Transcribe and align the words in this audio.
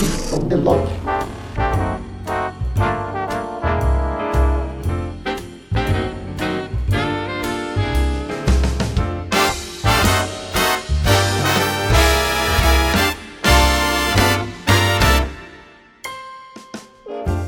On 0.00 0.48
the 0.48 0.56
Block. 0.56 0.88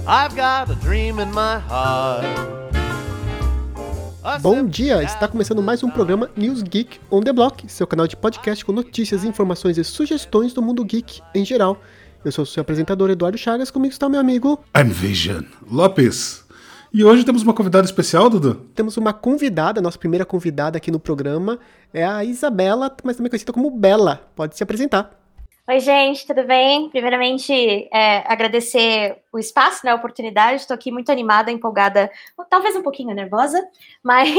I've 0.07 0.37
got 0.37 0.69
a 0.69 0.75
dream 0.75 1.21
in 1.21 1.33
my 1.33 1.59
heart. 1.59 2.27
Bom 4.43 4.67
dia, 4.67 5.03
está 5.03 5.27
começando 5.27 5.63
mais 5.63 5.83
um 5.83 5.91
programa 5.91 6.31
News 6.37 6.63
Geek 6.63 7.01
on 7.11 7.23
the 7.23 7.33
Block, 7.33 7.65
seu 7.67 7.87
canal 7.87 8.07
de 8.07 8.17
podcast 8.17 8.63
com 8.63 8.73
notícias, 8.73 9.25
informações 9.25 9.79
e 9.79 9.85
sugestões 9.85 10.53
do 10.53 10.61
mundo 10.61 10.85
geek 10.85 11.23
em 11.35 11.45
geral. 11.45 11.81
Eu 12.25 12.31
sou 12.31 12.45
o 12.45 12.47
seu 12.47 12.61
apresentador 12.61 13.11
Eduardo 13.11 13.37
Chagas, 13.37 13.69
comigo 13.69 13.93
está 13.93 14.09
meu 14.09 14.21
amigo. 14.21 14.63
I'm 14.77 14.91
Vision 14.91 15.43
Lopes. 15.69 16.45
E 16.93 17.03
hoje 17.03 17.25
temos 17.25 17.43
uma 17.43 17.53
convidada 17.53 17.85
especial, 17.85 18.31
Dudu? 18.31 18.55
Temos 18.77 18.97
uma 18.97 19.13
convidada, 19.13 19.81
nossa 19.81 19.99
primeira 19.99 20.25
convidada 20.25 20.77
aqui 20.77 20.91
no 20.91 21.01
programa 21.01 21.59
é 21.93 22.05
a 22.05 22.25
Isabela, 22.25 22.95
mas 23.03 23.17
também 23.17 23.29
conhecida 23.29 23.53
como 23.53 23.71
Bela. 23.71 24.31
Pode 24.37 24.57
se 24.57 24.63
apresentar. 24.63 25.22
Oi, 25.73 25.81
gente, 25.81 26.27
tudo 26.27 26.45
bem? 26.45 26.91
Primeiramente, 26.91 27.51
é, 27.91 28.31
agradecer 28.31 29.17
o 29.33 29.39
espaço, 29.39 29.81
né, 29.83 29.91
a 29.91 29.95
oportunidade. 29.95 30.61
Estou 30.61 30.75
aqui 30.75 30.93
muito 30.93 31.11
animada, 31.11 31.51
empolgada, 31.51 32.11
talvez 32.51 32.77
um 32.77 32.83
pouquinho 32.83 33.15
nervosa, 33.15 33.59
mas 34.05 34.31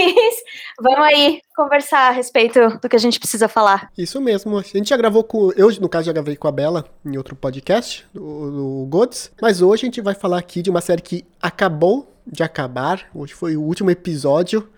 vamos 0.79 0.99
aí 0.99 1.41
conversar 1.55 2.09
a 2.09 2.11
respeito 2.11 2.77
do 2.79 2.87
que 2.87 2.95
a 2.95 2.99
gente 2.99 3.19
precisa 3.19 3.47
falar. 3.47 3.91
Isso 3.97 4.21
mesmo. 4.21 4.59
A 4.59 4.61
gente 4.61 4.89
já 4.89 4.95
gravou 4.95 5.23
com. 5.23 5.51
Eu, 5.53 5.71
no 5.81 5.89
caso, 5.89 6.05
já 6.05 6.13
gravei 6.13 6.35
com 6.35 6.47
a 6.47 6.51
Bela 6.51 6.85
em 7.03 7.17
outro 7.17 7.35
podcast, 7.35 8.05
o 8.15 8.85
Gods, 8.87 9.31
mas 9.41 9.59
hoje 9.59 9.85
a 9.85 9.87
gente 9.87 10.01
vai 10.01 10.13
falar 10.13 10.37
aqui 10.37 10.61
de 10.61 10.69
uma 10.69 10.81
série 10.81 11.01
que 11.01 11.25
acabou 11.41 12.13
de 12.27 12.43
acabar. 12.43 13.09
Hoje 13.11 13.33
foi 13.33 13.57
o 13.57 13.61
último 13.63 13.89
episódio. 13.89 14.69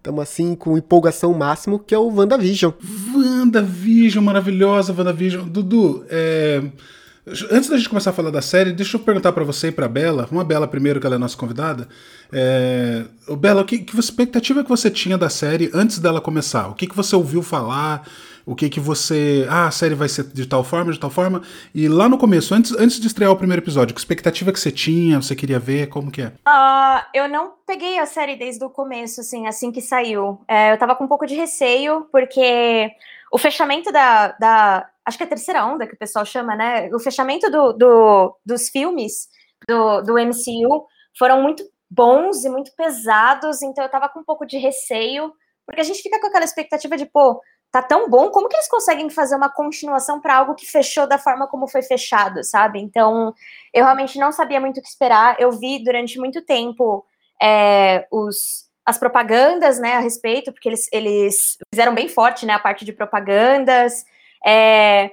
Estamos 0.00 0.22
assim 0.22 0.54
com 0.54 0.78
empolgação 0.78 1.34
máximo, 1.34 1.78
que 1.78 1.94
é 1.94 1.98
o 1.98 2.08
WandaVision. 2.08 2.72
WandaVision, 3.14 4.24
maravilhosa 4.24 4.94
WandaVision. 4.96 5.46
Dudu, 5.46 6.06
é... 6.08 6.62
antes 7.50 7.68
da 7.68 7.76
gente 7.76 7.90
começar 7.90 8.08
a 8.08 8.12
falar 8.14 8.30
da 8.30 8.40
série, 8.40 8.72
deixa 8.72 8.96
eu 8.96 9.00
perguntar 9.00 9.30
para 9.32 9.44
você 9.44 9.68
e 9.68 9.72
para 9.72 9.86
Bela, 9.86 10.26
uma 10.32 10.42
Bela 10.42 10.66
primeiro, 10.66 11.00
que 11.00 11.06
ela 11.06 11.16
é 11.16 11.18
nossa 11.18 11.36
convidada. 11.36 11.86
É... 12.32 13.04
Bela, 13.36 13.62
que, 13.62 13.80
que 13.80 14.00
expectativa 14.00 14.62
que 14.64 14.70
você 14.70 14.90
tinha 14.90 15.18
da 15.18 15.28
série 15.28 15.70
antes 15.74 15.98
dela 15.98 16.18
começar? 16.18 16.68
O 16.68 16.74
que, 16.74 16.86
que 16.86 16.96
você 16.96 17.14
ouviu 17.14 17.42
falar? 17.42 18.08
O 18.50 18.56
que 18.56 18.68
que 18.68 18.80
você. 18.80 19.46
Ah, 19.48 19.68
a 19.68 19.70
série 19.70 19.94
vai 19.94 20.08
ser 20.08 20.24
de 20.24 20.44
tal 20.44 20.64
forma, 20.64 20.92
de 20.92 20.98
tal 20.98 21.08
forma. 21.08 21.40
E 21.72 21.86
lá 21.86 22.08
no 22.08 22.18
começo, 22.18 22.52
antes, 22.52 22.72
antes 22.72 22.98
de 22.98 23.06
estrear 23.06 23.30
o 23.30 23.36
primeiro 23.36 23.62
episódio, 23.62 23.94
que 23.94 24.00
expectativa 24.00 24.52
que 24.52 24.58
você 24.58 24.72
tinha, 24.72 25.22
você 25.22 25.36
queria 25.36 25.60
ver, 25.60 25.88
como 25.88 26.10
que 26.10 26.22
é? 26.22 26.26
Uh, 26.26 27.00
eu 27.14 27.28
não 27.28 27.52
peguei 27.64 28.00
a 28.00 28.06
série 28.06 28.34
desde 28.34 28.64
o 28.64 28.68
começo, 28.68 29.20
assim, 29.20 29.46
assim 29.46 29.70
que 29.70 29.80
saiu. 29.80 30.40
É, 30.48 30.72
eu 30.72 30.78
tava 30.78 30.96
com 30.96 31.04
um 31.04 31.08
pouco 31.08 31.26
de 31.26 31.36
receio, 31.36 32.08
porque 32.10 32.90
o 33.32 33.38
fechamento 33.38 33.92
da, 33.92 34.32
da. 34.32 34.90
Acho 35.06 35.16
que 35.16 35.22
é 35.22 35.26
a 35.26 35.30
terceira 35.30 35.64
onda 35.64 35.86
que 35.86 35.94
o 35.94 35.98
pessoal 35.98 36.26
chama, 36.26 36.56
né? 36.56 36.90
O 36.92 36.98
fechamento 36.98 37.48
do, 37.48 37.72
do 37.72 38.36
dos 38.44 38.68
filmes 38.68 39.28
do, 39.68 40.00
do 40.00 40.14
MCU 40.14 40.86
foram 41.16 41.40
muito 41.40 41.62
bons 41.88 42.44
e 42.44 42.48
muito 42.48 42.72
pesados, 42.74 43.62
então 43.62 43.84
eu 43.84 43.90
tava 43.90 44.08
com 44.08 44.18
um 44.18 44.24
pouco 44.24 44.44
de 44.44 44.58
receio, 44.58 45.32
porque 45.64 45.80
a 45.80 45.84
gente 45.84 46.02
fica 46.02 46.20
com 46.20 46.26
aquela 46.26 46.44
expectativa 46.44 46.96
de, 46.96 47.06
pô, 47.06 47.40
tá 47.70 47.80
tão 47.80 48.08
bom, 48.08 48.30
como 48.30 48.48
que 48.48 48.56
eles 48.56 48.68
conseguem 48.68 49.08
fazer 49.08 49.36
uma 49.36 49.48
continuação 49.48 50.20
para 50.20 50.36
algo 50.36 50.54
que 50.54 50.66
fechou 50.66 51.06
da 51.06 51.18
forma 51.18 51.46
como 51.46 51.68
foi 51.68 51.82
fechado, 51.82 52.42
sabe? 52.42 52.80
Então, 52.80 53.32
eu 53.72 53.84
realmente 53.84 54.18
não 54.18 54.32
sabia 54.32 54.60
muito 54.60 54.78
o 54.78 54.82
que 54.82 54.88
esperar. 54.88 55.36
Eu 55.38 55.52
vi 55.52 55.82
durante 55.82 56.18
muito 56.18 56.42
tempo 56.42 57.06
é, 57.40 58.06
os, 58.10 58.68
as 58.84 58.98
propagandas, 58.98 59.78
né, 59.78 59.94
a 59.94 60.00
respeito, 60.00 60.52
porque 60.52 60.68
eles, 60.68 60.88
eles 60.92 61.58
fizeram 61.72 61.94
bem 61.94 62.08
forte, 62.08 62.44
né, 62.44 62.54
a 62.54 62.58
parte 62.58 62.84
de 62.84 62.92
propagandas. 62.92 64.04
É, 64.44 65.12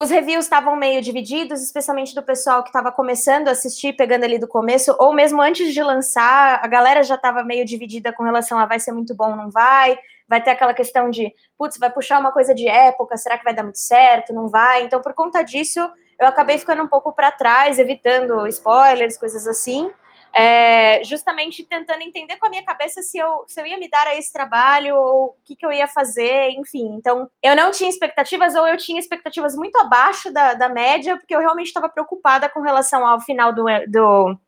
os 0.00 0.08
reviews 0.08 0.46
estavam 0.46 0.76
meio 0.76 1.02
divididos, 1.02 1.62
especialmente 1.62 2.14
do 2.14 2.22
pessoal 2.22 2.62
que 2.62 2.70
estava 2.70 2.90
começando 2.90 3.48
a 3.48 3.50
assistir, 3.50 3.94
pegando 3.94 4.24
ali 4.24 4.38
do 4.38 4.48
começo, 4.48 4.96
ou 4.98 5.12
mesmo 5.12 5.42
antes 5.42 5.74
de 5.74 5.82
lançar, 5.82 6.60
a 6.62 6.66
galera 6.66 7.02
já 7.02 7.16
estava 7.16 7.42
meio 7.42 7.66
dividida 7.66 8.12
com 8.12 8.22
relação 8.22 8.58
a 8.58 8.64
vai 8.64 8.80
ser 8.80 8.92
muito 8.92 9.14
bom, 9.14 9.36
não 9.36 9.50
vai 9.50 9.98
vai 10.28 10.42
ter 10.42 10.50
aquela 10.50 10.74
questão 10.74 11.08
de, 11.08 11.32
putz, 11.56 11.78
vai 11.78 11.90
puxar 11.90 12.20
uma 12.20 12.30
coisa 12.30 12.54
de 12.54 12.68
época, 12.68 13.16
será 13.16 13.38
que 13.38 13.44
vai 13.44 13.54
dar 13.54 13.62
muito 13.62 13.78
certo? 13.78 14.32
Não 14.32 14.48
vai? 14.48 14.84
Então, 14.84 15.00
por 15.00 15.14
conta 15.14 15.42
disso, 15.42 15.80
eu 16.18 16.26
acabei 16.26 16.58
ficando 16.58 16.82
um 16.82 16.88
pouco 16.88 17.12
para 17.12 17.32
trás, 17.32 17.78
evitando 17.78 18.46
spoilers, 18.46 19.16
coisas 19.16 19.46
assim. 19.46 19.90
É, 20.30 21.02
justamente 21.04 21.64
tentando 21.64 22.02
entender 22.02 22.36
com 22.36 22.46
a 22.46 22.50
minha 22.50 22.62
cabeça 22.62 23.00
se 23.00 23.16
eu, 23.16 23.44
se 23.46 23.58
eu 23.58 23.66
ia 23.66 23.78
me 23.78 23.88
dar 23.88 24.06
a 24.06 24.14
esse 24.14 24.30
trabalho 24.30 24.94
ou 24.94 25.24
o 25.28 25.36
que, 25.42 25.56
que 25.56 25.64
eu 25.64 25.72
ia 25.72 25.88
fazer, 25.88 26.50
enfim. 26.50 26.94
Então, 26.96 27.30
eu 27.42 27.56
não 27.56 27.70
tinha 27.70 27.88
expectativas 27.88 28.54
ou 28.54 28.68
eu 28.68 28.76
tinha 28.76 29.00
expectativas 29.00 29.56
muito 29.56 29.78
abaixo 29.78 30.30
da, 30.30 30.52
da 30.52 30.68
média, 30.68 31.16
porque 31.16 31.34
eu 31.34 31.40
realmente 31.40 31.68
estava 31.68 31.88
preocupada 31.88 32.48
com 32.48 32.60
relação 32.60 33.06
ao 33.06 33.20
final 33.20 33.54
do, 33.54 33.64
do 33.88 34.38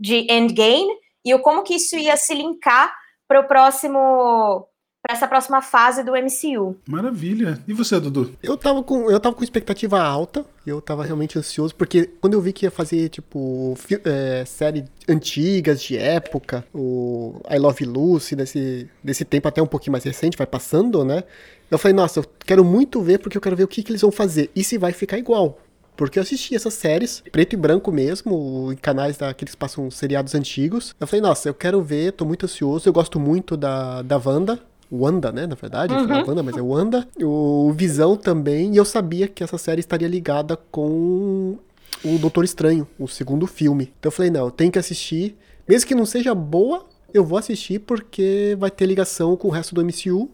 de 0.00 0.26
Endgame 0.32 0.90
e 1.24 1.34
o 1.34 1.40
como 1.40 1.62
que 1.62 1.74
isso 1.74 1.96
ia 1.96 2.16
se 2.16 2.34
linkar 2.34 2.92
para 3.28 3.40
o 3.40 3.46
próximo 3.46 4.66
para 5.02 5.16
essa 5.16 5.26
próxima 5.26 5.62
fase 5.62 6.02
do 6.02 6.12
MCU. 6.12 6.76
Maravilha. 6.86 7.58
E 7.66 7.72
você, 7.72 7.98
Dudu? 7.98 8.32
Eu 8.42 8.56
tava 8.56 8.82
com, 8.82 9.10
eu 9.10 9.18
tava 9.18 9.34
com 9.34 9.42
expectativa 9.42 10.00
alta, 10.00 10.44
eu 10.66 10.80
tava 10.80 11.04
realmente 11.04 11.38
ansioso, 11.38 11.74
porque 11.74 12.10
quando 12.20 12.34
eu 12.34 12.40
vi 12.40 12.52
que 12.52 12.66
ia 12.66 12.70
fazer, 12.70 13.08
tipo, 13.08 13.74
é, 14.04 14.44
série 14.44 14.84
antigas, 15.08 15.82
de 15.82 15.96
época, 15.96 16.64
o 16.74 17.40
I 17.50 17.58
Love 17.58 17.84
Lucy, 17.84 18.36
desse, 18.36 18.88
desse 19.02 19.24
tempo 19.24 19.48
até 19.48 19.62
um 19.62 19.66
pouquinho 19.66 19.92
mais 19.92 20.04
recente, 20.04 20.36
vai 20.36 20.46
passando, 20.46 21.04
né? 21.04 21.24
Eu 21.70 21.78
falei, 21.78 21.94
nossa, 21.94 22.20
eu 22.20 22.24
quero 22.44 22.64
muito 22.64 23.00
ver, 23.00 23.18
porque 23.18 23.36
eu 23.36 23.42
quero 23.42 23.56
ver 23.56 23.64
o 23.64 23.68
que, 23.68 23.82
que 23.82 23.92
eles 23.92 24.02
vão 24.02 24.12
fazer, 24.12 24.50
e 24.54 24.62
se 24.62 24.76
vai 24.76 24.92
ficar 24.92 25.18
igual. 25.18 25.58
Porque 25.96 26.18
eu 26.18 26.22
assisti 26.22 26.54
essas 26.54 26.74
séries, 26.74 27.22
preto 27.30 27.52
e 27.52 27.56
branco 27.56 27.92
mesmo, 27.92 28.72
em 28.72 28.76
canais 28.76 29.18
da, 29.18 29.34
que 29.34 29.44
eles 29.44 29.54
passam 29.54 29.90
seriados 29.90 30.34
antigos. 30.34 30.94
Eu 30.98 31.06
falei, 31.06 31.20
nossa, 31.20 31.48
eu 31.48 31.54
quero 31.54 31.82
ver, 31.82 32.12
tô 32.12 32.24
muito 32.24 32.46
ansioso, 32.46 32.88
eu 32.88 32.92
gosto 32.92 33.20
muito 33.20 33.54
da, 33.54 34.00
da 34.00 34.16
Wanda, 34.16 34.58
Wanda, 34.92 35.30
né, 35.30 35.46
na 35.46 35.54
verdade, 35.54 35.94
uhum. 35.94 36.26
Wanda, 36.26 36.42
mas 36.42 36.56
é 36.56 36.60
Wanda. 36.60 37.08
O 37.22 37.72
Visão 37.72 38.16
também, 38.16 38.74
e 38.74 38.76
eu 38.76 38.84
sabia 38.84 39.28
que 39.28 39.44
essa 39.44 39.56
série 39.56 39.80
estaria 39.80 40.08
ligada 40.08 40.56
com 40.70 41.58
o 42.04 42.18
Doutor 42.18 42.44
Estranho, 42.44 42.86
o 42.98 43.06
segundo 43.06 43.46
filme. 43.46 43.92
Então 43.98 44.08
eu 44.08 44.14
falei, 44.14 44.30
não, 44.30 44.46
eu 44.46 44.50
tenho 44.50 44.72
que 44.72 44.78
assistir. 44.78 45.36
Mesmo 45.68 45.86
que 45.86 45.94
não 45.94 46.06
seja 46.06 46.34
boa, 46.34 46.84
eu 47.14 47.24
vou 47.24 47.38
assistir 47.38 47.78
porque 47.80 48.56
vai 48.58 48.70
ter 48.70 48.86
ligação 48.86 49.36
com 49.36 49.48
o 49.48 49.50
resto 49.50 49.74
do 49.74 49.84
MCU. 49.84 50.28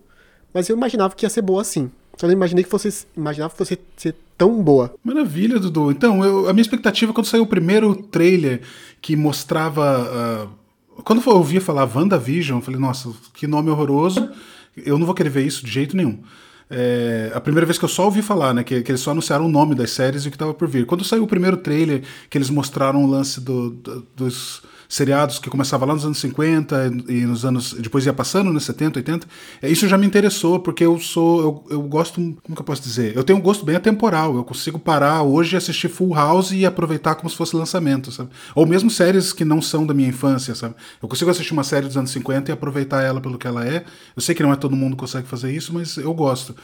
Mas 0.54 0.68
eu 0.68 0.76
imaginava 0.76 1.14
que 1.14 1.26
ia 1.26 1.30
ser 1.30 1.42
boa 1.42 1.60
assim. 1.60 1.90
Só 2.16 2.26
não 2.26 2.32
imaginei 2.32 2.64
que 2.64 2.70
fosse. 2.70 3.06
Imaginava 3.14 3.50
que 3.50 3.58
fosse 3.58 3.78
ser 3.94 4.14
tão 4.38 4.62
boa. 4.62 4.94
Maravilha, 5.04 5.58
Dudu. 5.58 5.90
Então, 5.90 6.24
eu, 6.24 6.48
a 6.48 6.52
minha 6.54 6.62
expectativa 6.62 7.12
quando 7.12 7.26
saiu 7.26 7.42
o 7.42 7.46
primeiro 7.46 7.94
trailer 7.94 8.62
que 9.02 9.14
mostrava. 9.14 10.48
Uh 10.50 10.65
quando 11.04 11.22
eu 11.24 11.32
ouvia 11.34 11.60
falar 11.60 11.84
WandaVision, 11.84 12.58
eu 12.58 12.62
falei, 12.62 12.80
nossa, 12.80 13.12
que 13.34 13.46
nome 13.46 13.70
horroroso. 13.70 14.28
Eu 14.76 14.98
não 14.98 15.06
vou 15.06 15.14
querer 15.14 15.30
ver 15.30 15.46
isso 15.46 15.64
de 15.64 15.70
jeito 15.70 15.96
nenhum. 15.96 16.20
É, 16.68 17.30
a 17.34 17.40
primeira 17.40 17.64
vez 17.64 17.78
que 17.78 17.84
eu 17.84 17.88
só 17.88 18.04
ouvi 18.04 18.22
falar, 18.22 18.52
né? 18.52 18.64
Que, 18.64 18.82
que 18.82 18.90
eles 18.90 19.00
só 19.00 19.12
anunciaram 19.12 19.46
o 19.46 19.48
nome 19.48 19.74
das 19.74 19.90
séries 19.90 20.24
e 20.24 20.28
o 20.28 20.30
que 20.30 20.36
estava 20.36 20.52
por 20.52 20.68
vir. 20.68 20.84
Quando 20.84 21.04
saiu 21.04 21.22
o 21.22 21.26
primeiro 21.26 21.56
trailer, 21.56 22.02
que 22.28 22.36
eles 22.36 22.50
mostraram 22.50 23.04
o 23.04 23.06
lance 23.06 23.40
do, 23.40 23.70
do, 23.70 24.06
dos 24.16 24.62
seriados 24.88 25.38
que 25.38 25.50
começava 25.50 25.84
lá 25.84 25.94
nos 25.94 26.04
anos 26.04 26.18
50 26.18 26.92
e 27.08 27.26
nos 27.26 27.44
anos. 27.44 27.72
depois 27.74 28.06
ia 28.06 28.12
passando, 28.12 28.52
né? 28.52 28.60
70, 28.60 28.98
80. 28.98 29.26
É, 29.62 29.68
isso 29.68 29.88
já 29.88 29.98
me 29.98 30.06
interessou, 30.06 30.60
porque 30.60 30.84
eu 30.84 30.98
sou. 30.98 31.40
Eu, 31.40 31.64
eu 31.76 31.82
gosto. 31.82 32.14
Como 32.14 32.54
que 32.54 32.60
eu 32.60 32.64
posso 32.64 32.82
dizer? 32.82 33.16
Eu 33.16 33.24
tenho 33.24 33.38
um 33.38 33.42
gosto 33.42 33.64
bem 33.64 33.76
atemporal. 33.76 34.36
Eu 34.36 34.44
consigo 34.44 34.78
parar 34.78 35.22
hoje 35.22 35.54
e 35.54 35.56
assistir 35.56 35.88
Full 35.88 36.14
House 36.14 36.52
e 36.52 36.64
aproveitar 36.66 37.14
como 37.14 37.28
se 37.28 37.36
fosse 37.36 37.56
lançamento, 37.56 38.10
sabe? 38.12 38.30
Ou 38.54 38.66
mesmo 38.66 38.90
séries 38.90 39.32
que 39.32 39.44
não 39.44 39.60
são 39.60 39.86
da 39.86 39.94
minha 39.94 40.08
infância, 40.08 40.54
sabe? 40.54 40.74
Eu 41.02 41.08
consigo 41.08 41.30
assistir 41.30 41.52
uma 41.52 41.64
série 41.64 41.86
dos 41.86 41.96
anos 41.96 42.10
50 42.10 42.50
e 42.50 42.52
aproveitar 42.52 43.02
ela 43.02 43.20
pelo 43.20 43.38
que 43.38 43.46
ela 43.46 43.66
é. 43.66 43.84
Eu 44.14 44.22
sei 44.22 44.34
que 44.34 44.42
não 44.42 44.52
é 44.52 44.56
todo 44.56 44.76
mundo 44.76 44.92
que 44.92 45.00
consegue 45.00 45.26
fazer 45.26 45.52
isso, 45.52 45.72
mas 45.72 45.96
eu 45.96 46.12
gosto. 46.14 46.54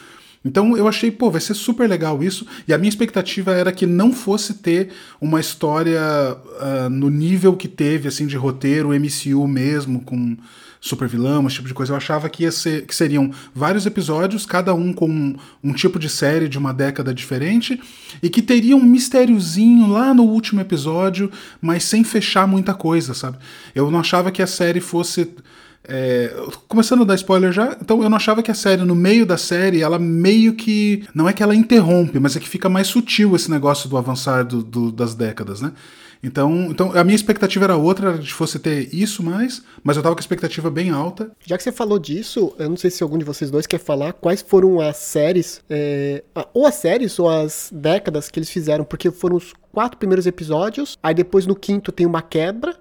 Então 0.45 0.77
eu 0.77 0.89
achei, 0.89 1.11
pô, 1.11 1.31
vai 1.31 1.41
ser 1.41 1.55
super 1.55 1.89
legal 1.89 2.23
isso. 2.23 2.47
E 2.67 2.73
a 2.73 2.79
minha 2.79 2.89
expectativa 2.89 3.53
era 3.53 3.73
que 3.73 3.87
não 3.87 4.13
fosse 4.13 4.55
ter 4.55 4.91
uma 5.21 5.41
história 5.41 6.01
uh, 6.01 6.89
no 6.91 7.09
nível 7.09 7.57
que 7.57 7.69
teve, 7.69 8.09
assim, 8.09 8.27
de 8.27 8.37
roteiro, 8.37 8.91
MCU 8.91 9.47
mesmo, 9.47 10.01
com 10.01 10.37
super 10.83 11.07
vilão, 11.07 11.47
esse 11.47 11.57
tipo 11.57 11.69
de 11.69 11.75
coisa. 11.75 11.93
Eu 11.93 11.97
achava 11.97 12.29
que, 12.29 12.43
ia 12.43 12.51
ser, 12.51 12.85
que 12.85 12.95
seriam 12.95 13.31
vários 13.55 13.87
episódios, 13.87 14.45
cada 14.45 14.75
um 14.75 14.93
com 14.93 15.09
um, 15.09 15.37
um 15.63 15.73
tipo 15.73 15.97
de 15.97 16.09
série 16.09 16.49
de 16.49 16.59
uma 16.59 16.75
década 16.75 17.15
diferente, 17.15 17.81
e 18.21 18.29
que 18.29 18.43
teria 18.43 18.77
um 18.77 18.83
mistériozinho 18.83 19.87
lá 19.87 20.13
no 20.13 20.25
último 20.25 20.61
episódio, 20.61 21.31
mas 21.61 21.85
sem 21.85 22.03
fechar 22.03 22.49
muita 22.49 22.75
coisa, 22.75 23.15
sabe? 23.15 23.39
Eu 23.77 23.93
não 23.93 24.01
achava 24.01 24.33
que 24.33 24.43
a 24.43 24.47
série 24.47 24.81
fosse 24.81 25.33
É, 25.85 26.33
começando 26.69 27.03
a 27.03 27.05
dar 27.05 27.15
spoiler 27.17 27.53
já, 27.53 27.77
então 27.81 28.03
eu 28.03 28.09
não 28.09 28.17
achava 28.17 28.43
que 28.43 28.51
a 28.51 28.55
série, 28.55 28.83
no 28.83 28.95
meio 28.95 29.27
da 29.27 29.37
série, 29.37 29.83
ela 29.83 29.99
meio 29.99 30.55
que. 30.55 31.05
Não 31.15 31.29
é 31.29 31.33
que 31.33 31.43
ela 31.43 31.55
interrompe, 31.55 32.21
mas 32.21 32.37
é 32.37 32.41
que 32.41 32.49
fica 32.49 32.69
mais 32.69 32.87
sutil 32.87 33.35
esse 33.35 33.51
negócio 33.51 33.89
do 33.89 33.97
avançar 33.97 34.45
do, 34.45 34.63
do, 34.63 34.93
das 34.93 35.15
décadas, 35.15 35.61
né? 35.61 35.73
Então, 36.25 36.69
então, 36.71 36.97
a 36.97 37.03
minha 37.03 37.17
expectativa 37.17 37.65
era 37.65 37.77
outra, 37.77 38.17
de 38.17 38.33
fosse 38.33 38.57
ter 38.59 38.95
isso 38.95 39.25
mais, 39.25 39.61
mas 39.83 39.97
eu 39.97 40.03
tava 40.05 40.15
com 40.15 40.21
a 40.21 40.23
expectativa 40.23 40.71
bem 40.71 40.91
alta. 40.91 41.33
Já 41.45 41.57
que 41.57 41.65
você 41.65 41.73
falou 41.73 41.99
disso, 41.99 42.55
eu 42.61 42.69
não 42.69 42.77
sei 42.77 42.91
se 42.91 43.03
algum 43.03 43.19
de 43.19 43.25
vocês 43.25 43.51
dois 43.51 43.67
quer 43.67 43.79
falar 43.79 44.13
quais 44.13 44.41
foram 44.41 44.81
as 44.81 44.99
séries, 44.99 45.61
é, 45.69 46.23
ou 46.55 46.65
as 46.65 46.77
séries 46.77 47.19
ou 47.19 47.29
as 47.29 47.71
décadas 47.75 48.31
que 48.31 48.39
eles 48.39 48.51
fizeram, 48.51 48.85
porque 48.85 49.11
foram 49.11 49.37
os 49.37 49.53
quatro 49.73 49.99
primeiros 49.99 50.25
episódios, 50.25 50.97
aí 51.03 51.13
depois 51.13 51.45
no 51.45 51.57
quinto 51.57 51.91
tem 51.91 52.07
uma 52.07 52.23
quebra, 52.23 52.77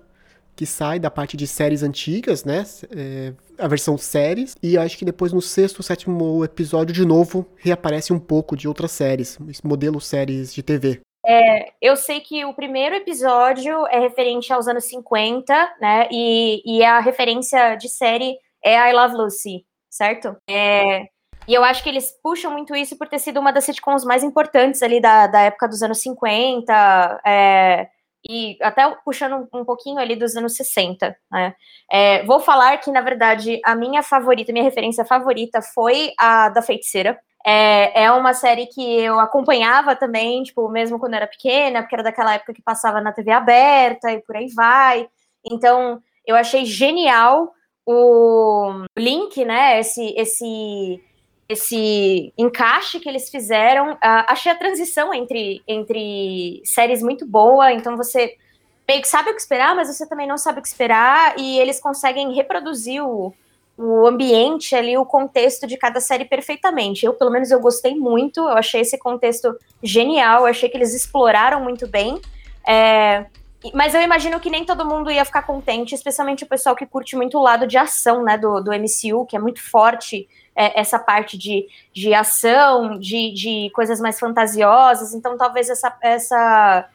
que 0.61 0.65
sai 0.67 0.99
da 0.99 1.09
parte 1.09 1.35
de 1.35 1.47
séries 1.47 1.81
antigas, 1.81 2.45
né? 2.45 2.63
É, 2.95 3.33
a 3.57 3.67
versão 3.67 3.97
séries. 3.97 4.55
E 4.61 4.77
acho 4.77 4.95
que 4.95 5.03
depois 5.03 5.33
no 5.33 5.41
sexto, 5.41 5.81
sétimo 5.81 6.45
episódio, 6.45 6.93
de 6.93 7.03
novo, 7.03 7.47
reaparece 7.57 8.13
um 8.13 8.19
pouco 8.19 8.55
de 8.55 8.67
outras 8.67 8.91
séries, 8.91 9.39
modelo 9.63 9.99
séries 9.99 10.53
de 10.53 10.61
TV. 10.61 11.01
É, 11.25 11.73
eu 11.81 11.95
sei 11.95 12.19
que 12.19 12.45
o 12.45 12.53
primeiro 12.53 12.93
episódio 12.93 13.87
é 13.87 13.99
referente 13.99 14.53
aos 14.53 14.67
anos 14.67 14.83
50, 14.83 15.51
né? 15.81 16.07
E, 16.11 16.61
e 16.63 16.83
a 16.83 16.99
referência 16.99 17.73
de 17.73 17.89
série 17.89 18.35
é 18.63 18.75
I 18.75 18.93
Love 18.93 19.15
Lucy, 19.15 19.65
certo? 19.89 20.37
É, 20.47 21.07
e 21.47 21.55
eu 21.55 21.63
acho 21.63 21.81
que 21.81 21.89
eles 21.89 22.13
puxam 22.21 22.51
muito 22.51 22.75
isso 22.75 22.95
por 22.99 23.07
ter 23.07 23.17
sido 23.17 23.39
uma 23.39 23.51
das 23.51 23.63
sitcoms 23.63 24.05
mais 24.05 24.23
importantes 24.23 24.83
ali 24.83 25.01
da, 25.01 25.25
da 25.25 25.41
época 25.41 25.67
dos 25.67 25.81
anos 25.81 25.97
50. 25.97 27.21
É, 27.25 27.87
e 28.27 28.57
até 28.61 28.89
puxando 29.03 29.47
um 29.53 29.65
pouquinho 29.65 29.99
ali 29.99 30.15
dos 30.15 30.35
anos 30.35 30.55
60, 30.55 31.15
né? 31.31 31.55
É, 31.91 32.23
vou 32.23 32.39
falar 32.39 32.77
que, 32.77 32.91
na 32.91 33.01
verdade, 33.01 33.59
a 33.65 33.75
minha 33.75 34.03
favorita, 34.03 34.53
minha 34.53 34.63
referência 34.63 35.03
favorita 35.03 35.61
foi 35.61 36.13
a 36.19 36.49
da 36.49 36.61
Feiticeira. 36.61 37.19
É, 37.45 38.03
é 38.03 38.11
uma 38.11 38.33
série 38.33 38.67
que 38.67 38.81
eu 38.81 39.19
acompanhava 39.19 39.95
também, 39.95 40.43
tipo, 40.43 40.69
mesmo 40.69 40.99
quando 40.99 41.13
eu 41.13 41.17
era 41.17 41.27
pequena, 41.27 41.81
porque 41.81 41.95
era 41.95 42.03
daquela 42.03 42.35
época 42.35 42.53
que 42.53 42.61
passava 42.61 43.01
na 43.01 43.11
TV 43.11 43.31
aberta 43.31 44.11
e 44.11 44.21
por 44.21 44.35
aí 44.35 44.47
vai. 44.53 45.07
Então, 45.43 46.01
eu 46.25 46.35
achei 46.35 46.65
genial 46.65 47.51
o 47.85 48.85
link, 48.97 49.43
né? 49.43 49.79
Esse, 49.79 50.13
esse 50.15 51.01
esse 51.51 52.33
encaixe 52.37 52.99
que 52.99 53.09
eles 53.09 53.29
fizeram. 53.29 53.93
Uh, 53.93 53.97
achei 54.27 54.51
a 54.51 54.55
transição 54.55 55.13
entre, 55.13 55.61
entre 55.67 56.61
séries 56.63 57.01
muito 57.01 57.25
boa, 57.25 57.71
então 57.71 57.97
você 57.97 58.35
meio 58.87 59.01
que 59.01 59.07
sabe 59.07 59.29
o 59.29 59.33
que 59.33 59.41
esperar, 59.41 59.75
mas 59.75 59.87
você 59.87 60.07
também 60.07 60.27
não 60.27 60.37
sabe 60.37 60.59
o 60.59 60.61
que 60.61 60.67
esperar, 60.67 61.37
e 61.37 61.59
eles 61.59 61.79
conseguem 61.79 62.33
reproduzir 62.33 63.01
o, 63.01 63.33
o 63.77 64.05
ambiente 64.05 64.75
ali, 64.75 64.97
o 64.97 65.05
contexto 65.05 65.65
de 65.65 65.77
cada 65.77 65.99
série 65.99 66.25
perfeitamente. 66.25 67.05
Eu, 67.05 67.13
pelo 67.13 67.31
menos, 67.31 67.51
eu 67.51 67.59
gostei 67.59 67.95
muito, 67.95 68.41
eu 68.41 68.57
achei 68.57 68.81
esse 68.81 68.97
contexto 68.97 69.57
genial, 69.81 70.45
achei 70.45 70.69
que 70.69 70.77
eles 70.77 70.93
exploraram 70.93 71.63
muito 71.63 71.87
bem. 71.87 72.19
É, 72.67 73.25
mas 73.73 73.93
eu 73.93 74.01
imagino 74.01 74.39
que 74.39 74.49
nem 74.49 74.65
todo 74.65 74.85
mundo 74.85 75.11
ia 75.11 75.23
ficar 75.23 75.43
contente, 75.43 75.93
especialmente 75.93 76.43
o 76.43 76.47
pessoal 76.47 76.75
que 76.75 76.85
curte 76.85 77.15
muito 77.15 77.37
o 77.37 77.41
lado 77.41 77.67
de 77.67 77.77
ação, 77.77 78.23
né, 78.23 78.37
do, 78.37 78.59
do 78.59 78.71
MCU, 78.71 79.25
que 79.27 79.35
é 79.35 79.39
muito 79.39 79.61
forte 79.61 80.27
é, 80.55 80.79
essa 80.79 80.97
parte 80.97 81.37
de, 81.37 81.67
de 81.93 82.13
ação, 82.13 82.97
de, 82.97 83.31
de 83.31 83.71
coisas 83.73 83.99
mais 83.99 84.19
fantasiosas. 84.19 85.13
Então, 85.13 85.37
talvez 85.37 85.69
essa, 85.69 85.95
essa, 86.01 86.89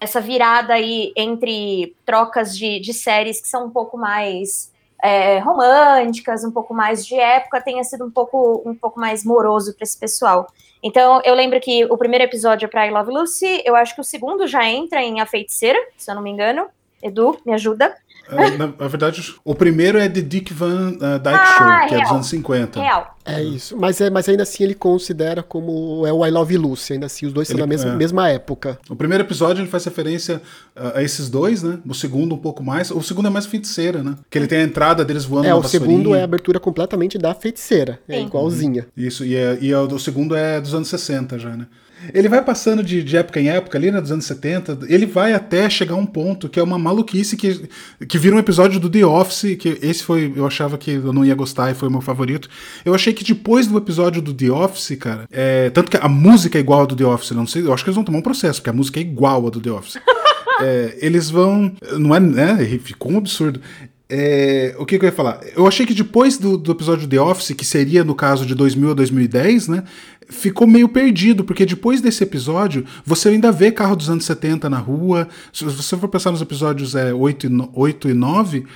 essa 0.00 0.20
virada 0.20 0.74
aí 0.74 1.12
entre 1.14 1.94
trocas 2.04 2.56
de, 2.56 2.80
de 2.80 2.94
séries 2.94 3.40
que 3.40 3.48
são 3.48 3.66
um 3.66 3.70
pouco 3.70 3.98
mais 3.98 4.72
é, 5.02 5.38
românticas, 5.40 6.44
um 6.44 6.50
pouco 6.50 6.72
mais 6.72 7.06
de 7.06 7.14
época, 7.14 7.60
tenha 7.60 7.84
sido 7.84 8.04
um 8.04 8.10
pouco, 8.10 8.62
um 8.64 8.74
pouco 8.74 8.98
mais 8.98 9.24
moroso 9.24 9.74
para 9.74 9.84
esse 9.84 9.98
pessoal. 9.98 10.46
Então, 10.86 11.20
eu 11.24 11.34
lembro 11.34 11.58
que 11.58 11.84
o 11.86 11.98
primeiro 11.98 12.22
episódio 12.22 12.66
é 12.66 12.68
para 12.68 12.86
I 12.86 12.90
Love 12.92 13.10
Lucy, 13.10 13.60
eu 13.64 13.74
acho 13.74 13.92
que 13.92 14.00
o 14.00 14.04
segundo 14.04 14.46
já 14.46 14.64
entra 14.64 15.02
em 15.02 15.20
A 15.20 15.26
Feiticeira, 15.26 15.76
se 15.96 16.08
eu 16.08 16.14
não 16.14 16.22
me 16.22 16.30
engano. 16.30 16.68
Edu, 17.02 17.36
me 17.44 17.52
ajuda. 17.52 17.92
É, 18.28 18.56
na, 18.56 18.66
na, 18.66 18.88
verdade, 18.88 19.34
o 19.44 19.54
primeiro 19.54 19.98
é 19.98 20.08
The 20.08 20.20
Dick 20.20 20.52
Van 20.52 20.92
uh, 20.92 21.18
Dyke 21.18 21.38
ah, 21.38 21.56
Show, 21.56 21.88
que 21.88 21.94
real. 21.94 22.00
é 22.00 22.02
dos 22.02 22.12
anos 22.12 22.26
50. 22.28 22.80
Real. 22.80 23.16
É 23.24 23.42
isso. 23.42 23.76
Mas, 23.76 24.00
é, 24.00 24.08
mas 24.08 24.28
ainda 24.28 24.44
assim 24.44 24.62
ele 24.62 24.74
considera 24.74 25.42
como 25.42 26.06
é 26.06 26.12
o 26.12 26.24
I 26.24 26.30
Love 26.30 26.56
Lucy, 26.56 26.92
ainda 26.92 27.06
assim, 27.06 27.26
os 27.26 27.32
dois 27.32 27.50
ele, 27.50 27.58
são 27.58 27.66
da 27.66 27.68
mesma, 27.68 27.90
é. 27.90 27.96
mesma 27.96 28.28
época. 28.28 28.78
O 28.88 28.94
primeiro 28.94 29.24
episódio 29.24 29.62
ele 29.62 29.68
faz 29.68 29.84
referência 29.84 30.40
a, 30.74 30.98
a, 30.98 31.02
esses 31.02 31.28
dois, 31.28 31.62
né? 31.62 31.78
O 31.86 31.94
segundo 31.94 32.34
um 32.34 32.38
pouco 32.38 32.62
mais. 32.62 32.90
O 32.90 33.02
segundo 33.02 33.26
é 33.26 33.30
mais 33.30 33.46
feiticeira, 33.46 34.02
né? 34.02 34.14
Que 34.30 34.38
ele 34.38 34.46
tem 34.46 34.58
a 34.58 34.62
entrada 34.62 35.04
deles 35.04 35.24
voando 35.24 35.48
É, 35.48 35.54
o 35.54 35.62
segundo 35.64 36.14
é 36.14 36.20
a 36.20 36.24
abertura 36.24 36.60
completamente 36.60 37.18
da 37.18 37.34
feiticeira. 37.34 37.98
É 38.08 38.18
Sim. 38.18 38.26
igualzinha. 38.26 38.86
Isso, 38.96 39.24
e, 39.24 39.34
é, 39.34 39.58
e 39.60 39.72
é, 39.72 39.78
o 39.78 39.98
segundo 39.98 40.36
é 40.36 40.60
dos 40.60 40.72
anos 40.72 40.88
60 40.88 41.38
já, 41.38 41.56
né? 41.56 41.66
Ele 42.12 42.28
vai 42.28 42.42
passando 42.42 42.82
de, 42.82 43.02
de, 43.02 43.16
época 43.16 43.40
em 43.40 43.48
época, 43.48 43.78
ali 43.78 43.90
né, 43.90 44.00
dos 44.00 44.12
anos 44.12 44.26
70, 44.26 44.80
ele 44.88 45.06
vai 45.06 45.32
até 45.32 45.68
chegar 45.68 45.94
a 45.94 45.98
um 45.98 46.06
ponto 46.06 46.48
que 46.48 46.60
é 46.60 46.62
uma 46.62 46.78
maluquice 46.78 47.36
que, 47.36 47.68
que 48.06 48.18
vira 48.18 48.36
um 48.36 48.38
episódio 48.38 48.78
do 48.78 48.90
The 48.90 49.04
Office, 49.04 49.56
que 49.56 49.78
esse 49.82 50.02
foi, 50.02 50.32
eu 50.36 50.46
achava 50.46 50.76
que 50.76 50.92
eu 50.92 51.12
não 51.12 51.24
ia 51.24 51.34
gostar 51.34 51.70
e 51.70 51.74
foi 51.74 51.88
o 51.88 51.90
meu 51.90 52.00
favorito. 52.00 52.48
Eu 52.84 52.94
achei 52.94 53.12
que 53.12 53.24
depois 53.24 53.66
do 53.66 53.78
episódio 53.78 54.20
do 54.20 54.34
The 54.34 54.50
Office, 54.50 54.96
cara, 54.98 55.26
é, 55.32 55.70
tanto 55.70 55.90
que 55.90 55.96
a 55.96 56.08
música 56.08 56.58
é 56.58 56.60
igual 56.60 56.82
a 56.82 56.86
do 56.86 56.94
The 56.94 57.04
Office, 57.04 57.30
não 57.30 57.46
sei, 57.46 57.62
eu 57.62 57.72
acho 57.72 57.82
que 57.82 57.88
eles 57.88 57.96
vão 57.96 58.04
tomar 58.04 58.18
um 58.18 58.22
processo, 58.22 58.60
porque 58.60 58.70
a 58.70 58.74
música 58.74 59.00
é 59.00 59.02
igual 59.02 59.46
a 59.46 59.50
do 59.50 59.60
The 59.60 59.70
Office. 59.70 59.96
é, 60.60 60.98
eles 61.00 61.30
vão, 61.30 61.72
não 61.98 62.14
é, 62.14 62.20
né, 62.20 62.78
ficou 62.82 63.12
um 63.12 63.18
absurdo. 63.18 63.60
É, 64.08 64.72
o 64.78 64.86
que, 64.86 64.98
que, 64.98 65.04
eu 65.04 65.08
ia 65.08 65.12
falar? 65.12 65.40
Eu 65.56 65.66
achei 65.66 65.84
que 65.84 65.92
depois 65.92 66.38
do, 66.38 66.56
do 66.56 66.70
episódio 66.70 67.08
The 67.08 67.20
Office, 67.20 67.56
que 67.56 67.64
seria 67.64 68.04
no 68.04 68.14
caso 68.14 68.46
de 68.46 68.54
2000 68.54 68.92
a 68.92 68.94
2010, 68.94 69.68
né? 69.68 69.82
Ficou 70.28 70.66
meio 70.66 70.88
perdido, 70.88 71.44
porque 71.44 71.64
depois 71.64 72.00
desse 72.00 72.22
episódio, 72.22 72.84
você 73.04 73.28
ainda 73.30 73.52
vê 73.52 73.70
carro 73.70 73.96
dos 73.96 74.10
anos 74.10 74.24
70 74.24 74.68
na 74.68 74.78
rua. 74.78 75.28
Se 75.52 75.64
você 75.64 75.96
for 75.96 76.08
pensar 76.08 76.30
nos 76.30 76.42
episódios 76.42 76.94
é, 76.94 77.12
8, 77.12 77.46
e 77.46 77.68
8 77.74 78.08
e 78.10 78.14
9, 78.14 78.66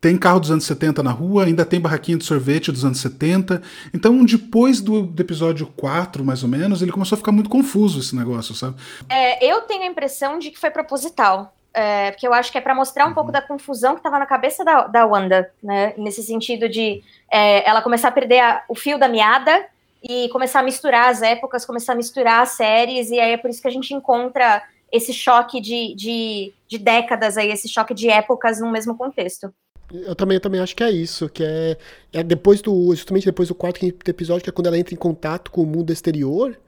tem 0.00 0.18
carro 0.18 0.38
dos 0.38 0.50
anos 0.50 0.64
70 0.64 1.02
na 1.02 1.10
rua, 1.10 1.46
ainda 1.46 1.64
tem 1.64 1.80
barraquinha 1.80 2.18
de 2.18 2.24
sorvete 2.24 2.70
dos 2.70 2.84
anos 2.84 3.00
70. 3.00 3.62
Então, 3.94 4.22
depois 4.24 4.80
do, 4.80 5.02
do 5.02 5.22
episódio 5.22 5.66
4, 5.66 6.22
mais 6.22 6.42
ou 6.42 6.48
menos, 6.48 6.82
ele 6.82 6.92
começou 6.92 7.16
a 7.16 7.18
ficar 7.18 7.32
muito 7.32 7.48
confuso 7.48 8.00
esse 8.00 8.14
negócio, 8.14 8.54
sabe? 8.54 8.76
É, 9.08 9.42
eu 9.44 9.62
tenho 9.62 9.82
a 9.82 9.86
impressão 9.86 10.38
de 10.38 10.50
que 10.50 10.58
foi 10.58 10.70
proposital. 10.70 11.54
É, 11.72 12.12
porque 12.12 12.26
eu 12.26 12.32
acho 12.32 12.52
que 12.52 12.58
é 12.58 12.60
para 12.60 12.74
mostrar 12.74 13.04
um 13.04 13.08
uhum. 13.08 13.14
pouco 13.14 13.32
da 13.32 13.42
confusão 13.42 13.94
que 13.94 14.00
estava 14.00 14.18
na 14.18 14.26
cabeça 14.26 14.64
da, 14.64 14.86
da 14.86 15.06
Wanda, 15.06 15.50
né? 15.60 15.92
Nesse 15.96 16.22
sentido 16.22 16.68
de 16.68 17.02
é, 17.28 17.68
ela 17.68 17.82
começar 17.82 18.08
a 18.08 18.12
perder 18.12 18.38
a, 18.38 18.62
o 18.68 18.76
fio 18.76 18.96
da 18.96 19.08
meada 19.08 19.66
e 20.06 20.28
começar 20.28 20.60
a 20.60 20.62
misturar 20.62 21.08
as 21.08 21.22
épocas, 21.22 21.64
começar 21.64 21.94
a 21.94 21.96
misturar 21.96 22.42
as 22.42 22.50
séries, 22.50 23.10
e 23.10 23.18
aí 23.18 23.32
é 23.32 23.36
por 23.38 23.48
isso 23.48 23.62
que 23.62 23.68
a 23.68 23.70
gente 23.70 23.94
encontra 23.94 24.62
esse 24.92 25.12
choque 25.12 25.60
de, 25.60 25.94
de, 25.94 26.52
de 26.68 26.78
décadas 26.78 27.38
aí, 27.38 27.50
esse 27.50 27.68
choque 27.68 27.94
de 27.94 28.10
épocas 28.10 28.60
no 28.60 28.70
mesmo 28.70 28.96
contexto. 28.96 29.52
Eu 29.90 30.14
também, 30.14 30.36
eu 30.36 30.40
também 30.40 30.60
acho 30.60 30.76
que 30.76 30.82
é 30.82 30.90
isso, 30.90 31.28
que 31.28 31.42
é, 31.42 31.76
é 32.12 32.22
depois 32.22 32.60
do, 32.60 32.94
justamente 32.94 33.24
depois 33.24 33.48
do 33.48 33.54
quarto 33.54 33.84
episódio, 33.84 34.44
que 34.44 34.50
é 34.50 34.52
quando 34.52 34.66
ela 34.66 34.78
entra 34.78 34.94
em 34.94 34.98
contato 34.98 35.50
com 35.50 35.62
o 35.62 35.66
mundo 35.66 35.92
exterior, 35.92 36.58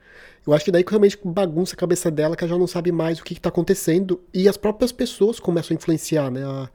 eu 0.47 0.52
acho 0.52 0.64
que 0.64 0.71
daí 0.71 0.85
realmente 0.87 1.19
bagunça 1.25 1.75
a 1.75 1.78
cabeça 1.78 2.11
dela, 2.11 2.37
que 2.37 2.45
ela 2.45 2.52
já 2.52 2.59
não 2.59 2.66
sabe 2.66 2.93
mais 2.93 3.19
o 3.19 3.25
que 3.25 3.35
está 3.35 3.49
acontecendo, 3.49 4.23
e 4.33 4.49
as 4.49 4.57
próprias 4.57 4.93
pessoas 4.93 5.40
começam 5.40 5.75
a 5.75 5.76
influenciar, 5.76 6.31
né? 6.31 6.45
A, 6.45 6.71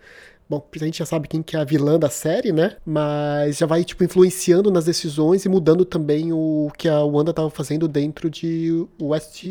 Bom, 0.51 0.67
a 0.75 0.83
gente 0.83 0.99
já 0.99 1.05
sabe 1.05 1.29
quem 1.29 1.41
que 1.41 1.55
é 1.55 1.61
a 1.61 1.63
vilã 1.63 1.97
da 1.97 2.09
série, 2.09 2.51
né? 2.51 2.75
Mas 2.85 3.59
já 3.59 3.65
vai, 3.65 3.85
tipo, 3.85 4.03
influenciando 4.03 4.69
nas 4.69 4.83
decisões 4.83 5.45
e 5.45 5.49
mudando 5.49 5.85
também 5.85 6.33
o 6.33 6.69
que 6.77 6.89
a 6.89 6.99
Wanda 6.99 7.31
tava 7.31 7.49
fazendo 7.49 7.87
dentro 7.87 8.29
de 8.29 8.85
West... 9.01 9.45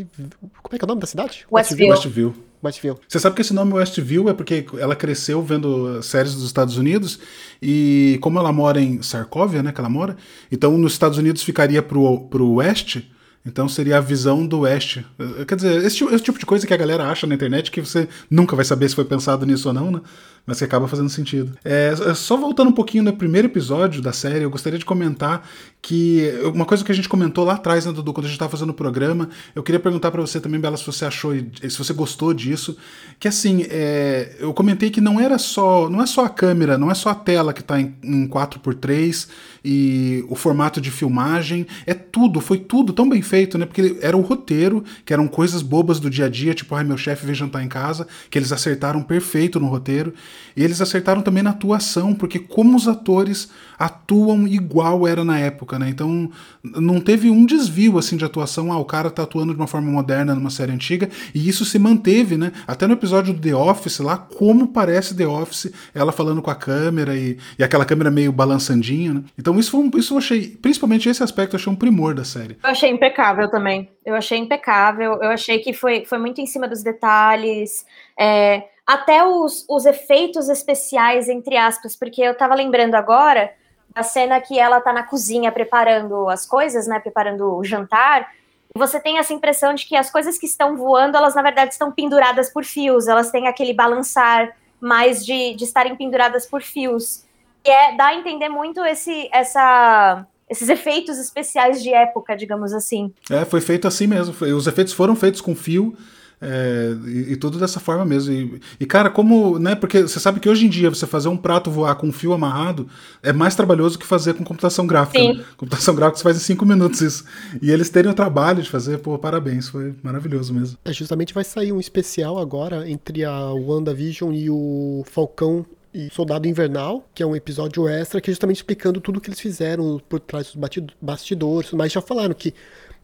Como 0.61 0.75
é 0.75 0.77
que 0.77 0.83
é 0.83 0.85
o 0.85 0.87
nome 0.87 1.01
da 1.01 1.07
cidade? 1.07 1.47
Westview. 1.51 1.89
Westview. 1.89 2.35
Westview. 2.63 2.99
Você 3.07 3.19
sabe 3.19 3.35
que 3.35 3.41
esse 3.41 3.51
nome 3.51 3.73
Westview 3.73 4.29
é 4.29 4.33
porque 4.35 4.63
ela 4.77 4.95
cresceu 4.95 5.41
vendo 5.41 6.03
séries 6.03 6.35
dos 6.35 6.45
Estados 6.45 6.77
Unidos 6.77 7.17
e 7.59 8.19
como 8.21 8.37
ela 8.37 8.53
mora 8.53 8.79
em 8.79 9.01
Sarkovia, 9.01 9.63
né, 9.63 9.71
que 9.71 9.81
ela 9.81 9.89
mora, 9.89 10.15
então 10.51 10.77
nos 10.77 10.93
Estados 10.93 11.17
Unidos 11.17 11.41
ficaria 11.41 11.81
pro, 11.81 12.27
pro 12.27 12.47
oeste, 12.47 13.11
então 13.43 13.67
seria 13.67 13.97
a 13.97 14.01
visão 14.01 14.45
do 14.45 14.59
oeste. 14.59 15.03
Quer 15.47 15.55
dizer, 15.55 15.83
esse, 15.83 16.03
esse, 16.03 16.23
tipo 16.23 16.37
de 16.37 16.45
coisa 16.45 16.67
que 16.67 16.73
a 16.73 16.77
galera 16.77 17.07
acha 17.07 17.25
na 17.25 17.33
internet 17.33 17.71
que 17.71 17.81
você 17.81 18.07
nunca 18.29 18.55
vai 18.55 18.63
saber 18.63 18.87
se 18.87 18.93
foi 18.93 19.05
pensado 19.05 19.45
nisso 19.47 19.67
ou 19.67 19.73
não, 19.73 19.89
né? 19.89 20.01
Mas 20.45 20.57
que 20.57 20.63
acaba 20.63 20.87
fazendo 20.87 21.09
sentido. 21.09 21.57
É, 21.63 21.93
é, 22.07 22.13
só 22.13 22.35
voltando 22.35 22.69
um 22.69 22.73
pouquinho 22.73 23.03
no 23.03 23.13
primeiro 23.13 23.47
episódio 23.47 24.01
da 24.01 24.11
série, 24.11 24.43
eu 24.43 24.49
gostaria 24.49 24.79
de 24.79 24.85
comentar 24.85 25.47
que 25.81 26.31
uma 26.53 26.65
coisa 26.65 26.83
que 26.83 26.91
a 26.91 26.95
gente 26.95 27.09
comentou 27.09 27.43
lá 27.43 27.53
atrás, 27.53 27.85
né, 27.85 27.91
Dudu, 27.91 28.13
quando 28.13 28.25
a 28.25 28.27
gente 28.27 28.35
estava 28.35 28.51
fazendo 28.51 28.69
o 28.69 28.73
programa, 28.73 29.29
eu 29.55 29.63
queria 29.63 29.79
perguntar 29.79 30.11
para 30.11 30.21
você 30.21 30.39
também, 30.39 30.59
Bela, 30.59 30.77
se 30.77 30.85
você 30.85 31.05
achou, 31.05 31.33
se 31.33 31.77
você 31.77 31.93
gostou 31.93 32.33
disso, 32.33 32.77
que 33.19 33.27
assim, 33.27 33.65
é, 33.69 34.35
eu 34.39 34.53
comentei 34.53 34.89
que 34.89 35.01
não 35.01 35.19
era 35.19 35.37
só, 35.37 35.89
não 35.89 36.01
é 36.01 36.05
só 36.05 36.25
a 36.25 36.29
câmera, 36.29 36.77
não 36.77 36.91
é 36.91 36.93
só 36.93 37.09
a 37.09 37.15
tela 37.15 37.51
que 37.51 37.61
está 37.61 37.79
em, 37.79 37.95
em 38.03 38.27
4x3 38.27 39.27
e 39.65 40.23
o 40.27 40.35
formato 40.35 40.79
de 40.79 40.91
filmagem, 40.91 41.65
é 41.85 41.93
tudo, 41.93 42.41
foi 42.41 42.57
tudo 42.59 42.93
tão 42.93 43.07
bem 43.07 43.21
feito, 43.21 43.57
né? 43.57 43.65
Porque 43.65 43.97
era 44.01 44.17
o 44.17 44.21
roteiro, 44.21 44.83
que 45.05 45.13
eram 45.13 45.27
coisas 45.27 45.61
bobas 45.61 45.99
do 45.99 46.09
dia 46.09 46.25
a 46.25 46.29
dia, 46.29 46.53
tipo, 46.53 46.75
ai, 46.75 46.83
meu 46.83 46.97
chefe 46.97 47.25
veio 47.25 47.35
jantar 47.35 47.63
em 47.63 47.67
casa, 47.67 48.07
que 48.29 48.37
eles 48.37 48.51
acertaram 48.51 49.01
perfeito 49.01 49.59
no 49.59 49.67
roteiro. 49.67 50.13
E 50.55 50.63
eles 50.63 50.81
acertaram 50.81 51.21
também 51.21 51.43
na 51.43 51.51
atuação, 51.51 52.13
porque 52.13 52.39
como 52.39 52.75
os 52.75 52.87
atores 52.87 53.49
atuam 53.79 54.47
igual 54.47 55.07
era 55.07 55.23
na 55.23 55.39
época, 55.39 55.79
né? 55.79 55.89
Então, 55.89 56.29
não 56.63 56.99
teve 56.99 57.29
um 57.29 57.45
desvio, 57.45 57.97
assim, 57.97 58.15
de 58.15 58.23
atuação. 58.23 58.71
Ah, 58.71 58.77
o 58.77 58.85
cara 58.85 59.09
tá 59.09 59.23
atuando 59.23 59.53
de 59.53 59.59
uma 59.59 59.67
forma 59.67 59.89
moderna 59.89 60.35
numa 60.35 60.49
série 60.49 60.71
antiga, 60.71 61.09
e 61.33 61.47
isso 61.49 61.65
se 61.65 61.79
manteve, 61.79 62.37
né? 62.37 62.51
Até 62.67 62.85
no 62.85 62.93
episódio 62.93 63.33
do 63.33 63.41
The 63.41 63.55
Office 63.55 63.99
lá, 63.99 64.17
como 64.17 64.67
parece 64.67 65.15
The 65.15 65.25
Office, 65.25 65.71
ela 65.95 66.11
falando 66.11 66.41
com 66.41 66.51
a 66.51 66.55
câmera 66.55 67.15
e, 67.15 67.37
e 67.57 67.63
aquela 67.63 67.85
câmera 67.85 68.11
meio 68.11 68.31
balançandinha, 68.31 69.15
né? 69.15 69.23
Então, 69.37 69.57
isso, 69.57 69.71
foi 69.71 69.79
um, 69.79 69.91
isso 69.97 70.13
eu 70.13 70.17
achei, 70.19 70.47
principalmente 70.61 71.09
esse 71.09 71.23
aspecto, 71.23 71.55
eu 71.55 71.59
achei 71.59 71.71
um 71.71 71.75
primor 71.75 72.13
da 72.13 72.23
série. 72.23 72.57
Eu 72.63 72.69
achei 72.69 72.89
impecável 72.91 73.49
também. 73.49 73.89
Eu 74.05 74.15
achei 74.15 74.37
impecável. 74.37 75.13
Eu 75.21 75.29
achei 75.29 75.59
que 75.59 75.73
foi, 75.73 76.05
foi 76.05 76.17
muito 76.17 76.41
em 76.41 76.45
cima 76.45 76.67
dos 76.67 76.83
detalhes. 76.83 77.85
É, 78.19 78.63
até 78.93 79.25
os, 79.25 79.65
os 79.69 79.85
efeitos 79.85 80.49
especiais, 80.49 81.29
entre 81.29 81.55
aspas, 81.55 81.95
porque 81.95 82.21
eu 82.21 82.35
tava 82.35 82.53
lembrando 82.53 82.95
agora 82.95 83.49
da 83.95 84.03
cena 84.03 84.41
que 84.41 84.59
ela 84.59 84.81
tá 84.81 84.91
na 84.91 85.03
cozinha 85.03 85.49
preparando 85.49 86.27
as 86.27 86.45
coisas, 86.45 86.87
né? 86.87 86.99
Preparando 86.99 87.55
o 87.55 87.63
jantar. 87.63 88.29
E 88.75 88.77
você 88.77 88.99
tem 88.99 89.17
essa 89.17 89.33
impressão 89.33 89.73
de 89.73 89.85
que 89.85 89.95
as 89.95 90.11
coisas 90.11 90.37
que 90.37 90.45
estão 90.45 90.75
voando, 90.75 91.15
elas 91.15 91.35
na 91.35 91.41
verdade 91.41 91.71
estão 91.71 91.89
penduradas 91.89 92.49
por 92.49 92.65
fios, 92.65 93.07
elas 93.07 93.31
têm 93.31 93.47
aquele 93.47 93.73
balançar 93.73 94.57
mais 94.81 95.25
de, 95.25 95.55
de 95.55 95.63
estarem 95.63 95.95
penduradas 95.95 96.45
por 96.45 96.61
fios. 96.61 97.23
E 97.63 97.69
é, 97.69 97.95
dá 97.95 98.07
a 98.07 98.15
entender 98.15 98.49
muito 98.49 98.83
esse, 98.83 99.29
essa, 99.31 100.27
esses 100.49 100.67
efeitos 100.67 101.17
especiais 101.17 101.81
de 101.81 101.93
época, 101.93 102.35
digamos 102.35 102.73
assim. 102.73 103.13
É, 103.29 103.45
foi 103.45 103.61
feito 103.61 103.87
assim 103.87 104.05
mesmo. 104.05 104.35
Os 104.53 104.67
efeitos 104.67 104.91
foram 104.91 105.15
feitos 105.15 105.39
com 105.39 105.55
fio. 105.55 105.95
É, 106.41 106.95
e, 107.05 107.33
e, 107.33 107.35
tudo 107.35 107.59
dessa 107.59 107.79
forma 107.79 108.03
mesmo. 108.03 108.33
E, 108.33 108.61
e, 108.79 108.85
cara, 108.85 109.11
como, 109.11 109.59
né? 109.59 109.75
Porque 109.75 110.01
você 110.01 110.19
sabe 110.19 110.39
que 110.39 110.49
hoje 110.49 110.65
em 110.65 110.69
dia 110.69 110.89
você 110.89 111.05
fazer 111.05 111.29
um 111.29 111.37
prato 111.37 111.69
voar 111.69 111.93
com 111.95 112.07
um 112.07 112.11
fio 112.11 112.33
amarrado 112.33 112.87
é 113.21 113.31
mais 113.31 113.53
trabalhoso 113.53 113.99
que 113.99 114.05
fazer 114.05 114.33
com 114.33 114.43
computação 114.43 114.87
gráfica. 114.87 115.19
Né? 115.19 115.43
Computação 115.55 115.93
gráfica 115.93 116.17
você 116.17 116.23
faz 116.23 116.37
em 116.37 116.39
cinco 116.39 116.65
minutos 116.65 116.99
isso. 117.01 117.25
E 117.61 117.69
eles 117.69 117.89
terem 117.89 118.09
o 118.09 118.13
trabalho 118.15 118.63
de 118.63 118.69
fazer, 118.69 118.97
pô, 118.97 119.19
parabéns, 119.19 119.69
foi 119.69 119.93
maravilhoso 120.01 120.51
mesmo. 120.51 120.77
É, 120.83 120.91
justamente 120.91 121.33
vai 121.33 121.43
sair 121.43 121.71
um 121.71 121.79
especial 121.79 122.39
agora 122.39 122.89
entre 122.89 123.23
a 123.23 123.53
WandaVision 123.53 124.33
e 124.33 124.49
o 124.49 125.03
Falcão 125.05 125.63
e 125.93 126.09
Soldado 126.11 126.47
Invernal, 126.47 127.07
que 127.13 127.21
é 127.21 127.25
um 127.25 127.35
episódio 127.35 127.87
extra 127.87 128.21
que 128.21 128.31
é 128.31 128.33
justamente 128.33 128.57
explicando 128.57 129.01
tudo 129.01 129.19
que 129.19 129.29
eles 129.29 129.39
fizeram 129.39 130.01
por 130.07 130.19
trás 130.19 130.53
dos 130.53 130.85
bastidores, 131.01 131.71
mas 131.71 131.91
já 131.91 132.01
falaram 132.01 132.33
que 132.33 132.53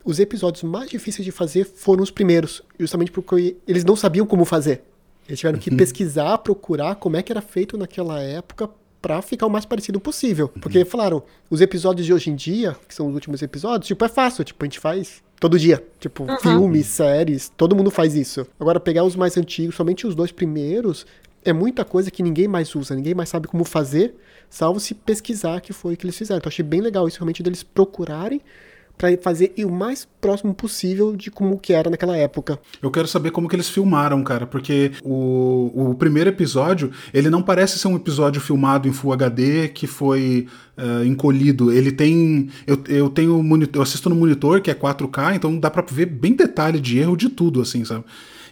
os 0.07 0.19
episódios 0.19 0.63
mais 0.63 0.89
difíceis 0.89 1.25
de 1.25 1.31
fazer 1.31 1.65
foram 1.65 2.01
os 2.01 2.09
primeiros, 2.09 2.63
justamente 2.79 3.11
porque 3.11 3.57
eles 3.67 3.83
não 3.83 3.93
sabiam 3.93 4.25
como 4.25 4.45
fazer. 4.45 4.81
Eles 5.27 5.37
tiveram 5.37 5.59
que 5.59 5.69
uhum. 5.69 5.75
pesquisar, 5.75 6.37
procurar 6.37 6.95
como 6.95 7.17
é 7.17 7.21
que 7.21 7.29
era 7.29 7.41
feito 7.41 7.77
naquela 7.77 8.21
época 8.21 8.69
para 9.01 9.21
ficar 9.21 9.45
o 9.45 9.49
mais 9.49 9.65
parecido 9.65 9.99
possível. 9.99 10.49
Uhum. 10.55 10.61
Porque 10.61 10.85
falaram, 10.85 11.21
os 11.49 11.59
episódios 11.59 12.05
de 12.05 12.13
hoje 12.13 12.29
em 12.29 12.35
dia, 12.35 12.77
que 12.87 12.95
são 12.95 13.09
os 13.09 13.13
últimos 13.13 13.41
episódios, 13.41 13.85
tipo, 13.87 14.03
é 14.05 14.07
fácil, 14.07 14.45
tipo, 14.45 14.63
a 14.63 14.65
gente 14.65 14.79
faz 14.79 15.21
todo 15.41 15.59
dia. 15.59 15.85
Tipo, 15.99 16.23
uhum. 16.23 16.39
filmes, 16.39 16.85
séries, 16.85 17.51
todo 17.57 17.75
mundo 17.75 17.91
faz 17.91 18.15
isso. 18.15 18.47
Agora, 18.57 18.79
pegar 18.79 19.03
os 19.03 19.15
mais 19.17 19.35
antigos, 19.35 19.75
somente 19.75 20.07
os 20.07 20.15
dois 20.15 20.31
primeiros, 20.31 21.05
é 21.43 21.51
muita 21.51 21.83
coisa 21.83 22.09
que 22.09 22.23
ninguém 22.23 22.47
mais 22.47 22.73
usa, 22.73 22.95
ninguém 22.95 23.13
mais 23.13 23.27
sabe 23.27 23.49
como 23.49 23.65
fazer, 23.65 24.15
salvo 24.49 24.79
se 24.79 24.93
pesquisar 24.93 25.59
que 25.59 25.73
foi 25.73 25.95
o 25.95 25.97
que 25.97 26.05
eles 26.05 26.17
fizeram. 26.17 26.37
Então, 26.37 26.49
achei 26.49 26.63
bem 26.63 26.79
legal 26.79 27.05
isso, 27.09 27.19
realmente, 27.19 27.43
deles 27.43 27.61
procurarem 27.61 28.41
para 28.97 29.15
fazer 29.21 29.53
o 29.59 29.69
mais 29.69 30.07
próximo 30.19 30.53
possível 30.53 31.15
de 31.15 31.29
como 31.29 31.59
que 31.59 31.71
era 31.73 31.89
naquela 31.89 32.17
época. 32.17 32.59
Eu 32.81 32.89
quero 32.89 33.07
saber 33.07 33.31
como 33.31 33.47
que 33.47 33.55
eles 33.55 33.69
filmaram, 33.69 34.23
cara, 34.23 34.47
porque 34.47 34.91
o, 35.03 35.91
o 35.91 35.95
primeiro 35.95 36.29
episódio, 36.29 36.91
ele 37.13 37.29
não 37.29 37.41
parece 37.41 37.77
ser 37.77 37.87
um 37.87 37.95
episódio 37.95 38.41
filmado 38.41 38.87
em 38.87 38.91
Full 38.91 39.13
HD 39.13 39.67
que 39.69 39.85
foi 39.85 40.47
uh, 40.77 41.05
encolhido. 41.05 41.71
Ele 41.71 41.91
tem, 41.91 42.49
eu, 42.65 42.83
eu 42.87 43.09
tenho 43.09 43.41
monitor, 43.43 43.79
eu 43.79 43.83
assisto 43.83 44.09
no 44.09 44.15
monitor 44.15 44.61
que 44.61 44.71
é 44.71 44.75
4K, 44.75 45.35
então 45.35 45.59
dá 45.59 45.69
para 45.69 45.85
ver 45.87 46.07
bem 46.07 46.33
detalhe 46.33 46.79
de 46.79 46.97
erro 46.97 47.15
de 47.15 47.29
tudo, 47.29 47.61
assim, 47.61 47.85
sabe? 47.85 48.03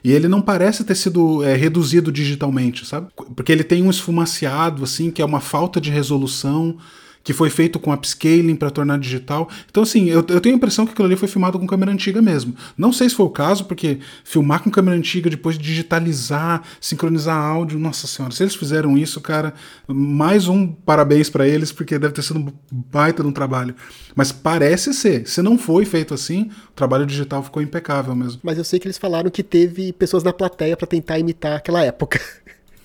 E 0.04 0.12
ele 0.12 0.28
não 0.28 0.40
parece 0.40 0.84
ter 0.84 0.94
sido 0.94 1.44
é, 1.44 1.56
reduzido 1.56 2.12
digitalmente, 2.12 2.86
sabe? 2.86 3.08
Porque 3.36 3.52
ele 3.52 3.64
tem 3.64 3.82
um 3.82 3.90
esfumaciado, 3.90 4.84
assim, 4.84 5.10
que 5.10 5.20
é 5.20 5.26
uma 5.26 5.40
falta 5.40 5.82
de 5.82 5.90
resolução 5.90 6.78
que 7.26 7.34
foi 7.34 7.50
feito 7.50 7.80
com 7.80 7.92
upscaling 7.92 8.56
para 8.56 8.70
tornar 8.70 9.00
digital. 9.00 9.50
Então, 9.70 9.82
assim, 9.82 10.06
eu, 10.06 10.24
eu, 10.30 10.40
tenho 10.40 10.54
a 10.54 10.58
impressão 10.58 10.86
que 10.86 10.92
aquilo 10.92 11.08
ali 11.08 11.16
foi 11.16 11.28
filmado 11.28 11.58
com 11.60 11.66
câmera 11.66 11.92
antiga 11.92 12.22
mesmo. 12.22 12.56
Não 12.78 12.94
sei 12.94 13.10
se 13.10 13.16
foi 13.16 13.26
o 13.26 13.32
caso, 13.32 13.66
porque 13.66 13.98
filmar 14.24 14.62
com 14.62 14.70
câmera 14.70 14.96
antiga, 14.96 15.28
depois 15.28 15.58
digitalizar, 15.58 16.62
sincronizar 16.80 17.36
áudio, 17.36 17.80
nossa 17.80 18.06
senhora, 18.06 18.32
se 18.34 18.44
eles 18.44 18.54
fizeram 18.54 18.96
isso, 18.96 19.20
cara, 19.20 19.56
mais 19.88 20.48
um 20.48 20.68
parabéns 20.68 21.28
para 21.28 21.48
eles, 21.48 21.72
porque 21.72 21.98
deve 21.98 22.14
ter 22.14 22.22
sido 22.22 22.40
um 22.40 22.54
baita 22.72 23.24
de 23.24 23.30
um 23.30 23.34
trabalho. 23.34 23.74
Mas 24.16 24.32
parece 24.32 24.94
ser. 24.94 25.28
Se 25.28 25.42
não 25.42 25.58
foi 25.58 25.84
feito 25.84 26.14
assim, 26.14 26.52
o 26.70 26.74
trabalho 26.76 27.08
digital 27.08 27.42
ficou 27.42 27.60
impecável 27.60 28.16
mesmo. 28.16 28.40
Mas 28.44 28.60
eu 28.60 28.64
sei 28.64 28.80
que 28.80 28.86
eles 28.86 29.00
falaram 29.00 29.32
que 29.32 29.42
teve 29.42 29.92
pessoas 29.94 30.24
na 30.24 30.32
plateia 30.32 30.78
para 30.78 30.86
tentar 30.86 31.18
imitar 31.18 31.58
aquela 31.58 31.84
época. 31.84 32.22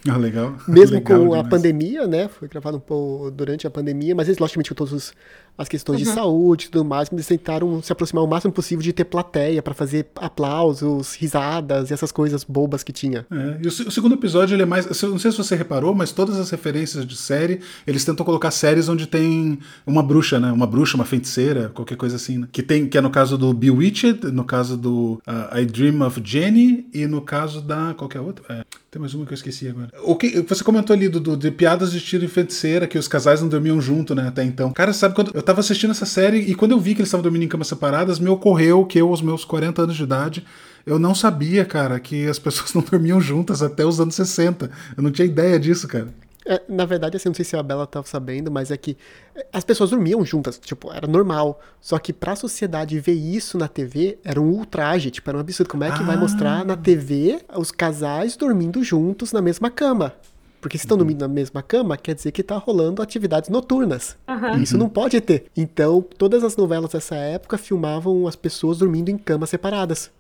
Ah, 0.09 0.17
legal. 0.17 0.57
Mesmo 0.67 0.97
legal 0.97 1.19
com 1.19 1.25
demais. 1.25 1.47
a 1.47 1.49
pandemia, 1.49 2.07
né? 2.07 2.29
Foi 2.29 2.49
gravado 2.49 2.79
um 2.79 2.81
pouco 2.81 3.31
durante 3.31 3.67
a 3.67 3.71
pandemia, 3.71 4.15
mas 4.15 4.29
eles, 4.29 4.39
logicamente, 4.39 4.71
com 4.71 4.75
todas 4.75 5.13
as 5.57 5.69
questões 5.69 6.01
uhum. 6.01 6.05
de 6.05 6.11
saúde 6.11 6.67
e 6.67 6.69
tudo 6.71 6.85
mais, 6.85 7.09
eles 7.13 7.27
tentaram 7.27 7.83
se 7.83 7.93
aproximar 7.93 8.25
o 8.25 8.27
máximo 8.27 8.53
possível 8.53 8.83
de 8.83 8.93
ter 8.93 9.05
plateia 9.05 9.63
para 9.63 9.75
fazer 9.75 10.07
aplausos, 10.17 11.15
risadas 11.15 11.91
e 11.91 11.95
essas 11.95 12.11
coisas 12.11 12.45
bobas 12.45 12.83
que 12.83 12.93
tinha. 12.93 13.27
É, 13.31 13.59
e 13.63 13.67
o, 13.67 13.69
o, 13.69 13.91
segundo 13.91 14.15
episódio, 14.15 14.55
ele 14.55 14.63
é 14.63 14.67
mais. 14.67 14.87
Não 15.03 15.19
sei 15.19 15.31
se 15.31 15.37
você 15.37 15.55
reparou, 15.55 15.95
mas 15.95 16.13
todas 16.13 16.39
as 16.39 16.51
referências 16.51 17.07
de 17.07 17.17
série, 17.17 17.61
eles 17.87 18.05
tentam 18.05 18.25
colocar 18.25 18.51
séries 18.51 18.89
onde 18.89 19.07
tem 19.07 19.59
uma 19.87 20.03
bruxa, 20.03 20.41
né? 20.41 20.51
Uma 20.51 20.67
bruxa, 20.67 20.97
uma 20.97 21.05
feiticeira, 21.05 21.69
qualquer 21.69 21.97
coisa 21.97 22.17
assim, 22.17 22.39
né? 22.39 22.49
Que, 22.51 22.63
tem, 22.63 22.87
que 22.89 22.97
é 22.97 23.01
no 23.01 23.11
caso 23.11 23.37
do 23.37 23.53
Bewitched, 23.53 24.27
no 24.33 24.45
caso 24.45 24.77
do 24.77 25.21
uh, 25.27 25.59
I 25.59 25.67
Dream 25.67 26.07
of 26.07 26.21
Jenny 26.25 26.87
e 26.93 27.07
no 27.07 27.21
caso 27.21 27.61
da. 27.61 27.95
Qual 27.95 28.09
que 28.09 28.17
é 28.17 28.21
a 28.21 28.23
outra? 28.23 28.45
É, 28.49 28.65
tem 28.91 29.01
mais 29.01 29.15
uma 29.15 29.25
que 29.25 29.33
eu 29.33 29.37
esqueci 29.37 29.69
agora. 29.69 29.91
O 30.03 30.17
que 30.17 30.41
você 30.41 30.65
comentou 30.65 30.95
ali 30.95 31.09
do, 31.09 31.21
do, 31.21 31.37
de 31.37 31.51
piadas 31.51 31.93
de 31.93 31.99
estilo 31.99 32.29
feiticeira, 32.29 32.87
que 32.87 32.99
os 32.99 33.07
casais 33.07 33.41
não 33.41 33.49
dormiam 33.49 33.81
junto, 33.81 34.15
né, 34.15 34.27
até 34.27 34.43
então. 34.43 34.73
Cara, 34.73 34.93
sabe 34.93 35.15
quando 35.15 35.31
eu 35.41 35.45
tava 35.45 35.61
assistindo 35.61 35.91
essa 35.91 36.05
série 36.05 36.39
e 36.39 36.55
quando 36.55 36.73
eu 36.73 36.79
vi 36.79 36.95
que 36.95 37.01
eles 37.01 37.09
estavam 37.09 37.23
dormindo 37.23 37.45
em 37.45 37.49
camas 37.49 37.67
separadas, 37.67 38.19
me 38.19 38.29
ocorreu 38.29 38.85
que 38.85 38.99
eu, 38.99 39.09
aos 39.09 39.23
meus 39.23 39.43
40 39.43 39.83
anos 39.83 39.97
de 39.97 40.03
idade, 40.03 40.47
eu 40.85 40.99
não 40.99 41.15
sabia, 41.15 41.65
cara, 41.65 41.99
que 41.99 42.27
as 42.27 42.39
pessoas 42.39 42.73
não 42.75 42.83
dormiam 42.83 43.19
juntas 43.21 43.63
até 43.63 43.85
os 43.85 43.99
anos 44.01 44.15
60. 44.15 44.71
Eu 44.95 45.03
não 45.03 45.11
tinha 45.11 45.25
ideia 45.25 45.59
disso, 45.59 45.89
cara. 45.89 46.09
É, 46.45 46.61
na 46.69 46.85
verdade, 46.85 47.17
assim, 47.17 47.29
não 47.29 47.35
sei 47.35 47.45
se 47.45 47.57
a 47.57 47.63
Bela 47.63 47.85
estava 47.85 48.07
sabendo, 48.07 48.51
mas 48.51 48.71
é 48.71 48.77
que 48.77 48.97
é, 49.35 49.47
as 49.51 49.65
pessoas 49.65 49.91
dormiam 49.91 50.25
juntas, 50.25 50.59
tipo, 50.59 50.93
era 50.93 51.07
normal. 51.07 51.59
Só 51.81 51.99
que 51.99 52.13
pra 52.13 52.37
sociedade 52.37 52.99
ver 53.01 53.13
isso 53.13 53.57
na 53.57 53.69
TV 53.69 54.19
era 54.23 54.41
um 54.41 54.51
ultraje, 54.51 55.11
tipo, 55.11 55.31
era 55.31 55.39
um 55.39 55.41
absurdo. 55.41 55.71
Como 55.71 55.85
é 55.85 55.91
que 55.91 56.03
ah. 56.03 56.07
vai 56.07 56.17
mostrar 56.19 56.65
na 56.67 56.77
TV 56.77 57.41
os 57.57 57.71
casais 57.71 58.37
dormindo 58.37 58.85
juntos 58.85 59.33
na 59.33 59.41
mesma 59.41 59.71
cama? 59.71 60.15
Porque 60.61 60.77
se 60.77 60.85
estão 60.85 60.97
uhum. 60.97 60.99
dormindo 60.99 61.21
na 61.21 61.29
mesma 61.29 61.63
cama, 61.63 61.97
quer 61.97 62.15
dizer 62.15 62.33
que 62.33 62.43
tá 62.43 62.57
rolando 62.57 63.01
atividades 63.01 63.49
noturnas. 63.49 64.17
Uhum. 64.29 64.59
E 64.59 64.63
isso 64.63 64.77
não 64.77 64.89
pode 64.89 65.21
ter. 65.21 65.47
Então, 65.57 66.05
todas 66.19 66.45
as 66.45 66.57
novelas 66.57 66.93
dessa 66.93 67.17
época 67.17 67.57
filmavam 67.57 68.27
as 68.27 68.37
pessoas 68.37 68.79
dormindo 68.79 69.09
em 69.09 69.17
camas 69.17 69.51
separadas. 69.51 70.11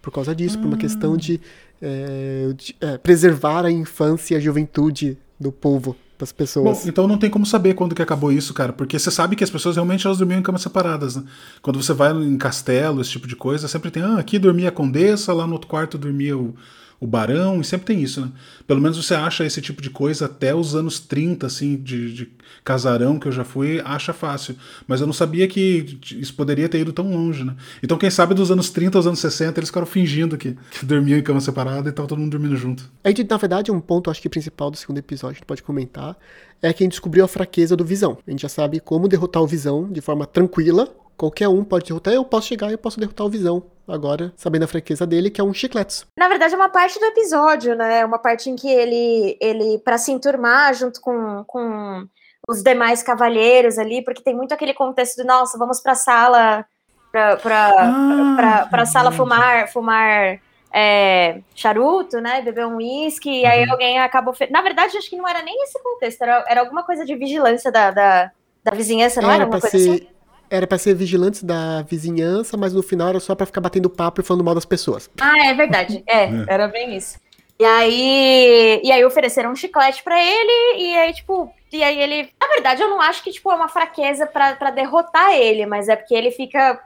Por 0.00 0.12
causa 0.12 0.34
disso, 0.34 0.58
por 0.58 0.66
uma 0.66 0.76
questão 0.76 1.16
de, 1.16 1.40
é, 1.82 2.52
de 2.56 2.76
é, 2.80 2.96
preservar 2.96 3.66
a 3.66 3.70
infância 3.70 4.34
e 4.34 4.36
a 4.36 4.40
juventude 4.40 5.18
do 5.38 5.50
povo, 5.50 5.96
das 6.18 6.32
pessoas. 6.32 6.82
Bom, 6.82 6.88
então 6.88 7.06
não 7.06 7.16
tem 7.16 7.30
como 7.30 7.46
saber 7.46 7.74
quando 7.74 7.94
que 7.94 8.02
acabou 8.02 8.32
isso, 8.32 8.52
cara, 8.52 8.72
porque 8.72 8.98
você 8.98 9.10
sabe 9.10 9.36
que 9.36 9.44
as 9.44 9.50
pessoas 9.50 9.76
realmente 9.76 10.06
elas 10.06 10.18
dormiam 10.18 10.40
em 10.40 10.42
camas 10.42 10.62
separadas, 10.62 11.16
né? 11.16 11.24
Quando 11.62 11.80
você 11.80 11.92
vai 11.92 12.12
em 12.12 12.36
castelo, 12.36 13.00
esse 13.00 13.10
tipo 13.10 13.28
de 13.28 13.36
coisa, 13.36 13.68
sempre 13.68 13.90
tem, 13.90 14.02
ah, 14.02 14.18
aqui 14.18 14.38
dormia 14.38 14.68
a 14.68 14.72
condessa, 14.72 15.32
lá 15.32 15.46
no 15.46 15.52
outro 15.52 15.68
quarto 15.68 15.96
dormia 15.96 16.36
o, 16.36 16.54
o 17.00 17.06
barão, 17.06 17.60
e 17.60 17.64
sempre 17.64 17.86
tem 17.86 18.02
isso, 18.02 18.20
né? 18.20 18.32
Pelo 18.66 18.80
menos 18.80 18.96
você 18.96 19.14
acha 19.14 19.44
esse 19.44 19.60
tipo 19.60 19.80
de 19.80 19.88
coisa 19.88 20.26
até 20.26 20.54
os 20.54 20.74
anos 20.74 20.98
30, 20.98 21.46
assim, 21.46 21.76
de, 21.76 22.12
de 22.12 22.32
casarão 22.64 23.18
que 23.18 23.28
eu 23.28 23.32
já 23.32 23.44
fui, 23.44 23.80
acha 23.84 24.12
fácil. 24.12 24.56
Mas 24.86 25.00
eu 25.00 25.06
não 25.06 25.12
sabia 25.12 25.46
que 25.46 25.98
isso 26.16 26.34
poderia 26.34 26.68
ter 26.68 26.80
ido 26.80 26.92
tão 26.92 27.10
longe, 27.10 27.44
né? 27.44 27.54
Então, 27.82 27.96
quem 27.96 28.10
sabe 28.10 28.34
dos 28.34 28.50
anos 28.50 28.70
30 28.70 28.98
aos 28.98 29.06
anos 29.06 29.20
60, 29.20 29.60
eles 29.60 29.68
ficaram 29.68 29.86
fingindo 29.86 30.36
que, 30.36 30.56
que 30.72 30.84
dormiam 30.84 31.18
em 31.18 31.22
cama 31.22 31.40
separada 31.40 31.88
e 31.88 31.92
tava 31.92 32.08
todo 32.08 32.18
mundo 32.18 32.32
dormindo 32.32 32.56
junto. 32.56 32.90
A 33.04 33.08
gente, 33.08 33.24
na 33.28 33.36
verdade, 33.36 33.70
um 33.70 33.80
ponto, 33.80 34.10
acho 34.10 34.20
que 34.20 34.28
principal 34.28 34.70
do 34.70 34.76
segundo 34.76 34.98
episódio, 34.98 35.36
a 35.36 35.38
gente 35.38 35.46
pode 35.46 35.62
comentar, 35.62 36.16
é 36.60 36.72
que 36.72 36.82
a 36.82 36.84
gente 36.84 36.92
descobriu 36.92 37.24
a 37.24 37.28
fraqueza 37.28 37.76
do 37.76 37.84
Visão. 37.84 38.18
A 38.26 38.30
gente 38.30 38.42
já 38.42 38.48
sabe 38.48 38.80
como 38.80 39.06
derrotar 39.06 39.40
o 39.40 39.46
Visão 39.46 39.88
de 39.88 40.00
forma 40.00 40.26
tranquila, 40.26 40.92
qualquer 41.18 41.48
um 41.48 41.62
pode 41.64 41.84
derrotar. 41.86 42.14
Eu 42.14 42.24
posso 42.24 42.46
chegar 42.48 42.68
e 42.70 42.72
eu 42.72 42.78
posso 42.78 42.98
derrotar 42.98 43.26
o 43.26 43.30
Visão. 43.30 43.62
Agora, 43.86 44.32
sabendo 44.36 44.64
a 44.64 44.68
fraqueza 44.68 45.06
dele, 45.06 45.30
que 45.30 45.40
é 45.40 45.44
um 45.44 45.52
chicletes. 45.52 46.06
Na 46.18 46.28
verdade, 46.28 46.52
é 46.54 46.56
uma 46.56 46.68
parte 46.68 46.98
do 46.98 47.06
episódio, 47.06 47.74
né? 47.74 48.00
É 48.00 48.04
uma 48.04 48.18
parte 48.18 48.48
em 48.50 48.54
que 48.56 48.68
ele, 48.70 49.36
ele 49.40 49.78
para 49.78 49.96
se 49.98 50.12
enturmar 50.12 50.72
junto 50.74 51.00
com, 51.00 51.42
com 51.46 52.06
os 52.46 52.62
demais 52.62 53.02
cavalheiros 53.02 53.78
ali, 53.78 54.04
porque 54.04 54.22
tem 54.22 54.36
muito 54.36 54.52
aquele 54.52 54.74
contexto 54.74 55.16
de, 55.16 55.24
nossa, 55.26 55.56
vamos 55.58 55.80
pra 55.80 55.94
sala 55.94 56.64
pra, 57.10 57.36
pra, 57.38 57.72
Ah, 57.78 58.34
pra, 58.36 58.66
pra 58.66 58.86
sala 58.86 59.10
fumar, 59.10 59.68
fumar 59.72 60.38
é, 60.70 61.40
charuto, 61.54 62.20
né? 62.20 62.42
Beber 62.42 62.66
um 62.66 62.76
uísque, 62.76 63.30
e 63.40 63.46
aí 63.46 63.64
Uhum. 63.64 63.72
alguém 63.72 63.98
acabou. 63.98 64.34
fe- 64.34 64.50
Na 64.50 64.60
verdade, 64.60 64.98
acho 64.98 65.08
que 65.08 65.16
não 65.16 65.26
era 65.26 65.40
nem 65.42 65.62
esse 65.64 65.82
contexto, 65.82 66.20
era, 66.20 66.44
era 66.46 66.60
alguma 66.60 66.82
coisa 66.82 67.06
de 67.06 67.14
vigilância 67.16 67.72
da, 67.72 67.90
da, 67.90 68.30
da 68.62 68.72
vizinhança, 68.76 69.22
não 69.22 69.28
era, 69.30 69.36
Era 69.36 69.44
alguma 69.44 69.60
pra 69.60 69.70
coisa 69.70 69.82
ser. 69.86 69.90
assim? 69.94 70.06
Era 70.50 70.66
pra 70.66 70.78
ser 70.78 70.94
vigilantes 70.94 71.42
da 71.42 71.82
vizinhança, 71.82 72.56
mas 72.56 72.72
no 72.72 72.82
final 72.82 73.08
era 73.08 73.20
só 73.20 73.34
pra 73.34 73.46
ficar 73.46 73.60
batendo 73.60 73.90
papo 73.90 74.20
e 74.20 74.24
falando 74.24 74.44
mal 74.44 74.54
das 74.54 74.64
pessoas. 74.64 75.08
Ah, 75.20 75.46
é 75.46 75.54
verdade. 75.54 76.02
É, 76.08 76.24
É. 76.24 76.44
era 76.48 76.68
bem 76.68 76.96
isso. 76.96 77.18
E 77.60 77.64
aí, 77.64 78.80
e 78.84 78.92
aí 78.92 79.04
ofereceram 79.04 79.50
um 79.50 79.56
chiclete 79.56 80.02
pra 80.04 80.16
ele, 80.22 80.80
e 80.80 80.96
aí, 80.96 81.12
tipo, 81.12 81.52
e 81.72 81.82
aí 81.82 82.00
ele. 82.00 82.28
Na 82.40 82.46
verdade, 82.48 82.80
eu 82.82 82.88
não 82.88 83.00
acho 83.00 83.22
que, 83.22 83.32
tipo, 83.32 83.50
é 83.50 83.54
uma 83.56 83.68
fraqueza 83.68 84.26
pra, 84.26 84.54
pra 84.54 84.70
derrotar 84.70 85.32
ele, 85.34 85.66
mas 85.66 85.88
é 85.88 85.96
porque 85.96 86.14
ele 86.14 86.30
fica. 86.30 86.80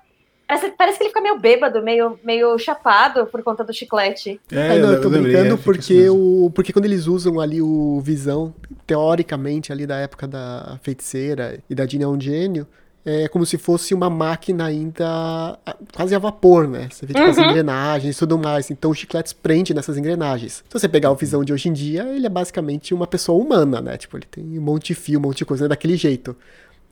Parece, 0.49 0.71
parece 0.73 0.97
que 0.99 1.05
ele 1.05 1.11
fica 1.11 1.21
meio 1.21 1.39
bêbado, 1.39 1.83
meio, 1.83 2.19
meio 2.25 2.59
chapado 2.59 3.27
por 3.27 3.43
conta 3.43 3.63
do 3.65 3.73
chiclete. 3.73 4.41
É, 4.51 4.77
É, 4.77 4.79
não, 4.79 4.93
eu 4.93 5.01
tô 5.01 5.09
lembrei, 5.09 5.33
brincando 5.35 5.55
é, 5.61 5.65
porque, 5.65 5.95
mesmo. 5.95 6.47
o, 6.47 6.51
porque 6.51 6.73
quando 6.73 6.85
eles 6.87 7.07
usam 7.07 7.39
ali 7.41 7.63
o 7.63 8.01
Visão, 8.03 8.53
teoricamente 8.87 9.73
ali 9.73 9.87
da 9.87 9.97
época 9.97 10.27
da 10.27 10.79
feiticeira 10.83 11.59
e 11.71 11.75
da 11.75 11.85
Dina 11.87 12.05
é 12.05 12.09
um 12.09 12.21
gênio, 12.21 12.67
é 13.05 13.27
como 13.29 13.45
se 13.45 13.59
fosse 13.59 13.93
uma 13.95 14.09
máquina 14.09 14.67
ainda 14.67 15.59
quase 15.93 16.15
a 16.15 16.19
vapor, 16.19 16.69
né? 16.69 16.89
Você 16.91 17.05
vê 17.05 17.15
tipo, 17.15 17.29
as 17.29 17.37
Uhum. 17.37 17.45
engrenagens 17.45 18.15
e 18.17 18.19
tudo 18.19 18.39
mais. 18.39 18.71
Então 18.71 18.91
os 18.91 18.99
chicletes 18.99 19.33
prendem 19.33 19.75
nessas 19.75 19.97
engrenagens. 19.99 20.63
Se 20.69 20.73
você 20.79 20.89
pegar 20.89 21.11
o 21.11 21.17
Visão 21.17 21.45
de 21.45 21.53
hoje 21.53 21.69
em 21.69 21.73
dia, 21.73 22.05
ele 22.15 22.27
é 22.27 22.31
basicamente 22.31 22.95
uma 22.95 23.07
pessoa 23.07 23.43
humana, 23.43 23.81
né? 23.81 23.97
Tipo, 23.97 24.17
ele 24.19 24.27
tem 24.31 24.59
um 24.59 24.63
monte 24.63 24.89
de 24.89 24.95
fio, 24.95 25.19
um 25.19 25.23
monte 25.23 25.39
de 25.39 25.45
coisa, 25.45 25.65
né? 25.65 25.69
daquele 25.69 25.97
jeito. 25.97 26.37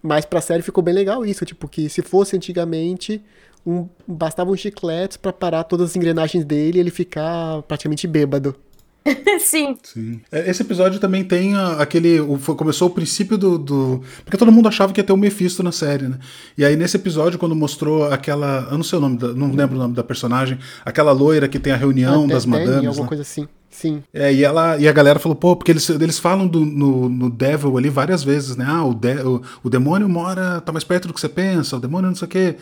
Mas 0.02 0.24
pra 0.24 0.40
série 0.40 0.62
ficou 0.62 0.82
bem 0.82 0.94
legal 0.94 1.24
isso, 1.24 1.44
tipo, 1.44 1.68
que 1.68 1.88
se 1.88 2.00
fosse 2.02 2.34
antigamente, 2.34 3.22
um, 3.66 3.86
bastavam 4.08 4.56
chicletes 4.56 5.16
pra 5.16 5.32
parar 5.32 5.62
todas 5.64 5.90
as 5.90 5.96
engrenagens 5.96 6.44
dele 6.44 6.78
e 6.78 6.80
ele 6.80 6.90
ficar 6.90 7.62
praticamente 7.64 8.06
bêbado. 8.06 8.56
Sim. 9.40 9.76
Sim. 9.82 10.20
É, 10.30 10.50
Esse 10.50 10.62
episódio 10.62 10.98
também 11.00 11.24
tem 11.24 11.54
aquele. 11.78 12.20
o- 12.20 12.38
começou 12.56 12.88
o 12.88 12.90
princípio 12.90 13.38
do, 13.38 13.58
do- 13.58 14.02
Porque 14.24 14.36
todo 14.36 14.52
mundo 14.52 14.68
achava 14.68 14.92
que 14.92 15.00
ia 15.00 15.04
ter 15.04 15.12
o 15.12 15.16
Mephisto 15.16 15.62
na 15.62 15.72
série, 15.72 16.06
né? 16.08 16.18
E 16.56 16.64
aí, 16.64 16.76
nesse 16.76 16.96
episódio, 16.96 17.38
quando 17.38 17.54
mostrou 17.56 18.04
aquela. 18.12 18.68
Eu 18.70 18.76
não 18.76 18.84
sei 18.84 18.98
o 18.98 19.00
nome, 19.02 19.16
da- 19.16 19.32
não 19.32 19.50
lembro 19.52 19.76
o 19.76 19.78
nome 19.78 19.94
da 19.94 20.04
personagem. 20.04 20.58
Aquela 20.84 21.12
loira 21.12 21.48
que 21.48 21.58
tem 21.58 21.72
a 21.72 21.76
reunião 21.76 22.24
Até 22.24 22.34
das 22.34 22.44
tem 22.44 22.50
madames. 22.52 22.86
alguma 22.86 23.02
lá. 23.02 23.08
coisa 23.08 23.22
assim. 23.22 23.48
Sim. 23.70 24.02
É, 24.12 24.32
e, 24.34 24.44
ela, 24.44 24.76
e 24.78 24.88
a 24.88 24.92
galera 24.92 25.18
falou, 25.20 25.36
pô, 25.36 25.54
porque 25.56 25.70
eles, 25.70 25.88
eles 25.88 26.18
falam 26.18 26.46
do, 26.46 26.60
no, 26.66 27.08
no 27.08 27.30
Devil 27.30 27.78
ali 27.78 27.88
várias 27.88 28.22
vezes, 28.24 28.56
né? 28.56 28.66
Ah, 28.68 28.84
o, 28.84 28.92
de, 28.92 29.14
o, 29.22 29.40
o 29.62 29.70
demônio 29.70 30.08
mora, 30.08 30.60
tá 30.60 30.72
mais 30.72 30.82
perto 30.84 31.06
do 31.08 31.14
que 31.14 31.20
você 31.20 31.28
pensa, 31.28 31.76
o 31.76 31.80
demônio 31.80 32.08
não 32.08 32.16
sei 32.16 32.26
o 32.26 32.28
quê. 32.28 32.56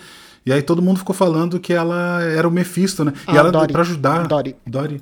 E 0.45 0.52
aí 0.52 0.62
todo 0.62 0.80
mundo 0.83 0.99
ficou 0.99 1.14
falando 1.14 1.59
que 1.59 1.73
ela 1.73 2.23
era 2.23 2.47
o 2.47 2.50
Mephisto, 2.50 3.04
né? 3.04 3.12
E 3.26 3.30
Ah, 3.33 3.37
ela, 3.37 3.50
Dory. 3.50 3.73
pra 3.73 3.80
ajudar. 3.80 4.26
Dory. 4.28 4.54
Dory. 4.66 5.00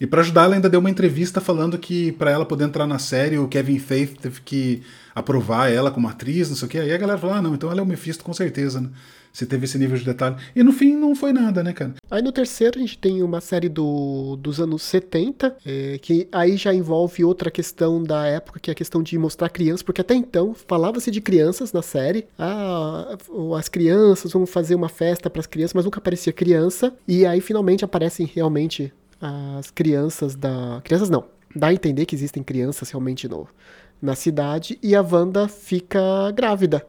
E 0.00 0.06
pra 0.06 0.22
ajudar, 0.22 0.44
ela 0.44 0.54
ainda 0.54 0.68
deu 0.68 0.80
uma 0.80 0.88
entrevista 0.88 1.42
falando 1.42 1.76
que 1.76 2.12
pra 2.12 2.30
ela 2.30 2.46
poder 2.46 2.64
entrar 2.64 2.86
na 2.86 2.98
série, 2.98 3.38
o 3.38 3.46
Kevin 3.46 3.78
Faith 3.78 4.16
teve 4.18 4.40
que 4.40 4.82
aprovar 5.14 5.70
ela 5.70 5.90
como 5.90 6.08
atriz, 6.08 6.48
não 6.48 6.56
sei 6.56 6.66
o 6.66 6.70
quê. 6.70 6.78
Aí 6.78 6.92
a 6.92 6.96
galera 6.96 7.18
falou, 7.18 7.36
ah, 7.36 7.42
não, 7.42 7.54
então 7.54 7.70
ela 7.70 7.80
é 7.80 7.82
o 7.82 7.86
Mephisto 7.86 8.24
com 8.24 8.32
certeza, 8.32 8.80
né? 8.80 8.88
Se 9.30 9.46
teve 9.46 9.64
esse 9.64 9.78
nível 9.78 9.96
de 9.96 10.04
detalhe. 10.04 10.36
E 10.56 10.62
no 10.62 10.72
fim 10.72 10.96
não 10.96 11.14
foi 11.14 11.32
nada, 11.32 11.62
né, 11.62 11.72
cara? 11.72 11.94
Aí 12.10 12.20
no 12.20 12.32
terceiro 12.32 12.78
a 12.78 12.80
gente 12.80 12.98
tem 12.98 13.22
uma 13.22 13.40
série 13.40 13.68
do, 13.68 14.36
dos 14.36 14.58
anos 14.58 14.82
70, 14.82 15.56
é, 15.64 15.98
que 15.98 16.26
aí 16.32 16.56
já 16.56 16.74
envolve 16.74 17.22
outra 17.22 17.50
questão 17.50 18.02
da 18.02 18.26
época, 18.26 18.58
que 18.58 18.70
é 18.70 18.72
a 18.72 18.74
questão 18.74 19.02
de 19.02 19.16
mostrar 19.18 19.48
crianças, 19.50 19.82
porque 19.82 20.00
até 20.00 20.14
então 20.14 20.52
falava-se 20.54 21.10
de 21.10 21.20
crianças 21.20 21.72
na 21.72 21.82
série. 21.82 22.26
Ah, 22.36 23.16
as 23.56 23.68
crianças 23.68 24.32
vão 24.32 24.46
fazer 24.46 24.74
uma 24.74 24.88
festa 24.88 25.30
para 25.30 25.40
as 25.40 25.46
crianças, 25.46 25.74
mas 25.74 25.84
nunca 25.84 25.98
aparecia 25.98 26.32
criança. 26.32 26.92
E 27.06 27.24
aí 27.24 27.40
finalmente 27.40 27.84
aparecem 27.84 28.28
realmente 28.34 28.92
as 29.20 29.70
crianças 29.70 30.34
da. 30.34 30.80
Crianças 30.84 31.10
não. 31.10 31.24
Dá 31.54 31.68
a 31.68 31.72
entender 31.74 32.06
que 32.06 32.14
existem 32.14 32.42
crianças 32.42 32.90
realmente 32.90 33.28
no, 33.28 33.46
na 34.00 34.14
cidade. 34.14 34.78
E 34.82 34.94
a 34.94 35.02
Wanda 35.02 35.48
fica 35.48 36.30
grávida. 36.34 36.86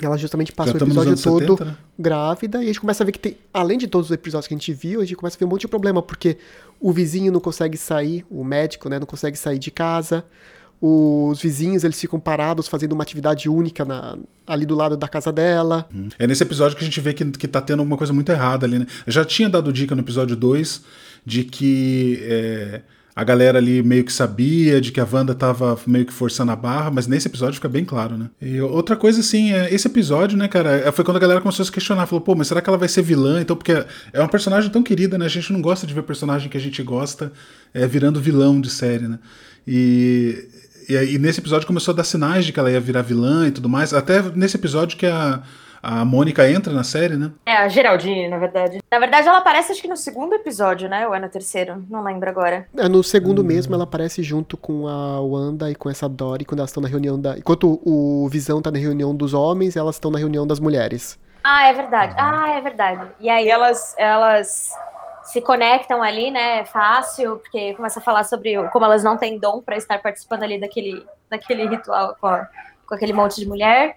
Ela 0.00 0.16
justamente 0.16 0.52
passa 0.52 0.72
Já 0.72 0.78
o 0.78 0.88
episódio 0.88 1.16
todo 1.20 1.56
70, 1.58 1.64
né? 1.64 1.76
grávida, 1.98 2.58
e 2.60 2.64
a 2.64 2.66
gente 2.68 2.80
começa 2.80 3.02
a 3.02 3.06
ver 3.06 3.10
que 3.12 3.18
tem, 3.18 3.36
além 3.52 3.76
de 3.78 3.88
todos 3.88 4.10
os 4.10 4.14
episódios 4.14 4.46
que 4.46 4.54
a 4.54 4.56
gente 4.56 4.72
viu, 4.72 5.00
a 5.00 5.04
gente 5.04 5.16
começa 5.16 5.36
a 5.36 5.38
ver 5.40 5.44
um 5.44 5.48
monte 5.48 5.62
de 5.62 5.68
problema, 5.68 6.00
porque 6.00 6.38
o 6.80 6.92
vizinho 6.92 7.32
não 7.32 7.40
consegue 7.40 7.76
sair, 7.76 8.24
o 8.30 8.44
médico, 8.44 8.88
né, 8.88 9.00
não 9.00 9.06
consegue 9.08 9.36
sair 9.36 9.58
de 9.58 9.72
casa, 9.72 10.24
os 10.80 11.40
vizinhos, 11.42 11.82
eles 11.82 12.00
ficam 12.00 12.20
parados 12.20 12.68
fazendo 12.68 12.92
uma 12.92 13.02
atividade 13.02 13.48
única 13.48 13.84
na- 13.84 14.16
ali 14.46 14.64
do 14.64 14.76
lado 14.76 14.96
da 14.96 15.08
casa 15.08 15.32
dela. 15.32 15.88
É 16.16 16.26
nesse 16.28 16.44
episódio 16.44 16.76
que 16.76 16.84
a 16.84 16.86
gente 16.86 17.00
vê 17.00 17.12
que, 17.12 17.24
que 17.32 17.48
tá 17.48 17.60
tendo 17.60 17.80
alguma 17.80 17.96
coisa 17.96 18.12
muito 18.12 18.30
errada 18.30 18.64
ali, 18.66 18.78
né? 18.78 18.86
Eu 19.04 19.12
já 19.12 19.24
tinha 19.24 19.48
dado 19.48 19.72
dica 19.72 19.96
no 19.96 20.02
episódio 20.02 20.36
2 20.36 20.82
de 21.24 21.44
que 21.44 22.18
é, 22.22 22.80
a 23.18 23.24
galera 23.24 23.58
ali 23.58 23.82
meio 23.82 24.04
que 24.04 24.12
sabia, 24.12 24.80
de 24.80 24.92
que 24.92 25.00
a 25.00 25.08
Wanda 25.10 25.34
tava 25.34 25.76
meio 25.88 26.06
que 26.06 26.12
forçando 26.12 26.52
a 26.52 26.56
barra, 26.56 26.88
mas 26.88 27.08
nesse 27.08 27.26
episódio 27.26 27.56
fica 27.56 27.68
bem 27.68 27.84
claro, 27.84 28.16
né? 28.16 28.30
E 28.40 28.60
outra 28.60 28.94
coisa, 28.94 29.18
assim, 29.18 29.52
é, 29.52 29.74
esse 29.74 29.88
episódio, 29.88 30.38
né, 30.38 30.46
cara, 30.46 30.70
é, 30.70 30.92
foi 30.92 31.04
quando 31.04 31.16
a 31.16 31.20
galera 31.20 31.40
começou 31.40 31.64
a 31.64 31.66
se 31.66 31.72
questionar, 31.72 32.06
falou, 32.06 32.20
pô, 32.20 32.36
mas 32.36 32.46
será 32.46 32.60
que 32.60 32.70
ela 32.70 32.78
vai 32.78 32.88
ser 32.88 33.02
vilã? 33.02 33.40
Então, 33.40 33.56
porque 33.56 33.72
é 34.12 34.20
uma 34.20 34.28
personagem 34.28 34.70
tão 34.70 34.84
querida, 34.84 35.18
né? 35.18 35.26
A 35.26 35.28
gente 35.28 35.52
não 35.52 35.60
gosta 35.60 35.84
de 35.84 35.92
ver 35.92 36.04
personagem 36.04 36.48
que 36.48 36.56
a 36.56 36.60
gente 36.60 36.80
gosta 36.80 37.32
é, 37.74 37.84
virando 37.88 38.20
vilão 38.20 38.60
de 38.60 38.70
série, 38.70 39.08
né? 39.08 39.18
E, 39.66 40.48
e 40.88 41.18
nesse 41.18 41.40
episódio 41.40 41.66
começou 41.66 41.92
a 41.92 41.96
dar 41.96 42.04
sinais 42.04 42.46
de 42.46 42.52
que 42.52 42.60
ela 42.60 42.70
ia 42.70 42.78
virar 42.78 43.02
vilã 43.02 43.48
e 43.48 43.50
tudo 43.50 43.68
mais. 43.68 43.92
Até 43.92 44.22
nesse 44.22 44.56
episódio 44.56 44.96
que 44.96 45.06
a, 45.06 45.42
a 45.88 46.04
Mônica 46.04 46.48
entra 46.50 46.72
na 46.72 46.84
série, 46.84 47.16
né? 47.16 47.30
É, 47.46 47.56
a 47.56 47.68
Geraldine, 47.68 48.28
na 48.28 48.38
verdade. 48.38 48.78
Na 48.90 48.98
verdade, 48.98 49.26
ela 49.28 49.38
aparece 49.38 49.72
acho 49.72 49.80
que 49.82 49.88
no 49.88 49.96
segundo 49.96 50.34
episódio, 50.34 50.88
né? 50.88 51.06
Ou 51.06 51.14
é 51.14 51.18
no 51.20 51.28
terceiro? 51.28 51.84
Não 51.88 52.02
lembro 52.02 52.28
agora. 52.28 52.66
É, 52.76 52.88
no 52.88 53.02
segundo 53.02 53.42
mesmo, 53.44 53.74
ela 53.74 53.84
aparece 53.84 54.22
junto 54.22 54.56
com 54.56 54.86
a 54.86 55.20
Wanda 55.20 55.70
e 55.70 55.74
com 55.74 55.88
essa 55.90 56.08
Dory, 56.08 56.44
quando 56.44 56.60
elas 56.60 56.70
estão 56.70 56.82
na 56.82 56.88
reunião 56.88 57.20
da... 57.20 57.38
Enquanto 57.38 57.80
o 57.84 58.28
Visão 58.28 58.60
tá 58.62 58.70
na 58.70 58.78
reunião 58.78 59.14
dos 59.14 59.34
homens, 59.34 59.76
elas 59.76 59.96
estão 59.96 60.10
na 60.10 60.18
reunião 60.18 60.46
das 60.46 60.60
mulheres. 60.60 61.18
Ah, 61.44 61.68
é 61.68 61.72
verdade. 61.72 62.14
Ah, 62.18 62.50
é 62.50 62.60
verdade. 62.60 63.06
E 63.20 63.30
aí 63.30 63.48
elas, 63.48 63.94
elas 63.96 64.70
se 65.24 65.40
conectam 65.40 66.02
ali, 66.02 66.30
né? 66.30 66.64
Fácil, 66.66 67.36
porque 67.38 67.74
começa 67.74 68.00
a 68.00 68.02
falar 68.02 68.24
sobre 68.24 68.56
como 68.68 68.84
elas 68.84 69.02
não 69.04 69.16
têm 69.16 69.38
dom 69.38 69.60
para 69.62 69.76
estar 69.76 70.00
participando 70.02 70.42
ali 70.42 70.58
daquele, 70.60 71.04
daquele 71.30 71.66
ritual 71.66 72.16
com, 72.20 72.26
a- 72.26 72.46
com 72.86 72.94
aquele 72.94 73.12
monte 73.12 73.36
de 73.40 73.46
mulher. 73.46 73.96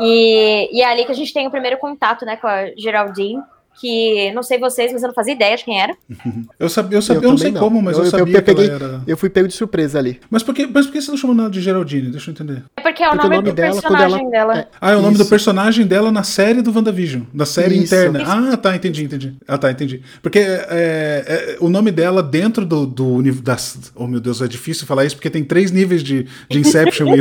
E, 0.00 0.68
e 0.72 0.82
é 0.82 0.86
ali 0.86 1.04
que 1.04 1.12
a 1.12 1.14
gente 1.14 1.32
tem 1.32 1.46
o 1.46 1.50
primeiro 1.50 1.78
contato, 1.78 2.24
né, 2.24 2.36
com 2.36 2.46
a 2.46 2.74
Geraldine, 2.76 3.42
que 3.80 4.32
não 4.32 4.42
sei 4.42 4.58
vocês, 4.58 4.92
mas 4.92 5.02
eu 5.02 5.08
não 5.08 5.14
fazia 5.14 5.34
ideia 5.34 5.56
de 5.56 5.64
quem 5.64 5.80
era. 5.80 5.94
Eu, 6.58 6.68
sabia, 6.68 6.96
eu, 6.98 7.02
sabia, 7.02 7.26
eu, 7.26 7.30
não 7.30 7.38
sei 7.38 7.48
também 7.48 7.62
como, 7.62 7.82
mas 7.82 7.98
eu, 7.98 8.04
eu, 8.04 8.10
sabia 8.10 8.40
peguei, 8.42 8.68
que 8.68 8.74
ela 8.74 8.84
era... 8.84 9.02
eu 9.06 9.16
fui 9.16 9.28
pego 9.28 9.48
de 9.48 9.54
surpresa 9.54 9.98
ali. 9.98 10.20
Mas 10.30 10.42
por, 10.42 10.54
que, 10.54 10.66
mas 10.66 10.86
por 10.86 10.92
que 10.92 11.00
você 11.02 11.10
não 11.10 11.18
chamou 11.18 11.34
nada 11.34 11.50
de 11.50 11.60
Geraldine? 11.60 12.10
Deixa 12.10 12.30
eu 12.30 12.32
entender. 12.32 12.62
É 12.76 12.80
porque 12.80 13.02
é 13.02 13.08
o 13.08 13.10
Porque 13.10 13.24
nome, 13.24 13.36
o 13.36 13.38
nome 13.40 13.50
do 13.50 13.54
dela, 13.54 13.72
personagem 13.72 14.20
ela- 14.20 14.30
dela. 14.30 14.58
é, 14.58 14.66
Ah, 14.80 14.92
é 14.92 14.96
o 14.96 15.02
nome 15.02 15.16
do 15.16 15.22
Isso. 15.22 15.30
personagem 15.30 15.86
dela 15.86 16.12
na 16.12 16.22
série 16.22 16.62
do 16.62 16.72
WandaVision. 16.74 17.22
Da 17.32 17.44
série 17.44 17.74
Isso. 17.74 17.94
interna. 17.94 18.22
Ah, 18.24 18.56
tá, 18.56 18.74
entendi, 18.74 19.04
entendi. 19.04 19.34
Ah, 19.46 19.58
tá, 19.58 19.70
entendi. 19.70 20.00
Porque 20.22 20.38
é, 20.38 20.64
é, 20.70 21.56
o 21.60 21.68
nome 21.68 21.90
dela 21.90 22.22
dentro 22.22 22.64
do, 22.64 22.86
do 22.86 23.22
das. 23.42 23.92
Oh, 23.94 24.06
meu 24.06 24.20
Deus, 24.20 24.40
é 24.40 24.48
difícil 24.48 24.86
falar 24.86 25.04
isso 25.04 25.16
porque 25.16 25.30
tem 25.30 25.44
três 25.44 25.70
níveis 25.70 26.02
de, 26.02 26.26
de 26.48 26.58
Inception. 26.58 27.08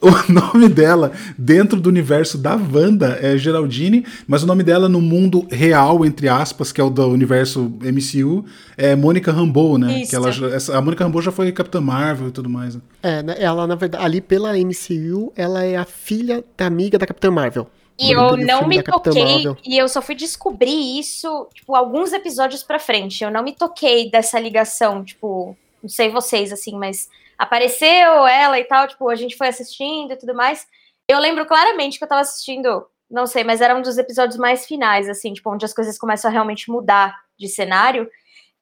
O 0.00 0.32
nome 0.32 0.68
dela 0.68 1.10
dentro 1.36 1.80
do 1.80 1.88
universo 1.88 2.38
da 2.38 2.54
Wanda 2.54 3.18
é 3.20 3.36
Geraldine, 3.36 4.06
mas 4.28 4.44
o 4.44 4.46
nome 4.46 4.62
dela 4.62 4.88
no 4.88 5.00
mundo 5.00 5.46
real, 5.50 6.04
entre 6.04 6.28
aspas, 6.28 6.70
que 6.72 6.80
é 6.80 6.84
o 6.84 6.90
do 6.90 7.06
universo 7.08 7.72
MCU, 7.80 8.44
é 8.76 8.94
Mônica 8.96 9.30
Rambeau, 9.32 9.78
né? 9.78 10.00
Isso. 10.00 10.10
Que 10.10 10.16
ela, 10.16 10.28
essa- 10.54 10.76
a 10.76 10.80
Mônica 10.80 11.04
Rambeau 11.04 11.22
já 11.22 11.32
foi 11.32 11.50
Capitã 11.52 11.80
Marvel 11.80 12.28
e 12.28 12.32
tudo 12.32 12.48
mais. 12.48 12.74
né? 12.76 12.80
É, 13.02 13.22
né, 13.22 13.34
ela, 13.38 13.66
na 13.66 13.74
verdade, 13.74 14.04
ali 14.04 14.20
pela 14.20 14.56
MCU, 14.58 15.32
ela 15.36 15.64
é 15.64 15.76
a 15.76 15.84
filha 15.84 16.44
da 16.56 16.66
amiga 16.66 16.98
da 16.98 17.06
Capitã 17.06 17.30
Marvel. 17.30 17.66
E 18.00 18.12
eu 18.12 18.36
não 18.36 18.68
me 18.68 18.80
toquei, 18.82 19.44
e 19.66 19.76
eu 19.76 19.88
só 19.88 20.00
fui 20.00 20.14
descobrir 20.14 20.98
isso, 21.00 21.48
tipo, 21.52 21.74
alguns 21.74 22.12
episódios 22.12 22.62
pra 22.62 22.78
frente. 22.78 23.24
Eu 23.24 23.30
não 23.30 23.42
me 23.42 23.52
toquei 23.52 24.08
dessa 24.08 24.38
ligação, 24.38 25.02
tipo, 25.04 25.56
não 25.82 25.88
sei 25.88 26.08
vocês, 26.08 26.52
assim, 26.52 26.76
mas 26.78 27.08
apareceu 27.36 28.26
ela 28.26 28.58
e 28.58 28.64
tal, 28.64 28.86
tipo, 28.86 29.08
a 29.08 29.16
gente 29.16 29.36
foi 29.36 29.48
assistindo 29.48 30.12
e 30.12 30.16
tudo 30.16 30.34
mais. 30.34 30.66
Eu 31.08 31.18
lembro 31.18 31.44
claramente 31.46 31.98
que 31.98 32.04
eu 32.04 32.08
tava 32.08 32.20
assistindo, 32.20 32.84
não 33.10 33.26
sei, 33.26 33.44
mas 33.44 33.60
era 33.60 33.74
um 33.74 33.82
dos 33.82 33.98
episódios 33.98 34.38
mais 34.38 34.66
finais, 34.66 35.08
assim, 35.08 35.32
tipo, 35.32 35.52
onde 35.52 35.64
as 35.64 35.72
coisas 35.72 35.98
começam 35.98 36.30
a 36.30 36.32
realmente 36.32 36.70
mudar 36.70 37.14
de 37.38 37.48
cenário, 37.48 38.08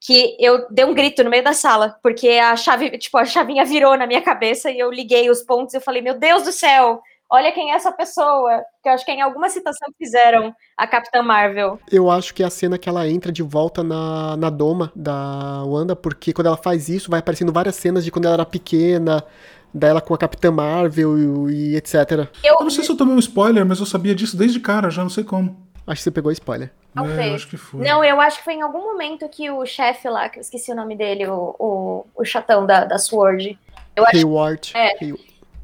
que 0.00 0.36
eu 0.38 0.66
dei 0.70 0.84
um 0.84 0.94
grito 0.94 1.24
no 1.24 1.30
meio 1.30 1.42
da 1.42 1.52
sala, 1.52 1.98
porque 2.02 2.28
a 2.28 2.54
chave, 2.56 2.96
tipo, 2.98 3.16
a 3.18 3.24
chavinha 3.24 3.64
virou 3.64 3.96
na 3.96 4.06
minha 4.06 4.22
cabeça 4.22 4.70
e 4.70 4.78
eu 4.78 4.90
liguei 4.90 5.28
os 5.30 5.42
pontos 5.42 5.74
e 5.74 5.78
eu 5.78 5.80
falei, 5.80 6.02
meu 6.02 6.18
Deus 6.18 6.44
do 6.44 6.52
céu, 6.52 7.00
olha 7.30 7.52
quem 7.52 7.72
é 7.72 7.74
essa 7.74 7.92
pessoa. 7.92 8.62
Que 8.82 8.88
eu 8.88 8.92
acho 8.92 9.04
que 9.04 9.12
em 9.12 9.20
alguma 9.20 9.48
citação 9.48 9.88
fizeram 9.98 10.54
a 10.76 10.86
Capitã 10.86 11.22
Marvel. 11.22 11.78
Eu 11.90 12.10
acho 12.10 12.34
que 12.34 12.42
é 12.42 12.46
a 12.46 12.50
cena 12.50 12.78
que 12.78 12.88
ela 12.88 13.08
entra 13.08 13.32
de 13.32 13.42
volta 13.42 13.82
na, 13.82 14.36
na 14.36 14.50
doma 14.50 14.92
da 14.94 15.64
Wanda, 15.64 15.96
porque 15.96 16.32
quando 16.32 16.46
ela 16.46 16.56
faz 16.56 16.88
isso, 16.88 17.10
vai 17.10 17.20
aparecendo 17.20 17.52
várias 17.52 17.76
cenas 17.76 18.04
de 18.04 18.10
quando 18.10 18.26
ela 18.26 18.34
era 18.34 18.46
pequena, 18.46 19.24
dela 19.76 20.00
com 20.00 20.14
a 20.14 20.18
Capitã 20.18 20.50
Marvel 20.50 21.48
e, 21.50 21.72
e 21.72 21.76
etc. 21.76 22.26
Eu 22.42 22.60
não 22.60 22.70
sei 22.70 22.82
se 22.84 22.90
eu 22.90 22.96
tomei 22.96 23.14
um 23.14 23.18
spoiler, 23.18 23.64
mas 23.66 23.78
eu 23.80 23.86
sabia 23.86 24.14
disso 24.14 24.36
desde 24.36 24.58
cara, 24.60 24.90
já 24.90 25.02
não 25.02 25.10
sei 25.10 25.22
como. 25.24 25.64
Acho 25.86 25.98
que 26.00 26.02
você 26.04 26.10
pegou 26.10 26.32
spoiler. 26.32 26.68
É, 26.68 26.98
eu 26.98 27.04
Talvez. 27.04 27.34
acho 27.34 27.48
que 27.48 27.56
foi. 27.56 27.80
Não, 27.86 28.02
eu 28.02 28.20
acho 28.20 28.38
que 28.38 28.44
foi 28.44 28.54
em 28.54 28.62
algum 28.62 28.80
momento 28.80 29.28
que 29.28 29.48
o 29.50 29.64
chefe 29.64 30.08
lá, 30.08 30.28
que 30.28 30.38
eu 30.38 30.40
esqueci 30.40 30.72
o 30.72 30.74
nome 30.74 30.96
dele, 30.96 31.26
o, 31.28 31.54
o, 31.58 32.06
o 32.16 32.24
chatão 32.24 32.66
da, 32.66 32.84
da 32.84 32.98
Sword. 32.98 33.56
Eu 33.94 34.04
acho, 34.04 34.16
Hayward. 34.16 34.72
É. 34.74 35.04
Hay- 35.04 35.14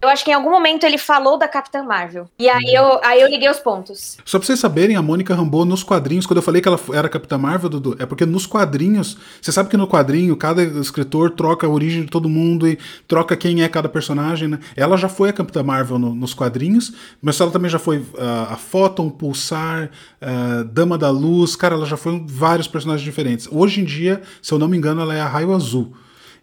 eu 0.02 0.08
acho 0.08 0.24
que 0.24 0.30
em 0.32 0.34
algum 0.34 0.50
momento 0.50 0.84
ele 0.84 0.98
falou 0.98 1.38
da 1.38 1.46
Capitã 1.46 1.82
Marvel. 1.82 2.28
E 2.38 2.48
aí 2.48 2.74
eu, 2.74 3.00
aí 3.04 3.20
eu 3.20 3.28
liguei 3.28 3.48
os 3.48 3.60
pontos. 3.60 4.16
Só 4.24 4.38
pra 4.38 4.46
vocês 4.46 4.58
saberem, 4.58 4.96
a 4.96 5.02
Mônica 5.02 5.32
Rambeau 5.34 5.64
nos 5.64 5.84
quadrinhos, 5.84 6.26
quando 6.26 6.38
eu 6.38 6.42
falei 6.42 6.60
que 6.60 6.66
ela 6.66 6.78
era 6.92 7.08
Capitã 7.08 7.38
Marvel, 7.38 7.70
Dudu, 7.70 7.96
é 7.98 8.04
porque 8.04 8.26
nos 8.26 8.44
quadrinhos, 8.44 9.16
você 9.40 9.52
sabe 9.52 9.68
que 9.70 9.76
no 9.76 9.86
quadrinho 9.86 10.36
cada 10.36 10.62
escritor 10.62 11.30
troca 11.30 11.66
a 11.66 11.70
origem 11.70 12.02
de 12.02 12.08
todo 12.08 12.28
mundo 12.28 12.66
e 12.66 12.78
troca 13.06 13.36
quem 13.36 13.62
é 13.62 13.68
cada 13.68 13.88
personagem, 13.88 14.48
né? 14.48 14.58
Ela 14.74 14.96
já 14.96 15.08
foi 15.08 15.28
a 15.28 15.32
Capitã 15.32 15.62
Marvel 15.62 15.98
no- 15.98 16.14
nos 16.14 16.34
quadrinhos, 16.34 16.92
mas 17.20 17.40
ela 17.40 17.50
também 17.52 17.70
já 17.70 17.78
foi 17.78 18.04
ah, 18.18 18.48
a 18.54 18.56
Photon, 18.56 19.08
Pulsar, 19.08 19.90
ah, 20.20 20.64
Dama 20.70 20.98
da 20.98 21.10
Luz, 21.10 21.54
cara, 21.54 21.74
ela 21.76 21.86
já 21.86 21.96
foi 21.96 22.20
vários 22.26 22.66
personagens 22.66 23.04
diferentes. 23.04 23.48
Hoje 23.50 23.80
em 23.80 23.84
dia, 23.84 24.20
se 24.42 24.52
eu 24.52 24.58
não 24.58 24.66
me 24.66 24.76
engano, 24.76 25.00
ela 25.00 25.14
é 25.14 25.20
a 25.20 25.28
Raio 25.28 25.54
Azul. 25.54 25.92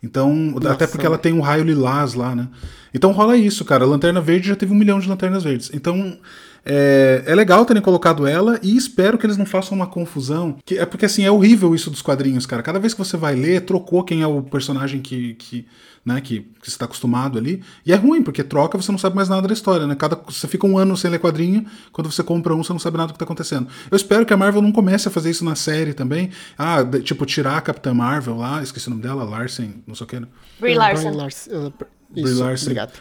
Então, 0.01 0.55
até 0.71 0.87
porque 0.87 1.05
ela 1.05 1.17
tem 1.17 1.33
um 1.33 1.41
raio 1.41 1.63
lilás 1.65 2.13
lá, 2.13 2.33
né? 2.33 2.47
Então 2.93 3.11
rola 3.11 3.37
isso, 3.37 3.63
cara. 3.65 3.83
A 3.83 3.87
Lanterna 3.87 4.21
Verde 4.21 4.47
já 4.47 4.55
teve 4.55 4.71
um 4.73 4.75
milhão 4.77 4.99
de 4.99 5.07
lanternas 5.07 5.43
verdes. 5.43 5.69
Então, 5.73 6.17
é, 6.65 7.23
é 7.25 7.35
legal 7.35 7.65
terem 7.65 7.81
colocado 7.81 8.27
ela 8.27 8.59
e 8.61 8.75
espero 8.75 9.17
que 9.17 9.25
eles 9.25 9.37
não 9.37 9.45
façam 9.45 9.75
uma 9.75 9.87
confusão. 9.87 10.57
Que, 10.65 10.77
é 10.77 10.85
porque, 10.85 11.05
assim, 11.05 11.23
é 11.23 11.31
horrível 11.31 11.73
isso 11.75 11.89
dos 11.89 12.01
quadrinhos, 12.01 12.45
cara. 12.45 12.61
Cada 12.63 12.79
vez 12.79 12.93
que 12.93 12.99
você 12.99 13.15
vai 13.17 13.35
ler, 13.35 13.61
trocou 13.61 14.03
quem 14.03 14.21
é 14.21 14.27
o 14.27 14.41
personagem 14.41 15.01
que, 15.01 15.35
que, 15.35 15.65
né, 16.05 16.19
que, 16.19 16.39
que 16.41 16.65
você 16.65 16.71
está 16.71 16.85
acostumado 16.85 17.37
ali. 17.37 17.63
E 17.85 17.93
é 17.93 17.95
ruim, 17.95 18.21
porque 18.21 18.43
troca, 18.43 18.77
você 18.77 18.91
não 18.91 18.99
sabe 18.99 19.15
mais 19.15 19.29
nada 19.29 19.47
da 19.47 19.53
história, 19.53 19.87
né? 19.87 19.95
Cada, 19.95 20.15
você 20.27 20.47
fica 20.47 20.65
um 20.67 20.77
ano 20.77 20.97
sem 20.97 21.09
ler 21.09 21.19
quadrinho, 21.19 21.65
quando 21.93 22.11
você 22.11 22.23
compra 22.23 22.53
um, 22.53 22.63
você 22.63 22.73
não 22.73 22.79
sabe 22.79 22.97
nada 22.97 23.07
do 23.07 23.13
que 23.13 23.15
está 23.17 23.25
acontecendo. 23.25 23.67
Eu 23.89 23.95
espero 23.95 24.25
que 24.25 24.33
a 24.33 24.37
Marvel 24.37 24.61
não 24.61 24.71
comece 24.71 25.07
a 25.07 25.11
fazer 25.11 25.29
isso 25.29 25.45
na 25.45 25.55
série 25.55 25.93
também. 25.93 26.29
Ah, 26.57 26.83
de- 26.83 27.01
tipo, 27.01 27.25
tirar 27.25 27.57
a 27.57 27.61
Capitã 27.61 27.93
Marvel 27.93 28.35
lá, 28.35 28.61
esqueci 28.61 28.87
o 28.87 28.89
nome 28.91 29.01
dela, 29.03 29.23
Larsen, 29.23 29.75
não 29.87 29.95
sei 29.95 30.03
o 30.05 30.07
que, 30.07 30.19
né? 30.19 30.27
Brie 30.59 30.73
Ah, 30.75 30.79
Larson. 30.79 31.09
Brian 31.09 31.17
Larson. 31.21 31.73
Brie 32.11 32.23
Isso, 32.23 32.43
Larson. 32.43 32.65
obrigado. 32.65 32.93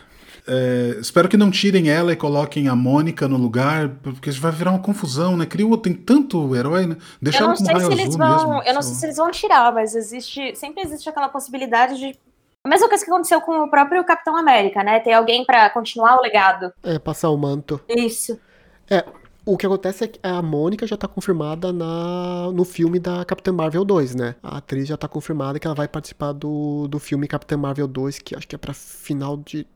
É, 0.51 0.97
espero 0.99 1.29
que 1.29 1.37
não 1.37 1.51
tirem 1.51 1.91
ela 1.91 2.11
e 2.11 2.17
coloquem 2.17 2.69
a 2.69 2.75
Mônica 2.75 3.29
no 3.29 3.37
lugar, 3.37 3.91
porque 4.03 4.31
vai 4.31 4.51
virar 4.51 4.71
uma 4.71 4.79
confusão, 4.79 5.37
né? 5.37 5.45
Cria, 5.45 5.67
tem 5.77 5.93
tanto 5.93 6.57
herói, 6.57 6.87
né? 6.87 6.97
Deixa 7.21 7.41
Eu 7.43 7.47
ela 7.49 7.57
sei 7.57 7.67
raio 7.67 7.87
se 7.87 7.93
eles 7.93 8.17
vão. 8.17 8.29
mesmo. 8.37 8.63
eu 8.63 8.75
não 8.75 8.81
sei 8.81 8.95
se 8.95 9.05
eles 9.05 9.17
vão 9.19 9.31
tirar, 9.31 9.73
mas 9.75 9.95
existe. 9.95 10.57
Sempre 10.57 10.83
existe 10.83 11.07
aquela 11.09 11.29
possibilidade 11.29 11.99
de. 11.99 12.19
A 12.65 12.69
mesma 12.69 12.89
coisa 12.89 13.05
que 13.05 13.11
aconteceu 13.11 13.41
com 13.43 13.63
o 13.63 13.71
próprio 13.71 14.03
Capitão 14.05 14.37
América, 14.37 14.83
né? 14.83 15.01
Ter 15.01 15.13
alguém 15.13 15.45
pra 15.45 15.69
continuar 15.71 16.17
o 16.19 16.23
legado. 16.23 16.73
É, 16.83 16.99
passar 16.99 17.29
o 17.29 17.37
manto. 17.37 17.79
Isso. 17.89 18.39
É, 18.91 19.05
o 19.49 19.57
que 19.57 19.65
acontece 19.65 20.05
é 20.05 20.09
que 20.09 20.21
a 20.23 20.43
Mônica 20.43 20.87
já 20.87 20.95
tá 20.95 21.09
confirmada 21.09 21.73
na, 21.73 22.53
no 22.53 22.67
filme 22.67 22.99
da 22.99 23.25
Capitã 23.25 23.51
Marvel 23.51 23.83
2, 23.83 24.15
né? 24.15 24.35
A 24.43 24.59
atriz 24.59 24.87
já 24.87 24.95
tá 24.95 25.09
confirmada 25.09 25.59
que 25.59 25.67
ela 25.67 25.75
vai 25.75 25.89
participar 25.89 26.33
do, 26.33 26.87
do 26.87 26.99
filme 26.99 27.27
Capitã 27.27 27.57
Marvel 27.57 27.89
2, 27.89 28.19
que 28.19 28.37
acho 28.37 28.47
que 28.47 28.55
é 28.55 28.59
pra 28.59 28.75
final 28.75 29.39
de 29.39 29.67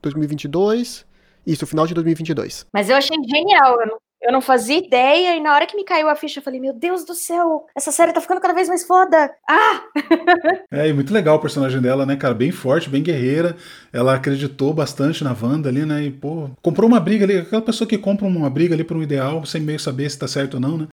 2022. 0.00 1.04
Isso, 1.46 1.66
final 1.66 1.86
de 1.86 1.92
2022. 1.92 2.64
Mas 2.72 2.88
eu 2.88 2.96
achei 2.96 3.16
genial. 3.28 3.78
Eu 3.82 3.86
não, 3.88 3.98
eu 4.20 4.32
não 4.32 4.40
fazia 4.40 4.78
ideia, 4.78 5.36
e 5.36 5.40
na 5.40 5.54
hora 5.54 5.66
que 5.66 5.76
me 5.76 5.84
caiu 5.84 6.08
a 6.08 6.16
ficha, 6.16 6.40
eu 6.40 6.42
falei: 6.42 6.60
Meu 6.60 6.72
Deus 6.72 7.04
do 7.04 7.14
céu, 7.14 7.66
essa 7.74 7.92
série 7.92 8.12
tá 8.12 8.20
ficando 8.20 8.40
cada 8.40 8.54
vez 8.54 8.68
mais 8.68 8.84
foda. 8.84 9.34
Ah! 9.48 9.82
É, 10.70 10.86
e 10.88 10.92
muito 10.92 11.12
legal 11.12 11.36
o 11.36 11.40
personagem 11.40 11.80
dela, 11.80 12.04
né, 12.04 12.14
cara? 12.16 12.34
Bem 12.34 12.50
forte, 12.50 12.90
bem 12.90 13.02
guerreira. 13.02 13.56
Ela 13.92 14.14
acreditou 14.14 14.72
bastante 14.74 15.24
na 15.24 15.34
Wanda 15.40 15.68
ali, 15.68 15.84
né? 15.86 16.02
E, 16.04 16.10
pô, 16.10 16.50
comprou 16.62 16.88
uma 16.88 17.00
briga 17.00 17.24
ali. 17.24 17.38
Aquela 17.38 17.62
pessoa 17.62 17.88
que 17.88 17.96
compra 17.96 18.26
uma 18.26 18.50
briga 18.50 18.74
ali 18.74 18.84
por 18.84 18.96
um 18.96 19.02
ideal, 19.02 19.44
sem 19.46 19.60
meio 19.62 19.80
saber 19.80 20.10
se 20.10 20.18
tá 20.18 20.28
certo 20.28 20.54
ou 20.54 20.60
não, 20.60 20.76
né? 20.76 20.88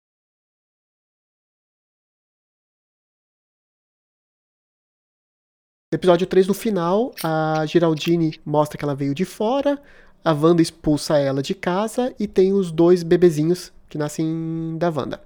No 5.92 5.96
episódio 5.96 6.26
3, 6.26 6.48
no 6.48 6.54
final, 6.54 7.14
a 7.24 7.66
Geraldine 7.68 8.40
mostra 8.46 8.78
que 8.78 8.84
ela 8.84 8.96
veio 8.96 9.14
de 9.14 9.26
fora, 9.26 9.80
a 10.24 10.32
Wanda 10.32 10.62
expulsa 10.62 11.18
ela 11.18 11.42
de 11.42 11.54
casa 11.54 12.14
e 12.20 12.28
tem 12.28 12.54
os 12.54 12.72
dois 12.72 13.04
bebezinhos 13.04 13.72
que 13.90 13.98
nascem 13.98 14.76
da 14.78 14.90
Wanda. 14.90 15.22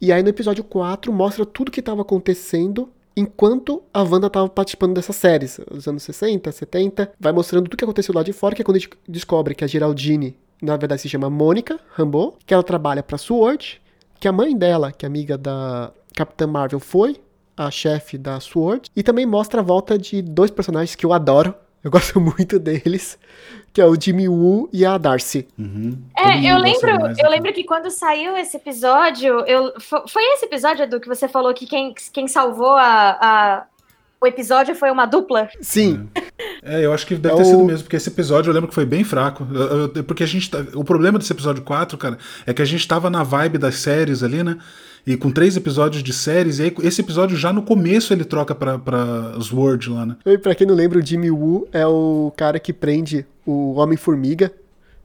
E 0.00 0.12
aí 0.12 0.22
no 0.22 0.28
episódio 0.28 0.62
4 0.64 1.12
mostra 1.12 1.46
tudo 1.46 1.70
que 1.70 1.80
estava 1.80 2.02
acontecendo 2.02 2.88
enquanto 3.16 3.82
a 3.94 4.02
Wanda 4.02 4.26
estava 4.26 4.48
participando 4.48 4.94
dessas 4.94 5.16
séries, 5.16 5.58
os 5.70 5.88
anos 5.88 6.02
60, 6.02 6.52
70, 6.52 7.12
vai 7.18 7.32
mostrando 7.32 7.64
tudo 7.64 7.76
que 7.76 7.84
aconteceu 7.84 8.14
lá 8.14 8.22
de 8.22 8.32
fora, 8.32 8.54
que 8.54 8.60
é 8.60 8.64
quando 8.64 8.76
a 8.76 8.80
gente 8.80 8.90
descobre 9.08 9.54
que 9.54 9.64
a 9.64 9.66
Geraldine, 9.66 10.36
na 10.60 10.76
verdade, 10.76 11.00
se 11.00 11.08
chama 11.08 11.30
Mônica 11.30 11.80
Rambeau, 11.94 12.36
que 12.44 12.52
ela 12.52 12.62
trabalha 12.62 13.02
para 13.02 13.16
Sword, 13.16 13.80
que 14.20 14.28
a 14.28 14.32
mãe 14.32 14.54
dela, 14.54 14.92
que 14.92 15.06
é 15.06 15.08
amiga 15.08 15.38
da 15.38 15.90
Capitã 16.14 16.46
Marvel, 16.46 16.78
foi 16.78 17.16
a 17.56 17.70
chefe 17.70 18.18
da 18.18 18.38
Sword, 18.38 18.90
e 18.94 19.02
também 19.02 19.24
mostra 19.24 19.60
a 19.60 19.64
volta 19.64 19.98
de 19.98 20.20
dois 20.20 20.50
personagens 20.50 20.94
que 20.94 21.06
eu 21.06 21.12
adoro, 21.14 21.54
eu 21.86 21.90
gosto 21.90 22.18
muito 22.20 22.58
deles, 22.58 23.16
que 23.72 23.80
é 23.80 23.86
o 23.86 23.94
Jimmy 24.00 24.28
Woo 24.28 24.68
e 24.72 24.84
a 24.84 24.98
Darcy. 24.98 25.46
Uhum. 25.58 25.96
É, 26.16 26.38
eu 26.50 26.58
lembro, 26.58 27.00
mais, 27.00 27.18
eu 27.18 27.24
né? 27.24 27.30
lembro 27.30 27.52
que 27.52 27.64
quando 27.64 27.90
saiu 27.90 28.36
esse 28.36 28.56
episódio, 28.56 29.40
eu, 29.46 29.72
fo- 29.80 30.06
foi 30.08 30.22
esse 30.34 30.46
episódio, 30.46 30.82
Edu, 30.84 30.98
que 31.00 31.08
você 31.08 31.28
falou 31.28 31.52
que 31.54 31.66
quem, 31.66 31.94
quem 32.12 32.26
salvou 32.26 32.70
a, 32.74 33.10
a- 33.20 33.64
o 34.20 34.26
episódio 34.26 34.74
foi 34.74 34.90
uma 34.90 35.06
dupla? 35.06 35.48
Sim, 35.60 36.08
É, 36.62 36.84
eu 36.84 36.92
acho 36.92 37.06
que 37.06 37.14
deve 37.14 37.34
É 37.34 37.36
ter 37.36 37.42
o- 37.42 37.44
sido 37.44 37.64
mesmo, 37.64 37.84
porque 37.84 37.96
esse 37.96 38.08
episódio 38.08 38.48
eu 38.50 38.54
lembro 38.54 38.68
que 38.68 38.74
foi 38.74 38.86
bem 38.86 39.04
fraco. 39.04 39.46
Eu- 39.52 39.92
eu- 39.94 40.04
Porque 40.04 40.24
a 40.24 40.26
gente. 40.26 40.50
tá- 40.50 40.64
O 40.74 40.82
problema 40.82 41.18
desse 41.18 41.32
episódio 41.32 41.62
4, 41.62 41.96
cara, 41.98 42.18
é 42.46 42.52
que 42.54 42.62
a 42.62 42.64
gente 42.64 42.88
tava 42.88 43.08
na 43.10 43.22
vibe 43.22 43.58
das 43.58 43.76
séries 43.76 44.22
ali, 44.22 44.42
né? 44.42 44.56
E 45.06 45.16
com 45.16 45.30
três 45.30 45.56
episódios 45.56 46.02
de 46.02 46.12
séries, 46.12 46.58
e 46.58 46.64
aí 46.64 46.74
esse 46.82 47.00
episódio 47.00 47.36
já 47.36 47.52
no 47.52 47.62
começo 47.62 48.12
ele 48.12 48.24
troca 48.24 48.54
pra, 48.54 48.76
pra 48.76 49.40
Sword 49.40 49.88
lá, 49.88 50.04
né? 50.04 50.16
E 50.26 50.36
pra 50.36 50.54
quem 50.54 50.66
não 50.66 50.74
lembra, 50.74 50.98
o 50.98 51.04
Jimmy 51.04 51.30
Woo 51.30 51.68
é 51.72 51.86
o 51.86 52.32
cara 52.36 52.58
que 52.58 52.72
prende 52.72 53.24
o 53.46 53.74
Homem-Formiga 53.74 54.52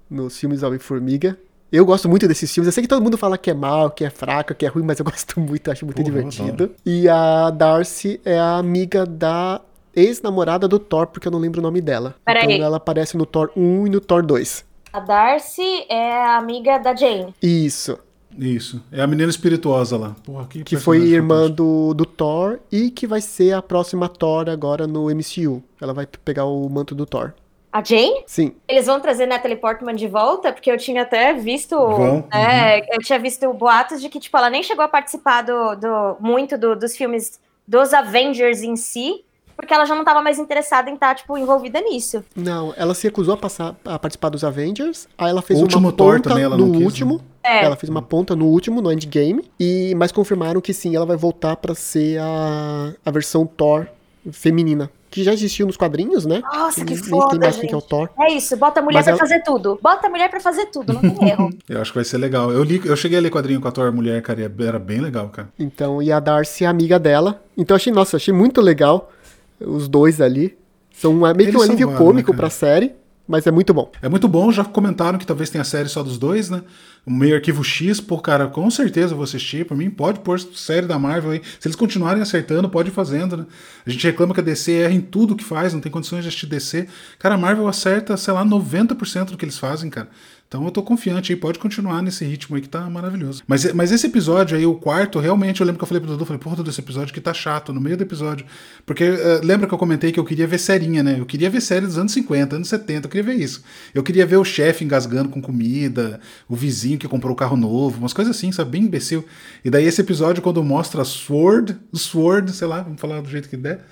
nos 0.09 0.39
filmes 0.39 0.63
Homem-Formiga. 0.63 1.37
Eu 1.71 1.85
gosto 1.85 2.09
muito 2.09 2.27
desses 2.27 2.51
filmes. 2.51 2.67
Eu 2.67 2.73
sei 2.73 2.81
que 2.81 2.87
todo 2.87 3.01
mundo 3.01 3.17
fala 3.17 3.37
que 3.37 3.49
é 3.49 3.53
mal, 3.53 3.91
que 3.91 4.03
é 4.03 4.09
fraco, 4.09 4.53
que 4.53 4.65
é 4.65 4.69
ruim, 4.69 4.83
mas 4.83 4.99
eu 4.99 5.05
gosto 5.05 5.39
muito, 5.39 5.71
acho 5.71 5.85
muito 5.85 5.97
Porra, 6.01 6.05
divertido. 6.05 6.71
E 6.85 7.07
a 7.07 7.49
Darcy 7.51 8.19
é 8.25 8.37
a 8.37 8.57
amiga 8.57 9.05
da 9.05 9.61
ex-namorada 9.95 10.67
do 10.67 10.79
Thor, 10.79 11.07
porque 11.07 11.27
eu 11.27 11.31
não 11.31 11.39
lembro 11.39 11.59
o 11.59 11.63
nome 11.63 11.79
dela. 11.79 12.15
Peraí. 12.25 12.55
Então 12.55 12.65
ela 12.65 12.77
aparece 12.77 13.15
no 13.15 13.25
Thor 13.25 13.51
1 13.55 13.87
e 13.87 13.89
no 13.89 14.01
Thor 14.01 14.25
2. 14.25 14.65
A 14.91 14.99
Darcy 14.99 15.85
é 15.87 16.11
a 16.11 16.37
amiga 16.37 16.77
da 16.77 16.93
Jane. 16.93 17.33
Isso. 17.41 17.97
Isso. 18.37 18.81
É 18.91 19.01
a 19.01 19.07
menina 19.07 19.29
espirituosa 19.29 19.97
lá. 19.97 20.15
Porra, 20.23 20.45
que 20.47 20.63
Que 20.63 20.77
foi 20.77 20.99
irmã 20.99 21.49
do, 21.49 21.93
do 21.93 22.05
Thor 22.05 22.59
e 22.71 22.89
que 22.89 23.05
vai 23.07 23.21
ser 23.21 23.53
a 23.53 23.61
próxima 23.61 24.07
Thor 24.09 24.49
agora 24.49 24.87
no 24.87 25.05
MCU. 25.09 25.61
Ela 25.79 25.93
vai 25.93 26.05
pegar 26.05 26.45
o 26.45 26.67
manto 26.69 26.93
do 26.95 27.05
Thor. 27.05 27.33
A 27.73 27.81
Jane? 27.83 28.23
Sim. 28.27 28.53
Eles 28.67 28.85
vão 28.85 28.99
trazer 28.99 29.25
Natalie 29.25 29.55
Portman 29.55 29.95
de 29.95 30.05
volta? 30.07 30.51
Porque 30.51 30.69
eu 30.69 30.77
tinha 30.77 31.03
até 31.03 31.33
visto. 31.33 31.75
Vão, 31.77 32.25
é, 32.33 32.93
Eu 32.95 32.99
tinha 32.99 33.17
visto 33.17 33.51
boatos 33.53 34.01
de 34.01 34.09
que, 34.09 34.19
tipo, 34.19 34.35
ela 34.37 34.49
nem 34.49 34.61
chegou 34.61 34.83
a 34.83 34.89
participar 34.89 35.41
do, 35.43 35.75
do- 35.75 36.17
muito 36.19 36.57
do- 36.57 36.75
dos 36.75 36.97
filmes 36.97 37.39
dos 37.65 37.93
Avengers 37.93 38.61
em 38.61 38.75
si, 38.75 39.23
porque 39.55 39.73
ela 39.73 39.85
já 39.85 39.95
não 39.95 40.03
tava 40.03 40.21
mais 40.21 40.37
interessada 40.37 40.89
em 40.89 40.95
estar, 40.95 41.15
tipo, 41.15 41.37
envolvida 41.37 41.79
nisso. 41.79 42.21
Não, 42.35 42.73
ela 42.75 42.93
se 42.93 43.03
recusou 43.07 43.35
a, 43.35 43.37
passar, 43.37 43.73
a 43.85 43.97
participar 43.97 44.27
dos 44.29 44.43
Avengers. 44.43 45.07
Aí 45.17 45.29
ela 45.29 45.41
fez 45.41 45.57
O 45.57 45.61
último 45.63 45.87
uma 45.87 45.93
Thor 45.93 46.15
ponta 46.15 46.29
também 46.29 46.43
ela 46.43 46.57
no 46.57 46.65
não 46.65 46.71
quis, 46.73 46.83
último. 46.83 47.13
né? 47.19 47.23
É. 47.43 47.63
Ela 47.65 47.75
fez 47.75 47.89
uma 47.89 48.01
ponta 48.01 48.35
no 48.35 48.45
último, 48.45 48.81
no 48.81 48.91
Endgame. 48.91 49.43
E, 49.59 49.93
mas 49.95 50.11
confirmaram 50.11 50.61
que 50.61 50.73
sim, 50.73 50.95
ela 50.95 51.05
vai 51.05 51.17
voltar 51.17 51.55
pra 51.55 51.73
ser 51.75 52.19
a, 52.19 52.93
a 53.05 53.11
versão 53.11 53.45
Thor 53.45 53.87
feminina. 54.31 54.89
Que 55.09 55.23
já 55.25 55.33
existiu 55.33 55.67
nos 55.67 55.75
quadrinhos, 55.75 56.25
né? 56.25 56.41
Nossa, 56.53 56.85
que 56.85 56.93
tem 56.93 56.95
foda, 56.95 57.37
mais 57.37 57.55
gente. 57.55 57.67
que 57.67 57.73
é 57.73 57.77
o 57.77 57.81
Thor. 57.81 58.09
É 58.17 58.31
isso, 58.31 58.55
bota 58.55 58.79
a 58.79 58.83
mulher 58.83 58.99
Mas 58.99 59.03
pra 59.05 59.11
ela- 59.11 59.19
fazer 59.19 59.43
tudo. 59.43 59.77
Bota 59.83 60.07
a 60.07 60.09
mulher 60.09 60.29
pra 60.29 60.39
fazer 60.39 60.67
tudo, 60.67 60.93
não 60.93 61.01
tem 61.01 61.29
erro. 61.29 61.49
Eu 61.67 61.81
acho 61.81 61.91
que 61.91 61.97
vai 61.97 62.05
ser 62.05 62.17
legal. 62.17 62.49
Eu, 62.51 62.63
li, 62.63 62.81
eu 62.85 62.95
cheguei 62.95 63.17
a 63.17 63.21
ler 63.21 63.29
quadrinho 63.29 63.59
com 63.59 63.67
a 63.67 63.71
Thor 63.71 63.91
Mulher, 63.91 64.21
cara, 64.21 64.39
e 64.39 64.63
era 64.65 64.79
bem 64.79 65.01
legal, 65.01 65.27
cara. 65.27 65.49
Então, 65.59 66.01
e 66.01 66.11
a 66.13 66.19
Darcy 66.19 66.63
é 66.63 66.67
amiga 66.67 66.97
dela. 66.97 67.43
Então, 67.57 67.75
achei, 67.75 67.91
nossa, 67.91 68.15
achei 68.15 68.33
muito 68.33 68.61
legal 68.61 69.11
os 69.59 69.89
dois 69.89 70.21
ali. 70.21 70.57
São 70.93 71.11
uma- 71.11 71.33
meio 71.33 71.49
que 71.51 71.57
um 71.57 71.61
alívio 71.61 71.87
salvaram, 71.87 72.05
cômico 72.05 72.31
né, 72.31 72.37
pra 72.37 72.49
série, 72.49 72.93
mas 73.27 73.47
é 73.47 73.51
muito 73.51 73.73
bom. 73.73 73.91
É 74.01 74.09
muito 74.09 74.27
bom, 74.27 74.51
já 74.51 74.63
comentaram 74.63 75.17
que 75.17 75.25
talvez 75.25 75.49
tenha 75.49 75.63
série 75.63 75.87
só 75.87 76.03
dos 76.03 76.17
dois, 76.17 76.49
né? 76.49 76.63
Meio 77.05 77.35
arquivo 77.35 77.63
X, 77.63 77.99
pô, 77.99 78.19
cara, 78.19 78.47
com 78.47 78.69
certeza 78.69 79.13
eu 79.13 79.17
vou 79.17 79.23
assistir. 79.23 79.65
Por 79.65 79.75
mim, 79.75 79.89
pode 79.89 80.19
pôr 80.19 80.39
série 80.39 80.85
da 80.85 80.99
Marvel 80.99 81.31
aí. 81.31 81.41
Se 81.59 81.67
eles 81.67 81.75
continuarem 81.75 82.21
acertando, 82.21 82.69
pode 82.69 82.89
ir 82.89 82.91
fazendo, 82.91 83.37
né? 83.37 83.45
A 83.85 83.89
gente 83.89 84.05
reclama 84.05 84.33
que 84.33 84.39
a 84.39 84.43
DC 84.43 84.71
erra 84.73 84.93
em 84.93 85.01
tudo 85.01 85.35
que 85.35 85.43
faz, 85.43 85.73
não 85.73 85.79
tem 85.79 85.91
condições 85.91 86.23
de 86.23 86.27
assistir 86.27 86.47
DC. 86.47 86.87
Cara, 87.17 87.35
a 87.35 87.37
Marvel 87.37 87.67
acerta, 87.67 88.15
sei 88.17 88.33
lá, 88.33 88.45
90% 88.45 89.25
do 89.31 89.37
que 89.37 89.45
eles 89.45 89.57
fazem, 89.57 89.89
cara. 89.89 90.09
Então 90.51 90.65
eu 90.65 90.71
tô 90.71 90.83
confiante 90.83 91.31
aí, 91.31 91.39
pode 91.39 91.57
continuar 91.59 92.01
nesse 92.01 92.25
ritmo 92.25 92.57
aí 92.57 92.61
que 92.61 92.67
tá 92.67 92.81
maravilhoso. 92.89 93.41
Mas, 93.47 93.71
mas 93.71 93.89
esse 93.89 94.05
episódio 94.05 94.57
aí, 94.57 94.65
o 94.65 94.75
quarto, 94.75 95.17
realmente 95.17 95.61
eu 95.61 95.65
lembro 95.65 95.79
que 95.79 95.83
eu 95.83 95.87
falei 95.87 96.01
pro 96.01 96.11
Dudu, 96.11 96.25
falei, 96.25 96.41
porra, 96.41 96.57
Dudu, 96.57 96.69
esse 96.69 96.81
episódio 96.81 97.13
que 97.13 97.21
tá 97.21 97.33
chato, 97.33 97.71
no 97.71 97.79
meio 97.79 97.95
do 97.95 98.03
episódio. 98.03 98.45
Porque 98.85 99.05
eh, 99.05 99.39
lembra 99.41 99.65
que 99.65 99.73
eu 99.73 99.77
comentei 99.77 100.11
que 100.11 100.19
eu 100.19 100.25
queria 100.25 100.45
ver 100.45 100.57
serinha, 100.57 101.01
né? 101.01 101.15
Eu 101.17 101.25
queria 101.25 101.49
ver 101.49 101.61
série 101.61 101.85
dos 101.85 101.97
anos 101.97 102.11
50, 102.11 102.57
anos 102.57 102.67
70, 102.67 103.05
eu 103.05 103.09
queria 103.09 103.23
ver 103.23 103.41
isso. 103.41 103.63
Eu 103.95 104.03
queria 104.03 104.25
ver 104.25 104.35
o 104.35 104.43
chefe 104.43 104.83
engasgando 104.83 105.29
com 105.29 105.41
comida, 105.41 106.19
o 106.49 106.55
vizinho 106.55 106.81
vizinho 106.81 106.97
que 106.97 107.07
comprou 107.07 107.33
o 107.33 107.35
carro 107.35 107.55
novo, 107.55 107.99
umas 107.99 108.13
coisas 108.13 108.35
assim, 108.35 108.51
sabe? 108.51 108.71
Bem 108.71 108.83
imbecil. 108.83 109.25
E 109.63 109.69
daí 109.69 109.85
esse 109.85 110.01
episódio, 110.01 110.41
quando 110.41 110.63
mostra 110.63 111.03
Sword, 111.03 111.77
Sword, 111.93 112.51
sei 112.53 112.67
lá, 112.67 112.81
vamos 112.81 112.99
falar 112.99 113.21
do 113.21 113.29
jeito 113.29 113.47
que 113.47 113.57
der. 113.57 113.85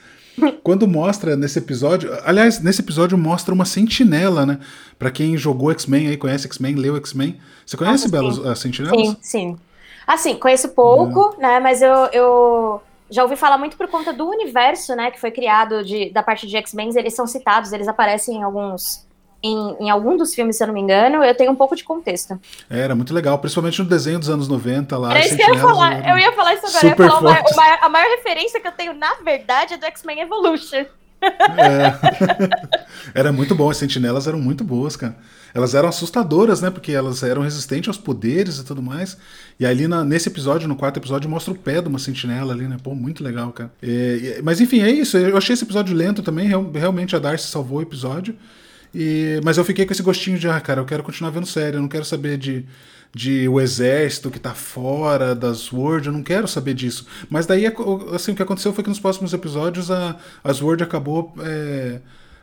Quando 0.63 0.88
mostra 0.88 1.36
nesse 1.36 1.60
episódio, 1.60 2.12
aliás, 2.23 2.60
nesse 2.62 2.82
episódio 2.82 3.17
mostra 3.17 3.54
uma 3.54 3.65
sentinela, 3.65 4.45
né? 4.45 4.60
Pra 4.97 5.12
quem 5.12 5.38
jogou 5.38 5.71
X-Men 5.71 6.08
aí, 6.08 6.17
conhece 6.17 6.45
X-Men, 6.45 6.75
leu 6.75 6.95
X-Men. 6.97 7.39
Você 7.65 7.78
conhece, 7.78 8.08
Ah, 8.13 8.52
as 8.52 8.60
sentinelas? 8.60 9.08
Sim, 9.08 9.17
sim. 9.21 9.58
Assim, 10.06 10.36
conheço 10.36 10.69
pouco, 10.69 11.36
né? 11.39 11.60
Mas 11.60 11.82
eu, 11.82 11.93
eu 12.12 12.82
já 13.10 13.23
ouvi 13.23 13.36
falar 13.36 13.58
muito 13.58 13.78
por 13.78 13.88
conta 13.88 14.12
do 14.12 14.28
universo, 14.28 14.95
né? 14.95 15.12
Que 15.12 15.19
foi 15.19 15.32
criado 15.32 15.84
de, 15.84 16.10
da 16.12 16.23
parte 16.23 16.47
de 16.47 16.58
X-Men. 16.58 16.91
Eles 16.95 17.15
são 17.15 17.28
citados, 17.28 17.71
eles 17.71 17.88
aparecem 17.88 18.38
em 18.38 18.43
alguns. 18.43 19.08
Em, 19.41 19.86
em 19.86 19.89
algum 19.89 20.17
dos 20.17 20.36
filmes, 20.36 20.58
se 20.58 20.63
eu 20.63 20.67
não 20.67 20.73
me 20.73 20.82
engano, 20.82 21.23
eu 21.23 21.34
tenho 21.34 21.52
um 21.52 21.56
pouco 21.56 21.75
de 21.75 21.84
contexto. 21.84 22.38
É, 22.69 22.80
Era 22.82 22.93
muito 22.95 23.13
legal, 23.13 23.39
principalmente 23.39 23.82
no 23.82 23.88
desenho 23.88 24.19
dos 24.19 24.30
anos 24.30 24.47
90 24.49 24.97
lá. 24.97 25.12
Era 25.12 25.25
isso 25.25 25.36
que 25.38 25.41
eu 25.43 25.54
ia 25.54 25.60
falar. 25.62 26.10
Eu 26.10 26.17
ia 26.17 26.32
falar 26.34 26.54
isso 26.56 26.65
agora. 26.67 26.84
Eu 26.84 26.89
ia 26.89 26.91
super 26.91 27.08
falar 27.10 27.19
o 27.19 27.56
maior- 27.56 27.80
a 27.82 27.89
maior 27.89 28.10
referência 28.17 28.60
que 28.60 28.67
eu 28.67 28.71
tenho, 28.73 28.93
na 28.93 29.13
verdade, 29.23 29.75
é 29.75 29.78
do 29.78 29.86
X-Men 29.86 30.19
Evolution. 30.21 30.86
É. 31.21 31.99
Era 33.13 33.32
muito 33.32 33.54
bom, 33.56 33.69
as 33.69 33.78
sentinelas 33.78 34.28
eram 34.28 34.39
muito 34.39 34.63
boas, 34.63 34.95
cara. 34.95 35.15
Elas 35.54 35.73
eram 35.73 35.89
assustadoras, 35.89 36.62
né? 36.62 36.69
Porque 36.69 36.91
elas 36.91 37.23
eram 37.23 37.41
resistentes 37.41 37.88
aos 37.88 37.97
poderes 37.97 38.58
e 38.60 38.63
tudo 38.63 38.82
mais. 38.82 39.17
E 39.60 39.65
ali 39.65 39.88
na- 39.88 40.04
nesse 40.04 40.30
episódio, 40.30 40.67
no 40.67 40.75
quarto 40.75 40.97
episódio, 40.97 41.30
mostra 41.30 41.54
o 41.54 41.58
pé 41.58 41.82
de 41.82 41.88
uma 41.88 41.99
sentinela 41.99 42.54
ali, 42.54 42.67
né? 42.67 42.78
Pô, 42.82 42.93
muito 42.95 43.23
legal, 43.23 43.52
cara. 43.52 43.71
É, 43.82 44.39
mas 44.43 44.62
enfim, 44.62 44.82
é 44.82 44.89
isso. 44.91 45.17
Eu 45.17 45.36
achei 45.38 45.54
esse 45.54 45.63
episódio 45.63 45.95
lento 45.95 46.21
também. 46.21 46.47
real- 46.47 46.69
realmente 46.73 47.15
a 47.15 47.19
Darcy 47.19 47.47
salvou 47.47 47.80
o 47.80 47.82
episódio. 47.82 48.36
E- 48.93 49.39
mas 49.43 49.58
eu 49.58 49.65
fiquei 49.65 49.86
com 49.86 49.93
esse 49.93 50.04
gostinho 50.04 50.39
de, 50.39 50.47
ah, 50.47 50.60
cara, 50.60 50.82
eu 50.82 50.86
quero 50.86 51.04
continuar 51.04 51.30
vendo 51.32 51.45
série. 51.47 51.78
Eu 51.78 51.82
não 51.82 51.88
quero 51.89 52.06
saber 52.06 52.38
de, 52.38 52.65
de 53.13 53.47
o 53.47 53.60
exército 53.60 54.32
que 54.32 54.39
tá 54.39 54.54
fora 54.54 55.36
das 55.36 55.58
Sword. 55.60 56.08
Eu 56.08 56.13
não 56.13 56.23
quero 56.23 56.47
saber 56.47 56.73
disso. 56.73 57.06
Mas 57.30 57.45
daí, 57.45 57.65
assim, 58.13 58.32
o 58.32 58.36
que 58.36 58.43
aconteceu 58.43 58.73
foi 58.73 58.84
que 58.84 58.89
nos 58.89 58.99
próximos 58.99 59.34
episódios 59.34 59.91
a, 59.91 60.17
a 60.43 60.54
Sword 60.54 60.84
acabou. 60.84 61.34
é, 61.39 61.99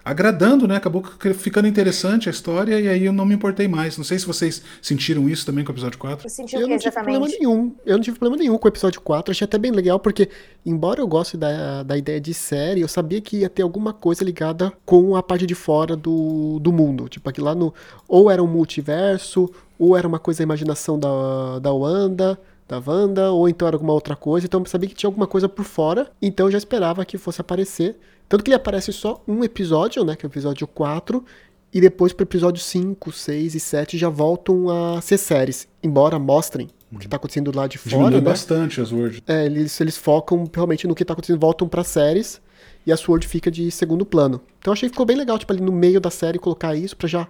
agradando, 0.07 0.69
né? 0.69 0.77
Acabou 0.77 1.03
ficando 1.35 1.67
interessante 1.67 2.29
a 2.29 2.31
história 2.31 2.79
e 2.79 2.87
aí 2.87 3.05
eu 3.05 3.13
não 3.13 3.27
me 3.27 3.35
importei 3.35 3.67
mais. 3.67 3.99
Não 3.99 4.05
sei 4.05 4.17
se 4.17 4.25
vocês 4.25 4.63
sentiram 4.81 5.29
isso 5.29 5.45
também 5.45 5.65
com 5.65 5.73
o 5.73 5.75
episódio 5.75 5.99
4. 5.99 6.25
Eu 6.25 6.31
senti 6.31 6.55
o 6.55 6.61
Eu 6.61 6.67
que 6.67 6.71
não 6.71 6.79
tive 6.79 6.93
problema 6.93 7.27
nenhum. 7.27 7.75
Eu 7.85 7.97
não 7.97 8.05
tive 8.05 8.17
problema 8.17 8.41
nenhum 8.41 8.57
com 8.57 8.69
o 8.69 8.71
episódio 8.71 9.01
4. 9.01 9.33
Achei 9.33 9.45
até 9.45 9.59
bem 9.59 9.73
legal, 9.73 9.99
porque, 9.99 10.29
embora 10.65 11.01
eu 11.01 11.09
goste 11.09 11.37
da, 11.37 11.83
da 11.83 11.99
ideia 11.99 12.21
de 12.21 12.33
série, 12.33 12.83
eu 12.83 12.89
sabia 12.89 13.21
que 13.21 13.39
ia 13.39 13.51
ter 13.51 13.63
alguma 13.63 13.93
coisa 13.93 14.23
ligada 14.23 14.73
com 14.85 15.17
a 15.17 15.23
parte 15.25 15.45
de 15.45 15.57
fora 15.57 15.97
do, 15.97 16.61
do 16.61 16.73
mundo. 16.73 17.09
Tipo, 17.09 17.29
aqui 17.29 17.41
lá 17.41 17.53
no. 17.53 17.75
Ou 18.07 18.31
era 18.31 18.41
um 18.41 18.47
multiverso, 18.47 19.51
ou 19.77 19.97
era 19.97 20.07
uma 20.07 20.21
coisa 20.21 20.39
da 20.39 20.45
imaginação 20.45 21.01
da, 21.01 21.59
da 21.59 21.73
Wanda. 21.73 22.39
Da 22.69 22.83
Wanda, 22.85 23.31
ou 23.31 23.49
então 23.49 23.69
era 23.69 23.77
alguma 23.77 23.93
outra 23.93 24.17
coisa. 24.17 24.47
Então 24.47 24.61
eu 24.61 24.67
sabia 24.67 24.89
que 24.89 24.95
tinha 24.95 25.09
alguma 25.09 25.27
coisa 25.27 25.49
por 25.49 25.65
fora. 25.65 26.11
Então 26.21 26.47
eu 26.47 26.53
já 26.53 26.59
esperava 26.59 27.05
que 27.05 27.17
fosse 27.17 27.41
aparecer. 27.41 27.97
Tanto 28.29 28.43
que 28.43 28.51
ele 28.51 28.57
aparece 28.57 28.93
só 28.93 29.23
um 29.27 29.45
episódio, 29.45 30.05
né? 30.05 30.17
Que 30.17 30.27
é 30.27 30.29
o 30.29 30.31
episódio 30.31 30.67
4. 30.67 31.25
E 31.73 31.81
depois 31.81 32.13
pro 32.13 32.25
episódio 32.25 32.61
5, 32.63 33.13
6 33.13 33.55
e 33.55 33.61
7 33.61 33.99
já 33.99 34.09
voltam 34.09 34.69
a 34.69 35.01
ser 35.01 35.19
séries. 35.19 35.69
Embora 35.83 36.19
mostrem 36.19 36.69
o 36.91 36.99
que 36.99 37.07
tá 37.07 37.17
acontecendo 37.17 37.55
lá 37.55 37.67
de 37.67 37.79
fora, 37.79 37.91
Diminuiu 37.91 38.19
né? 38.19 38.31
bastante 38.31 38.81
as 38.81 38.91
Word. 38.91 39.23
É, 39.27 39.47
eles, 39.47 39.81
eles 39.81 39.97
focam 39.97 40.49
realmente 40.53 40.87
no 40.89 40.95
que 40.95 41.05
tá 41.05 41.13
acontecendo, 41.13 41.39
voltam 41.39 41.69
pra 41.69 41.85
séries. 41.85 42.41
E 42.85 42.93
a 42.93 42.97
Sword 42.97 43.27
fica 43.29 43.51
de 43.51 43.71
segundo 43.71 44.07
plano. 44.07 44.41
Então 44.59 44.71
eu 44.71 44.73
achei 44.73 44.89
que 44.89 44.95
ficou 44.95 45.07
bem 45.07 45.17
legal, 45.17 45.39
tipo, 45.39 45.53
ali 45.53 45.61
no 45.61 45.73
meio 45.73 46.01
da 46.01 46.11
série 46.11 46.39
colocar 46.39 46.75
isso 46.75 46.97
pra 46.97 47.09
já 47.09 47.29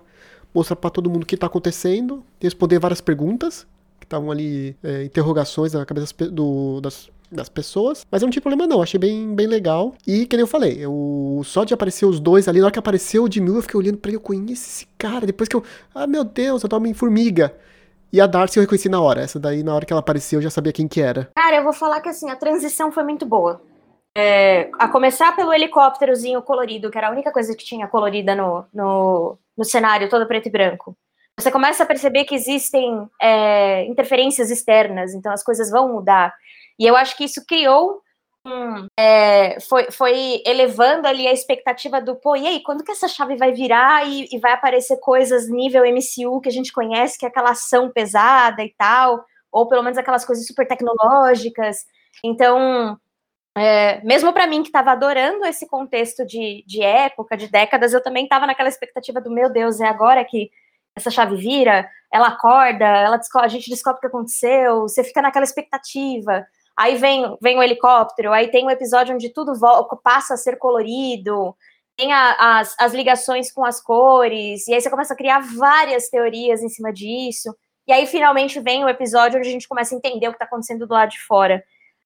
mostrar 0.55 0.77
pra 0.77 0.91
todo 0.91 1.11
mundo 1.11 1.25
o 1.25 1.27
que 1.27 1.37
tá 1.37 1.47
acontecendo. 1.47 2.23
Responder 2.41 2.79
várias 2.79 3.01
perguntas 3.01 3.67
estavam 4.07 4.31
ali, 4.31 4.77
é, 4.83 5.05
interrogações 5.05 5.73
na 5.73 5.85
cabeça 5.85 6.15
do- 6.31 6.81
das, 6.81 7.11
das 7.31 7.49
pessoas. 7.49 8.07
Mas 8.11 8.23
eu 8.23 8.27
não 8.27 8.31
tive 8.31 8.43
problema 8.43 8.67
não, 8.67 8.81
achei 8.81 8.99
bem, 8.99 9.35
bem 9.35 9.47
legal. 9.47 9.95
E, 10.07 10.27
que 10.27 10.37
nem 10.37 10.43
eu 10.43 10.47
falei, 10.47 10.79
eu, 10.81 11.43
só 11.45 11.65
de 11.65 11.75
aparecer 11.75 12.07
os 12.07 12.19
dois 12.21 12.49
ali, 12.49 12.61
na 12.61 12.67
hora 12.67 12.73
que 12.73 12.79
apareceu 12.79 13.25
o 13.25 13.29
mil, 13.43 13.57
eu 13.57 13.63
fiquei 13.63 13.79
olhando 13.79 13.99
pra 13.99 14.09
ele, 14.11 14.17
eu 14.17 14.21
conheço 14.21 14.53
esse 14.67 14.87
cara. 14.97 15.27
Depois 15.27 15.49
que 15.49 15.57
eu, 15.57 15.63
ah 15.95 16.07
meu 16.07 16.25
Deus, 16.25 16.63
eu 16.63 16.69
tava 16.69 16.89
em 16.89 16.95
formiga. 16.95 17.55
E 18.13 18.21
a 18.21 18.27
Darcy 18.27 18.59
eu 18.59 18.63
reconheci 18.63 18.89
na 18.89 19.01
hora. 19.01 19.21
Essa 19.21 19.39
daí, 19.39 19.63
na 19.63 19.75
hora 19.75 19.85
que 19.85 19.93
ela 19.93 20.01
apareceu, 20.01 20.39
eu 20.39 20.43
já 20.43 20.51
sabia 20.51 20.73
quem 20.73 20.87
que 20.89 21.01
era. 21.01 21.29
Cara, 21.37 21.57
eu 21.57 21.65
vou 21.65 21.73
falar 21.73 22.01
que 22.01 22.09
assim, 22.09 22.31
a 22.31 22.37
transição 22.37 22.91
foi 22.93 23.03
muito 23.03 23.27
boa. 23.27 23.61
É, 24.17 24.71
a 24.79 24.89
começar 24.89 25.37
pelo 25.37 25.53
helicópterozinho 25.53 26.41
colorido, 26.41 26.91
que 26.91 26.97
era 26.97 27.09
a 27.09 27.11
única 27.11 27.31
coisa 27.31 27.55
que 27.55 27.65
tinha 27.65 27.87
colorida 27.87 28.35
no, 28.35 28.65
no, 28.73 29.39
no 29.59 29.65
cenário, 29.65 30.09
todo 30.09 30.27
preto 30.27 30.47
e 30.47 30.51
branco. 30.51 30.97
Você 31.39 31.51
começa 31.51 31.83
a 31.83 31.87
perceber 31.87 32.25
que 32.25 32.35
existem 32.35 33.09
é, 33.21 33.85
interferências 33.85 34.51
externas, 34.51 35.15
então 35.15 35.33
as 35.33 35.43
coisas 35.43 35.71
vão 35.71 35.93
mudar. 35.93 36.35
E 36.79 36.87
eu 36.87 36.97
acho 36.97 37.17
que 37.17 37.25
isso 37.25 37.45
criou 37.47 38.03
é, 38.99 39.59
foi, 39.61 39.91
foi 39.91 40.43
elevando 40.47 41.09
ali 41.09 41.27
a 41.27 41.33
expectativa 41.33 42.01
do, 42.01 42.15
pô, 42.17 42.37
e 42.37 42.47
aí, 42.47 42.63
quando 42.63 42.85
que 42.85 42.93
essa 42.93 43.09
chave 43.09 43.37
vai 43.37 43.53
virar 43.53 44.07
e, 44.07 44.29
e 44.31 44.39
vai 44.39 44.53
aparecer 44.53 44.99
coisas 44.99 45.49
nível 45.49 45.85
MCU 45.85 46.41
que 46.41 46.49
a 46.49 46.53
gente 46.53 46.73
conhece, 46.73 47.19
que 47.19 47.25
é 47.25 47.29
aquela 47.29 47.51
ação 47.51 47.91
pesada 47.91 48.63
e 48.63 48.73
tal, 48.77 49.25
ou 49.51 49.69
pelo 49.69 49.83
menos 49.83 49.99
aquelas 49.99 50.25
coisas 50.25 50.47
super 50.47 50.67
tecnológicas. 50.67 51.79
Então, 52.23 52.99
é, 53.57 54.01
mesmo 54.05 54.33
para 54.33 54.47
mim 54.47 54.63
que 54.63 54.69
estava 54.69 54.93
adorando 54.93 55.45
esse 55.45 55.67
contexto 55.67 56.25
de, 56.25 56.63
de 56.67 56.83
época, 56.83 57.37
de 57.37 57.49
décadas, 57.49 57.93
eu 57.93 58.03
também 58.03 58.25
estava 58.25 58.47
naquela 58.47 58.69
expectativa 58.69 59.21
do 59.21 59.31
meu 59.31 59.51
Deus, 59.51 59.81
é 59.81 59.87
agora 59.87 60.25
que 60.25 60.51
essa 60.97 61.11
chave 61.11 61.37
vira, 61.37 61.89
ela 62.13 62.29
acorda, 62.29 62.85
ela 62.85 63.21
a 63.41 63.49
gente 63.49 63.69
descobre 63.69 63.99
o 63.99 64.01
que 64.01 64.07
aconteceu, 64.07 64.83
você 64.83 65.05
fica 65.05 65.21
naquela 65.21 65.45
expectativa. 65.45 66.47
Aí 66.77 66.97
vem, 66.97 67.37
vem 67.41 67.59
o 67.59 67.63
helicóptero, 67.63 68.33
aí 68.33 68.51
tem 68.51 68.65
um 68.65 68.71
episódio 68.71 69.15
onde 69.15 69.29
tudo 69.31 69.53
passa 70.03 70.35
a 70.35 70.37
ser 70.37 70.57
colorido, 70.59 71.55
tem 71.97 72.13
a- 72.13 72.59
as, 72.59 72.75
as 72.79 72.93
ligações 72.93 73.53
com 73.53 73.65
as 73.65 73.81
cores, 73.81 74.67
e 74.67 74.75
aí 74.75 74.81
você 74.81 74.91
começa 74.91 75.15
a 75.15 75.17
criar 75.17 75.41
várias 75.41 76.09
teorias 76.09 76.63
em 76.63 76.69
cima 76.69 76.93
disso. 76.93 77.55
E 77.87 77.93
aí 77.93 78.07
finalmente 78.07 78.59
vem 78.61 78.85
o 78.85 78.89
episódio 78.89 79.39
onde 79.39 79.49
a 79.49 79.53
gente 79.53 79.69
começa 79.69 79.95
a 79.95 79.99
entender 79.99 80.29
o 80.29 80.31
que 80.31 80.37
está 80.37 80.45
acontecendo 80.45 80.87
do 80.87 80.93
lado 80.93 81.11
de 81.11 81.21
fora. 81.21 81.63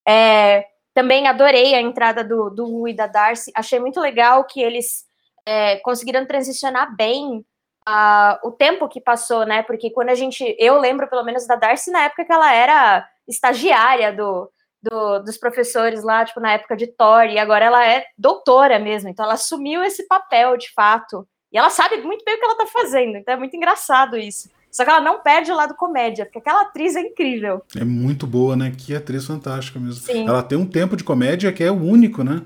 É, 0.06 0.66
também 0.94 1.26
adorei 1.26 1.74
a 1.74 1.80
entrada 1.80 2.22
do, 2.22 2.50
do 2.50 2.66
Wu 2.66 2.88
e 2.88 2.94
da 2.94 3.06
Darcy. 3.06 3.50
Achei 3.54 3.80
muito 3.80 4.00
legal 4.00 4.44
que 4.44 4.60
eles 4.60 5.04
é, 5.46 5.76
conseguiram 5.78 6.26
transicionar 6.26 6.94
bem 6.94 7.44
ah, 7.86 8.38
o 8.44 8.50
tempo 8.50 8.88
que 8.88 9.00
passou, 9.00 9.44
né? 9.46 9.62
Porque 9.62 9.90
quando 9.90 10.10
a 10.10 10.14
gente. 10.14 10.54
Eu 10.58 10.78
lembro, 10.78 11.08
pelo 11.08 11.24
menos, 11.24 11.46
da 11.46 11.56
Darcy 11.56 11.90
na 11.90 12.02
época 12.04 12.24
que 12.24 12.32
ela 12.32 12.52
era 12.52 13.06
estagiária 13.26 14.12
do, 14.12 14.50
do- 14.82 15.20
dos 15.20 15.38
professores 15.38 16.02
lá, 16.02 16.24
tipo, 16.24 16.40
na 16.40 16.52
época 16.52 16.76
de 16.76 16.86
Thor, 16.86 17.24
e 17.24 17.38
agora 17.38 17.64
ela 17.64 17.86
é 17.86 18.04
doutora 18.18 18.78
mesmo. 18.78 19.08
Então 19.08 19.24
ela 19.24 19.34
assumiu 19.34 19.82
esse 19.82 20.06
papel 20.06 20.56
de 20.56 20.72
fato. 20.72 21.26
E 21.52 21.58
ela 21.58 21.70
sabe 21.70 21.96
muito 22.02 22.24
bem 22.24 22.34
o 22.36 22.38
que 22.38 22.44
ela 22.44 22.56
tá 22.58 22.66
fazendo. 22.66 23.16
Então 23.16 23.34
é 23.34 23.36
muito 23.36 23.56
engraçado 23.56 24.16
isso. 24.16 24.48
Só 24.70 24.84
que 24.84 24.90
ela 24.90 25.00
não 25.00 25.18
perde 25.20 25.50
o 25.50 25.56
lado 25.56 25.74
comédia, 25.74 26.24
porque 26.24 26.38
aquela 26.38 26.62
atriz 26.62 26.94
é 26.94 27.00
incrível. 27.00 27.60
É 27.76 27.82
muito 27.84 28.24
boa, 28.24 28.54
né? 28.54 28.72
Que 28.76 28.94
atriz 28.94 29.26
fantástica 29.26 29.80
mesmo. 29.80 30.00
Sim. 30.00 30.28
Ela 30.28 30.44
tem 30.44 30.56
um 30.56 30.64
tempo 30.66 30.96
de 30.96 31.02
comédia 31.02 31.52
que 31.52 31.64
é 31.64 31.70
o 31.72 31.74
único, 31.82 32.22
né? 32.22 32.40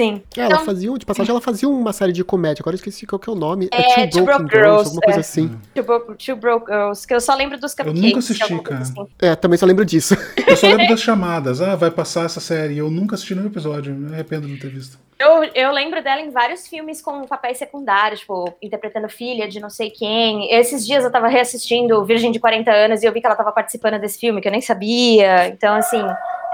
Sim. 0.00 0.22
É, 0.36 0.40
ela 0.40 0.54
Então- 0.54 0.64
fazia, 0.64 0.98
de 0.98 1.04
passagem, 1.04 1.30
ela 1.30 1.40
fazia 1.42 1.68
uma 1.68 1.92
série 1.92 2.12
de 2.12 2.24
comédia, 2.24 2.62
agora 2.62 2.74
eu 2.74 2.78
esqueci 2.78 3.06
qual 3.06 3.18
que 3.18 3.28
é 3.28 3.32
o 3.32 3.36
nome. 3.36 3.68
É, 3.70 4.06
Two 4.06 4.24
Broke 4.24 4.44
Girls, 4.50 4.84
alguma 4.84 5.02
coisa 5.02 5.18
é. 5.18 5.20
assim. 5.20 5.58
Two 5.74 5.84
Broke, 5.84 6.24
Two 6.24 6.36
Broke 6.36 6.66
Girls, 6.72 7.06
que 7.06 7.14
eu 7.14 7.20
só 7.20 7.34
lembro 7.34 7.58
dos 7.60 7.74
cupcakes. 7.74 8.00
nunca 8.02 8.18
assisti, 8.18 8.58
cara. 8.62 8.80
assim. 8.80 9.06
É, 9.20 9.36
também 9.36 9.58
só 9.58 9.66
lembro 9.66 9.84
disso. 9.84 10.14
Eu 10.46 10.56
só 10.56 10.66
lembro 10.66 10.88
das 10.88 11.00
chamadas. 11.00 11.60
Ah, 11.60 11.76
vai 11.76 11.90
passar 11.90 12.24
essa 12.24 12.40
série. 12.40 12.78
Eu 12.78 12.90
nunca 12.90 13.14
assisti 13.14 13.34
nenhum 13.34 13.46
episódio. 13.46 13.94
Me 13.94 14.12
arrependo 14.12 14.46
de 14.46 14.52
não 14.54 14.58
ter 14.58 14.68
visto. 14.68 14.98
Eu, 15.18 15.44
eu 15.54 15.70
lembro 15.70 16.02
dela 16.02 16.20
em 16.20 16.30
vários 16.30 16.66
filmes 16.66 17.00
com 17.02 17.24
papéis 17.26 17.58
secundários, 17.58 18.20
tipo, 18.20 18.52
interpretando 18.60 19.08
filha 19.08 19.46
de 19.46 19.60
não 19.60 19.68
sei 19.70 19.90
quem. 19.90 20.50
Esses 20.52 20.84
dias 20.84 21.04
eu 21.04 21.10
tava 21.12 21.28
reassistindo 21.28 22.02
Virgem 22.04 22.32
de 22.32 22.40
40 22.40 22.70
anos 22.72 23.02
e 23.02 23.06
eu 23.06 23.12
vi 23.12 23.20
que 23.20 23.26
ela 23.26 23.36
tava 23.36 23.52
participando 23.52 24.00
desse 24.00 24.18
filme, 24.18 24.40
que 24.40 24.48
eu 24.48 24.52
nem 24.52 24.62
sabia. 24.62 25.46
Então, 25.48 25.74
assim, 25.74 26.02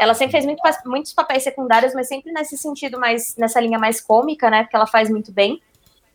ela 0.01 0.15
sempre 0.15 0.33
fez 0.33 0.45
muito, 0.47 0.63
muitos 0.85 1.13
papéis 1.13 1.43
secundários, 1.43 1.95
mas 1.95 2.09
sempre 2.09 2.33
nesse 2.33 2.57
sentido 2.59 2.99
mais, 2.99 3.37
nessa 3.37 3.61
linha 3.61 3.79
mais 3.79 4.01
cômica, 4.01 4.51
né? 4.51 4.63
Porque 4.63 4.77
ela 4.77 4.87
faz 4.87 5.11
muito 5.11 5.33
bem. 5.33 5.61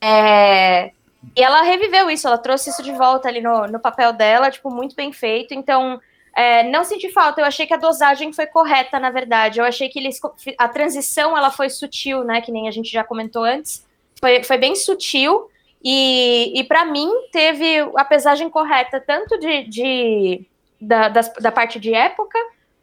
É, 0.02 0.92
E 1.38 1.44
ela 1.44 1.62
reviveu 1.62 2.10
isso, 2.10 2.28
ela 2.28 2.38
trouxe 2.38 2.70
isso 2.72 2.82
de 2.84 2.92
volta 2.94 3.28
ali 3.28 3.42
no, 3.42 3.68
no 3.68 3.80
papel 3.80 4.12
dela, 4.14 4.50
tipo, 4.50 4.70
muito 4.72 4.96
bem 4.96 5.12
feito. 5.14 5.54
Então, 5.54 6.00
é, 6.36 6.64
não 6.64 6.84
senti 6.84 7.12
falta, 7.12 7.42
eu 7.42 7.46
achei 7.46 7.68
que 7.68 7.74
a 7.74 7.78
dosagem 7.78 8.34
foi 8.34 8.48
correta, 8.48 9.00
na 9.00 9.10
verdade. 9.12 9.60
Eu 9.60 9.66
achei 9.66 9.90
que 9.90 10.00
eles. 10.00 10.20
A 10.58 10.68
transição 10.68 11.38
ela 11.38 11.52
foi 11.52 11.70
sutil, 11.70 12.24
né? 12.24 12.42
Que 12.42 12.52
nem 12.52 12.68
a 12.68 12.72
gente 12.72 12.92
já 12.92 13.04
comentou 13.04 13.44
antes. 13.44 13.86
Foi, 14.20 14.44
foi 14.44 14.58
bem 14.58 14.76
sutil. 14.76 15.50
E, 15.84 16.60
e 16.60 16.64
para 16.64 16.86
mim, 16.86 17.10
teve 17.32 17.80
a 17.96 18.06
pesagem 18.06 18.50
correta, 18.50 19.00
tanto 19.06 19.38
de, 19.40 19.64
de 19.64 20.46
da, 20.80 21.10
das- 21.10 21.34
da 21.34 21.52
parte 21.52 21.80
de 21.80 21.94
época, 21.94 22.38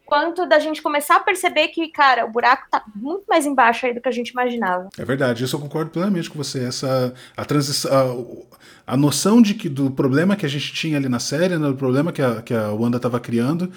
quanto 0.09 0.47
da 0.47 0.57
gente 0.59 0.81
começar 0.81 1.17
a 1.17 1.19
perceber 1.19 1.67
que, 1.69 1.87
cara, 1.89 2.25
o 2.25 2.31
buraco 2.31 2.63
tá 2.69 2.83
muito 2.95 3.23
mais 3.29 3.45
embaixo 3.45 3.85
aí 3.85 3.93
do 3.93 4.01
que 4.01 4.09
a 4.09 4.11
gente 4.11 4.29
imaginava. 4.29 4.89
É 4.97 5.05
verdade, 5.05 5.43
isso 5.43 5.55
eu 5.55 5.59
concordo 5.59 5.91
plenamente 5.91 6.29
com 6.29 6.37
você. 6.37 6.65
Essa 6.65 7.13
a 7.37 7.45
transição, 7.45 8.47
a, 8.87 8.93
a 8.93 8.97
noção 8.97 9.41
de 9.41 9.53
que 9.53 9.69
do 9.69 9.91
problema 9.91 10.35
que 10.35 10.45
a 10.45 10.49
gente 10.49 10.73
tinha 10.73 10.97
ali 10.97 11.07
na 11.07 11.19
série, 11.19 11.57
né, 11.57 11.67
do 11.67 11.75
problema 11.75 12.11
que 12.11 12.21
a, 12.21 12.41
que 12.41 12.53
a 12.53 12.71
Wanda 12.71 12.97
estava 12.97 13.19
criando, 13.19 13.71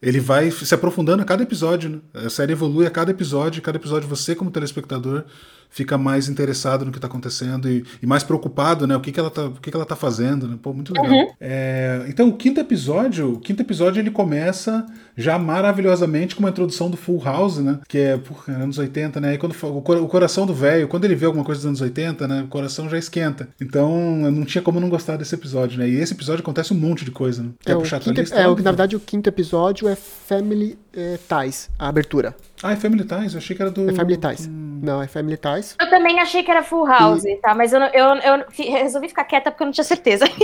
ele 0.00 0.20
vai 0.20 0.50
se 0.50 0.74
aprofundando 0.74 1.22
a 1.22 1.26
cada 1.26 1.42
episódio. 1.42 1.90
Né? 1.90 1.98
A 2.26 2.30
série 2.30 2.52
evolui 2.52 2.86
a 2.86 2.90
cada 2.90 3.10
episódio, 3.10 3.62
cada 3.62 3.76
episódio 3.76 4.08
você 4.08 4.34
como 4.34 4.50
telespectador 4.50 5.24
fica 5.70 5.98
mais 5.98 6.28
interessado 6.28 6.84
no 6.84 6.90
que 6.90 6.98
está 6.98 7.06
acontecendo 7.06 7.68
e, 7.68 7.84
e, 8.02 8.06
mais 8.06 8.22
preocupado, 8.22 8.86
né? 8.86 8.96
O 8.96 9.00
que, 9.00 9.12
que 9.12 9.20
ela 9.20 9.30
tá, 9.30 9.46
o 9.46 9.52
que, 9.52 9.70
que 9.70 9.76
ela 9.76 9.86
tá 9.86 9.96
fazendo, 9.96 10.46
né? 10.46 10.56
Pô, 10.60 10.72
muito 10.72 10.92
legal. 10.92 11.10
Uhum. 11.10 11.30
É, 11.40 12.04
então, 12.08 12.28
o 12.28 12.36
quinto 12.36 12.60
episódio, 12.60 13.34
o 13.34 13.40
quinto 13.40 13.62
episódio 13.62 14.00
ele 14.00 14.10
começa 14.10 14.86
já 15.16 15.38
maravilhosamente 15.38 16.34
com 16.34 16.40
uma 16.40 16.50
introdução 16.50 16.90
do 16.90 16.96
Full 16.96 17.22
House, 17.24 17.58
né? 17.58 17.78
Que 17.88 17.98
é, 17.98 18.16
porra, 18.16 18.54
anos 18.54 18.78
80, 18.78 19.20
né? 19.20 19.34
E 19.34 19.38
quando 19.38 19.54
o 19.62 20.08
coração 20.08 20.46
do 20.46 20.54
velho, 20.54 20.88
quando 20.88 21.04
ele 21.04 21.14
vê 21.14 21.26
alguma 21.26 21.44
coisa 21.44 21.60
dos 21.60 21.66
anos 21.66 21.80
80, 21.80 22.26
né? 22.26 22.42
O 22.42 22.48
coração 22.48 22.88
já 22.88 22.98
esquenta. 22.98 23.48
Então, 23.60 24.16
não 24.30 24.44
tinha 24.44 24.62
como 24.62 24.80
não 24.80 24.88
gostar 24.88 25.16
desse 25.16 25.34
episódio, 25.34 25.78
né? 25.78 25.88
E 25.88 25.96
esse 25.96 26.12
episódio 26.12 26.42
acontece 26.42 26.72
um 26.72 26.76
monte 26.76 27.04
de 27.04 27.10
coisa, 27.10 27.42
né? 27.42 27.50
Quer 27.60 27.72
é, 27.72 27.76
puxar 27.76 28.00
quinto, 28.00 28.20
lista, 28.20 28.36
é, 28.36 28.48
o, 28.48 28.56
na 28.56 28.70
verdade, 28.70 28.96
o 28.96 29.00
quinto 29.00 29.28
episódio 29.28 29.88
é 29.88 29.96
Family 29.96 30.78
é, 30.92 31.18
Ties, 31.28 31.70
a 31.78 31.88
abertura. 31.88 32.34
Ah, 32.64 32.72
é 32.72 32.76
Family 32.76 33.04
Ties? 33.04 33.34
Eu 33.34 33.38
achei 33.38 33.54
que 33.54 33.60
era 33.60 33.70
do. 33.70 33.90
É 33.90 33.92
Family 33.92 34.16
Ties. 34.16 34.48
Hum. 34.48 34.80
Não, 34.82 35.02
é 35.02 35.06
Family 35.06 35.36
Ties. 35.36 35.76
Eu 35.78 35.90
também 35.90 36.18
achei 36.18 36.42
que 36.42 36.50
era 36.50 36.62
Full 36.62 36.86
House, 36.86 37.22
e... 37.26 37.36
tá? 37.36 37.54
Mas 37.54 37.74
eu, 37.74 37.80
eu, 37.80 38.14
eu 38.14 38.44
resolvi 38.80 39.08
ficar 39.08 39.24
quieta 39.24 39.50
porque 39.50 39.62
eu 39.62 39.66
não 39.66 39.72
tinha 39.72 39.84
certeza. 39.84 40.24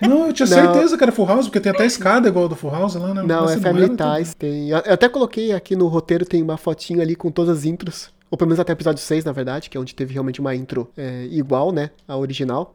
Não, 0.00 0.26
eu 0.26 0.32
tinha 0.34 0.46
não. 0.46 0.54
certeza 0.54 0.98
que 0.98 1.04
era 1.04 1.12
Full 1.12 1.24
House, 1.24 1.46
porque 1.46 1.60
tem 1.60 1.72
até 1.72 1.86
escada 1.86 2.28
igual 2.28 2.46
do 2.46 2.54
Full 2.54 2.70
House 2.70 2.94
lá, 2.96 3.14
né? 3.14 3.22
Não, 3.22 3.48
é 3.48 3.56
Family 3.56 3.88
Ties. 3.88 4.34
Tem... 4.34 4.68
Eu 4.68 4.76
até 4.76 5.08
coloquei 5.08 5.52
aqui 5.52 5.74
no 5.74 5.86
roteiro, 5.86 6.26
tem 6.26 6.42
uma 6.42 6.58
fotinha 6.58 7.00
ali 7.00 7.16
com 7.16 7.30
todas 7.30 7.58
as 7.58 7.64
intros. 7.64 8.12
Ou 8.30 8.36
pelo 8.36 8.48
menos 8.48 8.60
até 8.60 8.72
o 8.72 8.74
episódio 8.74 9.00
6, 9.00 9.24
na 9.24 9.32
verdade, 9.32 9.70
que 9.70 9.78
é 9.78 9.80
onde 9.80 9.94
teve 9.94 10.12
realmente 10.12 10.40
uma 10.40 10.54
intro 10.54 10.90
é, 10.94 11.26
igual, 11.30 11.72
né? 11.72 11.88
A 12.06 12.18
original. 12.18 12.74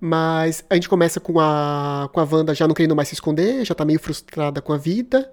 Mas 0.00 0.64
a 0.68 0.74
gente 0.74 0.88
começa 0.88 1.20
com 1.20 1.38
a, 1.38 2.08
com 2.12 2.18
a 2.18 2.24
Wanda 2.24 2.54
já 2.54 2.66
não 2.66 2.74
querendo 2.74 2.96
mais 2.96 3.06
se 3.06 3.14
esconder, 3.14 3.64
já 3.64 3.74
tá 3.74 3.84
meio 3.84 4.00
frustrada 4.00 4.60
com 4.60 4.72
a 4.72 4.78
vida. 4.78 5.30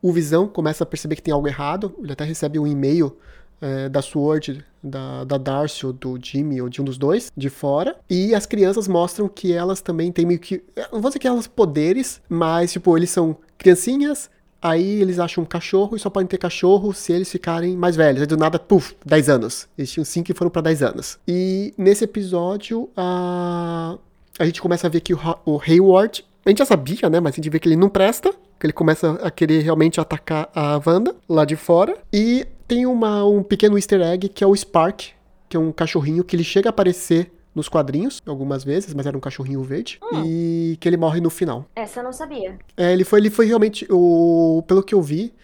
O 0.00 0.12
Visão 0.12 0.46
começa 0.46 0.84
a 0.84 0.86
perceber 0.86 1.16
que 1.16 1.22
tem 1.22 1.32
algo 1.32 1.48
errado. 1.48 1.94
Ele 2.02 2.12
até 2.12 2.24
recebe 2.24 2.58
um 2.58 2.66
e-mail 2.66 3.16
é, 3.60 3.88
da 3.88 4.02
Sword, 4.02 4.64
da, 4.82 5.24
da 5.24 5.38
Darcy 5.38 5.86
ou 5.86 5.92
do 5.92 6.18
Jimmy 6.22 6.60
ou 6.60 6.68
de 6.68 6.80
um 6.80 6.84
dos 6.84 6.98
dois, 6.98 7.32
de 7.36 7.48
fora. 7.48 7.96
E 8.08 8.34
as 8.34 8.46
crianças 8.46 8.86
mostram 8.86 9.28
que 9.28 9.52
elas 9.52 9.80
também 9.80 10.12
têm 10.12 10.26
meio 10.26 10.38
que. 10.38 10.62
Não 10.92 11.00
vou 11.00 11.10
dizer 11.10 11.18
que 11.18 11.28
elas 11.28 11.46
poderes, 11.46 12.20
mas, 12.28 12.72
tipo, 12.72 12.96
eles 12.96 13.10
são 13.10 13.36
criancinhas. 13.58 14.30
Aí 14.60 15.00
eles 15.00 15.18
acham 15.18 15.44
um 15.44 15.46
cachorro 15.46 15.96
e 15.96 16.00
só 16.00 16.10
podem 16.10 16.26
ter 16.26 16.38
cachorro 16.38 16.92
se 16.92 17.12
eles 17.12 17.30
ficarem 17.30 17.76
mais 17.76 17.94
velhos. 17.94 18.20
Aí 18.22 18.26
do 18.26 18.36
nada, 18.36 18.58
puf, 18.58 18.94
10 19.04 19.28
anos. 19.28 19.68
Eles 19.76 19.92
tinham 19.92 20.04
5 20.04 20.30
e 20.30 20.34
foram 20.34 20.50
para 20.50 20.62
10 20.62 20.82
anos. 20.82 21.18
E 21.28 21.74
nesse 21.76 22.04
episódio, 22.04 22.88
a, 22.96 23.96
a 24.38 24.44
gente 24.44 24.60
começa 24.60 24.86
a 24.86 24.90
ver 24.90 25.00
que 25.00 25.14
o, 25.14 25.20
o 25.44 25.60
Hayward. 25.60 26.24
A 26.46 26.50
gente 26.50 26.58
já 26.58 26.64
sabia, 26.64 27.10
né? 27.10 27.18
Mas 27.18 27.34
a 27.34 27.36
gente 27.36 27.50
vê 27.50 27.58
que 27.58 27.68
ele 27.68 27.74
não 27.74 27.88
presta. 27.88 28.32
Que 28.58 28.66
ele 28.66 28.72
começa 28.72 29.18
a 29.22 29.30
querer 29.32 29.62
realmente 29.62 30.00
atacar 30.00 30.48
a 30.54 30.80
Wanda 30.86 31.14
lá 31.28 31.44
de 31.44 31.56
fora. 31.56 31.98
E 32.12 32.46
tem 32.68 32.86
uma, 32.86 33.24
um 33.24 33.42
pequeno 33.42 33.76
easter 33.76 34.00
egg 34.00 34.28
que 34.28 34.44
é 34.44 34.46
o 34.46 34.54
Spark, 34.54 35.08
que 35.48 35.56
é 35.56 35.60
um 35.60 35.72
cachorrinho 35.72 36.22
que 36.22 36.36
ele 36.36 36.44
chega 36.44 36.68
a 36.68 36.70
aparecer 36.70 37.32
nos 37.52 37.68
quadrinhos 37.68 38.22
algumas 38.26 38.62
vezes, 38.62 38.92
mas 38.94 39.06
era 39.06 39.16
um 39.16 39.20
cachorrinho 39.20 39.62
verde. 39.62 39.98
Hum. 40.12 40.22
E 40.24 40.76
que 40.78 40.88
ele 40.88 40.96
morre 40.96 41.20
no 41.20 41.30
final. 41.30 41.64
Essa 41.74 42.00
eu 42.00 42.04
não 42.04 42.12
sabia. 42.12 42.56
É, 42.76 42.92
ele 42.92 43.02
foi, 43.02 43.18
ele 43.18 43.30
foi 43.30 43.46
realmente. 43.46 43.84
O, 43.90 44.62
pelo 44.68 44.84
que 44.84 44.94
eu 44.94 45.02
vi, 45.02 45.34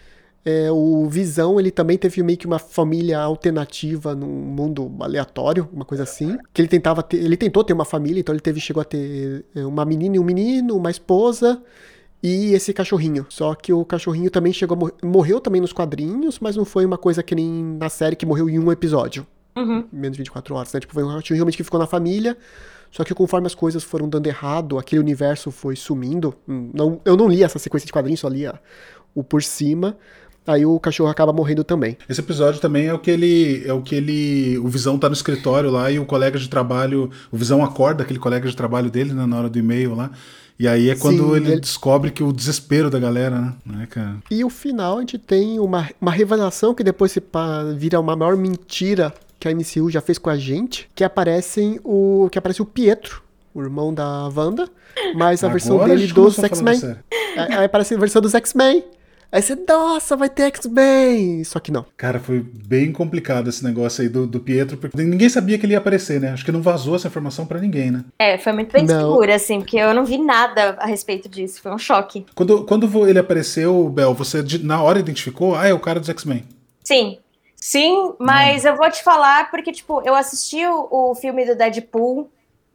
é, 0.45 0.69
o 0.69 1.07
Visão, 1.07 1.57
ele 1.57 1.71
também 1.71 1.97
teve 1.97 2.21
meio 2.21 2.37
que 2.37 2.45
uma 2.45 2.59
família 2.59 3.19
alternativa 3.19 4.13
num 4.13 4.27
mundo 4.27 4.93
aleatório, 4.99 5.69
uma 5.71 5.85
coisa 5.85 6.03
assim. 6.03 6.37
Que 6.53 6.61
ele 6.61 6.67
tentava 6.67 7.01
ter, 7.01 7.17
ele 7.17 7.37
tentou 7.37 7.63
ter 7.63 7.71
uma 7.71 7.85
família, 7.85 8.19
então 8.19 8.35
ele 8.35 8.41
teve, 8.41 8.59
chegou 8.59 8.81
a 8.81 8.83
ter 8.83 9.45
é, 9.55 9.65
uma 9.65 9.85
menina 9.85 10.17
e 10.17 10.19
um 10.19 10.23
menino, 10.23 10.75
uma 10.75 10.91
esposa 10.91 11.61
e 12.21 12.53
esse 12.53 12.73
cachorrinho. 12.73 13.25
Só 13.29 13.55
que 13.55 13.71
o 13.71 13.85
cachorrinho 13.85 14.29
também 14.29 14.51
chegou 14.51 14.75
mor 14.75 14.93
morreu 15.01 15.39
também 15.39 15.61
nos 15.61 15.71
quadrinhos, 15.71 16.39
mas 16.39 16.57
não 16.57 16.65
foi 16.65 16.85
uma 16.85 16.97
coisa 16.97 17.23
que 17.23 17.33
nem 17.35 17.77
na 17.79 17.87
série 17.89 18.15
que 18.15 18.25
morreu 18.25 18.49
em 18.49 18.59
um 18.59 18.71
episódio. 18.71 19.25
Uhum. 19.55 19.85
Menos 19.93 20.17
de 20.17 20.23
24 20.23 20.55
horas, 20.55 20.73
né? 20.73 20.79
Tipo, 20.79 20.93
foi 20.93 21.03
um 21.03 21.07
cachorro 21.07 21.35
realmente 21.35 21.57
que 21.57 21.63
ficou 21.63 21.79
na 21.79 21.87
família. 21.87 22.37
Só 22.91 23.03
que 23.03 23.13
conforme 23.13 23.47
as 23.47 23.55
coisas 23.55 23.83
foram 23.83 24.07
dando 24.07 24.27
errado, 24.27 24.77
aquele 24.77 24.99
universo 24.99 25.51
foi 25.51 25.75
sumindo. 25.75 26.35
Hum, 26.47 26.69
não, 26.73 27.01
eu 27.03 27.17
não 27.17 27.27
li 27.27 27.43
essa 27.43 27.57
sequência 27.57 27.87
de 27.87 27.91
quadrinhos, 27.91 28.19
só 28.19 28.27
li 28.27 28.45
a, 28.45 28.59
o 29.15 29.23
por 29.23 29.41
cima 29.41 29.97
aí 30.45 30.65
o 30.65 30.79
cachorro 30.79 31.09
acaba 31.09 31.33
morrendo 31.33 31.63
também. 31.63 31.97
Esse 32.07 32.21
episódio 32.21 32.59
também 32.59 32.87
é 32.87 32.93
o 32.93 32.99
que 32.99 33.11
ele. 33.11 33.63
É 33.65 33.73
o 33.73 33.81
que 33.81 33.95
ele. 33.95 34.57
O 34.59 34.67
Visão 34.67 34.97
tá 34.97 35.07
no 35.07 35.13
escritório 35.13 35.69
lá 35.69 35.91
e 35.91 35.99
o 35.99 36.05
colega 36.05 36.37
de 36.37 36.49
trabalho. 36.49 37.09
O 37.31 37.37
Visão 37.37 37.63
acorda 37.63 38.03
aquele 38.03 38.19
colega 38.19 38.47
de 38.47 38.55
trabalho 38.55 38.89
dele, 38.89 39.13
né, 39.13 39.25
na 39.25 39.37
hora 39.37 39.49
do 39.49 39.57
e-mail 39.57 39.95
lá. 39.95 40.11
E 40.59 40.67
aí 40.67 40.89
é 40.89 40.95
quando 40.95 41.29
Sim, 41.29 41.35
ele, 41.35 41.51
ele, 41.51 41.59
descobre 41.59 42.11
que 42.11 42.23
o 42.23 42.31
desespero 42.31 42.89
da 42.89 42.99
galera, 42.99 43.41
né? 43.41 43.53
né 43.65 43.87
cara? 43.89 44.17
E 44.29 44.45
o 44.45 44.49
final 44.49 44.97
a 44.97 44.99
gente 45.01 45.17
tem 45.17 45.59
uma, 45.59 45.89
uma 45.99 46.11
revelação 46.11 46.75
que 46.75 46.83
depois 46.83 47.11
se 47.11 47.21
vira 47.75 47.99
uma 47.99 48.15
maior 48.15 48.37
mentira 48.37 49.11
que 49.39 49.47
a 49.47 49.51
MCU 49.53 49.89
já 49.89 49.99
fez 49.99 50.17
com 50.17 50.29
a 50.29 50.37
gente, 50.37 50.89
que 50.95 51.03
aparecem 51.03 51.79
o 51.83 52.29
que 52.31 52.37
aparece 52.37 52.61
o 52.61 52.65
Pietro, 52.65 53.21
o 53.53 53.61
irmão 53.61 53.93
da 53.93 54.29
Wanda, 54.29 54.69
mas 55.15 55.43
a 55.43 55.47
Agora 55.47 55.59
versão 55.59 55.85
dele 55.85 56.07
dos 56.07 56.39
X-Men. 56.39 56.97
Aí 57.35 57.65
aparece 57.65 57.95
a 57.95 57.97
versão 57.97 58.21
dos 58.21 58.33
X-Men. 58.33 58.85
Aí 59.33 59.41
você, 59.41 59.55
nossa, 59.67 60.15
vai 60.15 60.29
ter 60.29 60.43
X-Men! 60.43 61.43
Só 61.43 61.59
que 61.59 61.71
não. 61.71 61.83
Cara, 61.97 62.19
foi 62.19 62.39
bem 62.39 62.91
complicado 62.91 63.49
esse 63.49 63.63
negócio 63.63 64.03
aí 64.03 64.07
do, 64.07 64.27
do 64.27 64.39
Pietro, 64.39 64.77
porque 64.77 64.95
ninguém 64.95 65.27
sabia 65.27 65.57
que 65.57 65.65
ele 65.65 65.73
ia 65.73 65.79
aparecer, 65.79 66.21
né? 66.21 66.29
Acho 66.29 66.45
que 66.45 66.51
não 66.51 66.61
vazou 66.61 66.95
essa 66.95 67.07
informação 67.07 67.43
para 67.43 67.59
ninguém, 67.59 67.89
né? 67.89 68.05
É, 68.19 68.37
foi 68.37 68.53
muito 68.53 68.71
bem 68.71 68.87
segura, 68.87 69.33
assim, 69.33 69.59
porque 69.59 69.77
eu 69.77 69.91
não 69.91 70.05
vi 70.05 70.19
nada 70.19 70.77
a 70.79 70.85
respeito 70.85 71.27
disso. 71.27 71.59
Foi 71.63 71.73
um 71.73 71.79
choque. 71.79 72.27
Quando, 72.35 72.63
quando 72.63 73.09
ele 73.09 73.17
apareceu, 73.17 73.89
Bel, 73.89 74.13
você 74.13 74.45
na 74.61 74.83
hora 74.83 74.99
identificou, 74.99 75.55
ah, 75.55 75.67
é 75.67 75.73
o 75.73 75.79
cara 75.79 75.99
dos 75.99 76.09
X-Men. 76.09 76.45
Sim. 76.83 77.17
Sim, 77.55 78.13
mas 78.19 78.65
hum. 78.65 78.67
eu 78.67 78.77
vou 78.77 78.91
te 78.91 79.03
falar 79.03 79.49
porque, 79.49 79.71
tipo, 79.71 79.99
eu 80.05 80.13
assisti 80.13 80.63
o, 80.67 80.87
o 80.91 81.15
filme 81.15 81.43
do 81.43 81.55
Deadpool 81.55 82.29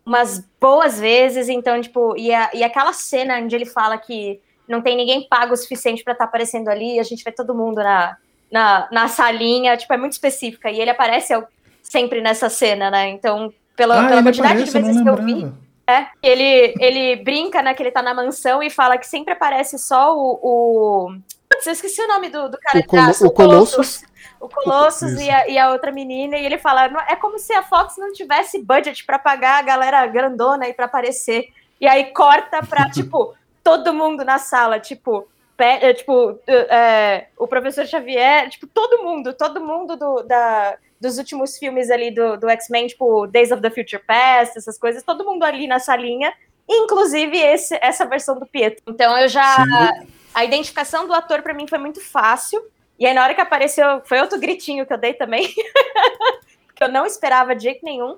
umas 0.04 0.44
boas 0.60 0.98
vezes, 0.98 1.48
então, 1.48 1.80
tipo, 1.80 2.16
e, 2.16 2.34
a, 2.34 2.50
e 2.52 2.64
aquela 2.64 2.92
cena 2.92 3.38
onde 3.38 3.54
ele 3.54 3.66
fala 3.66 3.96
que 3.96 4.40
não 4.68 4.82
tem 4.82 4.96
ninguém 4.96 5.26
pago 5.28 5.54
o 5.54 5.56
suficiente 5.56 6.04
para 6.04 6.12
estar 6.12 6.24
tá 6.24 6.28
aparecendo 6.28 6.68
ali, 6.68 7.00
a 7.00 7.02
gente 7.02 7.24
vê 7.24 7.32
todo 7.32 7.54
mundo 7.54 7.76
na, 7.76 8.16
na, 8.50 8.88
na 8.90 9.08
salinha, 9.08 9.76
tipo, 9.76 9.92
é 9.92 9.96
muito 9.96 10.12
específica, 10.12 10.70
e 10.70 10.80
ele 10.80 10.90
aparece 10.90 11.34
sempre 11.82 12.20
nessa 12.20 12.48
cena, 12.48 12.90
né? 12.90 13.08
Então, 13.08 13.52
pela, 13.76 14.04
ah, 14.04 14.08
pela 14.08 14.22
quantidade 14.22 14.62
aparece, 14.62 14.72
de 14.72 14.84
vezes 14.84 15.02
que 15.02 15.08
eu 15.08 15.16
vi. 15.16 15.52
É, 15.88 16.06
ele, 16.22 16.74
ele 16.78 17.16
brinca, 17.22 17.62
né, 17.62 17.72
que 17.72 17.82
ele 17.82 17.90
tá 17.90 18.02
na 18.02 18.12
mansão 18.12 18.62
e 18.62 18.68
fala 18.68 18.98
que 18.98 19.06
sempre 19.06 19.32
aparece 19.32 19.78
só 19.78 20.14
o. 20.14 20.38
o... 20.42 21.18
Putz, 21.48 21.66
eu 21.66 21.72
esqueci 21.72 22.02
o 22.02 22.08
nome 22.08 22.28
do, 22.28 22.50
do 22.50 22.58
cara 22.58 22.80
o, 22.80 22.86
colo 22.86 23.10
o, 23.22 23.26
o 23.26 23.30
Colossus. 23.30 24.02
O 24.38 24.48
Colossus 24.48 25.18
e 25.18 25.30
a, 25.30 25.48
e 25.48 25.58
a, 25.58 25.70
outra 25.70 25.90
menina, 25.90 26.36
e 26.36 26.44
ele 26.44 26.58
fala: 26.58 26.90
é 27.08 27.16
como 27.16 27.38
se 27.38 27.54
a 27.54 27.62
Fox 27.62 27.96
não 27.96 28.12
tivesse 28.12 28.62
budget 28.62 29.04
para 29.06 29.18
pagar 29.18 29.58
a 29.58 29.62
galera 29.62 30.06
grandona 30.06 30.68
e 30.68 30.74
para 30.74 30.84
aparecer. 30.84 31.48
E 31.80 31.86
aí 31.86 32.12
corta 32.12 32.62
pra, 32.62 32.88
tipo, 32.92 33.34
todo 33.68 33.92
mundo 33.92 34.24
na 34.24 34.38
sala, 34.38 34.80
tipo, 34.80 35.28
é, 35.58 35.92
tipo, 35.92 36.40
é, 36.46 37.26
o 37.36 37.46
professor 37.46 37.84
Xavier, 37.84 38.48
tipo, 38.48 38.66
todo 38.66 39.04
mundo, 39.04 39.34
todo 39.34 39.60
mundo 39.60 39.94
do, 39.94 40.22
da, 40.22 40.78
dos 40.98 41.18
últimos 41.18 41.58
filmes 41.58 41.90
ali 41.90 42.10
do, 42.10 42.38
do 42.38 42.48
X-Men, 42.48 42.86
tipo, 42.86 43.26
Days 43.26 43.52
of 43.52 43.60
the 43.60 43.68
Future 43.68 44.02
Past, 44.06 44.56
essas 44.56 44.78
coisas, 44.78 45.02
todo 45.02 45.22
mundo 45.22 45.42
ali 45.42 45.66
na 45.66 45.78
salinha, 45.78 46.32
inclusive 46.66 47.36
esse, 47.36 47.78
essa 47.82 48.06
versão 48.06 48.38
do 48.38 48.46
Pietro. 48.46 48.82
Então 48.88 49.18
eu 49.18 49.28
já. 49.28 49.56
Sim. 49.56 50.08
A 50.34 50.44
identificação 50.46 51.06
do 51.06 51.12
ator 51.12 51.42
para 51.42 51.52
mim 51.52 51.66
foi 51.66 51.78
muito 51.78 52.00
fácil. 52.00 52.62
E 52.98 53.06
aí, 53.06 53.12
na 53.12 53.22
hora 53.22 53.34
que 53.34 53.40
apareceu, 53.40 54.00
foi 54.04 54.18
outro 54.20 54.38
gritinho 54.38 54.86
que 54.86 54.92
eu 54.92 54.98
dei 54.98 55.12
também, 55.12 55.46
que 56.74 56.84
eu 56.84 56.88
não 56.88 57.04
esperava 57.04 57.54
de 57.54 57.64
jeito 57.64 57.84
nenhum. 57.84 58.16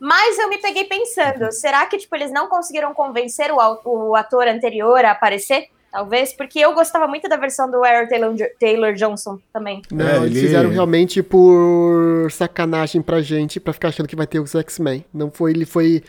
Mas 0.00 0.38
eu 0.38 0.48
me 0.48 0.58
peguei 0.58 0.84
pensando, 0.84 1.52
será 1.52 1.84
que 1.86 1.98
tipo 1.98 2.16
eles 2.16 2.32
não 2.32 2.48
conseguiram 2.48 2.94
convencer 2.94 3.52
o, 3.52 3.58
o 3.84 4.16
ator 4.16 4.48
anterior 4.48 5.04
a 5.04 5.10
aparecer? 5.10 5.68
Talvez, 5.92 6.32
porque 6.32 6.60
eu 6.60 6.72
gostava 6.72 7.08
muito 7.08 7.28
da 7.28 7.36
versão 7.36 7.68
do 7.68 7.84
Aaron 7.84 8.08
Taylor, 8.08 8.36
Taylor 8.60 8.94
Johnson 8.94 9.38
também. 9.52 9.82
Não, 9.90 10.06
é, 10.06 10.16
eles 10.18 10.36
ele... 10.36 10.46
fizeram 10.46 10.70
realmente 10.70 11.20
por 11.20 12.30
sacanagem 12.30 13.02
pra 13.02 13.20
gente, 13.20 13.58
pra 13.58 13.72
ficar 13.72 13.88
achando 13.88 14.06
que 14.06 14.14
vai 14.14 14.26
ter 14.26 14.38
os 14.38 14.54
X-Men. 14.54 15.04
Não 15.12 15.32
foi, 15.32 15.50
ele 15.50 15.66
foi. 15.66 16.02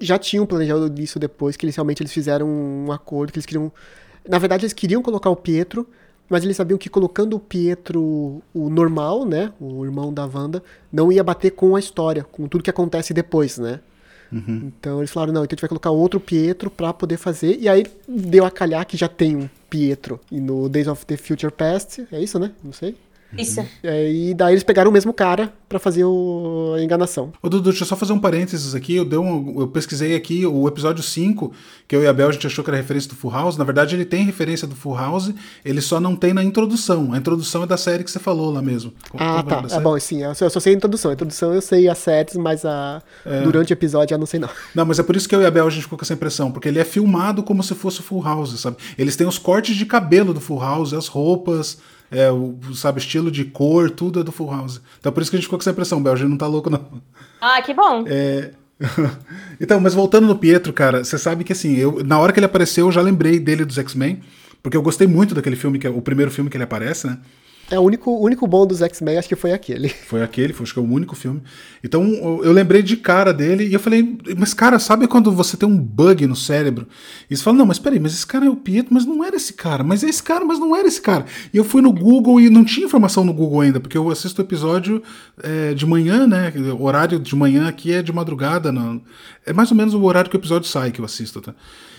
Já 0.00 0.18
tinham 0.18 0.46
planejado 0.46 0.92
isso 1.02 1.18
depois, 1.18 1.56
que 1.56 1.66
eles 1.66 1.74
realmente 1.74 2.00
eles 2.00 2.12
fizeram 2.12 2.46
um 2.48 2.92
acordo, 2.92 3.32
que 3.32 3.38
eles 3.38 3.46
queriam. 3.46 3.72
Na 4.26 4.38
verdade, 4.38 4.64
eles 4.64 4.72
queriam 4.72 5.02
colocar 5.02 5.30
o 5.30 5.36
Pietro, 5.36 5.86
mas 6.28 6.44
eles 6.44 6.56
sabiam 6.56 6.78
que 6.78 6.88
colocando 6.88 7.36
o 7.36 7.40
Pietro, 7.40 8.42
o 8.52 8.70
normal, 8.70 9.24
né, 9.24 9.52
o 9.60 9.84
irmão 9.84 10.12
da 10.12 10.24
Wanda, 10.26 10.62
não 10.92 11.12
ia 11.12 11.22
bater 11.22 11.50
com 11.50 11.76
a 11.76 11.80
história, 11.80 12.24
com 12.24 12.48
tudo 12.48 12.64
que 12.64 12.70
acontece 12.70 13.12
depois, 13.12 13.58
né? 13.58 13.80
Uhum. 14.32 14.72
Então 14.78 14.98
eles 14.98 15.10
falaram, 15.10 15.32
não, 15.32 15.44
então 15.44 15.54
a 15.54 15.56
gente 15.56 15.60
vai 15.60 15.68
colocar 15.68 15.90
outro 15.90 16.18
Pietro 16.18 16.70
pra 16.70 16.92
poder 16.92 17.16
fazer, 17.16 17.56
e 17.60 17.68
aí 17.68 17.86
deu 18.08 18.44
a 18.44 18.50
calhar 18.50 18.86
que 18.86 18.96
já 18.96 19.08
tem 19.08 19.36
um 19.36 19.48
Pietro. 19.70 20.20
E 20.30 20.40
no 20.40 20.68
Days 20.68 20.88
of 20.88 21.04
the 21.06 21.16
Future 21.16 21.52
Past, 21.52 22.06
é 22.10 22.20
isso, 22.20 22.38
né? 22.38 22.50
Não 22.62 22.72
sei. 22.72 22.96
Isso. 23.38 23.64
É, 23.82 24.10
e 24.12 24.34
daí 24.34 24.54
eles 24.54 24.62
pegaram 24.62 24.90
o 24.90 24.92
mesmo 24.92 25.12
cara 25.12 25.52
pra 25.68 25.78
fazer 25.78 26.04
o- 26.04 26.74
a 26.76 26.82
enganação. 26.82 27.32
Ô, 27.42 27.48
Dudu, 27.48 27.70
deixa 27.70 27.82
eu 27.82 27.88
só 27.88 27.96
fazer 27.96 28.12
um 28.12 28.18
parênteses 28.18 28.74
aqui. 28.74 28.94
Eu, 28.96 29.04
dei 29.04 29.18
um- 29.18 29.60
eu 29.60 29.68
pesquisei 29.68 30.14
aqui 30.14 30.46
o 30.46 30.66
episódio 30.68 31.02
5, 31.02 31.52
que 31.88 31.94
eu 31.96 32.02
e 32.02 32.06
a 32.06 32.12
Bel 32.12 32.28
a 32.28 32.32
gente 32.32 32.46
achou 32.46 32.62
que 32.64 32.70
era 32.70 32.76
referência 32.76 33.08
do 33.10 33.16
Full 33.16 33.30
House. 33.30 33.56
Na 33.56 33.64
verdade, 33.64 33.94
ele 33.96 34.04
tem 34.04 34.24
referência 34.24 34.66
do 34.66 34.74
Full 34.76 34.94
House, 34.96 35.32
ele 35.64 35.80
só 35.80 35.98
não 36.00 36.14
tem 36.16 36.32
na 36.32 36.42
introdução. 36.44 37.12
A 37.12 37.18
introdução 37.18 37.62
é 37.62 37.66
da 37.66 37.76
série 37.76 38.04
que 38.04 38.10
você 38.10 38.18
falou 38.18 38.50
lá 38.52 38.62
mesmo. 38.62 38.92
Ah, 39.18 39.38
é 39.40 39.42
tá. 39.42 39.76
É 39.76 39.80
bom, 39.80 39.98
sim. 39.98 40.22
Eu 40.22 40.34
só, 40.34 40.46
eu 40.46 40.50
só 40.50 40.60
sei 40.60 40.74
a 40.74 40.76
introdução. 40.76 41.10
A 41.10 41.14
introdução 41.14 41.52
eu 41.52 41.60
sei 41.60 41.88
as 41.88 41.98
séries, 41.98 42.36
mas 42.36 42.64
a... 42.64 43.02
É. 43.26 43.40
durante 43.42 43.72
o 43.72 43.74
episódio 43.74 44.14
eu 44.14 44.18
não 44.18 44.26
sei 44.26 44.40
não. 44.40 44.48
Não, 44.74 44.84
mas 44.84 44.98
é 44.98 45.02
por 45.02 45.14
isso 45.16 45.28
que 45.28 45.34
eu 45.34 45.42
e 45.42 45.46
a 45.46 45.50
Bel 45.50 45.66
a 45.66 45.70
gente 45.70 45.82
ficou 45.82 45.98
com 45.98 46.04
essa 46.04 46.14
impressão, 46.14 46.50
porque 46.50 46.68
ele 46.68 46.78
é 46.78 46.84
filmado 46.84 47.42
como 47.42 47.62
se 47.62 47.74
fosse 47.74 48.00
o 48.00 48.02
Full 48.02 48.22
House, 48.22 48.58
sabe? 48.60 48.76
Eles 48.98 49.16
têm 49.16 49.26
os 49.26 49.38
cortes 49.38 49.76
de 49.76 49.86
cabelo 49.86 50.32
do 50.34 50.40
Full 50.40 50.60
House, 50.60 50.92
as 50.92 51.06
roupas, 51.06 51.78
é, 52.10 52.30
o, 52.30 52.58
sabe, 52.74 53.00
estilo 53.00 53.30
de 53.30 53.44
cor, 53.44 53.90
tudo 53.90 54.20
é 54.20 54.22
do 54.22 54.32
Full 54.32 54.50
House. 54.50 54.80
Então 54.98 55.12
por 55.12 55.22
isso 55.22 55.30
que 55.30 55.36
a 55.36 55.38
gente 55.38 55.46
ficou 55.46 55.58
com 55.58 55.62
essa 55.62 55.70
impressão, 55.70 56.02
Bel, 56.02 56.12
a 56.12 56.16
gente 56.16 56.28
não 56.28 56.36
tá 56.36 56.46
louco, 56.46 56.70
não. 56.70 57.02
Ah, 57.40 57.60
que 57.62 57.74
bom. 57.74 58.04
É. 58.06 58.50
então, 59.60 59.80
mas 59.80 59.94
voltando 59.94 60.26
no 60.26 60.36
Pietro, 60.36 60.72
cara, 60.72 61.04
você 61.04 61.18
sabe 61.18 61.44
que 61.44 61.52
assim, 61.52 61.76
eu, 61.76 62.02
na 62.04 62.18
hora 62.18 62.32
que 62.32 62.38
ele 62.38 62.46
apareceu, 62.46 62.86
eu 62.86 62.92
já 62.92 63.00
lembrei 63.00 63.38
dele 63.38 63.64
dos 63.64 63.78
X-Men, 63.78 64.20
porque 64.62 64.76
eu 64.76 64.82
gostei 64.82 65.06
muito 65.06 65.34
daquele 65.34 65.56
filme, 65.56 65.78
que 65.78 65.86
é 65.86 65.90
o 65.90 66.00
primeiro 66.00 66.30
filme 66.30 66.50
que 66.50 66.56
ele 66.56 66.64
aparece, 66.64 67.06
né? 67.06 67.18
É 67.70 67.78
o 67.78 67.82
único, 67.82 68.10
único 68.18 68.46
bom 68.46 68.66
dos 68.66 68.82
X-Men, 68.82 69.16
acho 69.16 69.28
que 69.28 69.36
foi 69.36 69.52
aquele. 69.52 69.88
Foi 70.06 70.22
aquele, 70.22 70.52
foi, 70.52 70.64
acho 70.64 70.74
que 70.74 70.78
é 70.78 70.82
o 70.82 70.86
único 70.86 71.16
filme. 71.16 71.42
Então 71.82 72.04
eu 72.04 72.44
eu 72.44 72.52
lembrei 72.52 72.82
de 72.82 72.96
cara 72.96 73.32
dele 73.32 73.66
e 73.66 73.74
eu 73.74 73.80
falei, 73.80 74.16
mas 74.38 74.52
cara, 74.52 74.78
sabe 74.78 75.08
quando 75.08 75.32
você 75.32 75.56
tem 75.56 75.68
um 75.68 75.76
bug 75.76 76.26
no 76.26 76.36
cérebro? 76.36 76.86
E 77.28 77.36
você 77.36 77.42
fala, 77.42 77.56
não, 77.56 77.66
mas 77.66 77.78
peraí, 77.78 77.98
mas 77.98 78.12
esse 78.12 78.26
cara 78.26 78.46
é 78.46 78.50
o 78.50 78.56
Pietro, 78.56 78.92
mas 78.92 79.04
não 79.06 79.24
era 79.24 79.34
esse 79.34 79.54
cara, 79.54 79.82
mas 79.82 80.04
é 80.04 80.08
esse 80.08 80.22
cara, 80.22 80.44
mas 80.44 80.58
não 80.58 80.76
era 80.76 80.86
esse 80.86 81.00
cara. 81.00 81.24
E 81.52 81.56
eu 81.56 81.64
fui 81.64 81.80
no 81.80 81.92
Google 81.92 82.40
e 82.40 82.50
não 82.50 82.64
tinha 82.64 82.86
informação 82.86 83.24
no 83.24 83.32
Google 83.32 83.62
ainda, 83.62 83.80
porque 83.80 83.96
eu 83.96 84.10
assisto 84.10 84.40
o 84.40 84.44
episódio 84.44 85.02
é, 85.42 85.74
de 85.74 85.86
manhã, 85.86 86.26
né? 86.26 86.52
O 86.78 86.84
horário 86.84 87.18
de 87.18 87.34
manhã 87.34 87.66
aqui 87.66 87.92
é 87.92 88.02
de 88.02 88.12
madrugada, 88.12 88.70
não. 88.70 89.02
É 89.44 89.52
mais 89.52 89.70
ou 89.70 89.76
menos 89.76 89.94
o 89.94 90.02
horário 90.02 90.30
que 90.30 90.36
o 90.36 90.40
episódio 90.40 90.68
sai 90.68 90.92
que 90.92 91.00
eu 91.00 91.04
assisto, 91.04 91.40
tá? 91.40 91.54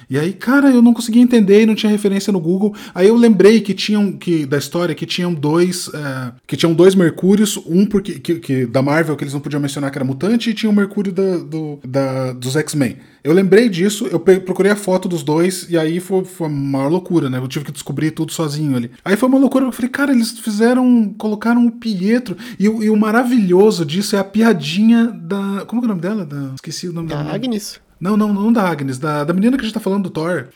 E 0.10 0.18
aí, 0.20 0.34
cara, 0.34 0.70
eu 0.70 0.82
não 0.82 0.94
conseguia 0.94 1.22
entender 1.22 1.64
e 1.64 1.66
não 1.66 1.76
tinha 1.76 1.92
referência 1.92 2.32
no 2.32 2.40
Google. 2.40 2.74
Aí 2.94 3.08
eu 3.08 3.16
lembrei 3.16 3.62
que 3.62 3.74
tinham 3.74 4.12
que 4.14 4.46
da 4.46 4.58
história 4.58 4.94
que 4.96 5.06
tinham 5.06 5.34
dois 5.34 5.90
é, 5.94 6.32
que 6.48 6.56
tinham 6.58 6.74
dois 6.74 6.96
Mercúrios, 6.96 7.58
um 7.66 7.86
porque 7.86 8.20
que, 8.20 8.36
que- 8.36 8.66
da 8.66 8.82
Marvel 8.82 9.16
que 9.16 9.24
eles 9.24 9.34
não 9.34 9.40
podiam 9.42 9.60
mencionar 9.60 9.92
que 9.92 9.98
era 9.98 10.06
mutante 10.06 10.50
e 10.50 10.54
tinha 10.54 10.70
o 10.70 10.74
Mercúrio 10.74 11.12
da, 11.12 11.38
do, 11.38 11.80
da- 11.86 12.34
dos 12.34 12.56
X-Men. 12.56 12.98
Eu 13.24 13.34
lembrei 13.34 13.68
disso, 13.70 14.06
eu 14.08 14.20
procurei 14.20 14.72
a 14.72 14.76
foto 14.76 15.08
dos 15.10 15.24
dois 15.24 15.66
e 15.70 15.78
aí 15.78 16.00
foi, 16.00 16.24
foi 16.24 16.48
uma 16.48 16.78
maior 16.78 16.90
loucura, 16.92 17.28
né? 17.30 17.40
Eu 17.40 17.48
tive 17.48 17.66
que 17.66 17.72
descobrir 17.72 18.12
tudo 18.12 18.32
sozinho 18.32 18.76
ali. 18.78 18.92
Aí 19.04 19.16
foi 19.18 19.28
uma 19.28 19.40
loucura, 19.40 19.66
eu 19.66 19.72
falei, 19.72 19.90
cara, 19.90 20.12
eles 20.12 20.38
fizeram, 20.40 21.14
colocaram 21.18 21.66
o 21.66 21.72
Pietro 21.72 22.38
e, 22.60 22.70
o- 22.70 22.84
e 22.84 22.90
o 22.90 22.96
maravilhoso 22.96 23.84
disso 23.84 24.16
é 24.16 24.20
a 24.20 24.24
piadinha 24.24 25.08
da, 25.08 25.64
como 25.66 25.82
é 25.82 25.86
o 25.86 25.88
nome 25.88 26.02
dela? 26.02 26.24
Da, 26.26 26.52
esqueci 26.56 26.88
o 26.88 26.94
nome 26.94 27.10
Da 27.10 27.18
dela. 27.24 27.34
Agnes. 27.34 27.80
Não, 28.06 28.16
não, 28.16 28.32
não 28.32 28.54
da 28.54 28.70
Agnes, 28.70 29.00
da, 29.00 29.24
da 29.24 29.34
menina 29.34 29.58
que 29.58 29.64
a 29.64 29.66
gente 29.66 29.74
tá 29.74 29.80
falando 29.80 30.04
do 30.04 30.10
Thor. 30.12 30.50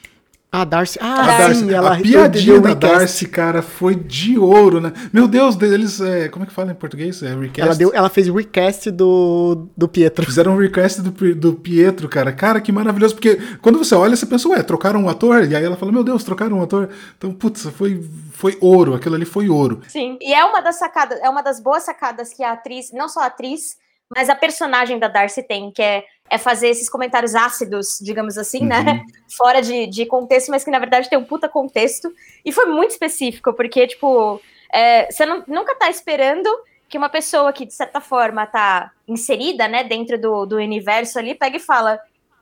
Ah, 0.51 0.65
Darcy. 0.65 0.97
Ah, 0.99 1.21
A, 1.21 1.37
Darcy. 1.37 1.59
sim, 1.59 1.71
ela 1.71 1.95
a 1.95 1.99
piadinha 1.99 2.59
da. 2.59 2.73
Darcy, 2.73 3.27
cara, 3.27 3.61
foi 3.61 3.95
de 3.95 4.37
ouro, 4.37 4.79
né? 4.81 4.93
Meu 5.11 5.27
Deus, 5.27 5.59
eles. 5.61 5.99
É, 6.01 6.27
como 6.27 6.43
é 6.43 6.47
que 6.47 6.53
fala 6.53 6.71
em 6.71 6.75
português? 6.75 7.21
É 7.23 7.35
recast? 7.35 7.61
Ela, 7.61 7.75
deu, 7.75 7.91
ela 7.93 8.09
fez 8.09 8.27
recast 8.27 8.89
do, 8.91 9.67
do 9.77 9.87
Pietro. 9.87 10.25
Fizeram 10.25 10.53
um 10.53 10.57
request 10.57 11.01
do, 11.01 11.35
do 11.35 11.53
Pietro, 11.53 12.07
cara. 12.07 12.31
Cara, 12.31 12.61
que 12.61 12.71
maravilhoso. 12.71 13.15
Porque 13.15 13.39
quando 13.61 13.77
você 13.77 13.93
olha, 13.93 14.15
você 14.15 14.25
pensa, 14.25 14.49
ué, 14.49 14.61
trocaram 14.61 15.03
um 15.03 15.09
ator? 15.09 15.43
E 15.43 15.55
aí 15.55 15.63
ela 15.63 15.77
fala, 15.77 15.91
meu 15.91 16.03
Deus, 16.03 16.23
trocaram 16.23 16.57
um 16.57 16.63
ator. 16.63 16.89
Então, 17.17 17.31
putz, 17.31 17.67
foi, 17.75 18.03
foi 18.31 18.57
ouro. 18.59 18.95
Aquilo 18.95 19.15
ali 19.15 19.25
foi 19.25 19.49
ouro. 19.49 19.81
Sim. 19.87 20.17
E 20.19 20.33
é 20.33 20.43
uma 20.45 20.61
das 20.61 20.77
sacadas, 20.77 21.19
é 21.21 21.29
uma 21.29 21.43
das 21.43 21.59
boas 21.59 21.83
sacadas 21.83 22.33
que 22.33 22.43
a 22.43 22.53
atriz, 22.53 22.91
não 22.91 23.07
só 23.07 23.21
a 23.21 23.25
atriz, 23.27 23.77
mas 24.15 24.27
a 24.29 24.35
personagem 24.35 24.97
da 24.97 25.07
Darcy 25.07 25.43
tem, 25.43 25.71
que 25.71 25.81
é, 25.83 26.03
é 26.29 26.37
fazer 26.37 26.69
esses 26.69 26.89
comentários 26.89 27.35
ácidos, 27.35 27.99
digamos 28.01 28.37
assim, 28.37 28.65
né? 28.65 29.03
Fora 29.35 29.61
de, 29.61 29.87
de 29.87 30.05
contexto, 30.05 30.49
mas 30.49 30.63
que 30.63 30.71
na 30.71 30.79
verdade 30.79 31.09
tem 31.09 31.17
um 31.17 31.23
puta 31.23 31.49
contexto. 31.49 32.13
E 32.45 32.51
foi 32.51 32.65
muito 32.65 32.91
específico, 32.91 33.53
porque, 33.53 33.87
tipo, 33.87 34.39
é, 34.73 35.11
você 35.11 35.25
não- 35.25 35.43
nunca 35.47 35.75
tá 35.75 35.89
esperando 35.89 36.49
que 36.87 36.97
uma 36.97 37.09
pessoa 37.09 37.53
que, 37.53 37.65
de 37.65 37.73
certa 37.73 38.01
forma, 38.01 38.45
tá 38.47 38.91
inserida, 39.07 39.67
né, 39.67 39.83
dentro 39.83 40.19
do, 40.19 40.45
do 40.45 40.55
universo 40.57 41.19
ali, 41.19 41.35
pega 41.35 41.57
e 41.57 41.59
fala 41.59 41.99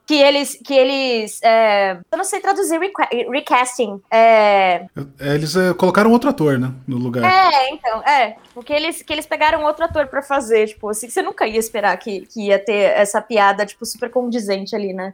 que 0.08 0.16
eles, 0.16 0.58
que 0.66 0.74
eles, 0.74 1.42
é, 1.44 2.00
eu 2.10 2.18
não 2.18 2.24
sei 2.24 2.40
traduzir 2.40 2.80
reca- 2.80 3.10
recasting, 3.30 4.02
é, 4.10 4.86
É, 5.20 5.36
Eles 5.36 5.54
é, 5.56 5.74
colocaram 5.74 6.10
outro 6.12 6.30
ator, 6.30 6.58
né? 6.58 6.72
No 6.88 6.98
lugar. 6.98 7.26
é, 7.26 7.70
então, 7.72 8.02
é. 8.04 8.38
Porque 8.54 8.72
eles, 8.72 9.02
que 9.02 9.12
eles 9.12 9.26
pegaram 9.26 9.64
outro 9.66 9.84
ator 9.84 10.08
pra 10.08 10.22
fazer, 10.24 10.68
tipo, 10.68 10.90
assim, 10.90 11.10
você 11.10 11.22
nunca 11.22 11.46
ia 11.46 11.60
esperar 11.60 11.96
que, 11.98 12.22
que 12.22 12.48
ia 12.48 12.58
ter 12.58 12.94
essa 12.98 13.22
piada, 13.22 13.66
tipo, 13.66 13.86
super 13.86 14.10
condizente 14.10 14.74
ali, 14.74 14.94
né? 14.94 15.14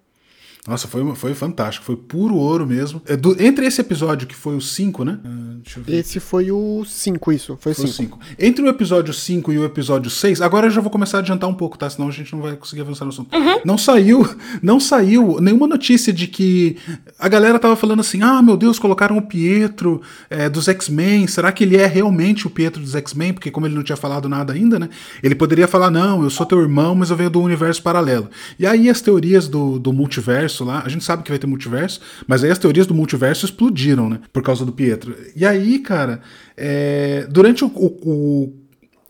Nossa, 0.66 0.88
foi, 0.88 1.03
foi 1.16 1.34
fantástico. 1.34 1.86
Foi 1.86 1.97
puro 1.97 2.36
ouro 2.36 2.66
mesmo. 2.66 3.01
É, 3.05 3.18
do- 3.18 3.36
entre 3.43 3.66
esse 3.66 3.82
episódio, 3.82 4.26
que 4.26 4.34
foi 4.36 4.55
o 4.55 4.61
5, 4.61 5.03
né? 5.03 5.20
Ah, 5.26 5.55
deixa 5.61 5.80
eu 5.80 5.84
ver. 5.84 5.95
Esse 5.95 6.22
foi 6.22 6.51
o 6.51 6.86
5, 6.86 7.32
isso. 7.34 7.57
Foi 7.59 7.74
o 7.74 7.76
Foi 7.76 7.84
o 7.84 7.88
5. 7.88 8.18
5. 8.18 8.20
Entre 8.39 8.64
o 8.64 8.70
episódio 8.70 9.14
5 9.14 9.51
e 9.51 9.57
o 9.57 9.66
episódio 9.66 10.09
6, 10.09 10.39
agora 10.41 10.68
eu 10.68 10.72
já 10.72 10.80
vou 10.80 10.89
começar 10.89 11.18
a 11.18 11.20
adiantar 11.20 11.49
um 11.49 11.53
pouco, 11.53 11.78
tá? 11.78 11.89
Senão 11.89 12.07
a 12.07 12.11
gente 12.11 12.32
não 12.34 12.41
vai 12.41 12.55
conseguir 12.55 12.82
avançar 12.82 13.03
no 13.03 13.11
assunto. 13.11 13.30
Não 13.66 13.78
saiu, 13.78 14.26
não 14.61 14.80
saiu 14.80 15.38
nenhuma 15.41 15.68
notícia 15.68 16.14
de 16.14 16.28
que 16.28 16.78
a 17.20 17.28
galera 17.28 17.59
tava 17.59 17.76
falando 17.76 17.99
assim: 17.99 18.22
ah, 18.22 18.41
meu 18.41 18.55
Deus, 18.55 18.80
colocaram 18.80 19.18
o 19.18 19.22
Pietro 19.22 20.01
é, 20.30 20.47
dos 20.49 20.70
X-Men. 20.70 21.28
Será 21.28 21.51
que 21.51 21.66
ele 21.66 21.76
é 21.76 21.86
realmente 21.88 22.47
o 22.47 22.49
Pietro 22.49 22.82
dos 22.82 22.95
X-Men? 22.95 23.34
Porque, 23.34 23.51
como 23.51 23.68
ele 23.68 23.76
não 23.76 23.84
tinha 23.84 23.97
falado 23.97 24.30
nada 24.30 24.53
ainda, 24.53 24.80
né? 24.80 24.88
Ele 25.22 25.36
poderia 25.36 25.68
falar: 25.68 25.91
não, 25.91 26.24
eu 26.24 26.30
sou 26.30 26.45
teu 26.45 26.61
irmão, 26.61 26.95
mas 26.95 27.09
eu 27.09 27.18
venho 27.18 27.30
do 27.30 27.41
universo 27.41 27.84
paralelo. 27.84 28.30
E 28.57 28.66
aí 28.66 28.89
as 28.89 29.01
teorias 29.01 29.49
do, 29.49 29.78
do 29.78 29.91
multiverso 29.91 30.53
lá, 30.62 30.84
a 30.86 30.89
gente 30.89 31.04
sabe 31.04 31.24
que 31.24 31.30
vai 31.30 31.39
ter 31.39 31.47
multiverso, 31.47 32.01
mas 32.28 32.43
aí 32.43 32.51
as 32.51 32.60
teorias 32.60 32.86
do 32.86 32.93
multiverso 32.93 33.45
explodiram, 33.45 34.10
né? 34.10 34.20
Por 34.34 34.43
causa 34.43 34.66
do 34.66 34.72
Pietro. 34.74 35.16
E 35.36 35.45
aí, 35.45 35.80
cara, 35.80 36.22
é, 36.58 37.26
durante 37.30 37.64
o- 37.64 37.68
o- 37.74 37.99
o 38.10 38.54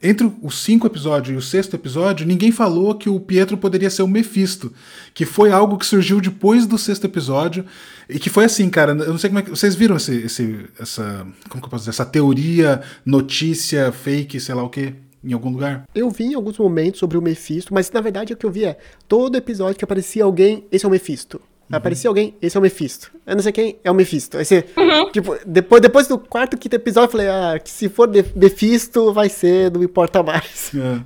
entre 0.06 0.30
os 0.42 0.58
cinco 0.62 0.86
episódios 0.86 1.34
e 1.34 1.38
o 1.38 1.42
sexto 1.42 1.76
episódio, 1.78 2.28
ninguém 2.28 2.52
falou 2.52 2.94
que 2.94 3.08
o 3.08 3.22
Pietro 3.22 3.56
poderia 3.58 3.90
ser 3.90 4.02
o 4.04 4.08
Mephisto, 4.08 4.74
que 5.14 5.26
foi 5.26 5.50
algo 5.50 5.78
que 5.78 5.86
surgiu 5.86 6.20
depois 6.20 6.66
do 6.68 6.78
sexto 6.78 7.06
episódio 7.06 7.66
e 8.10 8.20
que 8.20 8.30
foi 8.30 8.44
assim, 8.44 8.70
cara. 8.70 8.92
Eu 8.92 9.12
não 9.12 9.18
sei 9.18 9.30
como 9.30 9.40
é 9.40 9.44
que 9.44 9.50
vocês 9.50 9.76
viram 9.76 9.96
esse, 9.96 10.14
esse- 10.18 10.66
essa, 10.78 11.26
como 11.48 11.62
que 11.62 11.68
eu 11.68 11.70
posso 11.70 11.84
dizer, 11.84 11.92
essa 11.92 12.06
teoria, 12.06 12.82
notícia, 13.06 13.94
fake, 13.94 14.42
sei 14.42 14.54
lá 14.54 14.64
o 14.64 14.70
que, 14.70 14.94
em 15.24 15.34
algum 15.34 15.50
lugar. 15.50 15.84
Eu 15.96 16.10
vi 16.10 16.26
em 16.26 16.34
alguns 16.36 16.58
momentos 16.58 17.00
sobre 17.00 17.18
o 17.18 17.22
Mephisto, 17.22 17.74
mas 17.74 17.90
na 17.92 18.02
verdade 18.02 18.34
o 18.34 18.38
que 18.38 18.46
eu 18.46 18.52
vi 18.52 18.66
é 18.66 18.78
todo 19.08 19.36
episódio 19.38 19.76
que 19.78 19.84
aparecia 19.86 20.24
alguém, 20.24 20.66
esse 20.72 20.86
é 20.86 20.88
o 20.88 20.92
Mephisto. 20.92 21.40
Aparecia 21.72 22.08
alguém, 22.10 22.36
esse 22.40 22.56
é 22.56 22.60
o 22.60 22.62
Mephisto. 22.62 23.10
Eu 23.26 23.36
não 23.36 23.42
sei 23.42 23.52
quem, 23.52 23.78
é 23.84 23.90
o 23.90 23.96
Mephisto. 23.96 24.38
Aí 24.38 24.46
você, 24.46 24.64
tipo, 25.12 25.36
depois, 25.46 25.82
depois 25.82 26.08
do 26.08 26.20
quarto, 26.20 26.56
quinto 26.58 26.76
episódio, 26.76 27.08
eu 27.08 27.12
falei, 27.12 27.28
ah, 27.30 27.58
que 27.58 27.70
se 27.72 27.90
for 27.90 28.08
Mephisto, 28.36 29.12
vai 29.14 29.28
ser, 29.30 29.72
não 29.72 29.82
importa 29.82 30.22
mais. 30.22 30.72
É. 30.76 31.00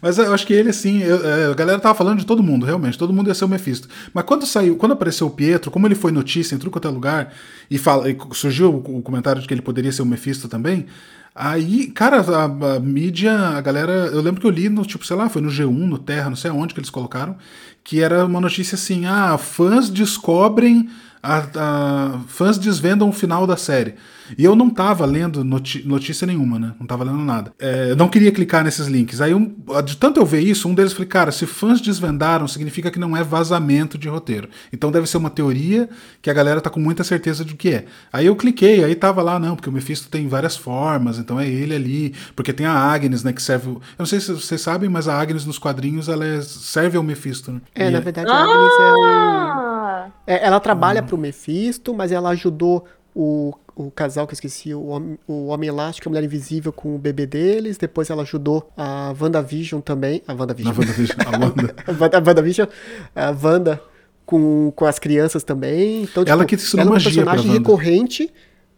Mas 0.00 0.16
eu 0.16 0.32
acho 0.32 0.46
que 0.46 0.52
ele, 0.54 0.70
assim, 0.70 1.02
eu- 1.02 1.26
é, 1.28 1.46
a 1.50 1.54
galera 1.54 1.80
tava 1.80 1.94
falando 1.94 2.20
de 2.20 2.24
todo 2.26 2.42
mundo, 2.42 2.64
realmente, 2.64 2.96
todo 2.96 3.12
mundo 3.12 3.26
ia 3.28 3.34
ser 3.34 3.44
o 3.44 3.48
Mephisto. 3.48 3.88
Mas 4.14 4.24
quando 4.24 4.46
saiu, 4.46 4.76
quando 4.76 4.92
apareceu 4.92 5.26
o 5.26 5.30
Pietro, 5.30 5.70
como 5.70 5.86
ele 5.86 5.96
foi 5.96 6.12
notícia 6.12 6.54
em 6.54 6.58
tudo 6.58 6.70
quanto 6.70 6.86
é 6.86 6.90
lugar, 6.90 7.34
e, 7.70 7.76
fala, 7.76 8.08
e 8.08 8.16
surgiu 8.32 8.70
o, 8.72 8.98
o 8.98 9.02
comentário 9.02 9.42
de 9.42 9.48
que 9.48 9.52
ele 9.52 9.60
poderia 9.60 9.90
ser 9.92 10.02
o 10.02 10.06
Mephisto 10.06 10.48
também, 10.48 10.86
aí, 11.38 11.86
cara, 11.86 12.20
a, 12.20 12.74
a 12.76 12.80
mídia, 12.80 13.32
a 13.32 13.60
galera, 13.60 13.92
eu 14.08 14.20
lembro 14.20 14.40
que 14.40 14.46
eu 14.46 14.50
li 14.50 14.68
no, 14.68 14.84
tipo, 14.84 15.06
sei 15.06 15.16
lá, 15.16 15.28
foi 15.28 15.40
no 15.40 15.48
G1, 15.48 15.70
no 15.70 15.98
Terra, 15.98 16.28
não 16.28 16.36
sei 16.36 16.50
aonde 16.50 16.74
que 16.74 16.80
eles 16.80 16.90
colocaram, 16.90 17.36
que 17.84 18.02
era 18.02 18.26
uma 18.26 18.40
notícia 18.40 18.74
assim, 18.74 19.06
ah, 19.06 19.38
fãs 19.38 19.88
descobrem 19.88 20.88
a- 21.22 21.44
a- 21.56 22.20
fãs 22.28 22.58
desvendam 22.58 23.08
o 23.08 23.12
final 23.12 23.46
da 23.46 23.56
série. 23.56 23.94
E 24.36 24.44
eu 24.44 24.54
não 24.54 24.68
tava 24.68 25.06
lendo 25.06 25.42
notícia 25.42 26.26
nenhuma, 26.26 26.58
né? 26.58 26.74
Não 26.78 26.86
tava 26.86 27.02
lendo 27.02 27.16
nada. 27.24 27.50
É, 27.58 27.92
eu 27.92 27.96
não 27.96 28.08
queria 28.10 28.30
clicar 28.30 28.62
nesses 28.62 28.86
links. 28.86 29.22
Aí, 29.22 29.32
um- 29.32 29.54
de 29.82 29.96
tanto 29.96 30.20
eu 30.20 30.26
ver 30.26 30.40
isso, 30.40 30.68
um 30.68 30.74
deles 30.74 30.92
falei, 30.92 31.08
cara, 31.08 31.32
se 31.32 31.46
fãs 31.46 31.80
desvendaram, 31.80 32.46
significa 32.46 32.90
que 32.90 32.98
não 32.98 33.16
é 33.16 33.24
vazamento 33.24 33.96
de 33.96 34.06
roteiro. 34.06 34.50
Então 34.70 34.92
deve 34.92 35.06
ser 35.06 35.16
uma 35.16 35.30
teoria 35.30 35.88
que 36.20 36.28
a 36.28 36.34
galera 36.34 36.60
tá 36.60 36.68
com 36.68 36.78
muita 36.78 37.02
certeza 37.02 37.42
de 37.42 37.54
que 37.54 37.70
é. 37.70 37.84
Aí 38.12 38.26
eu 38.26 38.36
cliquei, 38.36 38.84
aí 38.84 38.94
tava 38.94 39.22
lá, 39.22 39.38
não, 39.38 39.56
porque 39.56 39.70
o 39.70 39.72
Mephisto 39.72 40.10
tem 40.10 40.28
várias 40.28 40.58
formas, 40.58 41.18
então 41.18 41.40
é 41.40 41.48
ele 41.48 41.74
ali. 41.74 42.14
Porque 42.36 42.52
tem 42.52 42.66
a 42.66 42.74
Agnes, 42.74 43.24
né, 43.24 43.32
que 43.32 43.40
serve. 43.42 43.68
o- 43.70 43.72
Eu 43.76 43.80
não 44.00 44.06
sei 44.06 44.20
se 44.20 44.30
vocês 44.30 44.60
sabem, 44.60 44.90
mas 44.90 45.08
a 45.08 45.18
Agnes 45.18 45.46
nos 45.46 45.58
quadrinhos 45.58 46.06
ela 46.06 46.26
é- 46.26 46.42
serve 46.42 46.98
ao 46.98 47.02
Mephisto, 47.02 47.50
né? 47.50 47.60
É, 47.74 47.88
E 47.88 47.90
na 47.90 48.00
verdade, 48.00 48.30
a 48.30 48.34
Agnes 48.34 48.72
é 49.64 49.67
É, 50.26 50.44
ela 50.46 50.60
trabalha 50.60 51.02
pro 51.02 51.16
Mephisto, 51.18 51.92
mas 51.94 52.12
ela 52.12 52.30
ajudou 52.30 52.84
o, 53.14 53.52
o 53.74 53.90
casal 53.90 54.26
que 54.26 54.32
eu 54.32 54.34
esqueci, 54.34 54.74
o, 54.74 54.80
Hom- 54.90 55.16
o 55.26 55.46
Homem 55.46 55.68
Elástico 55.68 56.06
e 56.06 56.08
a 56.08 56.10
Mulher 56.10 56.24
Invisível 56.24 56.72
com 56.72 56.94
o 56.94 56.98
bebê 56.98 57.26
deles. 57.26 57.76
Depois 57.78 58.10
ela 58.10 58.22
ajudou 58.22 58.70
a 58.76 59.14
WandaVision 59.20 59.80
também. 59.80 60.22
A 60.26 60.32
WandaVision. 60.34 60.74
WandaVision, 60.76 61.18
a 61.26 61.38
Wanda. 61.38 61.74
a 61.86 61.92
Wanda- 61.92 62.18
a 62.18 62.20
WandaVision. 62.28 62.68
A 63.14 63.30
Wanda 63.42 63.82
com, 64.26 64.72
com 64.76 64.84
as 64.84 64.98
crianças 64.98 65.42
também. 65.42 66.02
Então, 66.02 66.22
Ela 66.26 66.44
tipo, 66.44 66.48
que 66.48 66.54
ensinou 66.56 66.82
ela 66.82 66.90
é 66.90 66.92
uma 66.92 66.94
magia 66.94 67.24
personagem 67.24 67.52
recorrente 67.52 68.30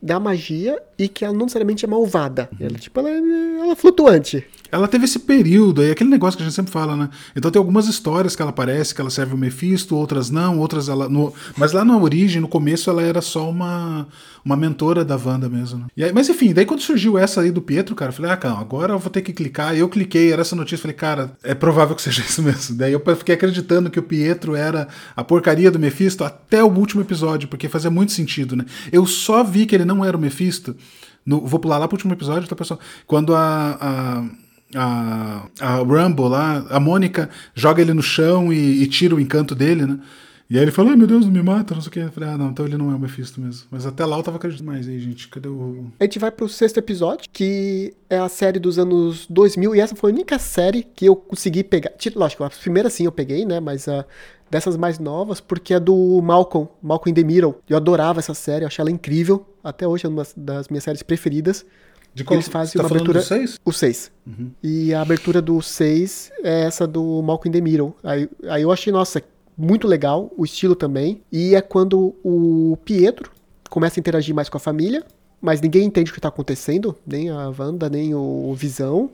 da 0.02 0.18
magia 0.18 0.80
e 0.98 1.08
que 1.08 1.24
ela 1.24 1.34
não 1.34 1.42
necessariamente 1.42 1.84
é 1.84 1.88
malvada. 1.88 2.48
Ela, 2.58 2.78
tipo, 2.78 2.98
ela 3.00 3.10
é, 3.10 3.18
ela 3.60 3.72
é 3.72 3.76
flutuante. 3.76 4.46
Ela 4.72 4.86
teve 4.86 5.04
esse 5.04 5.18
período 5.18 5.82
aí, 5.82 5.90
aquele 5.90 6.10
negócio 6.10 6.36
que 6.36 6.42
a 6.42 6.46
gente 6.46 6.54
sempre 6.54 6.72
fala, 6.72 6.96
né? 6.96 7.10
Então 7.34 7.50
tem 7.50 7.58
algumas 7.58 7.86
histórias 7.88 8.36
que 8.36 8.42
ela 8.42 8.50
aparece, 8.50 8.94
que 8.94 9.00
ela 9.00 9.10
serve 9.10 9.34
o 9.34 9.38
Mephisto, 9.38 9.96
outras 9.96 10.30
não, 10.30 10.58
outras 10.58 10.88
ela. 10.88 11.08
No, 11.08 11.32
mas 11.56 11.72
lá 11.72 11.84
na 11.84 11.96
origem, 11.96 12.40
no 12.40 12.48
começo, 12.48 12.88
ela 12.88 13.02
era 13.02 13.20
só 13.20 13.48
uma, 13.48 14.06
uma 14.44 14.56
mentora 14.56 15.04
da 15.04 15.16
Wanda 15.16 15.48
mesmo. 15.48 15.80
Né? 15.80 15.86
E 15.96 16.04
aí, 16.04 16.12
mas 16.12 16.28
enfim, 16.28 16.52
daí 16.52 16.64
quando 16.64 16.80
surgiu 16.80 17.18
essa 17.18 17.40
aí 17.40 17.50
do 17.50 17.60
Pietro, 17.60 17.94
cara, 17.94 18.10
eu 18.10 18.14
falei, 18.14 18.30
ah, 18.30 18.36
calma, 18.36 18.60
agora 18.60 18.92
eu 18.92 18.98
vou 18.98 19.10
ter 19.10 19.22
que 19.22 19.32
clicar. 19.32 19.76
Eu 19.76 19.88
cliquei, 19.88 20.32
era 20.32 20.42
essa 20.42 20.54
notícia, 20.54 20.78
falei, 20.78 20.96
cara, 20.96 21.32
é 21.42 21.54
provável 21.54 21.96
que 21.96 22.02
seja 22.02 22.22
isso 22.22 22.42
mesmo. 22.42 22.76
Daí 22.76 22.92
eu 22.92 23.02
fiquei 23.16 23.34
acreditando 23.34 23.90
que 23.90 23.98
o 23.98 24.02
Pietro 24.02 24.54
era 24.54 24.88
a 25.16 25.24
porcaria 25.24 25.70
do 25.70 25.78
Mephisto 25.78 26.24
até 26.24 26.62
o 26.62 26.68
último 26.68 27.02
episódio, 27.02 27.48
porque 27.48 27.68
fazia 27.68 27.90
muito 27.90 28.12
sentido, 28.12 28.56
né? 28.56 28.64
Eu 28.92 29.06
só 29.06 29.42
vi 29.42 29.66
que 29.66 29.74
ele 29.74 29.84
não 29.84 30.04
era 30.04 30.16
o 30.16 30.20
Mephisto. 30.20 30.76
No, 31.24 31.46
vou 31.46 31.60
pular 31.60 31.78
lá 31.78 31.86
pro 31.86 31.96
último 31.96 32.12
episódio, 32.12 32.48
tá, 32.48 32.56
pessoal? 32.56 32.80
Quando 33.06 33.34
a, 33.34 33.78
a 33.80 34.24
a, 34.74 35.46
a 35.60 35.76
Rumble 35.76 36.28
lá, 36.28 36.64
a 36.70 36.78
Mônica 36.78 37.28
joga 37.54 37.82
ele 37.82 37.92
no 37.92 38.02
chão 38.02 38.52
e, 38.52 38.82
e, 38.82 38.86
tira 38.86 39.14
o 39.14 39.20
encanto 39.20 39.54
dele, 39.54 39.86
né? 39.86 39.98
E 40.48 40.56
aí 40.56 40.64
ele 40.64 40.72
falou, 40.72 40.90
ai 40.90 40.96
meu 40.96 41.06
Deus, 41.06 41.24
não 41.24 41.32
me 41.32 41.42
mata, 41.42 41.74
não 41.74 41.80
sei 41.80 41.88
o 41.88 41.92
que. 41.92 42.00
Eu 42.00 42.10
falei, 42.10 42.28
ah, 42.28 42.36
não, 42.36 42.50
então 42.50 42.66
ele 42.66 42.76
não 42.76 42.90
é 42.90 42.94
o 42.96 42.98
Mephisto 42.98 43.40
mesmo. 43.40 43.68
Mas 43.70 43.86
até 43.86 44.04
lá 44.04 44.16
eu 44.16 44.22
tava 44.22 44.36
acreditando 44.36 44.68
mais 44.68 44.88
aí, 44.88 44.98
gente. 44.98 45.28
Cadê 45.28 45.48
o. 45.48 45.86
A 46.00 46.02
gente 46.02 46.18
vai 46.18 46.32
pro 46.32 46.48
sexto 46.48 46.78
episódio, 46.78 47.28
que 47.32 47.94
é 48.08 48.18
a 48.18 48.28
série 48.28 48.58
dos 48.58 48.76
anos 48.76 49.26
2000, 49.30 49.76
e 49.76 49.80
essa 49.80 49.94
foi 49.94 50.10
a 50.10 50.14
única 50.14 50.40
série 50.40 50.82
que 50.82 51.06
eu 51.06 51.14
consegui 51.14 51.62
pegar. 51.62 51.92
Lógico, 52.16 52.42
a 52.42 52.50
primeira 52.50 52.90
sim 52.90 53.04
eu 53.04 53.12
peguei, 53.12 53.44
né? 53.44 53.60
Mas 53.60 53.86
a. 53.88 54.04
Dessas 54.50 54.76
mais 54.76 54.98
novas, 54.98 55.40
porque 55.40 55.72
é 55.72 55.78
do 55.78 56.20
Malcolm, 56.20 56.68
Malcolm 56.82 57.12
in 57.12 57.14
the 57.14 57.22
Middle. 57.22 57.60
Eu 57.68 57.76
adorava 57.76 58.18
essa 58.18 58.34
série, 58.34 58.64
eu 58.64 58.66
achei 58.66 58.82
ela 58.82 58.90
incrível. 58.90 59.46
Até 59.62 59.86
hoje 59.86 60.06
é 60.06 60.08
uma 60.08 60.26
das 60.36 60.66
minhas 60.66 60.82
séries 60.82 61.04
preferidas. 61.04 61.64
De 62.14 62.24
qual, 62.24 62.36
Eles 62.36 62.48
fazem 62.48 62.74
tá 62.74 62.82
uma 62.82 62.90
abertura. 62.90 63.20
Do 63.20 63.24
seis? 63.24 63.58
O 63.64 63.72
6. 63.72 64.10
Uhum. 64.26 64.50
E 64.62 64.92
a 64.92 65.00
abertura 65.00 65.40
do 65.40 65.60
6 65.62 66.32
é 66.42 66.62
essa 66.62 66.86
do 66.86 67.22
Malcolm 67.22 67.48
in 67.48 67.52
the 67.52 67.60
Middle. 67.60 67.94
Aí, 68.02 68.28
aí 68.48 68.62
eu 68.62 68.72
achei, 68.72 68.92
nossa, 68.92 69.22
muito 69.56 69.86
legal, 69.86 70.30
o 70.36 70.44
estilo 70.44 70.74
também. 70.74 71.22
E 71.30 71.54
é 71.54 71.60
quando 71.60 72.14
o 72.24 72.76
Pietro 72.84 73.30
começa 73.68 73.98
a 73.98 74.00
interagir 74.00 74.34
mais 74.34 74.48
com 74.48 74.56
a 74.56 74.60
família, 74.60 75.04
mas 75.40 75.60
ninguém 75.60 75.84
entende 75.84 76.10
o 76.10 76.14
que 76.14 76.18
está 76.18 76.28
acontecendo, 76.28 76.96
nem 77.06 77.30
a 77.30 77.52
Wanda, 77.56 77.88
nem 77.88 78.14
o 78.14 78.52
Visão. 78.54 79.10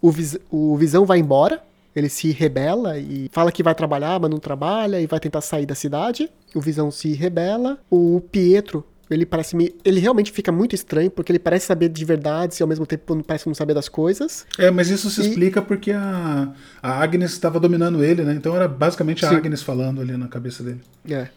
O, 0.00 0.10
Vis 0.10 0.36
o 0.50 0.76
Visão 0.76 1.06
vai 1.06 1.18
embora, 1.18 1.62
ele 1.94 2.08
se 2.08 2.30
rebela 2.32 2.98
e 2.98 3.28
fala 3.30 3.52
que 3.52 3.62
vai 3.62 3.74
trabalhar, 3.74 4.18
mas 4.18 4.30
não 4.30 4.38
trabalha 4.38 5.00
e 5.00 5.06
vai 5.06 5.20
tentar 5.20 5.40
sair 5.40 5.66
da 5.66 5.74
cidade. 5.74 6.28
O 6.54 6.60
Visão 6.60 6.90
se 6.90 7.12
rebela. 7.12 7.78
O 7.90 8.20
Pietro 8.32 8.84
ele 9.12 9.26
parece 9.26 9.56
me. 9.56 9.74
Ele 9.84 10.00
realmente 10.00 10.32
fica 10.32 10.50
muito 10.50 10.74
estranho, 10.74 11.10
porque 11.10 11.32
ele 11.32 11.38
parece 11.38 11.66
saber 11.66 11.88
de 11.88 12.04
verdade 12.04 12.56
e 12.58 12.62
ao 12.62 12.68
mesmo 12.68 12.86
tempo 12.86 13.22
parece 13.24 13.46
não 13.46 13.54
saber 13.54 13.74
das 13.74 13.88
coisas. 13.88 14.46
É, 14.58 14.70
mas 14.70 14.88
isso 14.90 15.10
se 15.10 15.20
e... 15.20 15.28
explica 15.28 15.60
porque 15.62 15.92
a, 15.92 16.52
a 16.82 17.02
Agnes 17.02 17.32
estava 17.32 17.58
dominando 17.60 18.02
ele, 18.02 18.22
né? 18.22 18.34
Então 18.34 18.54
era 18.54 18.68
basicamente 18.68 19.24
a 19.24 19.28
Sim. 19.28 19.36
Agnes 19.36 19.62
falando 19.62 20.00
ali 20.00 20.16
na 20.16 20.28
cabeça 20.28 20.62
dele. 20.62 20.80
É. 21.08 21.28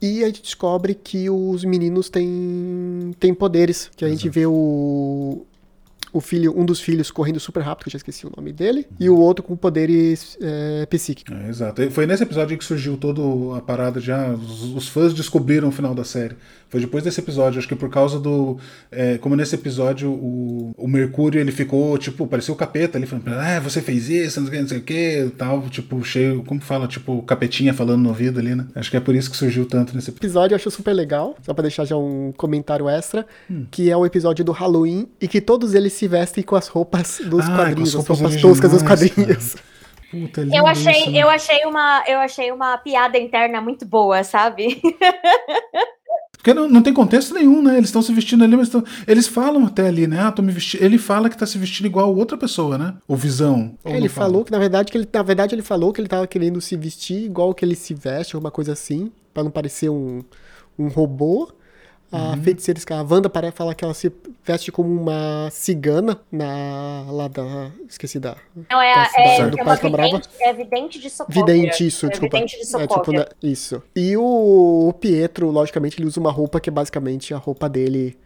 E 0.00 0.22
a 0.22 0.26
gente 0.26 0.42
descobre 0.42 0.94
que 0.94 1.30
os 1.30 1.64
meninos 1.64 2.10
têm, 2.10 3.14
têm 3.18 3.34
poderes. 3.34 3.90
Que 3.96 4.04
a 4.04 4.08
Exato. 4.08 4.22
gente 4.22 4.32
vê 4.32 4.46
o, 4.46 5.46
o 6.12 6.20
filho, 6.20 6.52
um 6.58 6.64
dos 6.64 6.80
filhos 6.80 7.10
correndo 7.10 7.38
super 7.38 7.60
rápido, 7.60 7.84
que 7.84 7.88
eu 7.88 7.92
já 7.92 7.96
esqueci 7.98 8.26
o 8.26 8.32
nome 8.36 8.52
dele, 8.52 8.86
e 8.98 9.08
o 9.08 9.16
outro 9.18 9.44
com 9.44 9.56
poderes 9.56 10.36
é, 10.40 10.86
psíquicos. 10.86 11.34
É, 11.36 11.48
exato. 11.48 11.90
Foi 11.90 12.06
nesse 12.06 12.22
episódio 12.22 12.56
que 12.56 12.64
surgiu 12.64 12.96
toda 12.96 13.56
a 13.56 13.60
parada 13.60 14.00
já. 14.00 14.32
Os, 14.32 14.74
os, 14.74 14.88
fãs 14.88 15.12
descobriram 15.12 15.68
o 15.68 15.72
final 15.72 15.94
da 15.94 16.04
série. 16.04 16.36
Foi 16.68 16.80
depois 16.80 17.04
desse 17.04 17.20
episódio, 17.20 17.58
acho 17.58 17.68
que 17.68 17.76
por 17.76 17.88
causa 17.88 18.18
do. 18.18 18.58
É, 18.90 19.18
como 19.18 19.36
nesse 19.36 19.54
episódio 19.54 20.10
o, 20.10 20.72
o 20.76 20.88
Mercúrio 20.88 21.40
ele 21.40 21.52
ficou, 21.52 21.96
tipo, 21.96 22.26
parecia 22.26 22.52
o 22.52 22.56
capeta 22.56 22.98
ali, 22.98 23.06
falando, 23.06 23.28
ah, 23.28 23.60
você 23.60 23.80
fez 23.80 24.08
isso, 24.08 24.40
não 24.40 24.48
sei 24.48 24.50
o 24.50 24.50
que, 24.50 24.60
não 24.60 24.68
sei 24.68 24.78
o 24.78 24.82
que, 24.82 25.36
tal, 25.36 25.62
tipo, 25.68 26.04
cheio, 26.04 26.42
como 26.44 26.60
fala, 26.60 26.88
tipo, 26.88 27.22
capetinha 27.22 27.72
falando 27.72 28.02
no 28.02 28.08
ouvido 28.08 28.40
ali, 28.40 28.54
né? 28.54 28.66
Acho 28.74 28.90
que 28.90 28.96
é 28.96 29.00
por 29.00 29.14
isso 29.14 29.30
que 29.30 29.36
surgiu 29.36 29.64
tanto 29.64 29.94
nesse 29.94 30.10
episódio. 30.10 30.26
episódio 30.26 30.54
eu 30.54 30.56
acho 30.56 30.70
super 30.70 30.92
legal, 30.92 31.36
só 31.42 31.54
pra 31.54 31.62
deixar 31.62 31.84
já 31.84 31.96
um 31.96 32.32
comentário 32.36 32.88
extra, 32.88 33.24
hum. 33.48 33.66
que 33.70 33.90
é 33.90 33.96
o 33.96 34.04
episódio 34.04 34.44
do 34.44 34.52
Halloween 34.52 35.08
e 35.20 35.28
que 35.28 35.40
todos 35.40 35.72
eles 35.72 35.92
se 35.92 36.08
vestem 36.08 36.42
com 36.42 36.56
as 36.56 36.66
roupas 36.66 37.20
dos 37.24 37.44
ah, 37.46 37.56
quadrinhos, 37.56 37.90
as 37.90 37.94
roupas, 37.94 38.20
roupas 38.20 38.40
toscas 38.40 38.70
dos 38.72 38.82
quadrinhos. 38.82 39.56
Puta, 40.10 40.42
é 40.42 40.58
eu 40.58 40.66
achei, 40.66 41.00
isso, 41.00 41.10
né? 41.10 41.18
eu 41.18 41.28
achei 41.28 41.64
uma, 41.64 42.04
eu 42.06 42.18
achei 42.18 42.52
uma 42.52 42.78
piada 42.78 43.18
interna 43.18 43.60
muito 43.60 43.84
boa, 43.84 44.22
sabe? 44.22 44.80
Porque 46.46 46.54
não, 46.54 46.68
não 46.68 46.80
tem 46.80 46.92
contexto 46.92 47.34
nenhum, 47.34 47.60
né? 47.60 47.76
Eles 47.76 47.88
estão 47.88 48.00
se 48.00 48.12
vestindo 48.12 48.44
ali, 48.44 48.56
mas 48.56 48.68
tão... 48.68 48.84
eles 49.04 49.26
falam 49.26 49.66
até 49.66 49.88
ali, 49.88 50.06
né? 50.06 50.20
Ah, 50.20 50.30
tô 50.30 50.42
me 50.42 50.52
vestindo. 50.52 50.80
Ele 50.80 50.96
fala 50.96 51.28
que 51.28 51.36
tá 51.36 51.44
se 51.44 51.58
vestindo 51.58 51.86
igual 51.86 52.14
outra 52.14 52.38
pessoa, 52.38 52.78
né? 52.78 52.94
O 53.08 53.16
Visão. 53.16 53.76
ele 53.84 54.08
falou 54.08 54.44
que, 54.44 54.52
na 54.52 54.58
verdade, 54.60 54.92
que 54.92 54.96
ele, 54.96 55.08
na 55.12 55.22
verdade, 55.24 55.56
ele 55.56 55.62
falou 55.62 55.92
que 55.92 56.00
ele 56.00 56.06
tava 56.06 56.24
querendo 56.24 56.60
se 56.60 56.76
vestir 56.76 57.24
igual 57.24 57.52
que 57.52 57.64
ele 57.64 57.74
se 57.74 57.94
veste, 57.94 58.36
alguma 58.36 58.52
coisa 58.52 58.74
assim, 58.74 59.10
para 59.34 59.42
não 59.42 59.50
parecer 59.50 59.88
um, 59.88 60.22
um 60.78 60.86
robô. 60.86 61.50
A 62.16 62.30
uhum. 62.30 62.42
feiticeira, 62.42 62.80
a 62.90 63.02
Wanda 63.02 63.28
parece 63.28 63.56
falar 63.56 63.74
que 63.74 63.84
ela 63.84 63.92
se 63.92 64.12
veste 64.44 64.72
como 64.72 64.88
uma 64.88 65.48
cigana 65.50 66.18
na 66.30 67.04
lá 67.10 67.28
da. 67.28 67.70
Esqueci 67.88 68.18
da. 68.18 68.36
Não, 68.70 68.80
é, 68.80 68.94
da, 68.94 69.10
é, 69.16 69.38
é, 69.38 69.48
do 69.48 69.58
é, 69.58 69.62
uma 69.62 69.76
vidente, 69.76 70.28
é 70.40 70.52
vidente 70.52 70.98
de 70.98 71.10
socorro. 71.10 71.46
Vidente, 71.46 71.86
isso, 71.86 72.06
é 72.06 72.08
desculpa. 72.10 72.36
Vidente 72.36 72.58
de 72.58 72.66
socorro. 72.66 73.00
É, 73.00 73.04
tipo, 73.04 73.12
né, 73.12 73.24
isso. 73.42 73.82
E 73.94 74.16
o, 74.16 74.88
o 74.88 74.92
Pietro, 74.94 75.50
logicamente, 75.50 75.98
ele 75.98 76.06
usa 76.06 76.18
uma 76.18 76.30
roupa 76.30 76.60
que 76.60 76.70
é 76.70 76.72
basicamente 76.72 77.34
a 77.34 77.38
roupa 77.38 77.68
dele 77.68 78.16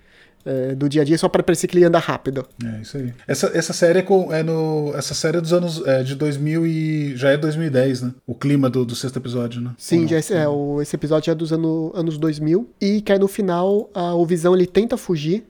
é, 0.44 0.74
do 0.74 0.88
dia 0.88 1.02
a 1.02 1.04
dia 1.04 1.18
só 1.18 1.28
para 1.28 1.42
parecer 1.42 1.66
que 1.66 1.76
ele 1.76 1.84
anda 1.84 1.98
rápido. 1.98 2.46
É 2.64 2.80
isso 2.82 2.96
aí. 2.96 3.12
Essa, 3.26 3.50
essa 3.54 3.72
série 3.72 4.00
é, 4.00 4.02
com, 4.02 4.32
é 4.32 4.42
no 4.42 4.92
essa 4.94 5.14
série 5.14 5.38
é 5.38 5.40
dos 5.40 5.52
anos 5.52 5.82
é, 5.86 6.02
de 6.02 6.14
2000 6.14 6.66
e 6.66 7.16
já 7.16 7.30
é 7.30 7.36
2010, 7.36 8.02
né? 8.02 8.14
O 8.26 8.34
clima 8.34 8.68
do, 8.70 8.84
do 8.84 8.94
sexto 8.94 9.18
episódio, 9.18 9.60
né? 9.60 9.72
Sim, 9.76 10.06
já 10.06 10.18
é, 10.34 10.48
o, 10.48 10.80
esse 10.80 10.94
episódio 10.96 11.30
é 11.30 11.34
dos 11.34 11.52
ano, 11.52 11.92
anos 11.94 12.18
2000 12.18 12.68
e 12.80 13.00
que 13.00 13.12
aí 13.12 13.18
no 13.18 13.28
final 13.28 13.90
a, 13.94 14.14
o 14.14 14.24
Visão 14.24 14.54
ele 14.54 14.66
tenta 14.66 14.96
fugir 14.96 15.44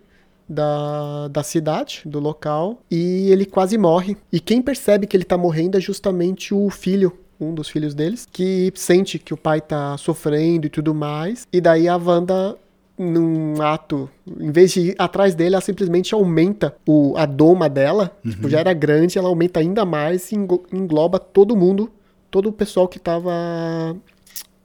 da, 0.49 1.29
da 1.29 1.45
cidade, 1.45 2.03
do 2.05 2.19
local, 2.19 2.83
e 2.91 3.31
ele 3.31 3.47
quase 3.47 3.79
morre. 3.79 4.17
E 4.33 4.41
quem 4.41 4.61
percebe 4.61 5.07
que 5.07 5.17
ele 5.17 5.23
tá 5.23 5.39
morrendo 5.39 5.79
é 5.79 5.81
justamente 5.81 6.53
o 6.53 6.69
filho 6.71 7.13
um 7.41 7.55
dos 7.55 7.71
filhos 7.71 7.95
deles, 7.95 8.29
que 8.31 8.71
sente 8.75 9.19
que 9.19 9.33
o 9.33 9.37
pai 9.37 9.61
tá 9.63 9.97
sofrendo 9.97 10.67
e 10.67 10.71
tudo 10.71 10.95
mais. 10.95 11.47
E 11.51 11.61
daí 11.61 11.89
a 11.89 11.97
Wanda 11.97 12.57
num 13.01 13.63
ato, 13.63 14.11
em 14.39 14.53
vez 14.53 14.73
de 14.73 14.91
ir 14.91 14.95
atrás 14.99 15.35
dele, 15.35 15.55
ela 15.55 15.63
simplesmente 15.63 16.13
aumenta 16.13 16.77
o, 16.87 17.15
a 17.17 17.25
doma 17.25 17.67
dela. 17.67 18.15
Uhum. 18.23 18.31
Tipo, 18.31 18.49
já 18.51 18.61
era 18.61 18.75
grande, 18.75 19.19
ela 19.19 19.29
aumenta 19.29 19.59
ainda 19.59 19.87
mais 19.87 20.31
e 20.31 20.37
engloba 20.37 21.19
todo 21.19 21.57
mundo, 21.57 21.91
todo 22.31 22.51
o 22.51 22.53
pessoal 22.53 22.87
que 22.87 22.99
tava. 22.99 23.97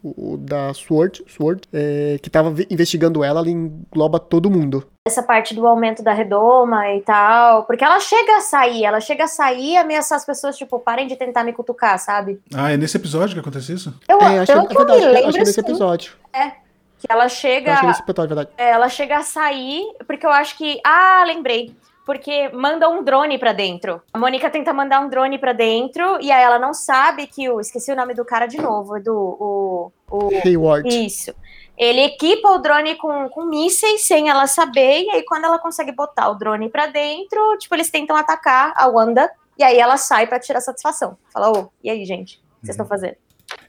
O, 0.03 0.37
da 0.37 0.71
Sword, 0.71 1.23
Sword 1.25 1.63
é, 1.73 2.19
que 2.21 2.29
tava 2.29 2.53
investigando 2.69 3.23
ela, 3.23 3.39
ela 3.39 3.49
engloba 3.49 4.19
todo 4.19 4.51
mundo. 4.51 4.85
Essa 5.07 5.23
parte 5.23 5.55
do 5.55 5.65
aumento 5.65 6.03
da 6.03 6.13
redoma 6.13 6.93
e 6.93 7.01
tal, 7.01 7.63
porque 7.63 7.83
ela 7.83 7.99
chega 7.99 8.37
a 8.37 8.41
sair, 8.41 8.85
ela 8.85 8.99
chega 8.99 9.23
a 9.23 9.27
sair 9.27 9.71
e 9.71 9.77
ameaçar 9.77 10.17
as 10.17 10.23
pessoas, 10.23 10.55
tipo, 10.55 10.77
parem 10.77 11.07
de 11.07 11.15
tentar 11.15 11.43
me 11.43 11.53
cutucar, 11.53 11.97
sabe? 11.97 12.39
Ah, 12.53 12.71
é 12.71 12.77
nesse 12.77 12.97
episódio 12.97 13.33
que 13.33 13.39
acontece 13.39 13.73
isso? 13.73 13.99
Eu, 14.07 14.21
é, 14.21 14.37
acho, 14.37 14.51
que, 14.51 14.59
é 14.59 14.77
verdade, 14.77 15.05
acho 15.05 15.31
que 15.31 15.37
é 15.37 15.43
nesse 15.43 15.59
episódio. 15.59 16.13
É, 16.31 16.51
que 17.05 17.11
ela 17.11 17.29
chega. 17.29 17.73
É, 18.57 18.71
ela 18.71 18.89
chega 18.89 19.17
a 19.17 19.23
sair, 19.23 19.83
porque 20.07 20.25
eu 20.25 20.31
acho 20.31 20.57
que. 20.57 20.79
Ah, 20.83 21.23
lembrei. 21.25 21.75
Porque 22.05 22.49
manda 22.49 22.87
um 22.87 23.03
drone 23.03 23.39
para 23.39 23.51
dentro. 23.51 23.99
A 24.13 24.19
Mônica 24.19 24.47
tenta 24.49 24.71
mandar 24.71 24.99
um 24.99 25.09
drone 25.09 25.39
para 25.39 25.53
dentro 25.53 26.19
e 26.21 26.31
aí 26.31 26.43
ela 26.43 26.59
não 26.59 26.73
sabe 26.73 27.25
que 27.25 27.49
o. 27.49 27.59
Esqueci 27.59 27.91
o 27.91 27.95
nome 27.95 28.13
do 28.13 28.23
cara 28.23 28.45
de 28.45 28.57
novo, 28.57 28.99
do. 28.99 29.15
O, 29.15 29.91
o, 30.09 30.29
Hayward. 30.43 30.87
Isso. 30.87 31.33
Ele 31.77 32.01
equipa 32.01 32.49
o 32.51 32.59
drone 32.59 32.95
com, 32.95 33.27
com 33.29 33.45
mísseis 33.45 34.05
sem 34.05 34.29
ela 34.29 34.47
saber, 34.47 35.03
e 35.03 35.09
aí 35.09 35.25
quando 35.25 35.43
ela 35.45 35.59
consegue 35.59 35.91
botar 35.91 36.29
o 36.29 36.35
drone 36.35 36.69
para 36.69 36.87
dentro, 36.87 37.57
tipo, 37.57 37.75
eles 37.75 37.89
tentam 37.89 38.15
atacar 38.15 38.71
a 38.77 38.87
Wanda, 38.87 39.29
e 39.57 39.63
aí 39.63 39.77
ela 39.77 39.97
sai 39.97 40.25
para 40.25 40.39
tirar 40.39 40.61
satisfação. 40.61 41.17
Fala, 41.33 41.51
ô, 41.51 41.69
e 41.83 41.89
aí, 41.89 42.05
gente? 42.05 42.37
O 42.37 42.61
que 42.61 42.67
vocês 42.67 42.75
estão 42.75 42.85
fazendo? 42.85 43.17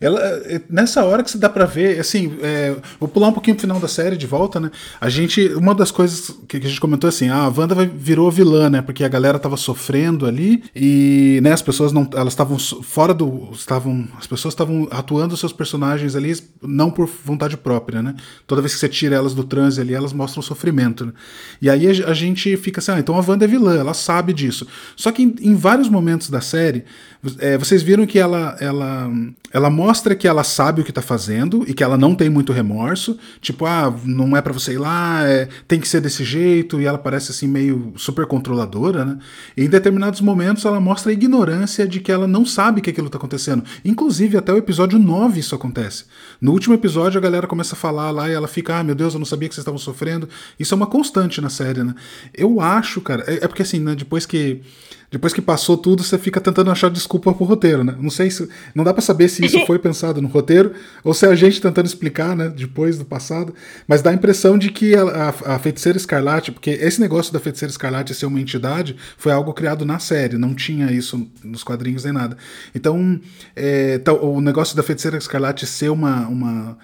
Ela, 0.01 0.21
é, 0.21 0.61
nessa 0.69 1.05
hora 1.05 1.23
que 1.23 1.31
você 1.31 1.39
dá 1.39 1.49
para 1.49 1.65
ver, 1.65 1.99
assim, 1.99 2.37
é, 2.43 2.77
vou 3.01 3.09
pular 3.09 3.29
um 3.29 3.33
pouquinho 3.33 3.57
pro 3.57 3.63
final 3.63 3.81
da 3.81 3.89
série 3.89 4.17
de 4.17 4.27
volta, 4.27 4.61
né? 4.61 4.71
A 5.01 5.09
gente, 5.09 5.49
uma 5.55 5.75
das 5.75 5.91
coisas 5.91 6.31
que, 6.49 6.57
a 6.57 6.61
gente 6.61 6.81
comentou 6.81 7.09
assim, 7.09 7.29
ah, 7.29 7.45
a 7.45 7.49
Wanda 7.49 7.75
virou 7.87 8.31
vilã, 8.31 8.69
né? 8.69 8.83
Porque 8.83 9.05
a 9.05 9.09
galera 9.09 9.39
tava 9.39 9.57
sofrendo 9.57 10.27
ali 10.27 10.63
e, 10.75 11.41
né, 11.43 11.53
as 11.53 11.63
pessoas 11.63 11.93
não, 11.93 12.09
elas 12.15 12.33
estavam 12.33 12.59
fora 12.59 13.15
do, 13.15 13.51
estavam, 13.53 14.07
as 14.19 14.27
pessoas 14.27 14.53
estavam 14.53 14.87
atuando 14.91 15.37
seus 15.37 15.53
personagens 15.53 16.15
ali 16.15 16.37
não 16.63 16.91
por 16.91 17.09
vontade 17.25 17.57
própria, 17.57 18.03
né? 18.03 18.15
Toda 18.47 18.61
vez 18.61 18.75
que 18.75 18.81
você 18.81 18.89
tira 18.89 19.17
elas 19.17 19.35
do 19.35 19.45
transe 19.45 19.81
ali, 19.81 19.95
elas 19.95 20.13
mostram 20.13 20.43
sofrimento, 20.43 21.07
né? 21.07 21.13
E 21.61 21.71
aí 21.71 21.87
a, 21.87 22.11
a, 22.11 22.15
gente 22.15 22.57
fica 22.57 22.81
assim, 22.81 22.93
ah, 22.93 22.99
então 22.99 23.17
a 23.17 23.25
Wanda 23.27 23.45
é 23.45 23.49
vilã, 23.49 23.77
ela 23.77 23.95
sabe 23.95 24.33
disso. 24.33 24.67
Só 24.97 25.11
que 25.11 25.23
em, 25.23 25.35
em 25.41 25.55
vários 25.55 25.89
momentos 25.89 26.29
da 26.29 26.41
série, 26.41 26.85
é, 27.39 27.59
vocês 27.59 27.83
viram 27.83 28.07
que 28.07 28.19
ela, 28.19 28.57
ela 28.61 29.11
ela 29.57 29.71
mostra 29.71 30.15
que 30.15 30.29
ela 30.29 30.45
sabe 30.45 30.83
o 30.83 30.85
que 30.85 30.93
tá 30.93 31.01
fazendo 31.01 31.65
e 31.67 31.73
que 31.73 31.83
ela 31.83 31.97
não 31.97 32.15
tem 32.15 32.29
muito 32.29 32.53
remorso. 32.53 33.17
Tipo, 33.41 33.65
ah, 33.65 33.95
não 34.05 34.37
é 34.37 34.43
para 34.43 34.53
você 34.53 34.75
ir 34.75 34.79
lá, 34.79 35.27
é, 35.27 35.49
tem 35.67 35.81
que 35.81 35.89
ser 35.89 36.01
desse 36.01 36.25
jeito. 36.25 36.79
E 36.79 36.85
ela 36.85 36.99
parece 36.99 37.31
assim 37.31 37.47
meio 37.47 37.95
super 37.97 38.27
controladora, 38.27 39.05
né? 39.05 39.19
E 39.57 39.65
em 39.65 39.69
determinados 39.69 40.21
momentos 40.21 40.67
ela 40.67 40.79
mostra 40.79 41.11
a 41.11 41.15
ignorância 41.15 41.89
de 41.89 42.01
que 42.01 42.13
ela 42.13 42.27
não 42.27 42.45
sabe 42.45 42.83
que 42.83 42.91
aquilo 42.91 43.09
tá 43.09 43.17
acontecendo. 43.17 43.65
Inclusive, 43.83 44.37
até 44.37 44.53
o 44.53 44.59
episódio 44.59 44.99
9 44.99 45.41
isso 45.41 45.55
acontece. 45.55 46.05
No 46.39 46.53
último 46.53 46.75
episódio 46.75 47.19
a 47.19 47.23
galera 47.23 47.47
começa 47.47 47.75
a 47.75 47.79
falar 47.79 48.11
lá 48.11 48.29
e 48.29 48.35
ela 48.35 48.49
fica, 48.49 48.79
ah, 48.79 48.85
meu 48.85 48.95
Deus, 48.95 49.15
eu 49.15 49.19
não 49.19 49.27
sabia 49.27 49.49
que 49.49 49.55
vocês 49.55 49.63
estavam 49.63 49.79
sofrendo. 49.79 50.29
Isso 50.61 50.75
é 50.75 50.77
uma 50.77 50.87
constante 50.87 51.41
na 51.41 51.49
série, 51.49 51.83
né? 51.83 51.95
Eu 52.35 52.61
acho, 52.61 53.01
cara, 53.01 53.25
é, 53.27 53.45
é 53.45 53.49
porque 53.49 53.63
assim, 53.63 53.81
né, 53.81 53.95
depois 53.95 54.27
que 54.27 54.61
depois 55.17 55.33
que 55.33 55.41
passou 55.41 55.79
tudo, 55.79 56.03
você 56.03 56.19
fica 56.19 56.39
tentando 56.43 56.71
achar 56.71 56.91
desculpa 56.91 57.33
pro 57.33 57.47
roteiro, 57.47 57.83
né? 57.83 57.97
Não 57.99 58.11
sei 58.11 58.31
se. 58.31 58.47
Não 58.75 58.85
dá 58.85 58.93
para 58.93 59.01
saber 59.01 59.29
se 59.29 59.43
isso 59.47 59.59
foi 59.67 59.79
pensado 59.79 60.21
no 60.21 60.29
roteiro 60.29 60.73
ou 61.03 61.15
se 61.15 61.25
é 61.25 61.31
a 61.31 61.35
gente 61.35 61.59
tentando 61.59 61.87
explicar, 61.87 62.37
né? 62.37 62.51
Depois 62.51 62.99
do 62.99 63.05
passado. 63.05 63.55
Mas 63.89 64.03
dá 64.03 64.11
a 64.11 64.15
impressão 64.15 64.59
de 64.59 64.71
que 64.71 64.95
a, 64.95 65.03
a, 65.03 65.55
a 65.55 65.59
Feiticeira 65.59 65.97
Escarlate, 65.97 66.53
porque 66.53 66.69
esse 66.69 67.01
negócio 67.01 67.33
da 67.33 67.41
Feiticeira 67.41 67.71
Escarlate 67.71 68.15
ser 68.15 68.27
uma 68.27 68.39
entidade 68.39 68.95
foi 69.17 69.33
algo 69.33 69.55
criado 69.55 69.87
na 69.87 69.99
série, 69.99 70.37
não 70.37 70.55
tinha 70.55 70.93
isso 70.93 71.27
nos 71.43 71.65
quadrinhos 71.65 72.05
nem 72.05 72.13
nada. 72.13 72.37
Então, 72.75 73.19
é, 73.57 73.99
o 74.21 74.43
negócio 74.43 74.77
da 74.77 74.83
Feiticeira 74.83 75.17
Escarlate 75.17 75.67
ser 75.67 75.89
uma, 75.89 76.29
uma 76.29 76.77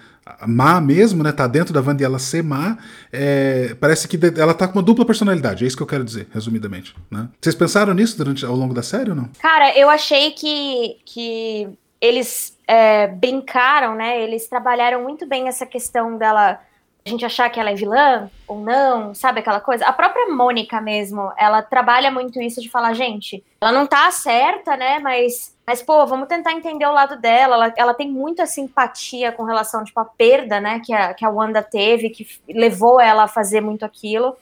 má 0.47 0.79
mesmo, 0.79 1.23
né? 1.23 1.31
Tá 1.31 1.47
dentro 1.47 1.73
da 1.73 1.81
Wanda 1.81 2.01
e 2.01 2.05
ela 2.05 2.19
ser 2.19 2.43
má, 2.43 2.77
é, 3.11 3.75
parece 3.79 4.07
que 4.07 4.19
ela 4.39 4.53
tá 4.53 4.67
com 4.67 4.79
uma 4.79 4.83
dupla 4.83 5.05
personalidade. 5.05 5.63
É 5.63 5.67
isso 5.67 5.77
que 5.77 5.83
eu 5.83 5.87
quero 5.87 6.03
dizer, 6.03 6.27
resumidamente. 6.33 6.95
Né? 7.11 7.27
Vocês 7.41 7.55
pensaram 7.55 7.93
nisso 7.93 8.17
durante 8.17 8.45
ao 8.45 8.55
longo 8.55 8.73
da 8.73 8.83
série 8.83 9.09
ou 9.09 9.15
não? 9.15 9.29
Cara, 9.39 9.77
eu 9.77 9.89
achei 9.89 10.31
que, 10.31 10.97
que 11.05 11.69
eles 11.99 12.57
é, 12.67 13.07
brincaram, 13.07 13.95
né? 13.95 14.21
Eles 14.21 14.47
trabalharam 14.47 15.03
muito 15.03 15.25
bem 15.25 15.47
essa 15.47 15.65
questão 15.65 16.17
dela 16.17 16.59
a 17.05 17.09
gente 17.09 17.25
achar 17.25 17.49
que 17.49 17.59
ela 17.59 17.69
é 17.69 17.75
vilã 17.75 18.31
ou 18.47 18.61
não, 18.61 19.13
sabe 19.13 19.41
aquela 19.41 19.59
coisa? 19.59 19.85
A 19.85 19.91
própria 19.91 20.27
Mônica 20.27 20.79
mesmo, 20.79 21.33
ela 21.37 21.61
trabalha 21.61 22.09
muito 22.09 22.41
isso 22.41 22.61
de 22.61 22.69
falar, 22.69 22.93
gente, 22.93 23.43
ela 23.59 23.73
não 23.73 23.85
tá 23.85 24.09
certa, 24.09 24.77
né? 24.77 24.99
Mas, 24.99 25.53
mas 25.67 25.81
pô, 25.81 26.05
vamos 26.07 26.29
tentar 26.29 26.53
entender 26.53 26.85
o 26.85 26.93
lado 26.93 27.19
dela. 27.19 27.55
Ela, 27.55 27.73
ela 27.75 27.93
tem 27.93 28.09
muita 28.09 28.45
simpatia 28.45 29.33
com 29.33 29.43
relação, 29.43 29.83
tipo, 29.83 29.99
à 29.99 30.05
perda, 30.05 30.61
né, 30.61 30.79
que 30.79 30.93
a, 30.93 31.13
que 31.13 31.25
a 31.25 31.29
Wanda 31.29 31.61
teve, 31.61 32.09
que 32.09 32.25
levou 32.47 33.01
ela 33.01 33.23
a 33.23 33.27
fazer 33.27 33.59
muito 33.59 33.83
aquilo. 33.83 34.37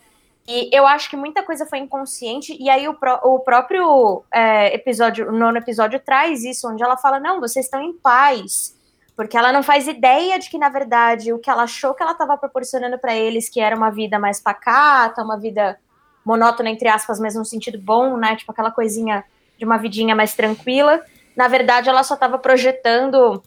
E 0.47 0.69
eu 0.71 0.85
acho 0.85 1.09
que 1.09 1.15
muita 1.15 1.41
coisa 1.43 1.65
foi 1.65 1.79
inconsciente, 1.79 2.55
e 2.59 2.69
aí 2.69 2.87
o, 2.87 2.97
o 3.23 3.39
próprio 3.39 4.23
é, 4.31 4.73
episódio, 4.75 5.29
o 5.29 5.31
nono 5.31 5.57
episódio 5.57 5.99
traz 5.99 6.43
isso, 6.43 6.67
onde 6.69 6.83
ela 6.83 6.97
fala, 6.97 7.19
não, 7.19 7.39
vocês 7.39 7.65
estão 7.65 7.81
em 7.81 7.93
paz 7.93 8.75
porque 9.21 9.37
ela 9.37 9.53
não 9.53 9.61
faz 9.61 9.87
ideia 9.87 10.39
de 10.39 10.49
que, 10.49 10.57
na 10.57 10.67
verdade, 10.67 11.31
o 11.31 11.37
que 11.37 11.47
ela 11.47 11.61
achou 11.61 11.93
que 11.93 12.01
ela 12.01 12.13
estava 12.13 12.35
proporcionando 12.35 12.97
para 12.97 13.15
eles, 13.15 13.49
que 13.49 13.59
era 13.59 13.75
uma 13.75 13.91
vida 13.91 14.17
mais 14.17 14.41
pacata, 14.41 15.21
uma 15.21 15.37
vida 15.37 15.77
monótona, 16.25 16.71
entre 16.71 16.87
aspas, 16.87 17.19
mas 17.19 17.35
no 17.35 17.45
sentido 17.45 17.77
bom, 17.77 18.17
né? 18.17 18.35
Tipo 18.35 18.51
aquela 18.51 18.71
coisinha 18.71 19.23
de 19.59 19.63
uma 19.63 19.77
vidinha 19.77 20.15
mais 20.15 20.33
tranquila. 20.33 20.99
Na 21.35 21.47
verdade, 21.47 21.87
ela 21.87 22.01
só 22.01 22.15
estava 22.15 22.39
projetando 22.39 23.43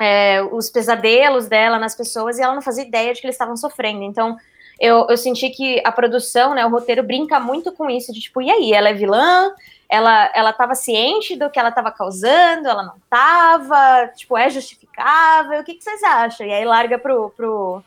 é, 0.00 0.40
os 0.44 0.70
pesadelos 0.70 1.48
dela 1.48 1.76
nas 1.76 1.96
pessoas 1.96 2.38
e 2.38 2.42
ela 2.42 2.54
não 2.54 2.62
fazia 2.62 2.84
ideia 2.84 3.12
de 3.12 3.20
que 3.20 3.26
eles 3.26 3.34
estavam 3.34 3.56
sofrendo. 3.56 4.04
Então, 4.04 4.36
eu, 4.78 5.08
eu 5.10 5.16
senti 5.16 5.50
que 5.50 5.82
a 5.84 5.90
produção, 5.90 6.54
né, 6.54 6.64
o 6.64 6.70
roteiro 6.70 7.02
brinca 7.02 7.40
muito 7.40 7.72
com 7.72 7.90
isso, 7.90 8.12
de 8.12 8.20
tipo, 8.20 8.40
e 8.40 8.48
aí, 8.48 8.72
ela 8.72 8.90
é 8.90 8.94
vilã? 8.94 9.50
Ela 9.88 10.30
ela 10.34 10.50
estava 10.50 10.74
ciente 10.74 11.36
do 11.36 11.50
que 11.50 11.58
ela 11.58 11.68
estava 11.68 11.90
causando, 11.90 12.68
ela 12.68 12.82
não 12.82 12.96
estava, 12.96 14.08
tipo, 14.14 14.36
é 14.36 14.50
justificável, 14.50 15.60
o 15.60 15.64
que, 15.64 15.74
que, 15.74 15.84
vocês 15.84 16.02
acham? 16.02 16.46
E 16.46 16.52
aí 16.52 16.64
larga 16.64 16.98
pro, 16.98 17.30
pro, 17.30 17.82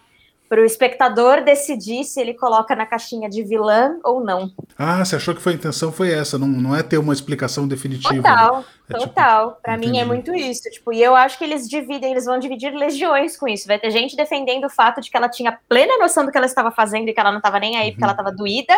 pro 0.48 0.66
espectador 0.66 1.44
decidir 1.44 2.06
se 2.06 2.22
ele 2.22 2.34
coloca 2.34 2.76
na 2.76 2.86
caixinha 2.86 3.30
de 3.30 3.44
vilã 3.44 3.98
ou 4.04 4.24
não. 4.24 4.52
Ah, 4.78 5.04
você 5.04 5.18
achou 5.18 5.36
que 5.36 5.42
foi 5.42 5.54
a 5.54 5.56
intenção 5.56 5.92
foi 5.92 6.12
essa, 6.12 6.38
não, 6.38 6.48
não 6.48 6.76
é 6.76 6.82
ter 6.82 6.98
uma 6.98 7.14
explicação 7.14 7.68
definitiva. 7.68 8.16
Total, 8.16 8.58
né? 8.58 8.66
é 8.90 8.98
total. 8.98 9.50
Tipo, 9.50 9.62
para 9.62 9.78
mim 9.78 10.00
é 10.00 10.06
muito 10.06 10.34
isso, 10.34 10.64
tipo, 10.72 10.94
e 10.94 11.04
eu 11.04 11.16
acho 11.16 11.38
que 11.38 11.44
eles 11.44 11.68
dividem, 11.68 12.12
eles 12.12 12.26
vão 12.26 12.40
dividir 12.40 12.74
legiões 12.74 13.36
com 13.36 13.48
isso. 13.48 13.68
Vai 13.68 13.78
ter 13.78 13.92
gente 13.92 14.16
defendendo 14.16 14.66
o 14.66 14.70
fato 14.70 15.02
de 15.02 15.12
que 15.12 15.18
ela 15.18 15.28
tinha 15.28 15.60
plena 15.68 15.98
noção 15.98 16.26
do 16.26 16.32
que 16.32 16.38
ela 16.38 16.48
estava 16.48 16.72
fazendo 16.72 17.10
e 17.10 17.14
que 17.14 17.20
ela 17.20 17.32
não 17.32 17.40
estava 17.40 17.60
nem 17.60 17.76
aí 17.76 17.88
uhum. 17.88 17.92
porque 17.92 18.04
ela 18.04 18.14
estava 18.14 18.32
doída 18.32 18.74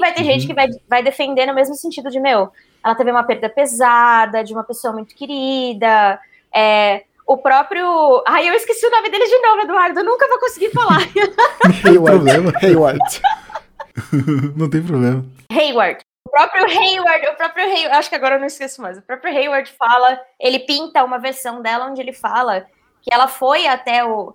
vai 0.00 0.12
ter 0.12 0.20
uhum. 0.20 0.26
gente 0.26 0.46
que 0.46 0.54
vai, 0.54 0.68
vai 0.88 1.02
defender 1.02 1.46
no 1.46 1.54
mesmo 1.54 1.74
sentido 1.74 2.10
de, 2.10 2.20
meu, 2.20 2.50
ela 2.84 2.94
teve 2.94 3.10
uma 3.10 3.24
perda 3.24 3.48
pesada, 3.48 4.44
de 4.44 4.52
uma 4.52 4.64
pessoa 4.64 4.92
muito 4.92 5.14
querida, 5.14 6.18
é, 6.54 7.04
o 7.26 7.36
próprio. 7.38 8.22
Ai, 8.26 8.48
eu 8.48 8.54
esqueci 8.54 8.86
o 8.86 8.90
nome 8.90 9.10
dele 9.10 9.26
de 9.26 9.38
novo, 9.38 9.62
Eduardo. 9.62 10.00
Eu 10.00 10.04
nunca 10.04 10.28
vou 10.28 10.38
conseguir 10.38 10.70
falar. 10.70 11.00
Hayward. 11.84 12.64
Hayward. 12.64 13.22
não 14.56 14.68
tem 14.68 14.82
problema. 14.82 15.24
Hayward. 15.50 16.00
O 16.26 16.30
próprio 16.30 16.64
Hayward, 16.66 17.26
o 17.28 17.34
próprio 17.36 17.64
Hayward, 17.64 17.96
acho 17.96 18.08
que 18.08 18.16
agora 18.16 18.36
eu 18.36 18.40
não 18.40 18.46
esqueço 18.46 18.82
mais. 18.82 18.98
O 18.98 19.02
próprio 19.02 19.36
Hayward 19.36 19.72
fala, 19.78 20.20
ele 20.40 20.60
pinta 20.60 21.04
uma 21.04 21.18
versão 21.18 21.62
dela 21.62 21.86
onde 21.86 22.00
ele 22.00 22.12
fala 22.12 22.66
que 23.02 23.12
ela 23.12 23.28
foi 23.28 23.66
até 23.66 24.04
o, 24.04 24.34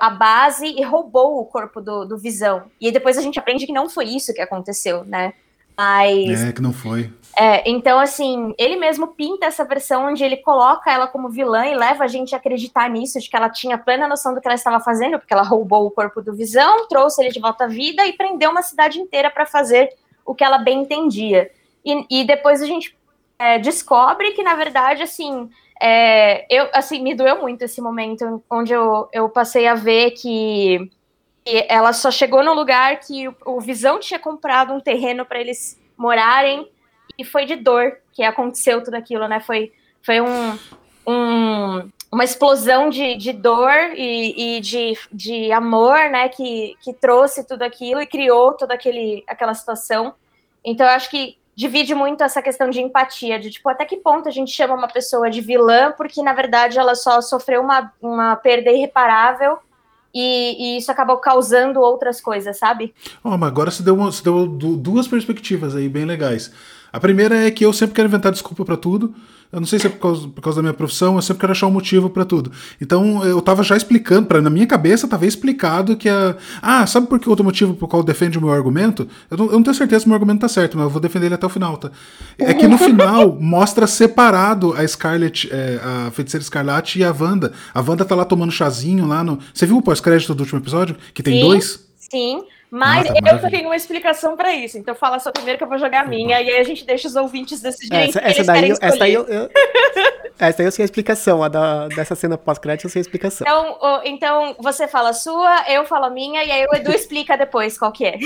a 0.00 0.10
base 0.10 0.66
e 0.66 0.82
roubou 0.82 1.40
o 1.40 1.44
corpo 1.44 1.80
do, 1.80 2.04
do 2.04 2.18
Visão. 2.18 2.64
E 2.80 2.90
depois 2.90 3.18
a 3.18 3.22
gente 3.22 3.38
aprende 3.38 3.66
que 3.66 3.72
não 3.72 3.88
foi 3.88 4.06
isso 4.06 4.34
que 4.34 4.40
aconteceu, 4.40 5.04
né? 5.04 5.32
Mas. 5.76 6.42
É, 6.42 6.52
que 6.52 6.62
não 6.62 6.72
foi. 6.72 7.12
É, 7.38 7.68
então, 7.68 7.98
assim, 7.98 8.54
ele 8.56 8.76
mesmo 8.76 9.08
pinta 9.08 9.44
essa 9.44 9.62
versão 9.62 10.06
onde 10.06 10.24
ele 10.24 10.38
coloca 10.38 10.90
ela 10.90 11.06
como 11.06 11.28
vilã 11.28 11.66
e 11.66 11.76
leva 11.76 12.04
a 12.04 12.08
gente 12.08 12.34
a 12.34 12.38
acreditar 12.38 12.88
nisso, 12.88 13.20
de 13.20 13.28
que 13.28 13.36
ela 13.36 13.50
tinha 13.50 13.76
plena 13.76 14.08
noção 14.08 14.34
do 14.34 14.40
que 14.40 14.48
ela 14.48 14.54
estava 14.54 14.80
fazendo, 14.80 15.18
porque 15.18 15.34
ela 15.34 15.42
roubou 15.42 15.84
o 15.84 15.90
corpo 15.90 16.22
do 16.22 16.34
Visão, 16.34 16.88
trouxe 16.88 17.22
ele 17.22 17.30
de 17.30 17.38
volta 17.38 17.64
à 17.64 17.66
vida 17.66 18.06
e 18.06 18.14
prendeu 18.14 18.50
uma 18.50 18.62
cidade 18.62 18.98
inteira 18.98 19.30
para 19.30 19.44
fazer 19.44 19.90
o 20.24 20.34
que 20.34 20.42
ela 20.42 20.56
bem 20.56 20.80
entendia. 20.80 21.50
E, 21.84 22.20
e 22.20 22.24
depois 22.24 22.62
a 22.62 22.66
gente 22.66 22.96
é, 23.38 23.58
descobre 23.58 24.32
que, 24.32 24.42
na 24.42 24.54
verdade, 24.54 25.02
assim, 25.02 25.50
é, 25.80 26.46
eu, 26.54 26.68
assim, 26.72 27.02
me 27.02 27.14
doeu 27.14 27.40
muito 27.40 27.62
esse 27.62 27.80
momento 27.80 28.42
onde 28.50 28.72
eu, 28.72 29.08
eu 29.12 29.28
passei 29.28 29.66
a 29.66 29.74
ver 29.74 30.12
que, 30.12 30.90
que 31.44 31.66
ela 31.68 31.92
só 31.92 32.10
chegou 32.10 32.42
no 32.42 32.54
lugar 32.54 33.00
que 33.00 33.28
o, 33.28 33.36
o 33.44 33.60
Visão 33.60 33.98
tinha 34.00 34.18
comprado 34.18 34.72
um 34.72 34.80
terreno 34.80 35.24
para 35.24 35.40
eles 35.40 35.80
morarem 35.96 36.68
e 37.18 37.24
foi 37.24 37.44
de 37.44 37.56
dor 37.56 37.98
que 38.12 38.22
aconteceu 38.22 38.82
tudo 38.82 38.94
aquilo, 38.94 39.26
né? 39.28 39.40
Foi, 39.40 39.72
foi 40.02 40.20
um, 40.20 40.58
um 41.06 41.90
uma 42.10 42.24
explosão 42.24 42.88
de, 42.88 43.16
de 43.16 43.32
dor 43.32 43.72
e, 43.94 44.56
e, 44.56 44.60
de, 44.60 44.94
de 45.12 45.52
amor, 45.52 46.08
né? 46.10 46.28
Que, 46.28 46.74
que 46.80 46.92
trouxe 46.92 47.44
tudo 47.46 47.62
aquilo 47.62 48.00
e 48.00 48.06
criou 48.06 48.54
toda 48.54 48.74
aquele, 48.74 49.24
aquela 49.26 49.52
situação. 49.52 50.14
Então, 50.64 50.86
eu 50.86 50.92
acho 50.92 51.10
que 51.10 51.36
divide 51.56 51.94
muito 51.94 52.22
essa 52.22 52.42
questão 52.42 52.68
de 52.68 52.80
empatia, 52.80 53.40
de 53.40 53.50
tipo, 53.50 53.68
até 53.68 53.86
que 53.86 53.96
ponto 53.96 54.28
a 54.28 54.30
gente 54.30 54.52
chama 54.52 54.74
uma 54.74 54.88
pessoa 54.88 55.30
de 55.30 55.40
vilã, 55.40 55.90
porque 55.96 56.22
na 56.22 56.34
verdade 56.34 56.78
ela 56.78 56.94
só 56.94 57.22
sofreu 57.22 57.62
uma, 57.62 57.90
uma 58.00 58.36
perda 58.36 58.70
irreparável 58.70 59.58
e, 60.14 60.56
e 60.58 60.76
isso 60.78 60.90
acabou 60.92 61.16
causando 61.16 61.80
outras 61.80 62.20
coisas, 62.20 62.58
sabe? 62.58 62.94
Oh, 63.24 63.36
mas 63.38 63.48
agora 63.48 63.70
você 63.70 63.82
deu, 63.82 63.94
uma, 63.94 64.12
você 64.12 64.22
deu 64.22 64.46
duas 64.46 65.08
perspectivas 65.08 65.74
aí 65.74 65.88
bem 65.88 66.04
legais. 66.04 66.52
A 66.96 67.00
primeira 67.00 67.46
é 67.46 67.50
que 67.50 67.62
eu 67.62 67.74
sempre 67.74 67.94
quero 67.94 68.08
inventar 68.08 68.32
desculpa 68.32 68.64
para 68.64 68.74
tudo. 68.74 69.14
Eu 69.52 69.60
não 69.60 69.66
sei 69.66 69.78
se 69.78 69.86
é 69.86 69.90
por 69.90 70.00
causa, 70.00 70.28
por 70.28 70.40
causa 70.40 70.56
da 70.56 70.62
minha 70.62 70.72
profissão, 70.72 71.16
eu 71.16 71.22
sempre 71.22 71.40
quero 71.42 71.52
achar 71.52 71.66
um 71.66 71.70
motivo 71.70 72.08
para 72.08 72.24
tudo. 72.24 72.50
Então 72.80 73.22
eu 73.22 73.38
tava 73.42 73.62
já 73.62 73.76
explicando, 73.76 74.26
para 74.26 74.40
na 74.40 74.48
minha 74.48 74.66
cabeça 74.66 75.06
tava 75.06 75.26
explicado 75.26 75.94
que 75.94 76.08
a. 76.08 76.34
Ah, 76.62 76.86
sabe 76.86 77.06
por 77.06 77.20
que 77.20 77.28
outro 77.28 77.44
motivo 77.44 77.74
por 77.74 77.86
qual 77.86 78.02
defende 78.02 78.38
o 78.38 78.40
meu 78.40 78.50
argumento? 78.50 79.06
Eu 79.30 79.36
não, 79.36 79.44
eu 79.44 79.52
não, 79.52 79.62
tenho 79.62 79.74
certeza 79.74 80.00
se 80.00 80.06
o 80.06 80.08
meu 80.08 80.16
argumento 80.16 80.40
tá 80.40 80.48
certo, 80.48 80.78
mas 80.78 80.84
eu 80.84 80.90
vou 80.90 81.00
defender 81.00 81.26
ele 81.26 81.34
até 81.34 81.44
o 81.44 81.50
final, 81.50 81.76
tá? 81.76 81.90
É 82.38 82.54
que 82.54 82.66
no 82.66 82.78
final 82.78 83.36
mostra 83.38 83.86
separado 83.86 84.72
a 84.72 84.88
Scarlet, 84.88 85.50
é, 85.52 85.80
a 85.84 86.10
feiticeira 86.12 86.42
Escarlate 86.42 86.98
e 86.98 87.04
a 87.04 87.14
Wanda. 87.18 87.52
A 87.74 87.80
Wanda 87.82 88.06
tá 88.06 88.14
lá 88.14 88.24
tomando 88.24 88.52
chazinho 88.52 89.06
lá 89.06 89.22
no. 89.22 89.38
Você 89.52 89.66
viu 89.66 89.76
o 89.76 89.82
pós-crédito 89.82 90.34
do 90.34 90.40
último 90.40 90.60
episódio? 90.60 90.96
Que 91.12 91.22
tem 91.22 91.34
sim, 91.34 91.40
dois? 91.40 91.86
Sim. 92.10 92.42
Mas 92.76 93.08
ah, 93.08 93.14
tá 93.14 93.30
eu 93.42 93.50
tenho 93.50 93.68
uma 93.68 93.76
explicação 93.76 94.36
para 94.36 94.54
isso. 94.54 94.76
Então 94.76 94.94
fala 94.94 95.18
só 95.18 95.32
primeiro 95.32 95.56
que 95.56 95.64
eu 95.64 95.68
vou 95.68 95.78
jogar 95.78 96.04
a 96.04 96.06
minha, 96.06 96.42
e 96.42 96.50
aí 96.50 96.58
a 96.58 96.62
gente 96.62 96.84
deixa 96.84 97.08
os 97.08 97.16
ouvintes 97.16 97.62
decidirem. 97.62 98.10
Essa, 98.10 98.20
essa 98.20 98.44
daí, 98.44 98.70
essa 98.70 98.98
daí 98.98 99.14
eu, 99.14 99.24
eu, 99.24 99.50
essa 100.38 100.58
daí 100.58 100.66
eu 100.66 100.72
sei 100.72 100.82
a 100.82 100.84
explicação. 100.84 101.42
A 101.42 101.48
da, 101.48 101.88
dessa 101.88 102.14
cena 102.14 102.36
pós-crédito 102.36 102.84
eu 102.84 102.90
sei 102.90 103.00
a 103.00 103.04
explicação. 103.04 103.46
Então, 103.46 104.02
então 104.04 104.56
você 104.60 104.86
fala 104.86 105.08
a 105.08 105.14
sua, 105.14 105.64
eu 105.70 105.86
falo 105.86 106.04
a 106.04 106.10
minha, 106.10 106.44
e 106.44 106.50
aí 106.50 106.66
o 106.66 106.76
Edu 106.76 106.92
explica 106.94 107.34
depois 107.34 107.78
qual 107.78 107.90
que 107.90 108.04
é. 108.04 108.18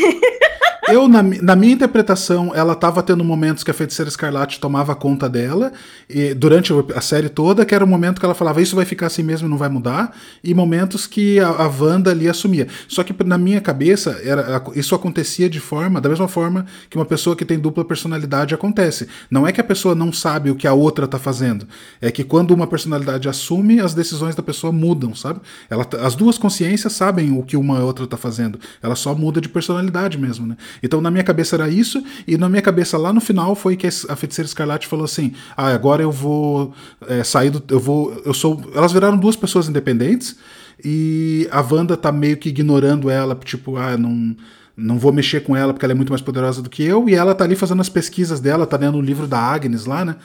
eu, 0.91 1.07
na, 1.07 1.23
na 1.23 1.55
minha 1.55 1.75
interpretação, 1.75 2.53
ela 2.55 2.73
estava 2.73 3.03
tendo 3.03 3.23
momentos 3.25 3.63
que 3.63 3.71
a 3.71 3.75
feiticeira 3.75 4.09
Escarlate 4.09 4.59
tomava 4.59 4.95
conta 4.97 5.29
dela, 5.29 5.73
e, 6.09 6.35
durante 6.35 6.73
a 6.95 7.01
série 7.01 7.29
toda, 7.29 7.65
que 7.65 7.75
era 7.75 7.85
o 7.85 7.89
momento 7.89 8.19
que 8.19 8.25
ela 8.25 8.35
falava, 8.35 8.61
isso 8.61 8.75
vai 8.75 8.85
ficar 8.85 9.07
assim 9.07 9.23
mesmo 9.23 9.47
e 9.47 9.51
não 9.51 9.59
vai 9.59 9.69
mudar, 9.69 10.17
e 10.43 10.53
momentos 10.55 11.07
que 11.07 11.39
a, 11.39 11.49
a 11.49 11.69
Wanda 11.69 12.11
ali 12.11 12.29
assumia. 12.29 12.67
Só 12.89 13.05
que 13.05 13.15
na 13.25 13.39
minha 13.39 13.61
cabeça 13.61 14.21
era, 14.25 14.39
isso 14.74 14.95
acontecia 14.95 15.49
de 15.49 15.61
forma, 15.61 16.01
da 16.01 16.09
mesma 16.09 16.28
forma 16.28 16.66
que 16.88 16.97
uma 16.97 17.05
pessoa 17.05 17.36
que 17.36 17.45
tem 17.45 17.59
dupla 17.59 17.84
personalidade 17.84 18.55
acontece. 18.55 19.09
Não 19.30 19.47
é 19.47 19.53
que 19.53 19.61
a 19.61 19.64
pessoa 19.64 19.95
não 19.95 20.12
sabe 20.12 20.51
o 20.51 20.57
que 20.57 20.66
a 20.66 20.72
outra 20.72 21.07
tá 21.07 21.18
fazendo. 21.18 21.66
É 22.01 22.11
que 22.11 22.24
quando 22.24 22.53
uma 22.53 22.66
personalidade 22.66 23.28
assume, 23.28 23.80
as 23.80 23.95
decisões 23.95 24.34
da 24.34 24.43
pessoa 24.43 24.72
mudam, 24.72 25.14
sabe? 25.14 25.41
Ela, 25.68 25.86
as 26.03 26.14
duas 26.14 26.38
consciências 26.38 26.93
sabem 26.93 27.36
o 27.36 27.43
que 27.43 27.57
uma 27.57 27.78
e 27.78 27.82
outra 27.82 28.07
tá 28.07 28.16
fazendo. 28.16 28.59
Ela 28.82 28.95
só 28.95 29.14
muda 29.14 29.41
de 29.41 29.49
personalidade 29.49 30.18
mesmo, 30.18 30.47
né? 30.47 30.57
Então 30.82 31.01
na 31.01 31.11
minha 31.11 31.24
cabeça 31.24 31.57
era 31.57 31.68
isso, 31.68 32.03
e 32.26 32.36
na 32.36 32.49
minha 32.49 32.62
cabeça 32.62 32.97
lá 32.99 33.12
no 33.12 33.20
final 33.20 33.55
foi 33.55 33.76
que 33.76 33.86
a 33.86 34.16
feiticeira 34.16 34.47
escarlate 34.47 34.86
falou 34.86 35.05
assim: 35.05 35.32
ah, 35.57 35.68
agora 35.68 36.03
eu 36.03 36.12
vou 36.12 36.74
é, 37.07 37.24
sair 37.24 37.51
do. 37.51 37.62
Eu 37.68 37.80
vou. 37.80 38.20
Eu 38.24 38.34
sou. 38.34 38.62
Elas 38.74 38.93
viraram 38.93 39.16
duas 39.16 39.36
pessoas 39.36 39.68
independentes 39.68 40.36
e 40.85 41.49
a 41.51 41.61
Wanda 41.61 41.97
tá 41.97 42.11
meio 42.12 42.37
que 42.37 42.49
ignorando 42.49 43.11
ela, 43.11 43.35
tipo, 43.35 43.76
ah, 43.76 43.97
não, 43.97 44.37
não 44.76 44.99
vou 44.99 45.12
mexer 45.12 45.41
com 45.41 45.57
ela 45.57 45.72
porque 45.72 45.85
ela 45.85 45.93
é 45.93 45.95
muito 45.95 46.11
mais 46.11 46.22
poderosa 46.22 46.62
do 46.62 46.70
que 46.70 46.83
eu, 46.83 47.09
e 47.09 47.14
ela 47.14 47.35
tá 47.35 47.45
ali 47.45 47.57
fazendo 47.57 47.81
as 47.81 47.89
pesquisas 47.89 48.41
dela, 48.41 48.66
tá 48.66 48.76
lendo 48.76 48.99
o 48.99 49.03
livro 49.03 49.26
da 49.26 49.39
Agnes 49.39 49.87
lá, 49.87 50.05
né? 50.05 50.16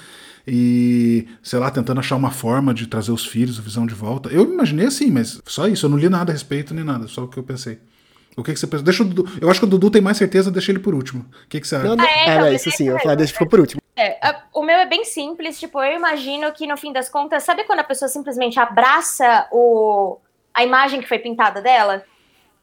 E, 0.47 1.28
sei 1.41 1.58
lá, 1.58 1.72
tentando 1.72 1.99
achar 1.99 2.16
uma 2.16 2.30
forma 2.30 2.74
de 2.74 2.86
trazer 2.86 3.12
os 3.12 3.26
filhos, 3.26 3.58
a 3.58 3.62
visão 3.62 3.86
de 3.86 3.95
volta. 3.95 4.30
Eu 4.30 4.43
imaginei 4.43 4.86
assim, 4.86 5.10
mas 5.10 5.41
só 5.45 5.68
isso, 5.68 5.86
eu 5.86 5.89
não 5.89 5.97
li 5.97 6.08
nada 6.08 6.32
a 6.32 6.34
respeito 6.34 6.74
nem 6.74 6.84
nada, 6.84 7.08
só 7.08 7.24
o 7.24 7.28
que 7.28 7.38
eu 7.38 7.43
pensei. 7.43 7.80
O 8.38 8.43
que, 8.43 8.53
que 8.53 8.60
você 8.60 8.68
pensa? 8.68 8.84
Deixa 8.84 9.01
o 9.01 9.06
Dudu, 9.06 9.30
eu 9.41 9.49
acho 9.49 9.60
que 9.60 9.66
o 9.66 9.70
Dudu 9.70 9.89
tem 9.89 10.01
mais 10.01 10.18
certeza, 10.18 10.51
deixa 10.51 10.72
ele 10.72 10.80
por 10.80 10.93
último. 10.93 11.26
O 11.45 11.47
que, 11.47 11.60
que 11.60 11.68
você 11.68 11.78
acha? 11.78 11.88
Não, 11.88 11.95
não, 11.95 12.06
Ah, 12.06 12.10
é, 12.10 12.30
era 12.30 12.53
isso 12.53 12.70
sim, 12.70 12.89
é 12.89 12.91
eu 12.91 12.99
falei, 12.99 13.16
deixa 13.18 13.34
ficou 13.34 13.47
por 13.47 13.60
último. 13.60 13.82
É, 13.95 14.36
o 14.53 14.62
meu 14.62 14.76
é 14.76 14.86
bem 14.86 15.06
simples, 15.06 15.58
tipo, 15.58 15.82
eu 15.82 15.95
imagino 15.95 16.51
que 16.51 16.68
no 16.68 16.76
fim 16.76 16.91
das 16.91 17.08
contas, 17.08 17.43
sabe 17.43 17.64
quando 17.64 17.80
a 17.80 17.84
pessoa 17.84 18.10
simplesmente 18.10 18.60
abraça 18.60 19.47
o, 19.53 20.18
a 20.56 20.64
imagem 20.64 21.01
que 21.01 21.08
foi 21.08 21.20
pintada 21.20 21.62
dela? 21.62 22.03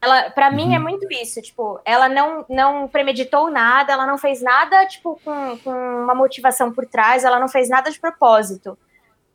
Ela, 0.01 0.31
para 0.31 0.51
mim 0.51 0.75
é 0.75 0.79
muito 0.79 1.07
isso, 1.09 1.41
tipo, 1.41 1.79
ela 1.85 2.09
não, 2.09 2.43
não 2.49 2.87
premeditou 2.89 3.49
nada, 3.49 3.93
ela 3.93 4.05
não 4.05 4.17
fez 4.17 4.41
nada, 4.41 4.85
tipo, 4.85 5.17
com, 5.23 5.57
com 5.59 5.71
uma 5.71 6.13
motivação 6.13 6.73
por 6.73 6.85
trás, 6.85 7.23
ela 7.23 7.39
não 7.39 7.47
fez 7.47 7.69
nada 7.69 7.89
de 7.89 7.99
propósito. 7.99 8.77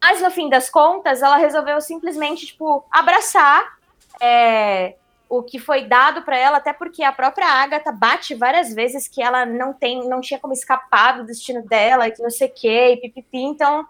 Mas 0.02 0.20
no 0.20 0.30
fim 0.30 0.50
das 0.50 0.68
contas, 0.68 1.22
ela 1.22 1.38
resolveu 1.38 1.80
simplesmente, 1.80 2.46
tipo, 2.46 2.84
abraçar 2.90 3.78
é, 4.20 4.96
o 5.28 5.42
que 5.42 5.58
foi 5.58 5.86
dado 5.86 6.20
para 6.22 6.36
ela, 6.36 6.58
até 6.58 6.72
porque 6.72 7.02
a 7.02 7.12
própria 7.12 7.46
Agatha 7.46 7.90
bate 7.90 8.34
várias 8.34 8.74
vezes 8.74 9.08
que 9.08 9.22
ela 9.22 9.46
não 9.46 9.72
tem, 9.72 10.06
não 10.06 10.20
tinha 10.20 10.38
como 10.38 10.52
escapar 10.52 11.16
do 11.16 11.24
destino 11.24 11.62
dela, 11.66 12.08
e 12.08 12.12
que 12.12 12.22
não 12.22 12.30
sei 12.30 12.48
o 12.48 12.52
quê, 12.54 12.92
e 12.92 12.96
pipipi. 13.00 13.38
Então, 13.38 13.86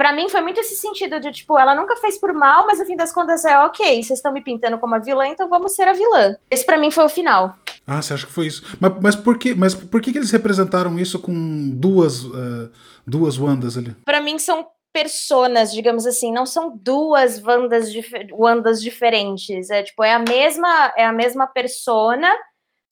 para 0.00 0.14
mim 0.14 0.30
foi 0.30 0.40
muito 0.40 0.58
esse 0.58 0.76
sentido 0.76 1.20
de 1.20 1.30
tipo, 1.30 1.58
ela 1.58 1.74
nunca 1.74 1.94
fez 1.96 2.18
por 2.18 2.32
mal, 2.32 2.66
mas 2.66 2.78
no 2.78 2.86
fim 2.86 2.96
das 2.96 3.12
contas 3.12 3.44
é 3.44 3.58
ok, 3.58 4.02
vocês 4.02 4.18
estão 4.18 4.32
me 4.32 4.42
pintando 4.42 4.78
como 4.78 4.94
a 4.94 4.98
vilã, 4.98 5.26
então 5.26 5.46
vamos 5.46 5.74
ser 5.74 5.86
a 5.86 5.92
vilã. 5.92 6.34
Esse 6.50 6.64
para 6.64 6.78
mim 6.78 6.90
foi 6.90 7.04
o 7.04 7.08
final. 7.10 7.54
Ah, 7.86 8.00
você 8.00 8.14
acha 8.14 8.26
que 8.26 8.32
foi 8.32 8.46
isso? 8.46 8.78
Mas, 8.80 8.92
mas 9.02 9.14
por, 9.14 9.36
que, 9.36 9.54
mas 9.54 9.74
por 9.74 10.00
que, 10.00 10.10
que 10.10 10.16
eles 10.16 10.30
representaram 10.30 10.98
isso 10.98 11.18
com 11.18 11.68
duas, 11.74 12.24
eh, 12.24 12.70
duas 13.06 13.38
Wandas 13.38 13.76
ali? 13.76 13.94
Para 14.02 14.22
mim 14.22 14.38
são 14.38 14.66
personas, 14.90 15.70
digamos 15.70 16.06
assim, 16.06 16.32
não 16.32 16.46
são 16.46 16.74
duas 16.82 17.38
Wandas, 17.44 17.92
dif 17.92 18.10
Wandas 18.32 18.80
diferentes. 18.80 19.68
É 19.68 19.82
tipo, 19.82 20.02
é 20.02 20.14
a 20.14 20.18
mesma, 20.18 20.94
é 20.96 21.04
a 21.04 21.12
mesma 21.12 21.46
persona, 21.46 22.26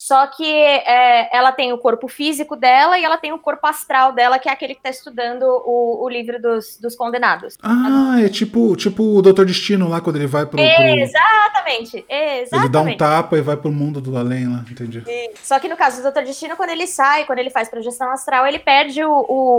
só 0.01 0.25
que 0.27 0.45
é, 0.49 1.29
ela 1.35 1.51
tem 1.51 1.73
o 1.73 1.77
corpo 1.77 2.07
físico 2.07 2.55
dela 2.55 2.97
e 2.97 3.03
ela 3.03 3.17
tem 3.17 3.33
o 3.33 3.37
corpo 3.37 3.67
astral 3.67 4.13
dela, 4.13 4.39
que 4.39 4.47
é 4.47 4.51
aquele 4.53 4.73
que 4.73 4.81
tá 4.81 4.89
estudando 4.89 5.43
o, 5.43 6.05
o 6.05 6.07
livro 6.07 6.41
dos, 6.41 6.77
dos 6.77 6.95
condenados. 6.95 7.57
Ah, 7.61 8.15
é 8.23 8.29
tipo, 8.29 8.77
tipo 8.77 9.03
o 9.03 9.21
Doutor 9.21 9.45
Destino 9.45 9.89
lá, 9.89 9.99
quando 9.99 10.15
ele 10.15 10.25
vai 10.25 10.45
pro. 10.45 10.55
pro- 10.55 10.63
Exatamente, 10.63 12.05
exatamente. 12.07 12.55
ele 12.55 12.69
dá 12.69 12.81
um 12.81 12.95
tapa 12.97 13.37
e 13.37 13.41
vai 13.41 13.57
pro 13.57 13.69
mundo 13.73 13.99
do 13.99 14.17
além 14.17 14.47
lá, 14.47 14.63
entendi. 14.71 15.03
Só 15.43 15.59
que 15.59 15.67
no 15.67 15.75
caso 15.75 16.01
do 16.01 16.09
Dr. 16.09 16.23
Destino, 16.23 16.55
quando 16.55 16.69
ele 16.69 16.87
sai, 16.87 17.25
quando 17.25 17.39
ele 17.39 17.49
faz 17.49 17.67
projeção 17.67 18.09
astral, 18.09 18.47
ele 18.47 18.59
perde 18.59 19.03
o, 19.03 19.11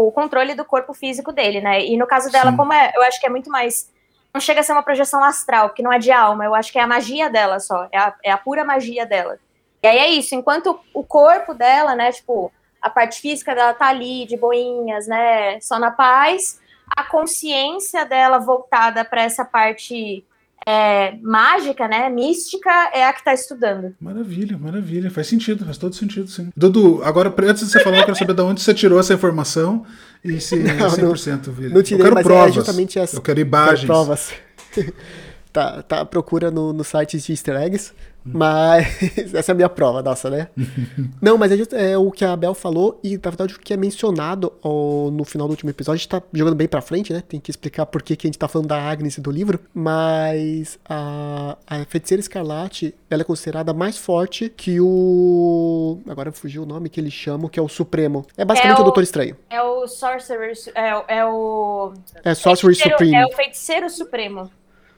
o 0.07 0.11
controle 0.13 0.55
do 0.55 0.65
corpo 0.65 0.95
físico 0.95 1.33
dele, 1.33 1.61
né? 1.61 1.85
E 1.85 1.99
no 1.99 2.07
caso 2.07 2.33
dela, 2.33 2.51
Sim. 2.51 2.57
como 2.57 2.73
é, 2.73 2.91
eu 2.97 3.03
acho 3.03 3.21
que 3.21 3.27
é 3.27 3.31
muito 3.31 3.51
mais. 3.51 3.91
Não 4.33 4.41
chega 4.41 4.61
a 4.61 4.63
ser 4.63 4.73
uma 4.73 4.83
projeção 4.83 5.23
astral, 5.23 5.69
porque 5.69 5.83
não 5.83 5.93
é 5.93 5.99
de 5.99 6.11
alma, 6.11 6.47
eu 6.47 6.55
acho 6.55 6.73
que 6.73 6.79
é 6.79 6.83
a 6.83 6.87
magia 6.87 7.29
dela 7.29 7.61
só, 7.61 7.87
é 7.93 7.99
a, 7.99 8.15
é 8.25 8.31
a 8.33 8.39
pura 8.39 8.65
magia 8.65 9.05
dela. 9.05 9.37
E 9.83 9.87
aí 9.87 9.99
é 9.99 10.09
isso, 10.11 10.35
enquanto 10.35 10.79
o 10.93 11.03
corpo 11.03 11.55
dela, 11.55 11.95
né, 11.95 12.13
tipo, 12.13 12.53
a 12.81 12.91
parte 12.91 13.21
física 13.21 13.55
dela 13.55 13.73
tá 13.73 13.89
ali, 13.89 14.27
de 14.27 14.37
boinhas, 14.37 15.07
né, 15.07 15.59
só 15.61 15.79
na 15.79 15.91
paz, 15.91 16.61
a 16.97 17.05
consciência 17.05 18.05
dela 18.05 18.39
voltada 18.39 19.05
para 19.05 19.23
essa 19.23 19.45
parte 19.45 20.25
é, 20.67 21.15
mágica, 21.23 21.89
né, 21.89 22.09
mística, 22.11 22.71
é 22.93 23.07
a 23.07 23.13
que 23.13 23.25
tá 23.25 23.33
estudando. 23.33 23.95
Maravilha, 24.01 24.59
maravilha. 24.59 25.11
Faz 25.11 25.27
sentido, 25.27 25.65
faz 25.65 25.79
todo 25.79 25.95
sentido, 25.95 26.29
sim. 26.29 26.51
Dudu, 26.55 27.01
agora, 27.03 27.33
antes 27.45 27.65
de 27.67 27.73
você 27.73 27.81
falar, 27.81 27.99
eu 27.99 28.05
quero 28.05 28.19
saber 28.19 28.35
de 28.35 28.43
onde 28.43 28.61
você 28.61 28.75
tirou 28.75 29.01
essa 29.01 29.15
informação 29.15 29.87
e 30.23 30.39
se 30.41 30.57
é 30.57 30.75
Não, 30.75 30.89
100% 30.91 31.51
Vila. 31.51 31.75
Não 31.75 31.83
tirei, 31.83 32.01
eu 32.01 32.05
quero 32.05 32.15
mas 32.15 32.27
provas. 32.27 32.51
é 32.51 32.53
justamente 32.53 32.99
essa. 32.99 33.17
Eu 33.17 33.23
quero 33.23 33.37
Quero 33.37 33.49
imagens. 33.49 33.87
provas. 33.87 34.33
tá, 35.53 35.83
tá, 35.83 36.05
procura 36.05 36.51
no, 36.51 36.73
no 36.73 36.85
site 36.85 37.19
de 37.19 37.33
easter 37.33 37.57
eggs, 37.57 37.93
mas 38.23 38.87
essa 39.35 39.51
é 39.51 39.55
a 39.55 39.57
minha 39.57 39.69
prova, 39.69 40.03
nossa, 40.03 40.29
né? 40.29 40.49
Não, 41.23 41.39
mas 41.39 41.51
é, 41.53 41.57
just- 41.57 41.73
é 41.73 41.97
o 41.97 42.11
que 42.11 42.25
a 42.25 42.37
Bel 42.37 42.53
falou 42.55 43.01
e, 43.03 43.15
na 43.17 43.31
verdade, 43.31 43.55
o 43.55 43.59
que 43.59 43.73
é 43.73 43.77
mencionado 43.79 44.53
ó, 44.63 45.11
no 45.11 45.25
final 45.25 45.47
do 45.49 45.53
último 45.53 45.71
episódio, 45.71 45.95
a 45.95 45.99
gente 45.99 46.09
tá 46.09 46.23
jogando 46.33 46.55
bem 46.55 46.69
pra 46.69 46.81
frente, 46.83 47.13
né? 47.13 47.23
Tem 47.27 47.41
que 47.41 47.51
explicar 47.51 47.87
por 47.87 48.03
que, 48.03 48.15
que 48.17 48.27
a 48.27 48.29
gente 48.29 48.39
tá 48.39 48.47
falando 48.47 48.69
da 48.69 48.77
Agnes 48.79 49.17
e 49.17 49.21
do 49.23 49.31
livro, 49.31 49.59
mas 49.73 50.79
a, 50.89 51.57
a 51.67 51.85
Feiticeira 51.87 52.21
Escarlate, 52.21 52.95
ela 53.09 53.23
é 53.23 53.25
considerada 53.25 53.73
mais 53.73 53.97
forte 53.97 54.53
que 54.55 54.79
o... 54.81 55.99
Agora 56.09 56.31
fugiu 56.33 56.63
o 56.63 56.67
nome 56.67 56.89
que 56.89 57.01
eles 57.01 57.13
chamam, 57.13 57.49
que 57.49 57.59
é 57.59 57.63
o 57.63 57.69
Supremo. 57.69 58.27
É 58.37 58.45
basicamente 58.45 58.77
É 58.77 58.81
o 58.81 58.83
o- 58.83 58.85
Doutor 58.85 59.03
Estranho. 59.03 59.37
É 59.49 59.63
o 59.63 59.87
Sorcerer, 59.89 60.53
é, 60.75 60.95
o- 60.97 61.05
é 61.09 61.25
o 61.25 61.93
É 62.25 62.35
Sorcery 62.35 62.75
feiticeiro- 62.75 62.99
Supreme. 62.99 63.15
É 63.17 63.27
o 63.27 63.33
feiticeiro 63.33 63.91
supremo. 63.91 64.51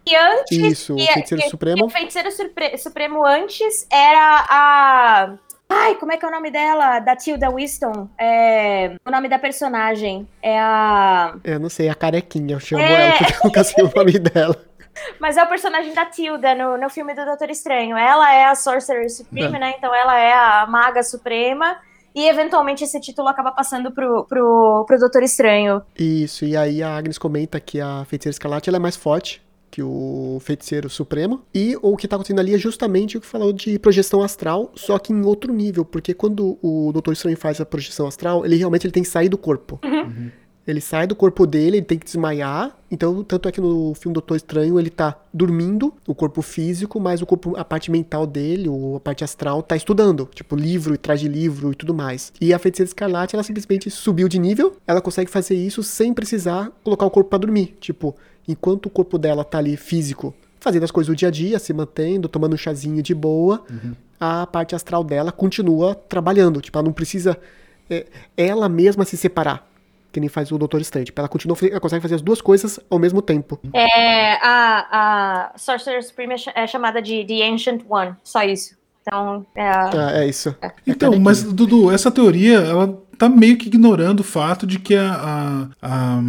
E 0.07 0.17
antes. 0.17 0.59
Isso, 0.59 0.95
o 0.95 0.99
e- 0.99 1.07
Feiticeiro 1.07 1.45
e- 1.45 1.51
Supremo. 1.51 1.79
e 1.79 1.83
o 1.85 1.89
feiticeiro 1.91 2.31
surpre- 2.33 2.77
supremo 2.79 3.25
antes 3.25 3.87
era 3.91 4.47
a. 4.49 5.35
Ai, 5.69 5.95
como 5.95 6.13
é 6.13 6.19
que 6.19 6.25
é 6.25 6.29
o 6.29 6.31
nome 6.31 6.51
dela? 6.51 6.99
Da 6.99 7.17
Tilda 7.17 7.51
Winston. 7.51 8.09
É, 8.19 8.95
o 9.07 9.11
nome 9.11 9.29
da 9.29 9.39
personagem. 9.39 10.29
É 10.43 10.59
a. 10.59 11.35
Eu 11.45 11.59
não 11.61 11.71
sei, 11.71 11.89
a 11.89 11.95
carequinha, 11.95 12.55
eu 12.57 12.61
chamo 12.61 12.83
É. 12.83 12.93
ela 13.09 13.17
porque 13.19 13.33
eu 13.33 13.39
nunca 13.45 13.65
sei 13.65 13.85
o 13.85 13.93
nome 13.95 14.19
dela. 14.19 14.57
Mas 15.19 15.39
é 15.39 15.43
o 15.43 15.49
personagem 15.49 15.95
da 15.95 16.05
Tilda 16.05 16.55
no, 16.55 16.77
no 16.77 16.91
filme 16.91 17.15
do 17.15 17.25
Doutor 17.25 17.49
Estranho. 17.49 17.97
Ela 17.97 18.35
é 18.35 18.45
a 18.45 18.55
Sorcerer 18.55 19.09
Supreme, 19.11 19.57
É. 19.57 19.59
né? 19.59 19.75
Então 19.79 19.95
ela 19.95 20.19
é 20.19 20.33
a 20.35 20.67
Maga 20.69 21.03
Suprema. 21.03 21.79
E 22.15 22.29
eventualmente 22.29 22.85
esse 22.85 23.01
título 23.01 23.29
acaba 23.29 23.51
passando 23.53 23.91
pro, 23.91 24.25
pro, 24.27 24.85
pro 24.87 24.99
Doutor 24.99 25.23
Estranho. 25.23 25.81
Isso, 25.99 26.45
e 26.45 26.55
aí 26.55 26.83
a 26.83 26.95
Agnes 26.95 27.17
comenta 27.17 27.59
que 27.59 27.81
a 27.81 28.05
feiticeira 28.05 28.35
escarlate 28.35 28.69
ela 28.69 28.77
é 28.77 28.81
mais 28.81 28.97
forte 28.97 29.41
que 29.73 29.83
o 29.83 30.39
feiticeiro 30.43 30.89
supremo. 30.91 31.41
E 31.53 31.77
o 31.81 31.97
que 31.97 32.07
tá 32.07 32.15
acontecendo 32.15 32.41
ali 32.41 32.55
é 32.55 32.59
justamente 32.59 33.17
o 33.17 33.21
que 33.21 33.27
falou 33.27 33.53
de 33.55 33.79
projeção 33.79 34.23
astral, 34.23 34.71
só 34.77 34.99
que 34.99 35.15
em 35.15 35.25
outro 35.25 35.53
nível, 35.53 35.83
porque 35.83 36.13
quando 36.13 36.59
o 36.63 36.93
Doutor 36.93 37.13
Estranho 37.13 37.39
faz 37.39 37.59
a 37.59 37.65
projeção 37.65 38.07
astral, 38.07 38.45
ele 38.45 38.57
realmente 38.57 38.87
ele 38.87 38.93
tem 38.93 39.03
que 39.03 39.09
sair 39.09 39.31
do 39.31 39.39
corpo. 39.39 39.81
Ele 40.65 40.81
sai 40.81 41.09
do 41.09 41.17
corpo 41.17 41.45
dele, 41.45 41.79
ele 41.79 41.87
tem 41.87 41.99
que 41.99 42.05
desmaiar. 42.05 42.77
Então, 42.89 43.25
tanto 43.25 43.49
é 43.49 43.53
que 43.53 43.61
no 43.61 43.95
filme 43.95 44.13
Doutor 44.13 44.37
Estranho 44.37 44.79
ele 44.79 44.91
tá 44.91 45.21
dormindo, 45.33 45.93
o 46.07 46.15
corpo 46.15 46.41
físico, 46.41 47.01
mas 47.01 47.21
o 47.21 47.27
corpo, 47.27 47.57
a 47.57 47.65
parte 47.65 47.91
mental 47.91 48.27
dele, 48.27 48.69
ou 48.69 48.97
a 48.97 49.01
parte 49.01 49.25
astral, 49.25 49.63
tá 49.63 49.75
estudando. 49.75 50.29
Tipo, 50.33 50.55
livro, 50.55 50.95
e 50.95 50.99
traz 50.99 51.19
de 51.19 51.27
livro 51.27 51.73
e 51.73 51.75
tudo 51.75 51.93
mais. 51.93 52.33
E 52.41 52.55
a 52.55 52.59
feiticeira 52.59 52.87
escarlate, 52.87 53.35
ela 53.35 53.43
simplesmente 53.43 53.91
subiu 53.91 54.29
de 54.29 54.39
nível. 54.39 54.77
Ela 54.87 55.01
consegue 55.01 55.31
fazer 55.31 55.57
isso 55.57 55.83
sem 55.83 56.13
precisar 56.15 56.71
colocar 56.85 57.07
o 57.07 57.11
corpo 57.11 57.31
pra 57.31 57.39
dormir. 57.39 57.77
Tipo, 57.81 58.15
enquanto 58.47 58.87
o 58.87 58.91
corpo 58.91 59.19
dela 59.19 59.45
tá 59.45 59.59
ali 59.59 59.77
físico, 59.77 60.35
fazendo 60.61 60.85
as 60.85 60.91
coisas 60.91 61.13
do 61.13 61.17
dia 61.17 61.29
a 61.29 61.31
dia, 61.31 61.59
se 61.59 61.73
mantendo, 61.73 62.29
tomando 62.29 62.55
um 62.55 62.57
chazinho 62.57 63.03
de 63.03 63.15
boa, 63.15 63.65
a 64.21 64.47
parte 64.47 64.75
astral 64.75 65.03
dela 65.03 65.33
continua 65.33 65.95
trabalhando. 65.95 66.61
Tipo, 66.61 66.79
ela 66.79 66.85
não 66.85 66.93
precisa 66.93 67.39
é, 67.91 68.07
ela 68.37 68.69
mesma 68.69 69.05
se 69.05 69.17
separar. 69.17 69.69
Que 70.13 70.21
nem 70.21 70.29
faz 70.29 70.53
o 70.53 70.59
Doutor 70.59 70.81
Estranho. 70.81 71.07
Tipo, 71.07 71.21
ela 71.21 71.29
continua, 71.29 71.57
ela 71.63 71.81
consegue 71.81 72.03
fazer 72.03 72.17
as 72.17 72.23
duas 72.23 72.41
coisas 72.41 72.79
ao 72.91 72.99
mesmo 72.99 73.23
tempo. 73.23 73.59
É, 73.73 74.35
a, 74.35 75.53
a 75.53 75.59
Sorcerer 75.59 76.03
Supreme 76.05 76.35
é 76.35 76.63
é 76.63 76.67
chamada 76.67 77.01
de 77.01 77.25
The 77.25 77.49
Ancient 77.49 77.83
One. 77.89 78.15
Só 78.23 78.43
isso. 78.43 78.77
Então, 79.01 79.45
é 79.55 79.67
a... 79.67 79.91
Ah, 79.91 80.13
é 80.23 80.29
isso. 80.29 80.55
É 80.61 80.71
Então, 80.87 81.19
mas, 81.19 81.43
Dudu, 81.43 81.91
essa 81.91 82.11
teoria, 82.11 82.59
ela 82.59 83.03
tá 83.19 83.29
meio 83.29 83.57
que 83.57 83.67
ignorando 83.67 84.21
o 84.21 84.25
fato 84.25 84.67
de 84.67 84.79
que 84.79 84.95
a. 84.95 85.13
a, 85.13 85.69
a, 85.83 86.23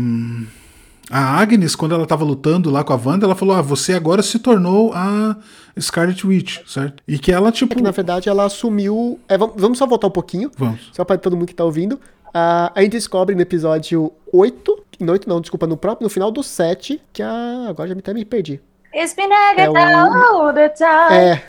a 1.19 1.39
Agnes, 1.39 1.75
quando 1.75 1.93
ela 1.93 2.05
tava 2.05 2.23
lutando 2.23 2.69
lá 2.71 2.83
com 2.83 2.93
a 2.93 2.99
Wanda, 3.03 3.25
ela 3.25 3.35
falou: 3.35 3.55
Ah, 3.55 3.61
você 3.61 3.93
agora 3.93 4.21
se 4.23 4.39
tornou 4.39 4.91
a 4.93 5.35
Scarlet 5.79 6.25
Witch, 6.25 6.59
certo? 6.67 7.03
E 7.07 7.19
que 7.19 7.31
ela, 7.31 7.51
tipo. 7.51 7.73
É 7.73 7.75
que, 7.77 7.81
na 7.83 7.91
verdade, 7.91 8.29
ela 8.29 8.45
assumiu. 8.45 9.19
é, 9.29 9.37
vamos, 9.37 9.77
só 9.77 9.85
voltar 9.85 10.07
um 10.07 10.11
pouquinho. 10.11 10.49
Vamos. 10.57 10.89
Só 10.91 11.03
pra 11.05 11.17
todo 11.17 11.35
mundo 11.35 11.47
que 11.47 11.55
tá 11.55 11.63
ouvindo. 11.63 11.99
Ah, 12.33 12.71
a 12.73 12.81
gente 12.81 12.93
descobre 12.93 13.35
no 13.35 13.41
episódio 13.41 14.11
8. 14.31 14.83
No 14.99 15.11
8, 15.11 15.27
não, 15.29 15.39
desculpa, 15.41 15.67
no 15.67 15.75
próprio, 15.77 16.05
no 16.05 16.09
final 16.09 16.31
do 16.31 16.41
7, 16.41 17.01
que 17.11 17.21
a. 17.21 17.65
Agora 17.69 17.89
já 17.89 17.95
me- 17.95 17.99
até 17.99 18.13
me 18.13 18.25
perdi. 18.25 18.59
It's 18.95 19.13
been 19.15 19.29
É 19.57 19.69
o- 19.69 19.73
all 19.77 20.53
the 20.53 20.69
time. 20.69 20.87
É. 21.11 21.43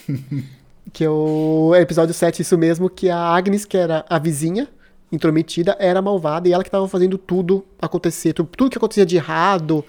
Que 0.92 1.04
é 1.04 1.10
o 1.10 1.72
episódio 1.74 2.14
7, 2.14 2.42
isso 2.42 2.56
mesmo, 2.56 2.88
que 2.88 3.10
a 3.10 3.18
Agnes, 3.18 3.64
que 3.64 3.76
era 3.76 4.04
a 4.08 4.18
vizinha 4.18 4.68
intrometida, 5.14 5.76
era 5.78 6.02
malvada 6.02 6.48
e 6.48 6.52
ela 6.52 6.64
que 6.64 6.70
tava 6.70 6.88
fazendo 6.88 7.16
tudo 7.16 7.64
acontecer. 7.80 8.32
Tudo, 8.32 8.70
que 8.70 8.78
acontecia 8.78 9.06
de 9.06 9.16
errado, 9.16 9.84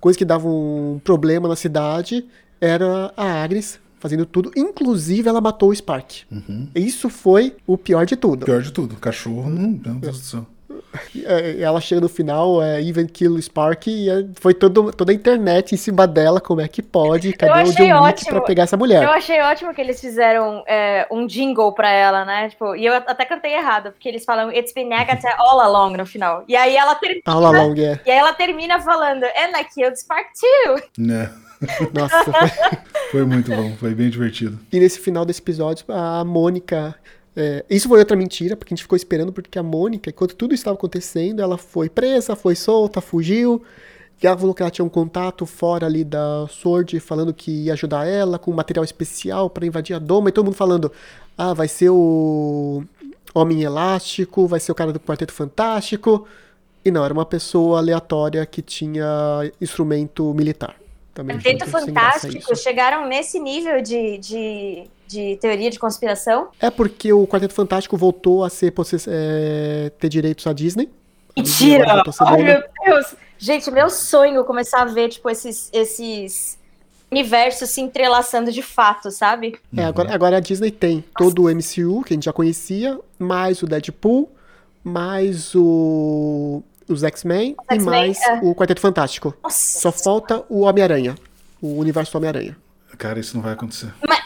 coisa 0.00 0.18
que 0.18 0.24
dava 0.24 0.48
um 0.48 1.00
problema 1.02 1.48
na 1.48 1.56
cidade, 1.56 2.24
era 2.60 3.12
a 3.16 3.42
Agnes 3.42 3.80
fazendo 3.98 4.24
tudo. 4.26 4.52
Inclusive, 4.56 5.28
ela 5.28 5.40
matou 5.40 5.70
o 5.70 5.74
Spark. 5.74 6.22
Isso 6.74 7.08
foi 7.08 7.56
o 7.66 7.76
pior 7.76 8.06
de 8.06 8.16
tudo. 8.16 8.46
Pior 8.46 8.62
de 8.62 8.72
tudo, 8.72 8.96
cachorro, 8.96 9.50
não, 9.50 9.70
meu 9.70 9.94
Deus 9.94 10.20
do 10.20 10.24
céu. 10.24 10.46
É, 11.24 11.60
Ela 11.60 11.80
chega 11.80 12.00
no 12.00 12.08
final, 12.08 12.62
é, 12.62 12.82
Even 12.82 13.06
Kill 13.06 13.40
Spark, 13.40 13.86
e 13.86 14.10
é, 14.10 14.24
foi 14.34 14.54
todo, 14.54 14.92
toda 14.92 15.12
a 15.12 15.14
internet 15.14 15.74
em 15.74 15.78
cima 15.78 16.06
dela, 16.06 16.40
como 16.40 16.60
é 16.60 16.68
que 16.68 16.82
pode, 16.82 17.32
cadê 17.32 17.68
o 17.68 17.72
John 17.72 18.02
Wick 18.02 18.24
pra 18.26 18.40
pegar 18.40 18.64
essa 18.64 18.76
mulher? 18.76 19.02
Eu 19.02 19.10
achei 19.10 19.40
ótimo 19.40 19.74
que 19.74 19.80
eles 19.80 20.00
fizeram 20.00 20.62
é, 20.66 21.06
um 21.10 21.26
jingle 21.26 21.72
pra 21.72 21.90
ela, 21.90 22.24
né? 22.24 22.48
Tipo, 22.48 22.74
e 22.74 22.86
eu 22.86 22.94
até 22.94 23.24
cantei 23.24 23.54
errado, 23.54 23.90
porque 23.92 24.08
eles 24.08 24.24
falam 24.24 24.50
It's 24.52 24.72
been 24.72 24.88
negative 24.88 25.32
all 25.38 25.60
along 25.60 25.96
no 25.96 26.06
final. 26.06 26.44
E 26.48 26.56
aí 26.56 26.76
ela 26.76 26.94
termina. 26.94 27.22
All 27.26 27.44
along, 27.44 27.80
é. 27.80 28.00
E 28.04 28.10
aí 28.10 28.18
ela 28.18 28.32
termina 28.32 28.80
falando, 28.80 29.24
and 29.24 29.58
I 29.58 29.64
killed 29.64 29.98
Spark 29.98 30.26
too. 30.38 30.82
Né? 30.98 31.30
Nossa. 31.92 32.32
Foi 33.10 33.24
muito 33.24 33.50
bom, 33.50 33.74
foi 33.76 33.94
bem 33.94 34.10
divertido. 34.10 34.58
E 34.72 34.78
nesse 34.78 35.00
final 35.00 35.24
desse 35.24 35.40
episódio, 35.40 35.84
a 35.88 36.24
Mônica. 36.24 36.94
É, 37.36 37.64
isso 37.68 37.86
foi 37.86 37.98
outra 37.98 38.16
mentira, 38.16 38.56
porque 38.56 38.72
a 38.72 38.74
gente 38.74 38.84
ficou 38.84 38.96
esperando, 38.96 39.30
porque 39.30 39.58
a 39.58 39.62
Mônica, 39.62 40.08
enquanto 40.08 40.34
tudo 40.34 40.54
estava 40.54 40.74
acontecendo, 40.74 41.42
ela 41.42 41.58
foi 41.58 41.90
presa, 41.90 42.34
foi 42.34 42.54
solta, 42.54 43.02
fugiu. 43.02 43.62
E 44.22 44.26
ela 44.26 44.38
falou 44.38 44.54
que 44.54 44.62
ela 44.62 44.70
tinha 44.70 44.84
um 44.84 44.88
contato 44.88 45.44
fora 45.44 45.84
ali 45.84 46.02
da 46.02 46.46
Sword, 46.48 46.98
falando 46.98 47.34
que 47.34 47.64
ia 47.64 47.74
ajudar 47.74 48.06
ela 48.06 48.38
com 48.38 48.50
material 48.50 48.82
especial 48.82 49.50
para 49.50 49.66
invadir 49.66 49.94
a 49.94 49.98
Doma. 49.98 50.30
E 50.30 50.32
todo 50.32 50.46
mundo 50.46 50.54
falando: 50.54 50.90
ah, 51.36 51.52
vai 51.52 51.68
ser 51.68 51.90
o 51.90 52.82
Homem 53.34 53.62
Elástico, 53.62 54.46
vai 54.46 54.58
ser 54.58 54.72
o 54.72 54.74
cara 54.74 54.90
do 54.90 54.98
Quarteto 54.98 55.34
Fantástico. 55.34 56.26
E 56.82 56.90
não, 56.90 57.04
era 57.04 57.12
uma 57.12 57.26
pessoa 57.26 57.78
aleatória 57.78 58.46
que 58.46 58.62
tinha 58.62 59.06
instrumento 59.60 60.32
militar. 60.32 60.76
Também 61.12 61.36
Quarteto 61.36 61.68
Fantástico 61.68 62.56
chegaram 62.56 63.06
nesse 63.06 63.38
nível 63.38 63.82
de, 63.82 64.16
de, 64.16 64.84
de 65.06 65.36
teoria 65.36 65.70
de 65.70 65.78
conspiração. 65.78 66.48
É 66.60 66.70
porque 66.70 67.12
o 67.12 67.26
Quarteto 67.26 67.54
Fantástico 67.54 67.96
voltou 67.96 68.44
a 68.44 68.50
ser 68.50 68.72
é, 69.08 69.92
ter 69.98 70.08
direitos 70.08 70.46
à 70.46 70.52
Disney. 70.52 70.90
Mentira! 71.36 72.02
Dona. 72.02 72.36
meu 72.36 72.62
Deus! 72.84 73.14
Gente, 73.38 73.70
meu 73.70 73.90
sonho 73.90 74.40
é 74.40 74.44
começar 74.44 74.82
a 74.82 74.86
ver, 74.86 75.10
tipo, 75.10 75.28
esses, 75.28 75.68
esses 75.72 76.58
universos 77.10 77.68
se 77.68 77.80
entrelaçando 77.80 78.50
de 78.50 78.62
fato, 78.62 79.10
sabe? 79.10 79.58
É, 79.76 79.84
agora, 79.84 80.14
agora 80.14 80.36
a 80.38 80.40
Disney 80.40 80.70
tem 80.70 81.04
todo 81.16 81.44
o 81.44 81.54
MCU, 81.54 82.02
que 82.02 82.12
a 82.12 82.16
gente 82.16 82.24
já 82.24 82.32
conhecia, 82.32 82.98
mais 83.18 83.62
o 83.62 83.66
Deadpool, 83.66 84.30
mais 84.82 85.54
o, 85.54 86.62
os 86.88 87.04
X-Men 87.04 87.54
e 87.70 87.78
mais 87.80 88.18
é. 88.22 88.40
o 88.42 88.54
Quarteto 88.54 88.80
Fantástico. 88.80 89.34
Nossa! 89.42 89.80
Só 89.80 89.92
falta 89.92 90.44
o 90.48 90.60
Homem-Aranha, 90.60 91.14
o 91.60 91.78
universo 91.78 92.12
do 92.12 92.18
Homem-Aranha. 92.18 92.56
Cara, 92.96 93.20
isso 93.20 93.36
não 93.36 93.42
vai 93.42 93.52
acontecer. 93.52 93.92
Mas 94.08 94.25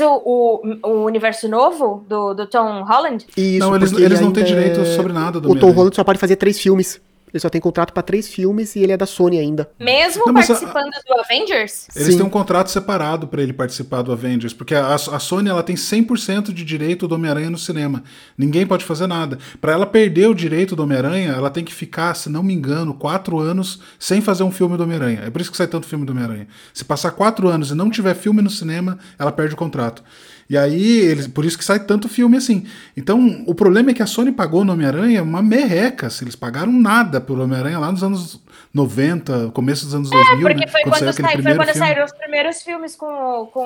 o, 0.00 0.60
o, 0.82 0.88
o 0.88 1.04
universo 1.04 1.48
novo 1.48 2.04
do, 2.08 2.34
do 2.34 2.46
Tom 2.46 2.82
Holland? 2.82 3.24
Isso, 3.36 3.60
não, 3.60 3.76
eles, 3.76 3.92
eles 3.92 4.04
ele 4.12 4.20
não 4.20 4.32
têm 4.32 4.42
direito 4.44 4.80
é- 4.80 4.96
sobre 4.96 5.12
nada 5.12 5.38
do 5.38 5.38
O 5.38 5.42
Tom 5.42 5.50
Homem-Aranha. 5.50 5.76
Holland 5.76 5.96
só 5.96 6.02
pode 6.02 6.18
fazer 6.18 6.34
três 6.36 6.58
filmes. 6.58 7.00
Ele 7.32 7.40
só 7.40 7.48
tem 7.48 7.60
contrato 7.60 7.92
pra 7.92 8.02
três 8.02 8.28
filmes 8.28 8.74
e 8.76 8.80
ele 8.80 8.92
é 8.92 8.96
da 8.96 9.06
Sony 9.06 9.38
ainda. 9.38 9.68
Mesmo 9.78 10.24
Não, 10.26 10.32
mas 10.32 10.50
a- 10.50 10.54
participando 10.54 10.90
do 11.06 11.20
Avengers? 11.20 11.88
Eles 11.94 12.08
Sim. 12.08 12.16
têm 12.18 12.26
um 12.26 12.30
contrato 12.30 12.70
separado 12.70 13.26
pra 13.28 13.42
ele 13.42 13.52
participar 13.52 14.02
do 14.02 14.12
Avengers, 14.12 14.52
porque 14.52 14.74
a, 14.74 14.94
a 14.94 15.18
Sony 15.18 15.48
ela 15.48 15.62
tem 15.62 15.76
100% 15.76 16.52
de 16.52 16.64
direito 16.64 17.06
do 17.06 17.14
Homem-Aranha 17.14 17.50
no 17.50 17.58
cinema. 17.58 18.02
Ninguém 18.36 18.66
pode 18.66 18.84
fazer 18.84 19.06
nada. 19.06 19.38
Pra 19.60 19.72
ela 19.72 19.86
perder 19.86 20.28
o 20.28 20.34
direito 20.34 20.74
do 20.74 20.82
Homem-Aranha, 20.82 21.32
ela 21.32 21.50
tem 21.50 21.64
que 21.64 21.72
ficar, 21.74 22.14
se 22.14 22.28
não 22.30 22.42
me 22.42 22.54
engano, 22.54 22.94
quatro 22.94 23.38
anos 23.38 23.80
sem 23.98 24.20
fazer 24.20 24.42
um 24.42 24.50
filme 24.50 24.76
do 24.76 24.82
Homem-Aranha. 24.84 25.22
É 25.26 25.30
por 25.30 25.40
isso 25.40 25.50
que 25.50 25.56
sai 25.56 25.66
tanto 25.66 25.86
filme 25.86 26.04
do 26.06 26.12
Homem-Aranha. 26.12 26.48
Se 26.72 26.84
passar 26.84 27.10
quatro 27.12 27.48
anos 27.48 27.70
e 27.70 27.74
não 27.74 27.90
tiver 27.90 28.14
filme 28.14 28.40
no 28.42 28.50
cinema, 28.50 28.98
ela 29.18 29.30
perde 29.32 29.54
o 29.54 29.56
contrato. 29.56 30.02
E 30.50 30.56
aí, 30.56 31.00
eles, 31.00 31.26
por 31.26 31.44
isso 31.44 31.58
que 31.58 31.64
sai 31.64 31.78
tanto 31.80 32.08
filme 32.08 32.36
assim. 32.36 32.66
Então, 32.96 33.44
o 33.46 33.54
problema 33.54 33.90
é 33.90 33.94
que 33.94 34.02
a 34.02 34.06
Sony 34.06 34.32
pagou 34.32 34.64
no 34.64 34.72
Homem-Aranha 34.72 35.22
uma 35.22 35.42
merreca. 35.42 36.08
Se 36.08 36.24
eles 36.24 36.34
pagaram 36.34 36.72
nada 36.72 37.20
pelo 37.20 37.42
Homem-Aranha 37.44 37.78
lá 37.78 37.92
nos 37.92 38.02
anos 38.02 38.40
90, 38.72 39.50
começo 39.52 39.84
dos 39.84 39.94
anos 39.94 40.08
2000. 40.10 40.36
É, 40.38 40.40
Porque 40.50 40.66
né? 40.66 40.72
foi 40.72 40.82
quando, 40.84 40.94
saiu 40.98 41.10
aquele 41.10 41.28
sai- 41.28 41.42
foi 41.42 41.54
quando 41.54 41.74
saíram 41.76 42.04
os 42.04 42.12
primeiros 42.12 42.62
filmes 42.62 42.96
com, 42.96 43.06
o- 43.06 43.46
com 43.48 43.60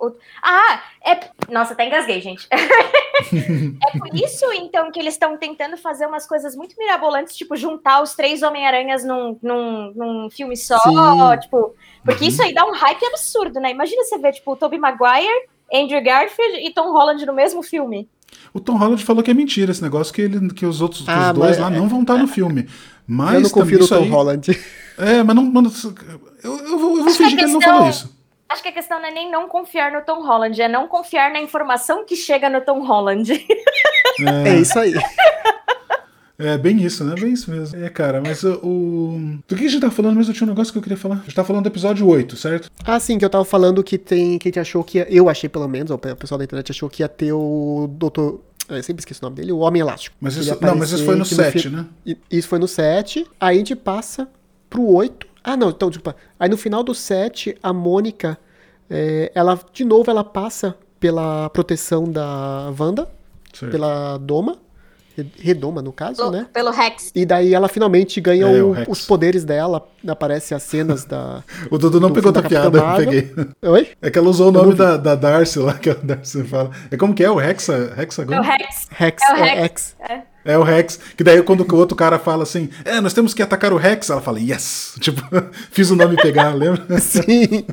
o. 0.00 0.16
Ah, 0.42 0.80
é. 1.06 1.20
Nossa, 1.52 1.74
até 1.74 1.86
engasguei, 1.86 2.20
gente. 2.22 2.46
é 2.52 3.98
por 3.98 4.14
isso, 4.14 4.46
então, 4.54 4.90
que 4.90 4.98
eles 4.98 5.14
estão 5.14 5.36
tentando 5.36 5.76
fazer 5.76 6.06
umas 6.06 6.26
coisas 6.26 6.54
muito 6.56 6.74
mirabolantes, 6.78 7.36
tipo, 7.36 7.56
juntar 7.56 8.02
os 8.02 8.14
três 8.14 8.42
Homem-Aranhas 8.42 9.04
num, 9.04 9.38
num, 9.42 9.92
num 9.94 10.30
filme 10.30 10.56
só. 10.56 10.78
Sim. 10.78 10.94
Tipo, 11.42 11.74
porque 12.04 12.26
isso 12.26 12.42
aí 12.42 12.52
dá 12.54 12.64
um 12.66 12.72
hype 12.72 13.04
absurdo, 13.06 13.60
né? 13.60 13.70
Imagina 13.70 14.02
você 14.04 14.18
ver, 14.18 14.32
tipo, 14.32 14.52
o 14.52 14.56
Tobey 14.56 14.78
Maguire, 14.78 15.48
Andrew 15.74 16.02
Garfield 16.02 16.58
e 16.66 16.70
Tom 16.72 16.92
Holland 16.92 17.24
no 17.26 17.32
mesmo 17.32 17.62
filme. 17.62 18.08
O 18.52 18.60
Tom 18.60 18.76
Holland 18.76 19.02
falou 19.04 19.22
que 19.22 19.30
é 19.30 19.34
mentira 19.34 19.70
esse 19.72 19.82
negócio, 19.82 20.12
que, 20.14 20.22
ele, 20.22 20.52
que 20.52 20.64
os 20.66 20.80
outros 20.80 21.02
que 21.02 21.10
Ah, 21.10 21.32
os 21.32 21.38
dois 21.38 21.50
mas- 21.50 21.58
lá 21.58 21.70
não 21.70 21.88
vão 21.88 22.02
estar 22.02 22.16
no 22.16 22.26
filme. 22.28 22.68
Mas 23.06 23.34
eu 23.34 23.40
não 23.42 23.50
confio 23.50 23.78
no 23.80 23.88
Tom 23.88 23.96
aí- 23.96 24.08
Holland. 24.08 24.60
É, 24.98 25.22
mas 25.22 25.36
não. 25.36 25.44
mano, 25.44 25.72
eu, 26.42 26.56
eu 26.58 26.78
vou, 26.78 26.96
eu 26.98 27.02
vou 27.02 27.06
Acho 27.06 27.16
que 27.16 27.22
a 27.22 27.26
fingir 27.26 27.38
que 27.38 27.44
ele 27.44 27.52
não 27.52 27.58
questão- 27.60 27.76
falou 27.78 27.90
isso. 27.90 28.14
Acho 28.48 28.62
que 28.62 28.68
a 28.68 28.72
questão 28.72 29.00
não 29.00 29.06
é 29.08 29.10
nem 29.10 29.30
não 29.30 29.48
confiar 29.48 29.90
no 29.90 30.02
Tom 30.02 30.22
Holland, 30.24 30.60
é 30.60 30.68
não 30.68 30.86
confiar 30.86 31.32
na 31.32 31.40
informação 31.40 32.04
que 32.04 32.14
chega 32.14 32.48
no 32.48 32.60
Tom 32.60 32.84
Holland. 32.86 33.32
É 34.46 34.58
isso 34.58 34.78
aí. 34.78 34.92
É 36.36 36.58
bem 36.58 36.82
isso, 36.82 37.04
né? 37.04 37.14
Bem 37.14 37.32
isso 37.32 37.48
mesmo. 37.50 37.78
É, 37.78 37.88
cara, 37.88 38.20
mas 38.20 38.42
o. 38.42 39.38
Do 39.46 39.54
que 39.54 39.66
a 39.66 39.68
gente 39.68 39.80
tá 39.80 39.90
falando 39.90 40.16
mesmo? 40.16 40.32
Eu 40.32 40.34
tinha 40.36 40.46
um 40.46 40.50
negócio 40.50 40.72
que 40.72 40.78
eu 40.78 40.82
queria 40.82 40.98
falar. 40.98 41.16
A 41.16 41.18
gente 41.20 41.34
tá 41.34 41.44
falando 41.44 41.62
do 41.62 41.68
episódio 41.68 42.06
8, 42.08 42.36
certo? 42.36 42.70
Ah, 42.84 42.98
sim, 42.98 43.18
que 43.18 43.24
eu 43.24 43.30
tava 43.30 43.44
falando 43.44 43.84
que 43.84 43.96
tem. 43.96 44.36
Que 44.38 44.48
a 44.48 44.50
gente 44.50 44.58
achou 44.60 44.82
que 44.82 44.98
ia, 44.98 45.06
Eu 45.08 45.28
achei 45.28 45.48
pelo 45.48 45.68
menos, 45.68 45.90
ou 45.92 45.96
o 45.96 46.16
pessoal 46.16 46.38
da 46.38 46.44
internet 46.44 46.72
achou 46.72 46.90
que 46.90 47.02
ia 47.04 47.08
ter 47.08 47.32
o 47.32 47.86
Doutor. 47.88 48.40
Eu 48.68 48.82
sempre 48.82 49.00
esqueço 49.02 49.20
o 49.22 49.26
nome 49.26 49.36
dele, 49.36 49.52
o 49.52 49.58
Homem 49.58 49.80
Elástico. 49.80 50.16
Mas 50.20 50.36
isso, 50.36 50.48
ia 50.48 50.58
não, 50.60 50.74
mas 50.74 50.90
isso 50.90 51.04
foi 51.04 51.14
no 51.14 51.22
aparecer 51.22 51.52
que 51.52 51.60
7, 51.60 51.68
fi- 51.68 51.76
né? 51.76 51.86
Isso 52.30 52.48
foi 52.48 52.58
no 52.58 52.66
7. 52.66 53.26
Aí 53.38 53.54
a 53.56 53.58
gente 53.58 53.76
passa 53.76 54.26
pro 54.70 54.82
8. 54.82 55.26
Ah, 55.44 55.56
não, 55.56 55.68
então, 55.68 55.88
desculpa. 55.90 56.16
Aí 56.40 56.48
no 56.48 56.56
final 56.56 56.82
do 56.82 56.94
7, 56.94 57.56
a 57.62 57.72
Mônica, 57.72 58.38
é, 58.90 59.30
ela, 59.34 59.60
de 59.72 59.84
novo, 59.84 60.10
ela 60.10 60.24
passa 60.24 60.74
pela 60.98 61.48
proteção 61.50 62.10
da 62.10 62.72
Wanda, 62.76 63.06
Certo. 63.52 63.70
pela 63.70 64.16
Doma. 64.16 64.56
Re- 65.16 65.26
Redoma, 65.38 65.80
no 65.80 65.92
caso, 65.92 66.16
Pelo, 66.16 66.30
né? 66.30 66.46
pelo 66.52 66.70
Rex. 66.70 67.10
E 67.14 67.24
daí 67.24 67.54
ela 67.54 67.68
finalmente 67.68 68.20
ganha 68.20 68.46
É, 68.46 68.62
o- 68.62 68.72
o 68.72 68.90
os 68.90 69.06
poderes 69.06 69.44
dela. 69.44 69.86
Aparece 70.06 70.54
as 70.54 70.62
cenas 70.64 71.04
da. 71.04 71.42
O 71.70 71.78
Dudu 71.78 72.00
não 72.00 72.08
do 72.08 72.14
pegou 72.14 72.32
da 72.32 72.40
da 72.40 72.48
piada, 72.48 72.78
eu 72.78 72.96
peguei. 72.96 73.32
Oi? 73.62 73.88
É 74.02 74.10
que 74.10 74.18
ela 74.18 74.28
usou 74.28 74.48
o 74.48 74.52
não 74.52 74.62
nome 74.64 74.74
da, 74.74 74.96
da 74.96 75.14
Darcy 75.14 75.58
lá, 75.60 75.74
que 75.74 75.88
a 75.90 75.94
Darcy 75.94 76.42
fala. 76.44 76.70
É 76.90 76.96
como 76.96 77.14
que 77.14 77.22
é? 77.24 77.30
O 77.30 77.40
Hexa, 77.40 77.94
Hexagon? 77.96 78.34
É 78.34 78.40
o 78.40 78.42
Rex. 78.42 78.88
Rex, 78.90 79.22
É 79.22 79.32
o 79.32 79.36
é, 79.36 79.54
Rex. 79.60 79.96
X. 80.00 80.22
É 80.44 80.58
o 80.58 80.62
Rex. 80.62 81.00
Que 81.16 81.24
daí 81.24 81.42
quando 81.42 81.60
o 81.70 81.76
outro 81.76 81.96
cara 81.96 82.18
fala 82.18 82.42
assim, 82.42 82.68
é, 82.84 83.00
nós 83.00 83.14
temos 83.14 83.32
que 83.32 83.42
atacar 83.42 83.72
o 83.72 83.76
Rex, 83.78 84.10
ela 84.10 84.20
fala, 84.20 84.38
yes! 84.40 84.96
Tipo, 85.00 85.22
fiz 85.70 85.90
o 85.90 85.96
nome 85.96 86.16
pegar, 86.16 86.52
lembra? 86.58 86.98
Sim. 86.98 87.64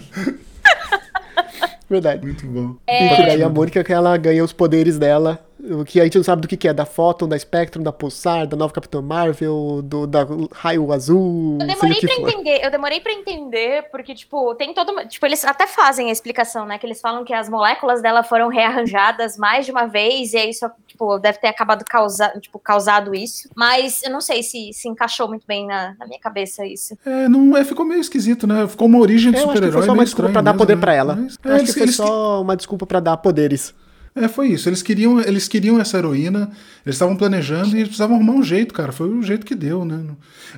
Verdade. 1.89 2.26
Muito 2.26 2.46
bom. 2.48 2.76
E 2.88 3.10
que 3.16 3.22
daí 3.26 3.44
a 3.44 3.50
Mônica 3.50 3.84
que 3.84 3.92
ela 3.92 4.16
ganha 4.16 4.44
os 4.44 4.54
poderes 4.54 4.98
dela. 4.98 5.39
O 5.64 5.86
que 5.86 5.99
a 5.99 6.03
gente 6.03 6.18
não 6.18 6.24
sabe 6.24 6.41
do 6.41 6.47
que, 6.47 6.57
que 6.57 6.68
é, 6.68 6.74
da 6.74 6.86
Photon, 6.86 7.28
da 7.28 7.38
Spectrum, 7.38 7.84
da 7.84 7.91
Pulsar, 7.91 8.47
da 8.47 8.57
nova 8.57 8.74
Capitã 8.74 9.01
Marvel, 9.01 9.82
do 9.84 10.07
da 10.07 10.26
raio 10.53 10.91
azul, 10.91 11.57
Eu 11.62 11.68
demorei 11.68 11.99
pra 11.99 12.16
for. 12.16 12.30
entender, 12.30 12.66
eu 12.66 12.72
demorei 12.72 12.99
pra 12.99 13.12
entender, 13.14 13.84
porque, 13.91 14.16
tipo, 14.16 14.55
tem 14.55 14.74
todo. 14.74 14.91
Tipo, 15.07 15.26
eles 15.26 15.45
até 15.45 15.68
fazem 15.68 16.09
a 16.09 16.12
explicação, 16.12 16.66
né? 16.66 16.78
Que 16.78 16.86
eles 16.86 16.99
falam 16.99 17.24
que 17.24 17.34
as 17.34 17.47
moléculas 17.49 18.01
dela 18.01 18.24
foram 18.24 18.47
rearranjadas 18.47 19.38
mais 19.38 19.66
de 19.66 19.72
uma 19.72 19.86
vez, 19.86 20.34
e 20.34 20.38
aí 20.38 20.49
isso, 20.49 20.70
tipo, 20.88 21.20
deve 21.20 21.38
ter 21.39 21.47
acabado 21.47 21.86
causa, 21.86 22.30
tipo, 22.39 22.57
causado 22.57 23.14
isso. 23.14 23.49
Mas 23.55 24.01
eu 24.03 24.09
não 24.12 24.22
sei 24.22 24.41
se 24.43 24.72
se 24.74 24.88
encaixou 24.88 25.28
muito 25.28 25.45
bem 25.45 25.68
na, 25.68 25.95
na 25.99 26.05
minha 26.07 26.20
cabeça 26.20 26.66
isso. 26.66 26.97
É, 27.05 27.28
não, 27.30 27.55
é, 27.55 27.64
ficou 27.64 27.86
meio 27.86 28.01
esquisito, 28.01 28.47
né? 28.47 28.68
Ficou 28.68 28.88
uma 28.88 28.99
origem 28.99 29.32
de 29.32 29.38
É, 29.38 29.41
eu 29.41 29.43
acho 29.43 29.51
que 29.51 29.57
super-herói. 29.57 29.82
foi 29.82 29.88
só 29.88 29.93
uma 29.93 30.03
desculpa 30.05 30.32
pra 30.32 30.41
dar 30.41 30.51
mesmo, 30.53 30.57
poder 30.59 30.76
né? 30.76 30.82
pra 30.82 30.93
ela. 30.93 31.16
Mas, 31.16 31.38
Eu 31.43 31.51
é, 31.51 31.53
acho 31.55 31.64
eles- 31.64 31.74
que 31.74 31.80
foi 31.80 31.84
eles- 31.88 31.95
só 31.95 32.41
uma 32.41 32.55
desculpa 32.57 32.86
pra 32.86 32.99
dar 32.99 33.18
poderes. 33.18 33.74
É, 34.14 34.28
foi 34.28 34.47
isso. 34.47 34.68
Eles 34.68 34.82
queriam, 34.82 35.22
eles 35.22 35.47
queriam 35.47 35.80
essa 35.80 35.97
heroína, 35.97 36.51
eles 36.86 36.95
estavam 36.95 37.16
planejando 37.16 37.70
e 37.70 37.80
eles 37.80 37.88
precisavam 37.88 38.18
arrumar 38.18 38.34
um 38.34 38.43
jeito, 38.43 38.74
cara. 38.74 38.91
Foi 38.91 39.07
o 39.07 39.24
jeito 39.24 39.45
que 39.45 39.55
deu, 39.55 39.86
né? 39.86 40.03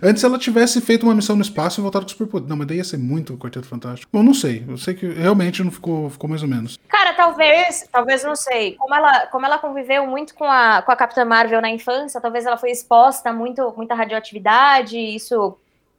Antes 0.02 0.24
ela 0.24 0.40
tivesse 0.40 0.82
feito 0.82 1.04
uma 1.04 1.14
missão 1.14 1.36
no 1.36 1.42
espaço 1.44 1.80
e 1.80 1.84
voltado 1.84 2.06
com 2.06 2.10
superpoder. 2.10 2.50
Não, 2.50 2.58
mas 2.58 2.66
daí 2.66 2.78
ia 2.78 2.84
ser 2.84 2.98
muito 2.98 3.34
o 3.34 3.38
Quarteto 3.38 3.68
Fantástico. 3.68 4.10
Bom, 4.12 4.24
não 4.24 4.34
sei. 4.34 4.66
Eu 4.68 4.78
sei 4.78 4.96
que 4.96 5.08
realmente 5.08 5.64
não 5.64 5.72
ficou, 5.72 6.10
ficou 6.10 6.28
mais 6.30 6.42
ou 6.42 6.50
menos. 6.50 6.80
Cara, 6.88 7.14
talvez, 7.14 7.88
talvez 7.92 8.24
não 8.24 8.36
sei. 8.36 8.76
Como 8.76 8.94
ela, 8.96 9.28
como 9.28 9.46
ela 9.46 9.60
conviveu 9.60 10.08
muito 10.08 10.34
com 10.34 10.46
a, 10.46 10.82
com 10.82 10.92
a 10.92 10.96
Capitã 10.96 11.24
Marvel 11.24 11.62
na 11.62 11.70
infância, 11.70 12.20
talvez 12.20 12.46
ela 12.46 12.58
foi 12.58 12.72
exposta 12.72 13.30
a 13.30 13.34
muito, 13.34 13.72
muita 13.78 13.94
radioatividade, 13.94 14.98
isso 14.98 15.56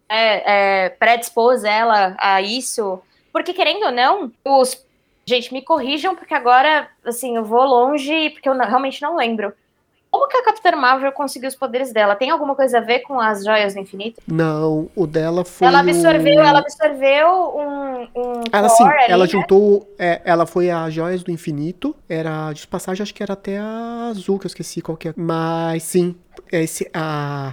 é, 0.08 0.86
é, 0.86 0.88
predispôs 0.88 1.62
ela 1.62 2.16
a 2.18 2.42
isso. 2.42 3.00
Porque, 3.32 3.52
querendo 3.52 3.86
ou 3.86 3.92
não, 3.92 4.32
os 4.44 4.84
Gente, 5.26 5.52
me 5.52 5.62
corrijam, 5.62 6.14
porque 6.14 6.34
agora, 6.34 6.88
assim, 7.04 7.36
eu 7.36 7.44
vou 7.44 7.64
longe, 7.64 8.30
porque 8.30 8.48
eu 8.48 8.54
não- 8.54 8.66
realmente 8.66 9.00
não 9.00 9.16
lembro. 9.16 9.52
Como 10.10 10.28
que 10.28 10.36
a 10.36 10.44
Capitã 10.44 10.76
Marvel 10.76 11.10
conseguiu 11.10 11.48
os 11.48 11.56
poderes 11.56 11.92
dela? 11.92 12.14
Tem 12.14 12.30
alguma 12.30 12.54
coisa 12.54 12.78
a 12.78 12.80
ver 12.80 13.00
com 13.00 13.18
as 13.18 13.44
joias 13.44 13.74
do 13.74 13.80
infinito? 13.80 14.22
Não, 14.28 14.88
o 14.94 15.08
dela 15.08 15.44
foi. 15.44 15.66
ela 15.66 15.80
absorveu, 15.80 16.36
o... 16.36 16.40
ela 16.40 16.58
absorveu 16.60 17.28
um, 17.28 18.02
um 18.14 18.42
Ela 18.52 18.68
sim, 18.68 18.84
ali, 18.84 19.10
ela 19.10 19.24
né? 19.24 19.30
juntou. 19.30 19.92
é, 19.98 20.20
ela 20.24 20.46
foi 20.46 20.70
a 20.70 20.88
Joias 20.88 21.24
do 21.24 21.32
Infinito. 21.32 21.96
Era 22.08 22.52
de 22.52 22.64
passagem, 22.64 23.02
acho 23.02 23.12
que 23.12 23.24
era 23.24 23.32
até 23.32 23.58
a 23.58 24.08
azul, 24.10 24.38
que 24.38 24.46
eu 24.46 24.48
esqueci 24.48 24.80
qual 24.80 24.96
que 24.96 25.08
é. 25.08 25.14
Mas 25.16 25.82
sim, 25.82 26.14
esse, 26.52 26.88
a, 26.94 27.52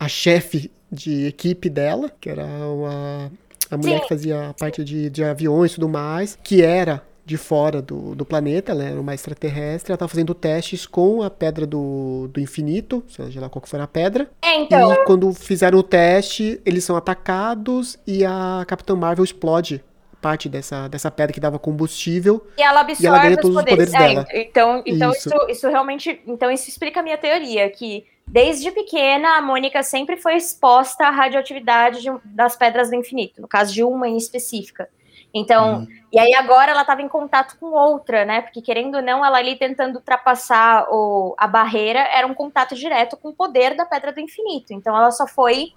a 0.00 0.08
chefe 0.08 0.72
de 0.90 1.26
equipe 1.26 1.68
dela, 1.68 2.10
que 2.18 2.30
era 2.30 2.46
uma, 2.46 3.30
a 3.70 3.76
mulher 3.76 3.96
Sim. 3.96 4.02
que 4.04 4.08
fazia 4.08 4.54
parte 4.58 4.82
de, 4.82 5.10
de 5.10 5.22
aviões 5.22 5.72
e 5.72 5.74
tudo 5.74 5.90
mais, 5.90 6.38
que 6.42 6.62
era 6.62 7.02
de 7.28 7.36
fora 7.36 7.82
do, 7.82 8.14
do 8.14 8.24
planeta, 8.24 8.72
ela 8.72 8.82
era 8.82 8.98
uma 8.98 9.14
extraterrestre, 9.14 9.92
ela 9.92 9.98
tava 9.98 10.08
fazendo 10.08 10.34
testes 10.34 10.86
com 10.86 11.22
a 11.22 11.28
pedra 11.28 11.66
do, 11.66 12.26
do 12.32 12.40
infinito, 12.40 13.04
seja 13.06 13.38
lá 13.38 13.50
qual 13.50 13.60
que 13.60 13.68
for 13.68 13.78
a 13.78 13.86
pedra. 13.86 14.30
É, 14.40 14.56
então, 14.56 14.90
E 14.90 15.04
quando 15.04 15.30
fizeram 15.34 15.78
o 15.78 15.82
teste, 15.82 16.58
eles 16.64 16.84
são 16.84 16.96
atacados 16.96 17.98
e 18.06 18.24
a 18.24 18.64
Capitã 18.66 18.96
Marvel 18.96 19.22
explode 19.22 19.84
parte 20.22 20.48
dessa, 20.48 20.88
dessa 20.88 21.10
pedra 21.10 21.32
que 21.34 21.38
dava 21.38 21.58
combustível. 21.58 22.46
e 22.56 22.62
ela 22.62 22.80
e 22.98 23.06
ela 23.06 23.18
absorve 23.18 23.20
ganha 23.20 23.36
os 23.36 23.40
todos 23.42 23.56
os 23.58 23.62
poderes. 23.62 23.90
poderes 23.90 23.94
É, 23.94 24.14
dela. 24.14 24.26
então, 24.32 24.82
então 24.86 25.10
Isso. 25.12 25.28
isso. 25.28 25.50
Isso, 25.50 25.68
realmente. 25.68 26.22
Então, 26.26 26.50
isso 26.50 26.68
explica 26.70 27.00
a 27.00 27.02
minha 27.02 27.18
teoria, 27.18 27.68
que 27.68 28.06
desde 28.26 28.70
pequena 28.72 29.36
a 29.36 29.42
Mônica 29.42 29.82
sempre 29.82 30.16
foi 30.16 30.36
exposta 30.36 31.04
à 31.06 31.10
radioatividade 31.10 32.00
de 32.00 32.10
das 32.24 32.56
pedras 32.56 32.88
do 32.88 32.96
infinito, 32.96 33.40
no 33.42 33.46
caso 33.46 33.72
de 33.72 33.84
uma 33.84 34.08
em 34.08 34.16
específica. 34.16 34.88
Então, 35.34 35.86
e 36.12 36.18
aí 36.18 36.34
agora 36.34 36.72
ela 36.72 36.80
estava 36.80 37.02
em 37.02 37.08
contato 37.08 37.56
com 37.58 37.66
outra, 37.66 38.24
né? 38.24 38.40
Porque 38.40 38.62
querendo 38.62 38.96
ou 38.96 39.02
não, 39.02 39.24
ela 39.24 39.38
ali 39.38 39.56
tentando 39.56 39.96
ultrapassar 39.96 40.86
o, 40.90 41.34
a 41.36 41.46
barreira 41.46 42.00
era 42.00 42.26
um 42.26 42.34
contato 42.34 42.74
direto 42.74 43.16
com 43.16 43.28
o 43.28 43.34
poder 43.34 43.76
da 43.76 43.84
pedra 43.84 44.12
do 44.12 44.20
infinito. 44.20 44.72
Então 44.72 44.96
ela 44.96 45.10
só 45.10 45.26
foi 45.26 45.72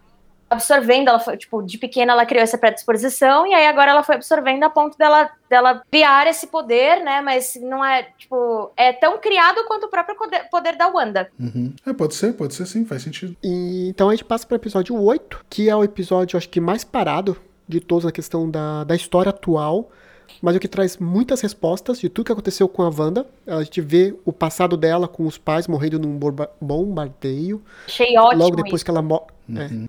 absorvendo, 0.49 1.07
ela 1.07 1.19
foi, 1.19 1.37
tipo, 1.37 1.61
de 1.61 1.77
pequena 1.77 2.11
ela 2.11 2.25
criou 2.25 2.43
essa 2.43 2.57
predisposição 2.57 3.47
e 3.47 3.53
aí 3.53 3.65
agora 3.65 3.91
ela 3.91 4.03
foi 4.03 4.15
absorvendo 4.15 4.63
a 4.63 4.69
ponto 4.69 4.97
dela, 4.97 5.29
dela 5.49 5.81
criar 5.89 6.27
esse 6.27 6.47
poder, 6.47 7.01
né? 7.01 7.21
Mas 7.21 7.57
não 7.61 7.83
é, 7.83 8.03
tipo, 8.17 8.69
é 8.75 8.91
tão 8.91 9.17
criado 9.17 9.63
quanto 9.65 9.85
o 9.85 9.89
próprio 9.89 10.17
poder, 10.17 10.49
poder 10.49 10.75
da 10.75 10.89
Wanda. 10.89 11.29
Uhum. 11.39 11.73
É, 11.85 11.93
pode 11.93 12.15
ser, 12.15 12.33
pode 12.33 12.53
ser 12.53 12.65
sim, 12.65 12.85
faz 12.85 13.01
sentido. 13.01 13.35
E, 13.41 13.87
então 13.89 14.09
a 14.09 14.11
gente 14.11 14.25
passa 14.25 14.45
para 14.45 14.55
o 14.55 14.57
episódio 14.57 15.01
8, 15.01 15.45
que 15.49 15.69
é 15.69 15.75
o 15.75 15.85
episódio, 15.85 16.35
acho 16.35 16.49
que 16.49 16.59
mais 16.59 16.83
parado 16.83 17.37
de 17.71 17.79
todos 17.79 18.05
na 18.05 18.11
questão 18.11 18.49
da, 18.49 18.83
da 18.83 18.95
história 18.95 19.29
atual, 19.29 19.89
mas 20.41 20.55
o 20.55 20.59
que 20.59 20.67
traz 20.67 20.97
muitas 20.97 21.41
respostas 21.41 21.99
de 21.99 22.09
tudo 22.09 22.25
que 22.25 22.31
aconteceu 22.31 22.67
com 22.67 22.83
a 22.83 22.89
Wanda. 22.89 23.25
A 23.45 23.63
gente 23.63 23.81
vê 23.81 24.15
o 24.25 24.31
passado 24.31 24.77
dela 24.77 25.07
com 25.07 25.25
os 25.25 25.37
pais 25.37 25.67
morrendo 25.67 25.99
num 25.99 26.19
bombardeio. 26.59 27.61
Achei 27.87 28.17
ótimo 28.17 28.43
Logo 28.43 28.55
depois 28.55 28.75
isso. 28.75 28.85
que 28.85 28.91
ela 28.91 29.01
morre. 29.01 29.25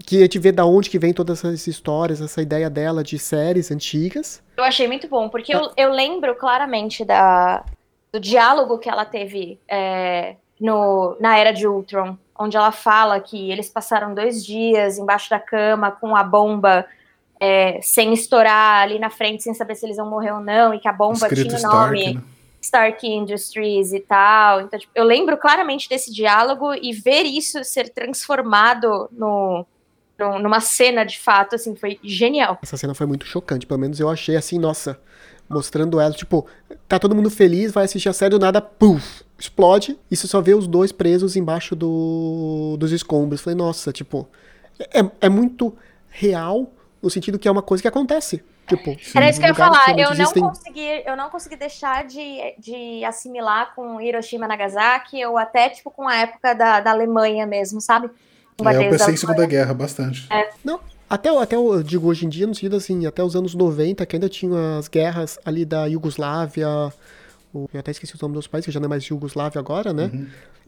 que 0.05 0.19
a 0.19 0.23
gente 0.23 0.39
vê 0.39 0.51
da 0.51 0.65
onde 0.65 0.91
que 0.91 0.99
vem 0.99 1.13
todas 1.13 1.39
essas 1.39 1.67
histórias, 1.67 2.21
essa 2.21 2.43
ideia 2.43 2.69
dela 2.69 3.03
de 3.03 3.19
séries 3.19 3.71
antigas. 3.71 4.43
Eu 4.57 4.65
achei 4.65 4.87
muito 4.87 5.09
bom, 5.09 5.29
porque 5.29 5.55
eu, 5.55 5.71
eu 5.77 5.93
lembro 5.93 6.35
claramente 6.35 7.05
da, 7.05 7.65
do 8.13 8.19
diálogo 8.21 8.79
que 8.79 8.89
ela 8.89 9.05
teve 9.05 9.59
é, 9.69 10.37
no, 10.61 11.17
na 11.21 11.39
Era 11.39 11.53
de 11.53 11.67
Ultron, 11.67 12.17
onde 12.39 12.57
ela 12.57 12.73
fala 12.73 13.21
que 13.21 13.51
eles 13.51 13.71
passaram 13.71 14.15
dois 14.15 14.45
dias 14.45 14.99
embaixo 14.99 15.31
da 15.31 15.39
cama 15.39 15.91
com 15.91 16.15
a 16.15 16.23
bomba 16.23 16.87
é, 17.45 17.81
sem 17.83 18.13
estourar 18.13 18.83
ali 18.85 19.01
na 19.01 19.11
frente, 19.11 19.43
sem 19.43 19.53
saber 19.53 19.75
se 19.75 19.85
eles 19.85 19.97
iam 19.97 20.09
morrer 20.09 20.31
ou 20.31 20.39
não, 20.41 20.73
e 20.73 20.79
que 20.79 20.87
a 20.87 20.93
bomba 20.93 21.15
Escrito 21.27 21.43
tinha 21.43 21.55
o 21.55 21.57
Stark, 21.57 21.77
nome 22.05 22.15
né? 22.15 22.23
Stark 22.61 23.05
Industries 23.05 23.93
e 23.93 23.99
tal. 23.99 24.61
Então, 24.61 24.79
tipo, 24.79 24.93
eu 24.95 25.03
lembro 25.03 25.37
claramente 25.37 25.89
desse 25.89 26.13
diálogo 26.15 26.73
e 26.73 26.93
ver 26.93 27.25
isso 27.25 27.65
ser 27.65 27.89
transformado 27.89 29.09
no, 29.11 29.67
no- 30.17 30.39
numa 30.39 30.61
cena 30.61 31.05
de 31.05 31.19
fato, 31.19 31.57
assim, 31.57 31.75
foi 31.75 31.99
genial. 32.05 32.61
Essa 32.63 32.77
cena 32.77 32.95
foi 32.95 33.07
muito 33.07 33.27
chocante, 33.27 33.67
pelo 33.67 33.81
menos 33.81 33.99
eu 33.99 34.09
achei 34.09 34.37
assim, 34.37 34.57
nossa, 34.57 35.01
mostrando 35.49 35.99
ela, 35.99 36.13
tipo, 36.15 36.47
tá 36.87 36.97
todo 37.01 37.17
mundo 37.17 37.29
feliz, 37.29 37.73
vai 37.73 37.87
assistir 37.87 38.09
a 38.09 38.13
série 38.13 38.31
do 38.31 38.39
nada, 38.39 38.61
puf, 38.61 39.25
explode, 39.37 39.99
e 40.09 40.15
você 40.17 40.29
só 40.29 40.41
vê 40.41 40.55
os 40.55 40.69
dois 40.69 40.93
presos 40.93 41.35
embaixo 41.35 41.75
do, 41.75 42.77
dos 42.79 42.93
escombros. 42.93 43.41
Falei, 43.41 43.57
nossa, 43.57 43.93
tipo, 43.93 44.29
é, 44.79 45.01
é 45.23 45.29
muito 45.29 45.77
real 46.09 46.71
no 47.03 47.11
sentido 47.11 47.39
que 47.39 47.49
é 47.49 47.51
uma 47.51 47.63
coisa 47.63 47.83
que 47.83 47.89
acontece. 47.89 48.43
Tipo, 48.67 48.97
Era 49.15 49.29
isso 49.29 49.41
que 49.41 49.45
eu 49.45 49.49
ia 49.49 49.55
falar. 49.55 49.99
Eu 49.99 50.15
não, 50.15 50.33
consegui, 50.33 51.03
eu 51.05 51.17
não 51.17 51.29
consegui 51.31 51.57
deixar 51.57 52.05
de, 52.05 52.55
de 52.59 53.05
assimilar 53.05 53.75
com 53.75 54.01
Hiroshima 54.01 54.47
Nagasaki 54.47 55.25
ou 55.27 55.37
até 55.37 55.69
tipo 55.69 55.91
com 55.91 56.07
a 56.07 56.17
época 56.17 56.55
da, 56.55 56.81
da 56.81 56.91
Alemanha 56.93 57.45
mesmo, 57.45 57.81
sabe? 57.81 58.09
É, 58.65 58.77
eu 58.77 58.91
pensei 58.91 59.15
em. 59.15 59.17
Segunda 59.17 59.47
Guerra 59.47 59.75
bastante. 59.75 60.29
Não, 60.65 60.79
até, 61.13 61.29
até 61.29 61.57
eu 61.57 61.83
digo 61.83 62.09
hoje 62.09 62.25
em 62.25 62.29
dia, 62.29 62.47
no 62.47 62.55
sentido 62.55 62.77
assim, 62.77 63.05
até 63.05 63.23
os 63.23 63.35
anos 63.35 63.55
90, 63.55 64.07
que 64.07 64.17
ainda 64.17 64.29
tinha 64.29 64.79
as 64.79 64.89
guerras 64.89 65.39
ali 65.45 65.65
da 65.65 65.87
Iugoslávia, 65.87 66.67
o- 67.55 67.69
eu 67.73 67.81
até 67.81 67.91
esqueci 67.91 68.15
o 68.15 68.19
nome 68.23 68.35
dos 68.35 68.47
países, 68.47 68.67
que 68.67 68.73
já 68.73 68.81
não 68.81 68.87
é 68.87 68.89
mais 68.89 69.05
Iugoslávia 69.05 69.59
agora, 69.59 69.93
né? 69.93 70.11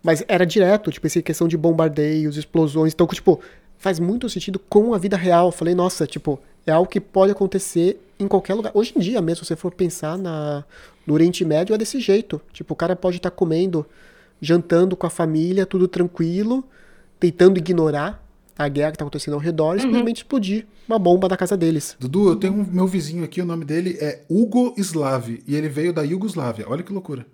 Mas 0.03 0.23
era 0.29 0.45
direto, 0.45 0.91
tipo, 0.91 1.07
essa 1.07 1.23
questão 1.23 1.49
de 1.49 1.57
bombardeios, 1.57 2.37
explosões, 2.37 2.93
então, 2.93 3.07
tipo, 3.07 3.41
faz 3.79 3.99
muito 3.99 4.29
sentido 4.29 4.59
com 4.59 4.93
a 4.95 4.99
vida 4.99 5.17
real. 5.17 5.47
Eu 5.49 5.53
falei, 5.53 5.75
nossa, 5.75 6.07
tipo, 6.07 6.39
é 6.67 6.73
algo 6.73 6.89
que 6.89 7.01
pode 7.01 7.33
acontecer 7.33 7.99
em 8.19 8.29
qualquer 8.29 8.55
lugar. 8.55 8.71
Hoje 8.75 8.93
em 8.97 9.01
dia 9.01 9.21
mesmo, 9.21 9.45
se 9.45 9.49
você 9.49 9.57
for 9.57 9.73
pensar 9.73 10.17
na, 10.19 10.65
no 11.07 11.15
Oriente 11.15 11.45
Médio, 11.45 11.75
é 11.75 11.79
desse 11.79 12.01
jeito. 12.01 12.41
Tipo, 12.53 12.75
o 12.75 12.77
cara 12.77 12.95
pode 12.95 13.17
estar 13.17 13.31
comendo, 13.31 13.85
jantando 14.41 14.97
com 14.97 15.07
a 15.07 15.11
família, 15.11 15.67
tudo 15.67 15.89
tranquilo, 15.89 16.65
tentando 17.19 17.59
ignorar 17.59 18.24
a 18.57 18.69
guerra 18.69 18.93
que 18.93 18.99
tá 18.99 19.05
acontecendo 19.05 19.35
ao 19.35 19.41
redor 19.41 19.77
e 19.77 19.81
simplesmente 19.81 20.19
explodir 20.19 20.67
uma 20.89 20.99
bomba 20.99 21.29
na 21.29 21.37
casa 21.37 21.57
deles. 21.57 21.97
Dudu, 21.99 22.29
eu 22.29 22.37
tenho 22.37 22.55
um 22.55 22.65
meu 22.65 22.87
vizinho 22.87 23.25
aqui, 23.25 23.41
o 23.41 23.45
nome 23.45 23.65
dele 23.65 23.97
é 24.01 24.23
Hugo 24.29 24.75
Slav, 24.77 25.43
e 25.47 25.55
ele 25.55 25.69
veio 25.69 25.93
da 25.93 26.03
Iugoslávia. 26.03 26.67
Olha 26.69 26.83
que 26.83 26.93
loucura. 26.93 27.27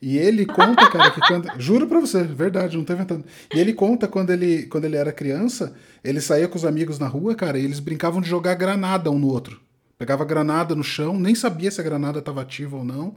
E 0.00 0.18
ele 0.18 0.44
conta, 0.44 0.88
cara, 0.90 1.10
que 1.10 1.20
quando. 1.20 1.48
Juro 1.58 1.86
pra 1.86 2.00
você, 2.00 2.22
verdade, 2.22 2.76
não 2.76 2.84
tô 2.84 2.92
inventando. 2.92 3.24
E 3.54 3.58
ele 3.58 3.72
conta 3.72 4.06
quando 4.06 4.30
ele, 4.30 4.64
quando 4.66 4.84
ele 4.84 4.96
era 4.96 5.12
criança, 5.12 5.74
ele 6.04 6.20
saía 6.20 6.48
com 6.48 6.56
os 6.56 6.64
amigos 6.64 6.98
na 6.98 7.06
rua, 7.06 7.34
cara, 7.34 7.58
e 7.58 7.64
eles 7.64 7.80
brincavam 7.80 8.20
de 8.20 8.28
jogar 8.28 8.54
granada 8.54 9.10
um 9.10 9.18
no 9.18 9.28
outro. 9.28 9.60
Pegava 9.98 10.24
granada 10.24 10.74
no 10.74 10.84
chão, 10.84 11.18
nem 11.18 11.34
sabia 11.34 11.70
se 11.70 11.80
a 11.80 11.84
granada 11.84 12.18
estava 12.18 12.42
ativa 12.42 12.76
ou 12.76 12.84
não. 12.84 13.14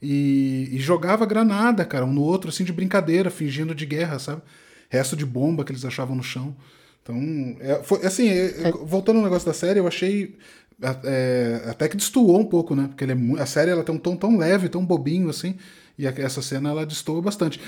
E, 0.00 0.68
e 0.72 0.78
jogava 0.78 1.26
granada, 1.26 1.84
cara, 1.84 2.04
um 2.04 2.12
no 2.12 2.22
outro, 2.22 2.50
assim, 2.50 2.64
de 2.64 2.72
brincadeira, 2.72 3.30
fingindo 3.30 3.74
de 3.74 3.86
guerra, 3.86 4.18
sabe? 4.18 4.42
Resto 4.88 5.16
de 5.16 5.26
bomba 5.26 5.64
que 5.64 5.72
eles 5.72 5.84
achavam 5.84 6.14
no 6.14 6.22
chão. 6.22 6.56
Então, 7.02 7.16
é, 7.60 7.82
foi, 7.82 8.04
assim, 8.06 8.28
é, 8.28 8.70
voltando 8.84 9.16
ao 9.18 9.24
negócio 9.24 9.46
da 9.46 9.52
série, 9.54 9.80
eu 9.80 9.86
achei 9.86 10.36
é, 11.04 11.62
até 11.68 11.88
que 11.88 11.96
destoou 11.96 12.38
um 12.40 12.44
pouco, 12.44 12.74
né? 12.74 12.86
Porque 12.88 13.04
ele 13.04 13.12
é 13.12 13.42
a 13.42 13.46
série 13.46 13.70
ela 13.70 13.84
tem 13.84 13.94
um 13.94 13.98
tom 13.98 14.16
tão 14.16 14.36
leve, 14.36 14.68
tão 14.68 14.84
bobinho 14.84 15.28
assim. 15.30 15.56
E 15.98 16.06
a- 16.08 16.14
essa 16.16 16.40
cena 16.40 16.70
ela 16.70 16.86
destoa 16.86 17.20
bastante. 17.20 17.60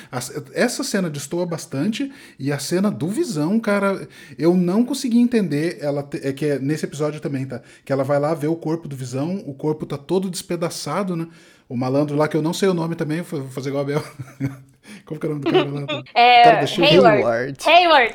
Essa 0.55 0.83
cena 0.83 1.11
destoa 1.11 1.45
bastante 1.47 2.11
e 2.39 2.51
a 2.51 2.59
cena 2.59 2.91
do 2.91 3.07
Visão, 3.09 3.61
cara, 3.61 4.09
eu 4.39 4.57
não 4.57 4.85
consegui 4.85 5.19
entender. 5.19 5.79
Ela 5.81 6.09
é 6.23 6.33
que 6.33 6.47
é 6.47 6.59
nesse 6.59 6.85
episódio 6.87 7.21
também, 7.21 7.47
tá? 7.47 7.61
Que 7.85 7.93
ela 7.93 8.03
vai 8.03 8.19
lá 8.19 8.33
ver 8.35 8.49
o 8.49 8.57
corpo 8.57 8.89
do 8.89 8.97
Visão, 8.97 9.37
o 9.47 9.55
corpo 9.55 9.85
tá 9.87 9.99
todo 9.99 10.31
despedaçado, 10.31 11.15
né? 11.17 11.29
O 11.69 11.77
malandro 11.77 12.17
lá, 12.17 12.27
que 12.27 12.37
eu 12.37 12.43
não 12.43 12.53
sei 12.55 12.69
o 12.69 12.75
nome 12.75 12.95
também, 12.97 13.21
vou 13.23 13.49
fazer 13.49 13.69
igual 13.71 13.83
a 13.85 13.87
Bel. 13.87 14.05
Como 15.05 15.19
que 15.19 15.27
é 15.27 15.31
o 15.31 15.33
nome 15.33 15.45
do 15.45 15.51
cara 15.53 15.71
lá? 15.71 16.05
É, 16.15 16.43
Cara 16.43 16.61
da 16.61 16.67
Shield. 16.67 16.95
Hayward. 17.07 17.59
Hayward. 17.67 18.15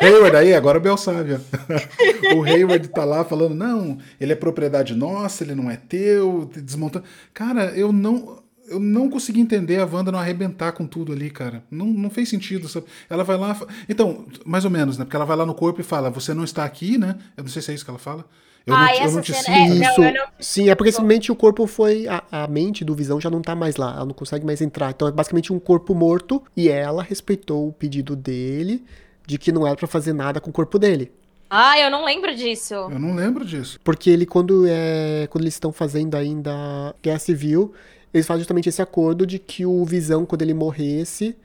Hayward. 0.00 0.36
Aí, 0.36 0.54
agora 0.54 0.78
o 0.78 0.80
Bel 0.80 0.96
sabe. 0.96 1.34
ó. 1.34 2.34
o 2.36 2.44
Hayward 2.44 2.88
tá 2.88 3.04
lá 3.04 3.24
falando, 3.24 3.54
não, 3.54 3.98
ele 4.20 4.32
é 4.32 4.36
propriedade 4.36 4.94
nossa, 4.94 5.44
ele 5.44 5.54
não 5.54 5.70
é 5.70 5.76
teu, 5.76 6.50
desmontando. 6.54 7.04
Cara, 7.32 7.66
eu 7.76 7.92
não. 7.92 8.40
Eu 8.68 8.78
não 8.78 9.10
consegui 9.10 9.40
entender 9.40 9.78
a 9.80 9.84
Wanda 9.84 10.10
não 10.10 10.18
arrebentar 10.18 10.72
com 10.72 10.86
tudo 10.86 11.12
ali, 11.12 11.28
cara. 11.28 11.62
Não, 11.70 11.84
não 11.84 12.08
fez 12.08 12.30
sentido. 12.30 12.68
sabe? 12.68 12.86
Ela 13.10 13.22
vai 13.22 13.36
lá. 13.36 13.60
Então, 13.86 14.24
mais 14.46 14.64
ou 14.64 14.70
menos, 14.70 14.96
né? 14.96 15.04
Porque 15.04 15.16
ela 15.16 15.26
vai 15.26 15.36
lá 15.36 15.44
no 15.44 15.52
corpo 15.54 15.80
e 15.80 15.84
fala: 15.84 16.08
Você 16.10 16.32
não 16.32 16.44
está 16.44 16.64
aqui, 16.64 16.96
né? 16.96 17.18
Eu 17.36 17.42
não 17.42 17.50
sei 17.50 17.60
se 17.60 17.70
é 17.70 17.74
isso 17.74 17.84
que 17.84 17.90
ela 17.90 17.98
fala. 17.98 18.24
Eu 18.66 18.74
Ah, 18.74 18.86
não, 18.86 18.94
eu 18.94 19.00
essa 19.02 19.14
não 19.16 19.22
te 19.22 19.32
cena- 19.32 19.42
sinto. 19.42 19.50
é, 19.56 19.68
não, 19.68 19.90
Isso. 19.92 20.02
eu 20.02 20.14
não- 20.14 20.26
Sim, 20.38 20.70
é 20.70 20.74
porque 20.74 20.92
simplesmente 20.92 21.32
o 21.32 21.36
corpo 21.36 21.66
foi. 21.66 22.06
A, 22.06 22.22
a 22.30 22.46
mente 22.46 22.84
do 22.84 22.94
Visão 22.94 23.20
já 23.20 23.28
não 23.28 23.42
tá 23.42 23.54
mais 23.54 23.76
lá. 23.76 23.92
Ela 23.96 24.04
não 24.04 24.14
consegue 24.14 24.46
mais 24.46 24.60
entrar. 24.62 24.90
Então 24.90 25.08
é 25.08 25.10
basicamente 25.12 25.52
um 25.52 25.58
corpo 25.58 25.94
morto. 25.94 26.42
E 26.56 26.68
ela 26.68 27.02
respeitou 27.02 27.66
o 27.68 27.72
pedido 27.72 28.14
dele 28.14 28.84
de 29.26 29.38
que 29.38 29.50
não 29.50 29.66
era 29.66 29.74
pra 29.76 29.88
fazer 29.88 30.12
nada 30.12 30.40
com 30.40 30.50
o 30.50 30.52
corpo 30.52 30.78
dele. 30.78 31.10
Ah, 31.50 31.78
eu 31.78 31.90
não 31.90 32.04
lembro 32.04 32.34
disso. 32.34 32.72
Eu 32.74 32.98
não 32.98 33.14
lembro 33.14 33.44
disso. 33.44 33.78
Porque 33.84 34.08
ele, 34.08 34.24
quando 34.24 34.64
é. 34.66 35.26
Quando 35.30 35.42
eles 35.44 35.54
estão 35.54 35.72
fazendo 35.72 36.14
ainda 36.16 36.94
Guerra 37.02 37.18
Civil, 37.18 37.72
eles 38.14 38.26
fazem 38.26 38.40
justamente 38.40 38.68
esse 38.68 38.80
acordo 38.80 39.26
de 39.26 39.38
que 39.38 39.66
o 39.66 39.84
Visão, 39.84 40.24
quando 40.24 40.42
ele 40.42 40.54
morresse, 40.54 41.36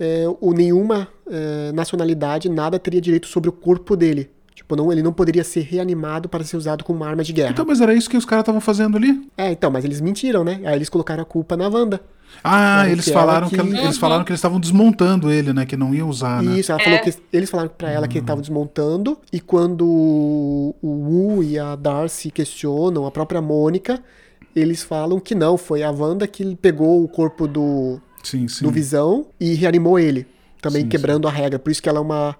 é, 0.00 0.24
o, 0.40 0.52
nenhuma 0.52 1.06
é, 1.30 1.70
nacionalidade, 1.72 2.48
nada 2.48 2.78
teria 2.78 3.00
direito 3.00 3.26
sobre 3.28 3.48
o 3.48 3.52
corpo 3.52 3.94
dele. 3.96 4.30
Tipo, 4.64 4.76
não, 4.76 4.90
ele 4.90 5.02
não 5.02 5.12
poderia 5.12 5.44
ser 5.44 5.60
reanimado 5.60 6.26
para 6.26 6.42
ser 6.42 6.56
usado 6.56 6.82
como 6.84 6.98
uma 7.00 7.06
arma 7.06 7.22
de 7.22 7.34
guerra. 7.34 7.50
Então, 7.50 7.66
mas 7.68 7.82
era 7.82 7.92
isso 7.92 8.08
que 8.08 8.16
os 8.16 8.24
caras 8.24 8.44
estavam 8.44 8.62
fazendo 8.62 8.96
ali? 8.96 9.28
É, 9.36 9.52
então, 9.52 9.70
mas 9.70 9.84
eles 9.84 10.00
mentiram, 10.00 10.42
né? 10.42 10.58
Aí 10.64 10.74
eles 10.74 10.88
colocaram 10.88 11.22
a 11.22 11.26
culpa 11.26 11.54
na 11.54 11.68
Wanda. 11.68 12.00
Ah, 12.42 12.88
eles 12.88 13.06
falaram 13.10 13.48
que, 13.48 13.56
que- 13.56 13.76
eles 13.76 13.98
falaram 13.98 14.24
que 14.24 14.30
eles 14.32 14.38
estavam 14.38 14.58
desmontando 14.58 15.30
ele, 15.30 15.52
né? 15.52 15.66
Que 15.66 15.76
não 15.76 15.94
iam 15.94 16.08
usar, 16.08 16.42
né? 16.42 16.58
Isso, 16.58 16.72
ela 16.72 16.80
falou 16.82 16.98
que 16.98 17.14
eles 17.30 17.50
falaram 17.50 17.70
pra 17.76 17.90
ela 17.90 18.08
que 18.08 18.18
estavam 18.18 18.40
desmontando, 18.40 19.18
e 19.30 19.38
quando 19.38 19.84
o 19.86 20.74
Wu 20.82 21.42
e 21.44 21.58
a 21.58 21.76
Darcy 21.76 22.30
questionam, 22.30 23.06
a 23.06 23.10
própria 23.10 23.42
Mônica, 23.42 24.02
eles 24.56 24.82
falam 24.82 25.20
que 25.20 25.34
não, 25.34 25.58
foi 25.58 25.82
a 25.82 25.90
Wanda 25.90 26.26
que 26.26 26.56
pegou 26.56 27.04
o 27.04 27.08
corpo 27.08 27.46
do, 27.46 28.00
Sim, 28.22 28.48
sim. 28.48 28.64
do 28.64 28.70
Visão 28.70 29.26
e 29.38 29.54
reanimou 29.54 29.98
ele, 29.98 30.26
também 30.60 30.82
Sim, 30.82 30.88
quebrando 30.88 31.28
a 31.28 31.30
regra. 31.30 31.58
Por 31.58 31.70
isso 31.70 31.82
que 31.82 31.88
ela 31.88 31.98
é 31.98 32.02
uma, 32.02 32.34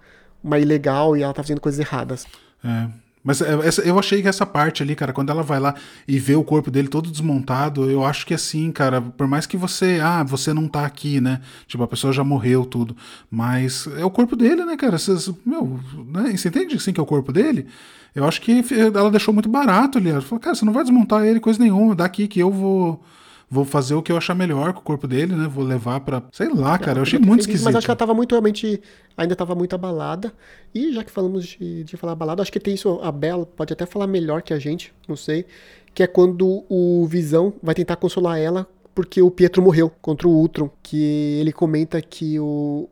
uma 0.45 0.59
ilegal 0.59 1.16
e 1.16 1.22
ela 1.22 1.32
tá 1.32 1.42
fazendo 1.42 1.61
coisas 1.61 1.80
erradas. 1.80 2.26
É. 2.62 2.86
Mas 3.26 3.40
é, 3.40 3.55
essa- 3.66 3.80
eu 3.80 3.99
achei 3.99 4.20
que 4.20 4.28
essa 4.28 4.45
parte 4.45 4.82
ali, 4.82 4.95
cara, 4.95 5.11
quando 5.11 5.30
ela 5.30 5.42
vai 5.42 5.59
lá 5.59 5.74
e 6.07 6.18
vê 6.18 6.34
o 6.36 6.45
corpo 6.45 6.70
dele 6.70 6.88
todo 6.88 7.11
desmontado, 7.11 7.90
eu 7.90 8.05
acho 8.05 8.26
que 8.26 8.34
assim, 8.34 8.70
cara, 8.70 9.01
por 9.01 9.26
mais 9.26 9.47
que 9.47 9.57
você, 9.57 9.99
ah, 10.03 10.22
você 10.22 10.53
não 10.53 10.68
tá 10.68 10.84
aqui, 10.84 11.22
né? 11.22 11.40
Tipo, 11.66 11.82
a 11.84 11.88
pessoa 11.88 12.12
já 12.12 12.22
morreu, 12.22 12.66
tudo. 12.66 12.95
Mas 13.30 13.88
é 13.97 14.05
o 14.05 14.11
corpo 14.11 14.36
dele, 14.36 14.62
né, 14.66 14.76
cara? 14.76 14.99
Cês- 14.99 15.30
meu, 15.47 15.80
né? 16.07 16.36
Você 16.36 16.49
entende 16.49 16.76
assim 16.76 16.92
que 16.92 17.01
é 17.01 17.03
o 17.03 17.07
corpo 17.07 17.32
dele? 17.32 17.66
Eu 18.14 18.26
acho 18.28 18.42
que 18.42 18.62
ela 18.95 19.11
deixou 19.11 19.32
muito 19.32 19.49
barato 19.49 19.97
ali. 19.97 20.11
Ela 20.11 20.20
falou, 20.20 20.38
cara, 20.38 20.55
você 20.55 20.64
não 20.66 20.72
vai 20.74 20.84
desmontar 20.84 21.24
ele, 21.24 21.40
coisa 21.40 21.59
nenhuma, 21.59 21.95
dá 21.95 22.05
aqui 22.05 22.28
que 22.28 22.38
eu 22.40 22.51
vou. 22.51 23.03
Vou 23.51 23.64
fazer 23.64 23.95
o 23.95 24.03
que 24.03 24.11
eu 24.11 24.16
achar 24.16 24.34
melhor 24.34 24.72
com 24.72 24.80
o 24.80 24.82
corpo 24.82 25.07
dele, 25.07 25.34
né? 25.34 25.47
Vou 25.47 25.64
levar 25.64 26.01
pra. 26.01 26.22
Sei 26.32 26.49
lá, 26.49 26.78
cara. 26.78 26.99
Eu 26.99 27.03
achei 27.03 27.18
muito 27.18 27.40
esquisito. 27.40 27.64
Mas 27.64 27.76
acho 27.76 27.86
que 27.86 27.90
ela 27.90 27.97
tava 27.97 28.14
muito, 28.14 28.32
realmente, 28.32 28.80
ainda 29.16 29.36
tava 29.36 29.55
muito 29.55 29.74
abalada. 29.74 30.32
E 30.74 30.92
já 30.92 31.05
que 31.05 31.11
falamos 31.11 31.47
de, 31.47 31.84
de 31.84 31.97
falar 31.97 32.12
abalada, 32.12 32.42
acho 32.42 32.53
que 32.53 32.61
tem 32.61 32.74
isso, 32.74 33.01
a 33.03 33.12
Bela 33.12 33.47
pode 33.47 33.72
até 33.72 33.86
falar 33.86 34.07
melhor 34.07 34.42
que 34.42 34.53
a 34.53 34.59
gente, 34.59 34.92
não 35.07 35.16
sei. 35.16 35.47
Que 35.95 36.03
é 36.03 36.07
quando 36.07 36.64
o 36.68 37.07
Visão 37.07 37.53
vai 37.62 37.74
tentar 37.74 37.97
consolar 37.97 38.38
ela 38.38 38.66
porque 38.95 39.20
o 39.20 39.30
Pietro 39.30 39.61
morreu 39.61 39.90
contra 40.01 40.28
o 40.28 40.30
Ultron. 40.30 40.70
Que 40.82 41.38
ele 41.40 41.53
comenta 41.53 42.01
que 42.01 42.38
o. 42.38 42.88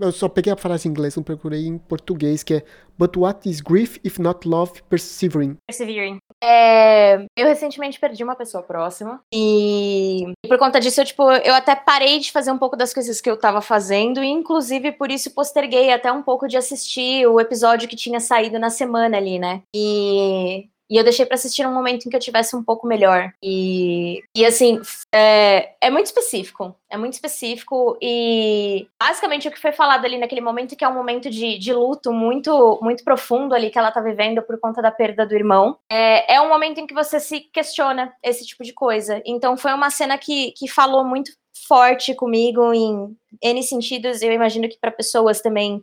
Eu 0.00 0.12
só 0.12 0.28
peguei 0.28 0.52
a 0.52 0.56
frase 0.56 0.88
em 0.88 0.90
inglês, 0.90 1.16
não 1.16 1.22
procurei 1.22 1.66
em 1.66 1.78
português, 1.78 2.42
que 2.42 2.54
é 2.54 2.62
But 2.98 3.16
what 3.16 3.48
is 3.48 3.60
grief 3.60 3.98
if 4.04 4.18
not 4.18 4.46
love 4.46 4.82
persevering? 4.88 5.56
Persevering. 5.66 6.18
É, 6.42 7.24
eu 7.36 7.46
recentemente 7.46 7.98
perdi 7.98 8.22
uma 8.22 8.34
pessoa 8.34 8.62
próxima 8.62 9.20
e, 9.32 10.24
e 10.44 10.48
por 10.48 10.58
conta 10.58 10.80
disso 10.80 11.00
eu 11.00 11.04
tipo 11.04 11.30
eu 11.30 11.54
até 11.54 11.74
parei 11.74 12.18
de 12.18 12.32
fazer 12.32 12.50
um 12.50 12.58
pouco 12.58 12.76
das 12.76 12.92
coisas 12.92 13.20
que 13.20 13.30
eu 13.30 13.36
tava 13.36 13.60
fazendo 13.60 14.22
e 14.22 14.28
inclusive 14.28 14.92
por 14.92 15.10
isso 15.10 15.30
posterguei 15.30 15.92
até 15.92 16.12
um 16.12 16.22
pouco 16.22 16.48
de 16.48 16.56
assistir 16.56 17.26
o 17.26 17.40
episódio 17.40 17.88
que 17.88 17.96
tinha 17.96 18.18
saído 18.18 18.58
na 18.58 18.70
semana 18.70 19.16
ali, 19.16 19.38
né? 19.38 19.62
E 19.74 20.68
e 20.90 20.96
eu 20.96 21.04
deixei 21.04 21.24
pra 21.24 21.34
assistir 21.34 21.62
num 21.64 21.72
momento 21.72 22.06
em 22.06 22.10
que 22.10 22.16
eu 22.16 22.20
tivesse 22.20 22.54
um 22.54 22.62
pouco 22.62 22.86
melhor. 22.86 23.32
E, 23.42 24.22
e 24.36 24.44
assim, 24.44 24.80
é, 25.14 25.74
é 25.80 25.90
muito 25.90 26.06
específico. 26.06 26.74
É 26.90 26.96
muito 26.96 27.14
específico. 27.14 27.96
E 28.00 28.86
basicamente 29.00 29.48
o 29.48 29.50
que 29.50 29.60
foi 29.60 29.72
falado 29.72 30.04
ali 30.04 30.18
naquele 30.18 30.40
momento, 30.40 30.76
que 30.76 30.84
é 30.84 30.88
um 30.88 30.94
momento 30.94 31.30
de, 31.30 31.58
de 31.58 31.72
luto 31.72 32.12
muito, 32.12 32.78
muito 32.82 33.02
profundo 33.04 33.54
ali 33.54 33.70
que 33.70 33.78
ela 33.78 33.90
tá 33.90 34.00
vivendo 34.00 34.42
por 34.42 34.60
conta 34.60 34.82
da 34.82 34.90
perda 34.90 35.26
do 35.26 35.34
irmão, 35.34 35.78
é, 35.90 36.34
é 36.34 36.40
um 36.40 36.48
momento 36.48 36.78
em 36.78 36.86
que 36.86 36.94
você 36.94 37.18
se 37.18 37.40
questiona 37.40 38.12
esse 38.22 38.44
tipo 38.44 38.62
de 38.62 38.72
coisa. 38.72 39.22
Então 39.24 39.56
foi 39.56 39.72
uma 39.72 39.90
cena 39.90 40.18
que, 40.18 40.52
que 40.52 40.68
falou 40.68 41.04
muito 41.04 41.32
forte 41.66 42.14
comigo 42.14 42.72
em 42.72 43.16
N 43.42 43.62
sentidos. 43.62 44.20
Eu 44.20 44.32
imagino 44.32 44.68
que 44.68 44.78
para 44.78 44.90
pessoas 44.90 45.40
também 45.40 45.82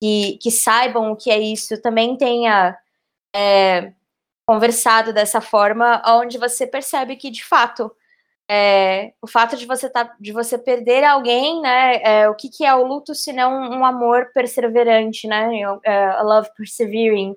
que, 0.00 0.38
que 0.38 0.50
saibam 0.50 1.12
o 1.12 1.16
que 1.16 1.30
é 1.30 1.38
isso, 1.38 1.80
também 1.80 2.16
tenha. 2.16 2.76
É, 3.34 3.92
conversado 4.50 5.12
dessa 5.12 5.40
forma, 5.40 6.02
onde 6.04 6.36
você 6.36 6.66
percebe 6.66 7.14
que 7.14 7.30
de 7.30 7.44
fato 7.44 7.88
é, 8.50 9.12
o 9.22 9.28
fato 9.28 9.56
de 9.56 9.64
você 9.64 9.88
tá, 9.88 10.12
de 10.18 10.32
você 10.32 10.58
perder 10.58 11.04
alguém, 11.04 11.62
né? 11.62 12.02
É, 12.02 12.28
o 12.28 12.34
que, 12.34 12.48
que 12.48 12.64
é 12.66 12.74
o 12.74 12.84
luto 12.84 13.14
se 13.14 13.32
não 13.32 13.52
um 13.70 13.84
amor 13.84 14.32
perseverante, 14.34 15.28
né? 15.28 15.50
É, 15.84 16.04
a 16.06 16.22
love 16.22 16.48
persevering. 16.56 17.36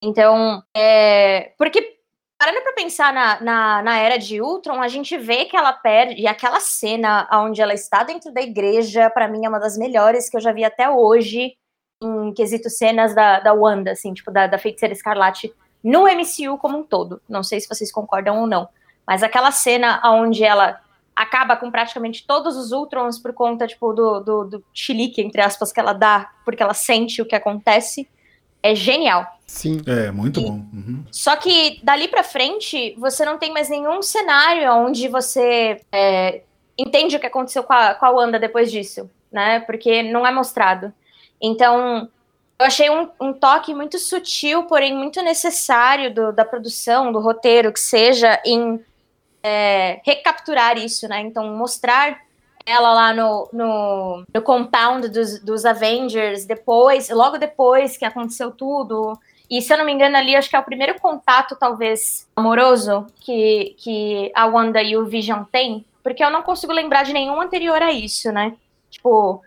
Então, 0.00 0.62
é, 0.76 1.52
porque 1.58 1.98
parando 2.38 2.62
para 2.62 2.72
pensar 2.74 3.12
na, 3.12 3.40
na, 3.40 3.82
na, 3.82 3.98
era 3.98 4.16
de 4.16 4.40
Ultron, 4.40 4.80
a 4.80 4.86
gente 4.86 5.18
vê 5.18 5.46
que 5.46 5.56
ela 5.56 5.72
perde 5.72 6.20
e 6.20 6.28
aquela 6.28 6.60
cena 6.60 7.28
onde 7.32 7.60
ela 7.60 7.74
está 7.74 8.04
dentro 8.04 8.32
da 8.32 8.40
igreja, 8.40 9.10
para 9.10 9.26
mim 9.26 9.44
é 9.44 9.48
uma 9.48 9.58
das 9.58 9.76
melhores 9.76 10.30
que 10.30 10.36
eu 10.36 10.40
já 10.40 10.52
vi 10.52 10.64
até 10.64 10.88
hoje 10.88 11.56
em 12.00 12.32
quesito 12.32 12.70
cenas 12.70 13.12
da, 13.12 13.40
da 13.40 13.52
Wanda, 13.52 13.90
assim, 13.90 14.14
tipo 14.14 14.30
da, 14.30 14.46
da 14.46 14.56
feiticeira 14.56 14.94
Escarlate 14.94 15.52
no 15.84 16.04
MCU 16.08 16.56
como 16.58 16.78
um 16.78 16.82
todo. 16.82 17.20
Não 17.28 17.42
sei 17.42 17.60
se 17.60 17.68
vocês 17.68 17.92
concordam 17.92 18.40
ou 18.40 18.46
não. 18.46 18.66
Mas 19.06 19.22
aquela 19.22 19.50
cena 19.52 20.00
onde 20.04 20.42
ela 20.42 20.80
acaba 21.14 21.56
com 21.56 21.70
praticamente 21.70 22.26
todos 22.26 22.56
os 22.56 22.72
Ultrons 22.72 23.18
por 23.18 23.32
conta, 23.34 23.66
tipo, 23.66 23.92
do, 23.92 24.20
do, 24.20 24.44
do 24.44 24.64
chilique, 24.72 25.20
entre 25.20 25.40
aspas, 25.42 25.70
que 25.70 25.78
ela 25.78 25.92
dá, 25.92 26.32
porque 26.44 26.62
ela 26.62 26.74
sente 26.74 27.20
o 27.22 27.26
que 27.26 27.36
acontece, 27.36 28.08
é 28.62 28.74
genial. 28.74 29.24
Sim. 29.46 29.82
É, 29.86 30.10
muito 30.10 30.40
E- 30.40 30.42
bom. 30.42 30.64
Uhum. 30.72 31.04
Só 31.12 31.36
que 31.36 31.78
dali 31.84 32.08
pra 32.08 32.24
frente, 32.24 32.96
você 32.98 33.24
não 33.24 33.38
tem 33.38 33.52
mais 33.52 33.68
nenhum 33.68 34.00
cenário 34.02 34.72
onde 34.72 35.06
você 35.06 35.80
é, 35.92 36.42
entende 36.78 37.14
o 37.16 37.20
que 37.20 37.26
aconteceu 37.26 37.62
com 37.62 37.74
a, 37.74 37.94
com 37.94 38.06
a 38.06 38.10
Wanda 38.10 38.38
depois 38.38 38.72
disso, 38.72 39.08
né? 39.30 39.60
Porque 39.60 40.02
não 40.02 40.26
é 40.26 40.32
mostrado. 40.32 40.92
Então, 41.40 42.08
eu 42.58 42.66
achei 42.66 42.88
um, 42.90 43.08
um 43.20 43.32
toque 43.32 43.74
muito 43.74 43.98
sutil, 43.98 44.64
porém 44.64 44.94
muito 44.94 45.20
necessário 45.22 46.12
do- 46.14 46.32
da 46.32 46.44
produção, 46.44 47.12
do 47.12 47.20
roteiro, 47.20 47.72
que 47.72 47.80
seja 47.80 48.40
em 48.44 48.80
é, 49.42 50.00
recapturar 50.04 50.78
isso, 50.78 51.06
né? 51.06 51.20
Então, 51.20 51.54
mostrar 51.56 52.18
ela 52.64 52.94
lá 52.94 53.12
no, 53.12 53.48
no, 53.52 54.24
no 54.32 54.42
compound 54.42 55.08
dos, 55.08 55.38
dos 55.40 55.66
Avengers, 55.66 56.46
depois, 56.46 57.10
logo 57.10 57.36
depois 57.36 57.96
que 57.98 58.06
aconteceu 58.06 58.50
tudo. 58.50 59.18
E 59.50 59.60
se 59.60 59.70
eu 59.70 59.76
não 59.76 59.84
me 59.84 59.92
engano, 59.92 60.16
ali 60.16 60.34
acho 60.34 60.48
que 60.48 60.56
é 60.56 60.58
o 60.58 60.64
primeiro 60.64 60.98
contato, 60.98 61.54
talvez, 61.56 62.26
amoroso 62.34 63.06
que, 63.20 63.74
que 63.78 64.32
a 64.34 64.46
Wanda 64.46 64.82
e 64.82 64.96
o 64.96 65.04
Vision 65.04 65.42
têm, 65.44 65.84
porque 66.02 66.24
eu 66.24 66.30
não 66.30 66.42
consigo 66.42 66.72
lembrar 66.72 67.02
de 67.04 67.12
nenhum 67.12 67.38
anterior 67.38 67.82
a 67.82 67.92
isso, 67.92 68.32
né? 68.32 68.54
Tipo, 68.90 69.42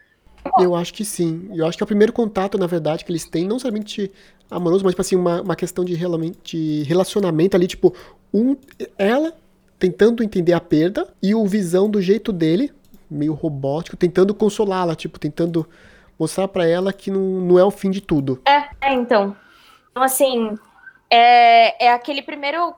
Eu 0.60 0.76
acho 0.76 0.94
que 0.94 1.06
sim. 1.06 1.50
Eu 1.54 1.66
acho 1.66 1.78
que 1.78 1.84
é 1.84 1.86
o 1.86 1.88
primeiro 1.88 2.14
contato, 2.14 2.58
na 2.58 2.68
verdade, 2.68 3.04
que 3.04 3.12
eles 3.12 3.26
têm, 3.26 3.48
não 3.48 3.60
somente 3.60 4.12
amoroso, 4.50 4.84
mas, 4.84 4.94
tipo 4.94 5.02
assim, 5.02 5.16
uma, 5.16 5.42
uma 5.42 5.56
questão 5.56 5.84
de, 5.84 5.98
de 6.44 6.84
relacionamento 6.84 7.56
ali, 7.56 7.68
tipo, 7.68 7.94
um, 8.34 8.56
ela 8.98 9.34
tentando 9.78 10.24
entender 10.24 10.54
a 10.54 10.60
perda 10.60 11.08
e 11.22 11.36
o 11.36 11.46
Visão 11.46 11.90
do 11.90 12.02
jeito 12.02 12.32
dele, 12.32 12.72
meio 13.10 13.34
robótico, 13.34 13.96
tentando 13.96 14.34
consolá-la, 14.34 14.96
tipo, 14.96 15.20
tentando 15.20 15.68
mostrar 16.18 16.48
pra 16.48 16.66
ela 16.66 16.92
que 16.92 17.12
não, 17.12 17.22
não 17.22 17.60
é 17.60 17.64
o 17.64 17.72
fim 17.72 17.92
de 17.92 18.02
tudo. 18.02 18.42
É, 18.46 18.90
é, 18.90 18.94
então. 18.94 19.36
Então, 19.92 20.04
assim, 20.04 20.58
é, 21.10 21.86
é 21.86 21.92
aquele 21.92 22.22
primeiro 22.22 22.74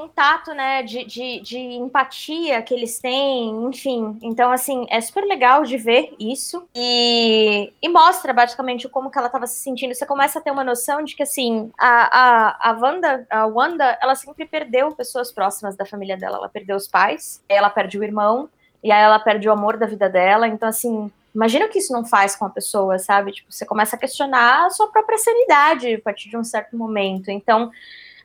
contato, 0.00 0.54
né, 0.54 0.82
de, 0.82 1.04
de, 1.04 1.40
de 1.40 1.58
empatia 1.58 2.62
que 2.62 2.72
eles 2.72 2.98
têm, 2.98 3.50
enfim. 3.66 4.18
Então, 4.22 4.50
assim, 4.50 4.86
é 4.88 4.98
super 5.00 5.24
legal 5.24 5.62
de 5.62 5.76
ver 5.76 6.14
isso. 6.18 6.66
E, 6.74 7.70
e 7.82 7.88
mostra, 7.88 8.32
basicamente, 8.32 8.88
como 8.88 9.10
que 9.10 9.18
ela 9.18 9.26
estava 9.26 9.46
se 9.46 9.58
sentindo. 9.58 9.94
Você 9.94 10.06
começa 10.06 10.38
a 10.38 10.42
ter 10.42 10.50
uma 10.50 10.64
noção 10.64 11.04
de 11.04 11.14
que, 11.14 11.22
assim, 11.22 11.70
a, 11.78 12.18
a, 12.18 12.70
a 12.70 12.72
Wanda, 12.72 13.26
a 13.28 13.46
Wanda, 13.46 13.98
ela 14.00 14.14
sempre 14.14 14.46
perdeu 14.46 14.92
pessoas 14.92 15.30
próximas 15.30 15.76
da 15.76 15.84
família 15.84 16.16
dela. 16.16 16.38
Ela 16.38 16.48
perdeu 16.48 16.76
os 16.76 16.88
pais, 16.88 17.42
ela 17.46 17.68
perde 17.68 17.98
o 17.98 18.04
irmão, 18.04 18.48
e 18.82 18.90
aí 18.90 19.02
ela 19.02 19.18
perde 19.18 19.48
o 19.48 19.52
amor 19.52 19.76
da 19.76 19.86
vida 19.86 20.08
dela. 20.08 20.48
Então, 20.48 20.68
assim, 20.68 21.10
Imagina 21.32 21.66
o 21.66 21.68
que 21.68 21.78
isso 21.78 21.92
não 21.92 22.04
faz 22.04 22.34
com 22.34 22.44
a 22.44 22.50
pessoa, 22.50 22.98
sabe? 22.98 23.30
Tipo, 23.30 23.52
você 23.52 23.64
começa 23.64 23.94
a 23.94 23.98
questionar 23.98 24.66
a 24.66 24.70
sua 24.70 24.90
própria 24.90 25.16
sanidade 25.16 25.94
a 25.94 26.00
partir 26.00 26.28
de 26.28 26.36
um 26.36 26.42
certo 26.42 26.76
momento. 26.76 27.30
Então, 27.30 27.70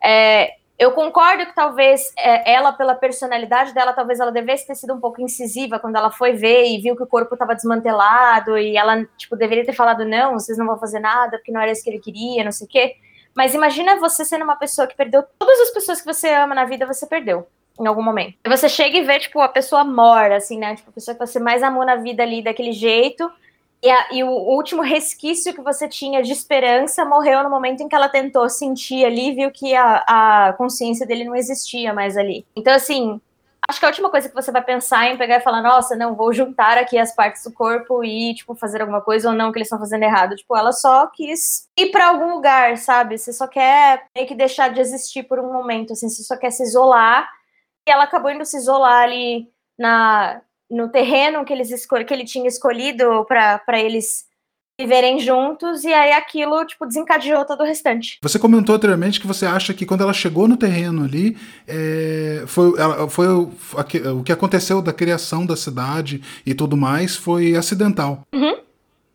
é, 0.03 0.55
eu 0.77 0.91
concordo 0.91 1.45
que 1.45 1.55
talvez 1.55 2.11
é, 2.17 2.53
ela, 2.53 2.73
pela 2.73 2.95
personalidade 2.95 3.73
dela, 3.73 3.93
talvez 3.93 4.19
ela 4.19 4.31
devesse 4.31 4.67
ter 4.67 4.75
sido 4.75 4.93
um 4.93 4.99
pouco 4.99 5.21
incisiva 5.21 5.79
quando 5.79 5.95
ela 5.95 6.11
foi 6.11 6.33
ver 6.33 6.65
e 6.65 6.81
viu 6.81 6.95
que 6.95 7.03
o 7.03 7.07
corpo 7.07 7.33
estava 7.33 7.55
desmantelado 7.55 8.57
e 8.57 8.75
ela, 8.75 9.05
tipo, 9.17 9.37
deveria 9.37 9.65
ter 9.65 9.73
falado, 9.73 10.03
não, 10.03 10.33
vocês 10.33 10.57
não 10.57 10.65
vão 10.65 10.77
fazer 10.77 10.99
nada 10.99 11.37
porque 11.37 11.51
não 11.51 11.61
era 11.61 11.71
isso 11.71 11.83
que 11.83 11.89
ele 11.89 11.99
queria, 11.99 12.43
não 12.43 12.51
sei 12.51 12.67
o 12.67 12.69
quê. 12.69 12.95
Mas 13.33 13.53
imagina 13.53 13.99
você 13.99 14.25
sendo 14.25 14.43
uma 14.43 14.55
pessoa 14.55 14.87
que 14.87 14.95
perdeu 14.95 15.23
todas 15.39 15.59
as 15.61 15.71
pessoas 15.71 16.01
que 16.01 16.05
você 16.05 16.29
ama 16.29 16.53
na 16.53 16.65
vida, 16.65 16.85
você 16.85 17.05
perdeu 17.05 17.47
em 17.79 17.87
algum 17.87 18.01
momento. 18.01 18.35
Você 18.45 18.69
chega 18.69 18.97
e 18.97 19.03
vê, 19.03 19.19
tipo, 19.19 19.39
a 19.41 19.49
pessoa 19.49 19.83
morta, 19.83 20.35
assim, 20.35 20.57
né? 20.57 20.75
Tipo, 20.75 20.89
a 20.89 20.93
pessoa 20.93 21.15
que 21.15 21.25
você 21.25 21.39
mais 21.39 21.61
amou 21.61 21.85
na 21.85 21.97
vida 21.97 22.23
ali 22.23 22.41
daquele 22.41 22.71
jeito. 22.71 23.29
E, 23.85 23.91
a- 23.91 24.07
e 24.11 24.23
o 24.23 24.29
último 24.31 24.81
resquício 24.81 25.53
que 25.53 25.61
você 25.61 25.87
tinha 25.87 26.23
de 26.23 26.31
esperança 26.31 27.05
morreu 27.05 27.43
no 27.43 27.51
momento 27.51 27.81
em 27.83 27.87
que 27.87 27.95
ela 27.95 28.09
tentou 28.09 28.49
sentir 28.49 29.05
ali, 29.05 29.33
viu 29.35 29.51
que 29.51 29.75
a, 29.75 30.47
a 30.49 30.53
consciência 30.53 31.05
dele 31.05 31.23
não 31.23 31.35
existia 31.35 31.93
mais 31.93 32.17
ali. 32.17 32.47
Então, 32.55 32.73
assim, 32.73 33.21
acho 33.69 33.79
que 33.79 33.85
a 33.85 33.89
última 33.89 34.09
coisa 34.09 34.27
que 34.27 34.33
você 34.33 34.51
vai 34.51 34.63
pensar 34.63 35.05
é 35.05 35.13
em 35.13 35.17
pegar 35.17 35.37
e 35.37 35.41
falar, 35.41 35.61
nossa, 35.61 35.95
não, 35.95 36.15
vou 36.15 36.33
juntar 36.33 36.79
aqui 36.79 36.97
as 36.97 37.13
partes 37.13 37.43
do 37.43 37.51
corpo 37.53 38.03
e, 38.03 38.33
tipo, 38.33 38.55
fazer 38.55 38.81
alguma 38.81 39.01
coisa 39.01 39.29
ou 39.29 39.35
não 39.35 39.51
que 39.51 39.59
eles 39.59 39.67
estão 39.67 39.77
fazendo 39.77 40.01
errado. 40.01 40.35
Tipo, 40.35 40.57
ela 40.57 40.71
só 40.71 41.05
quis 41.07 41.67
ir 41.77 41.91
para 41.91 42.07
algum 42.07 42.33
lugar, 42.33 42.77
sabe? 42.77 43.19
Você 43.19 43.31
só 43.31 43.47
quer 43.47 44.07
meio 44.15 44.27
que 44.27 44.33
deixar 44.33 44.69
de 44.73 44.79
existir 44.81 45.21
por 45.23 45.37
um 45.39 45.53
momento, 45.53 45.93
assim, 45.93 46.09
você 46.09 46.23
só 46.23 46.35
quer 46.35 46.49
se 46.49 46.63
isolar. 46.63 47.29
E 47.87 47.91
ela 47.91 48.05
acabou 48.05 48.31
indo 48.31 48.43
se 48.45 48.57
isolar 48.57 49.03
ali 49.03 49.47
na, 49.77 50.41
no 50.69 50.89
terreno 50.89 51.45
que, 51.45 51.53
eles 51.53 51.69
que 51.85 52.13
ele 52.13 52.25
tinha 52.25 52.47
escolhido 52.47 53.25
para 53.25 53.79
eles 53.79 54.25
viverem 54.79 55.19
juntos, 55.19 55.85
e 55.85 55.93
aí 55.93 56.11
aquilo, 56.11 56.65
tipo, 56.65 56.85
desencadeou 56.85 57.45
todo 57.45 57.61
o 57.61 57.65
restante. 57.65 58.19
Você 58.21 58.37
comentou 58.37 58.75
anteriormente 58.75 59.21
que 59.21 59.27
você 59.27 59.45
acha 59.45 59.73
que 59.73 59.85
quando 59.85 60.01
ela 60.01 60.11
chegou 60.11 60.49
no 60.49 60.57
terreno 60.57 61.05
ali, 61.05 61.37
é, 61.65 62.43
foi, 62.45 62.77
ela, 62.77 63.09
foi 63.09 63.27
o, 63.27 63.51
o, 64.19 64.23
que 64.23 64.33
aconteceu 64.33 64.81
da 64.81 64.91
criação 64.91 65.45
da 65.45 65.55
cidade 65.55 66.21
e 66.45 66.53
tudo 66.53 66.75
mais 66.75 67.15
foi 67.15 67.55
acidental. 67.55 68.23
Uhum. 68.33 68.57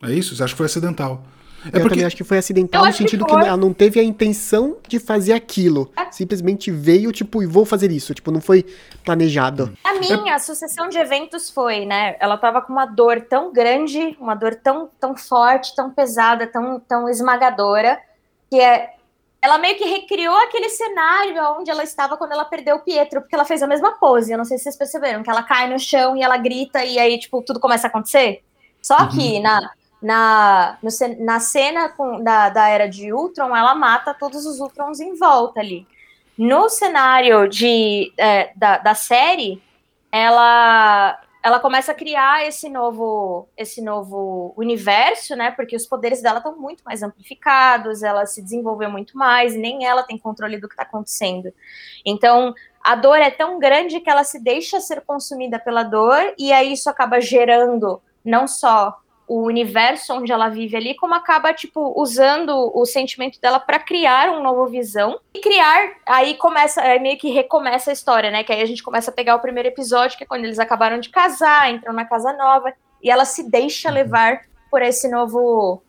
É 0.02 0.12
isso? 0.12 0.34
Você 0.34 0.42
acha 0.42 0.54
que 0.54 0.58
foi 0.58 0.66
acidental? 0.66 1.22
É 1.64 1.68
eu 1.68 1.72
porque... 1.72 1.88
também 1.90 2.04
acho 2.04 2.16
que 2.16 2.24
foi 2.24 2.38
acidental 2.38 2.86
no 2.86 2.92
sentido 2.92 3.24
que, 3.26 3.34
que, 3.34 3.40
ela 3.40 3.56
não 3.56 3.72
teve 3.72 4.00
a 4.00 4.02
intenção 4.02 4.78
de 4.88 4.98
fazer 4.98 5.32
aquilo. 5.32 5.92
É. 5.96 6.10
Simplesmente 6.10 6.70
veio, 6.70 7.12
tipo, 7.12 7.42
e 7.42 7.46
vou 7.46 7.64
fazer 7.64 7.90
isso. 7.90 8.14
Tipo, 8.14 8.30
não 8.30 8.40
foi 8.40 8.64
planejado. 9.04 9.72
A 9.84 9.94
minha, 9.94 10.32
é... 10.32 10.34
a 10.34 10.38
sucessão 10.38 10.88
de 10.88 10.98
eventos 10.98 11.50
foi, 11.50 11.84
né? 11.84 12.16
Ela 12.18 12.38
tava 12.38 12.62
com 12.62 12.72
uma 12.72 12.86
dor 12.86 13.20
tão 13.22 13.52
grande, 13.52 14.16
uma 14.18 14.34
dor 14.34 14.54
tão, 14.54 14.88
tão 14.98 15.16
forte, 15.16 15.74
tão 15.74 15.90
pesada, 15.90 16.46
tão, 16.46 16.80
tão 16.80 17.08
esmagadora, 17.08 18.00
que 18.50 18.58
é. 18.58 18.94
Ela 19.42 19.56
meio 19.56 19.74
que 19.78 19.84
recriou 19.84 20.36
aquele 20.36 20.68
cenário 20.68 21.42
onde 21.58 21.70
ela 21.70 21.82
estava 21.82 22.14
quando 22.14 22.32
ela 22.32 22.44
perdeu 22.44 22.76
o 22.76 22.80
Pietro, 22.80 23.22
porque 23.22 23.34
ela 23.34 23.46
fez 23.46 23.62
a 23.62 23.66
mesma 23.66 23.92
pose. 23.92 24.30
Eu 24.30 24.36
não 24.36 24.44
sei 24.44 24.58
se 24.58 24.64
vocês 24.64 24.76
perceberam, 24.76 25.22
que 25.22 25.30
ela 25.30 25.42
cai 25.42 25.66
no 25.66 25.78
chão 25.78 26.14
e 26.14 26.22
ela 26.22 26.36
grita, 26.36 26.84
e 26.84 26.98
aí, 26.98 27.18
tipo, 27.18 27.40
tudo 27.40 27.58
começa 27.58 27.86
a 27.86 27.88
acontecer. 27.88 28.42
Só 28.82 28.98
uhum. 28.98 29.08
que 29.08 29.40
na, 29.40 29.70
na, 30.02 30.78
no, 30.82 30.90
na 31.24 31.40
cena 31.40 31.88
com, 31.90 32.22
da, 32.22 32.48
da 32.48 32.68
era 32.68 32.88
de 32.88 33.12
Ultron, 33.12 33.54
ela 33.54 33.74
mata 33.74 34.14
todos 34.14 34.46
os 34.46 34.60
Ultrons 34.60 35.00
em 35.00 35.14
volta 35.14 35.60
ali. 35.60 35.86
No 36.36 36.68
cenário 36.68 37.48
de, 37.48 38.12
é, 38.16 38.52
da, 38.56 38.78
da 38.78 38.94
série, 38.94 39.62
ela 40.10 41.20
ela 41.42 41.58
começa 41.58 41.92
a 41.92 41.94
criar 41.94 42.46
esse 42.46 42.68
novo 42.68 43.48
esse 43.56 43.80
novo 43.80 44.52
universo, 44.56 45.34
né? 45.34 45.50
Porque 45.50 45.74
os 45.74 45.86
poderes 45.86 46.20
dela 46.20 46.38
estão 46.38 46.54
muito 46.56 46.82
mais 46.84 47.02
amplificados, 47.02 48.02
ela 48.02 48.26
se 48.26 48.42
desenvolveu 48.42 48.90
muito 48.90 49.16
mais, 49.16 49.54
nem 49.54 49.86
ela 49.86 50.02
tem 50.02 50.18
controle 50.18 50.58
do 50.58 50.68
que 50.68 50.74
está 50.74 50.82
acontecendo. 50.82 51.52
Então, 52.04 52.54
a 52.82 52.94
dor 52.94 53.16
é 53.16 53.30
tão 53.30 53.58
grande 53.58 54.00
que 54.00 54.10
ela 54.10 54.24
se 54.24 54.38
deixa 54.38 54.80
ser 54.80 55.00
consumida 55.00 55.58
pela 55.58 55.82
dor, 55.82 56.34
e 56.38 56.52
aí 56.52 56.74
isso 56.74 56.90
acaba 56.90 57.20
gerando 57.20 58.02
não 58.22 58.46
só 58.46 58.99
o 59.30 59.44
universo 59.44 60.12
onde 60.12 60.32
ela 60.32 60.48
vive 60.48 60.76
ali, 60.76 60.92
como 60.96 61.14
acaba, 61.14 61.54
tipo, 61.54 61.92
usando 61.96 62.72
o 62.74 62.84
sentimento 62.84 63.40
dela 63.40 63.60
para 63.60 63.78
criar 63.78 64.28
um 64.28 64.42
novo 64.42 64.66
visão. 64.66 65.20
E 65.32 65.40
criar, 65.40 65.92
aí 66.04 66.34
começa, 66.34 66.80
é, 66.80 66.98
meio 66.98 67.16
que 67.16 67.30
recomeça 67.30 67.90
a 67.90 67.92
história, 67.92 68.28
né? 68.28 68.42
Que 68.42 68.52
aí 68.52 68.60
a 68.60 68.66
gente 68.66 68.82
começa 68.82 69.12
a 69.12 69.14
pegar 69.14 69.36
o 69.36 69.40
primeiro 69.40 69.68
episódio, 69.68 70.18
que 70.18 70.24
é 70.24 70.26
quando 70.26 70.44
eles 70.44 70.58
acabaram 70.58 70.98
de 70.98 71.10
casar, 71.10 71.72
entram 71.72 71.92
na 71.92 72.04
casa 72.04 72.32
nova, 72.32 72.72
e 73.00 73.08
ela 73.08 73.24
se 73.24 73.48
deixa 73.48 73.88
uhum. 73.88 73.94
levar 73.94 74.40
por 74.68 74.82
esse 74.82 75.08
novo. 75.08 75.80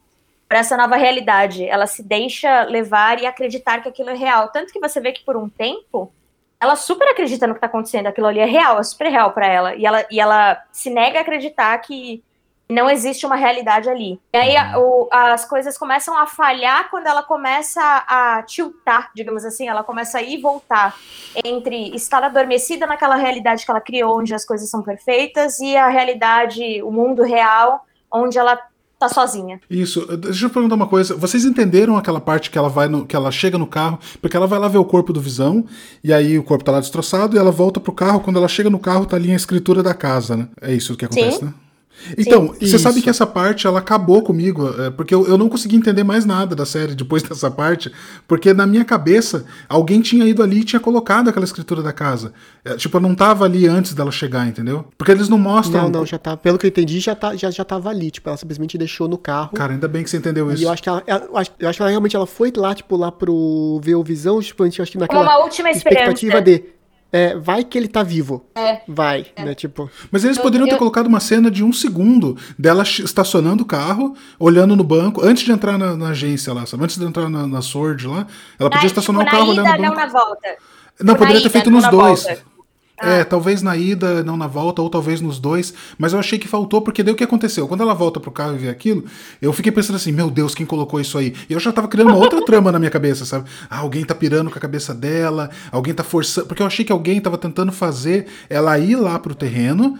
Por 0.47 0.55
essa 0.55 0.77
nova 0.77 0.95
realidade. 0.95 1.65
Ela 1.65 1.87
se 1.87 2.03
deixa 2.03 2.61
levar 2.65 3.19
e 3.23 3.25
acreditar 3.25 3.81
que 3.81 3.89
aquilo 3.89 4.11
é 4.11 4.15
real. 4.15 4.49
Tanto 4.49 4.71
que 4.71 4.79
você 4.79 4.99
vê 4.99 5.13
que 5.13 5.25
por 5.25 5.35
um 5.35 5.49
tempo 5.49 6.13
ela 6.59 6.75
super 6.75 7.07
acredita 7.07 7.47
no 7.47 7.55
que 7.55 7.59
tá 7.59 7.65
acontecendo, 7.65 8.05
aquilo 8.05 8.27
ali 8.27 8.39
é 8.39 8.45
real, 8.45 8.79
é 8.79 8.83
super 8.83 9.09
real 9.09 9.31
para 9.31 9.47
ela. 9.47 9.73
E 9.73 9.83
ela, 9.83 10.05
e 10.11 10.19
ela 10.19 10.63
se 10.71 10.91
nega 10.91 11.17
a 11.17 11.21
acreditar 11.23 11.75
que 11.79 12.23
não 12.71 12.89
existe 12.89 13.25
uma 13.25 13.35
realidade 13.35 13.89
ali. 13.89 14.19
E 14.33 14.37
aí 14.37 14.55
a, 14.55 14.79
o, 14.79 15.07
as 15.11 15.45
coisas 15.45 15.77
começam 15.77 16.17
a 16.17 16.25
falhar 16.25 16.89
quando 16.89 17.07
ela 17.07 17.23
começa 17.23 17.81
a, 17.81 18.37
a 18.37 18.43
tiltar, 18.43 19.11
digamos 19.15 19.45
assim, 19.45 19.67
ela 19.67 19.83
começa 19.83 20.17
a 20.17 20.21
ir 20.21 20.39
e 20.39 20.41
voltar 20.41 20.95
entre 21.43 21.93
estar 21.95 22.23
adormecida 22.23 22.87
naquela 22.87 23.15
realidade 23.15 23.65
que 23.65 23.71
ela 23.71 23.81
criou, 23.81 24.19
onde 24.19 24.33
as 24.33 24.45
coisas 24.45 24.69
são 24.69 24.81
perfeitas, 24.81 25.59
e 25.59 25.75
a 25.75 25.89
realidade, 25.89 26.81
o 26.83 26.91
mundo 26.91 27.23
real, 27.23 27.85
onde 28.11 28.37
ela 28.37 28.57
tá 29.01 29.09
sozinha. 29.09 29.59
Isso. 29.67 30.05
Deixa 30.15 30.45
eu 30.45 30.49
perguntar 30.49 30.75
uma 30.75 30.87
coisa. 30.87 31.15
Vocês 31.15 31.43
entenderam 31.43 31.97
aquela 31.97 32.21
parte 32.21 32.51
que 32.51 32.57
ela 32.57 32.69
vai 32.69 32.87
no, 32.87 33.05
que 33.05 33.15
ela 33.15 33.31
chega 33.31 33.57
no 33.57 33.65
carro, 33.65 33.99
porque 34.21 34.37
ela 34.37 34.45
vai 34.45 34.59
lá 34.59 34.67
ver 34.67 34.77
o 34.77 34.85
corpo 34.85 35.11
do 35.11 35.19
Visão, 35.19 35.65
e 36.03 36.13
aí 36.13 36.37
o 36.37 36.43
corpo 36.43 36.63
tá 36.63 36.71
lá 36.71 36.79
destroçado, 36.79 37.35
e 37.35 37.39
ela 37.39 37.51
volta 37.51 37.79
pro 37.79 37.91
carro, 37.91 38.19
quando 38.19 38.37
ela 38.37 38.47
chega 38.47 38.69
no 38.69 38.79
carro 38.79 39.05
tá 39.05 39.15
ali 39.15 39.31
a 39.31 39.35
escritura 39.35 39.81
da 39.81 39.93
casa, 39.93 40.37
né? 40.37 40.47
É 40.61 40.71
isso 40.71 40.95
que 40.95 41.05
acontece, 41.05 41.39
Sim. 41.39 41.45
né? 41.45 41.53
Então, 42.17 42.53
Sim, 42.53 42.67
você 42.67 42.79
sabe 42.79 43.01
que 43.01 43.09
essa 43.09 43.25
parte 43.25 43.67
ela 43.67 43.79
acabou 43.79 44.21
comigo, 44.21 44.73
é, 44.79 44.89
porque 44.89 45.13
eu, 45.13 45.27
eu 45.27 45.37
não 45.37 45.49
consegui 45.49 45.75
entender 45.75 46.03
mais 46.03 46.25
nada 46.25 46.55
da 46.55 46.65
série 46.65 46.95
depois 46.95 47.23
dessa 47.27 47.49
parte, 47.49 47.91
porque 48.27 48.53
na 48.53 48.65
minha 48.65 48.85
cabeça 48.85 49.45
alguém 49.67 50.01
tinha 50.01 50.25
ido 50.25 50.43
ali 50.43 50.59
e 50.59 50.63
tinha 50.63 50.79
colocado 50.79 51.29
aquela 51.29 51.45
escritura 51.45 51.81
da 51.81 51.91
casa. 51.91 52.33
É, 52.63 52.75
tipo, 52.75 52.97
eu 52.97 53.01
não 53.01 53.15
tava 53.15 53.45
ali 53.45 53.67
antes 53.67 53.93
dela 53.93 54.11
chegar, 54.11 54.47
entendeu? 54.47 54.85
Porque 54.97 55.11
eles 55.11 55.29
não 55.29 55.37
mostram. 55.37 55.83
Não, 55.83 55.89
não, 55.89 56.05
já 56.05 56.17
tá. 56.17 56.37
Pelo 56.37 56.57
que 56.57 56.65
eu 56.65 56.69
entendi, 56.69 56.99
já, 56.99 57.15
tá, 57.15 57.35
já, 57.35 57.49
já 57.49 57.65
tava 57.65 57.89
ali. 57.89 58.11
Tipo, 58.11 58.29
ela 58.29 58.37
simplesmente 58.37 58.77
deixou 58.77 59.07
no 59.07 59.17
carro. 59.17 59.51
Cara, 59.53 59.73
ainda 59.73 59.87
bem 59.87 60.03
que 60.03 60.09
você 60.09 60.17
entendeu 60.17 60.51
isso. 60.51 60.61
E 60.61 60.65
eu 60.65 60.71
acho 60.71 60.83
que 60.83 60.89
ela, 60.89 61.03
eu 61.07 61.37
acho, 61.37 61.51
eu 61.59 61.69
acho 61.69 61.77
que 61.77 61.83
ela 61.83 61.89
realmente 61.89 62.15
ela 62.15 62.27
foi 62.27 62.51
lá, 62.55 62.75
tipo, 62.75 62.95
lá 62.95 63.11
pro 63.11 63.79
ver 63.83 63.95
o 63.95 64.03
visão, 64.03 64.39
tipo, 64.41 64.63
a 64.63 64.65
gente 64.65 64.81
acho 64.81 64.91
que 64.91 64.97
naquela 64.97 65.23
Uma 65.23 65.43
última 65.43 65.71
expectativa 65.71 66.41
de 66.41 66.63
é, 67.11 67.35
vai 67.35 67.63
que 67.63 67.77
ele 67.77 67.87
tá 67.87 68.03
vivo. 68.03 68.45
É. 68.55 68.81
Vai, 68.87 69.27
é. 69.35 69.45
né? 69.45 69.55
Tipo. 69.55 69.89
Mas 70.11 70.23
eles 70.23 70.37
poderiam 70.37 70.67
ter 70.67 70.77
colocado 70.77 71.07
uma 71.07 71.19
cena 71.19 71.51
de 71.51 71.63
um 71.63 71.73
segundo 71.73 72.37
dela 72.57 72.83
estacionando 72.83 73.63
o 73.63 73.65
carro, 73.65 74.15
olhando 74.39 74.75
no 74.75 74.83
banco, 74.83 75.23
antes 75.23 75.43
de 75.43 75.51
entrar 75.51 75.77
na, 75.77 75.95
na 75.97 76.09
agência 76.09 76.53
lá, 76.53 76.65
sabe? 76.65 76.83
Antes 76.83 76.97
de 76.97 77.05
entrar 77.05 77.29
na, 77.29 77.45
na 77.45 77.61
Sword 77.61 78.07
lá. 78.07 78.25
Ela 78.57 78.69
podia 78.69 78.87
estacionar 78.87 79.25
tipo, 79.25 79.35
o 79.35 79.39
carro 79.39 79.53
ida, 79.53 79.61
olhando 79.61 79.77
no 79.77 79.83
banco. 79.83 79.95
Não, 79.95 80.05
na 80.05 80.11
volta. 80.11 80.57
Não, 80.99 81.13
tipo, 81.13 81.17
poderia 81.17 81.41
ter 81.41 81.49
feito 81.49 81.69
nos 81.69 81.87
dois. 81.89 82.23
Volta. 82.23 82.50
É, 83.01 83.21
ah. 83.21 83.25
talvez 83.25 83.61
na 83.61 83.75
ida, 83.75 84.23
não 84.23 84.37
na 84.37 84.47
volta, 84.47 84.81
ou 84.81 84.89
talvez 84.89 85.21
nos 85.21 85.39
dois, 85.39 85.73
mas 85.97 86.13
eu 86.13 86.19
achei 86.19 86.37
que 86.37 86.47
faltou, 86.47 86.81
porque 86.81 87.03
daí 87.03 87.13
o 87.13 87.17
que 87.17 87.23
aconteceu? 87.23 87.67
Quando 87.67 87.81
ela 87.81 87.93
volta 87.93 88.19
pro 88.19 88.31
carro 88.31 88.55
e 88.55 88.59
vê 88.59 88.69
aquilo, 88.69 89.03
eu 89.41 89.51
fiquei 89.51 89.71
pensando 89.71 89.95
assim, 89.95 90.11
meu 90.11 90.29
Deus, 90.29 90.53
quem 90.53 90.65
colocou 90.65 90.99
isso 90.99 91.17
aí? 91.17 91.33
E 91.49 91.53
eu 91.53 91.59
já 91.59 91.71
tava 91.71 91.87
criando 91.87 92.09
uma 92.09 92.17
outra 92.17 92.43
trama 92.45 92.71
na 92.71 92.79
minha 92.79 92.91
cabeça, 92.91 93.25
sabe? 93.25 93.49
Ah, 93.69 93.79
alguém 93.79 94.03
tá 94.03 94.13
pirando 94.13 94.49
com 94.49 94.57
a 94.57 94.61
cabeça 94.61 94.93
dela, 94.93 95.49
alguém 95.71 95.93
tá 95.93 96.03
forçando. 96.03 96.47
Porque 96.47 96.61
eu 96.61 96.67
achei 96.67 96.85
que 96.85 96.91
alguém 96.91 97.19
tava 97.19 97.37
tentando 97.37 97.71
fazer 97.71 98.27
ela 98.49 98.77
ir 98.77 98.95
lá 98.95 99.17
pro 99.17 99.33
terreno, 99.33 99.97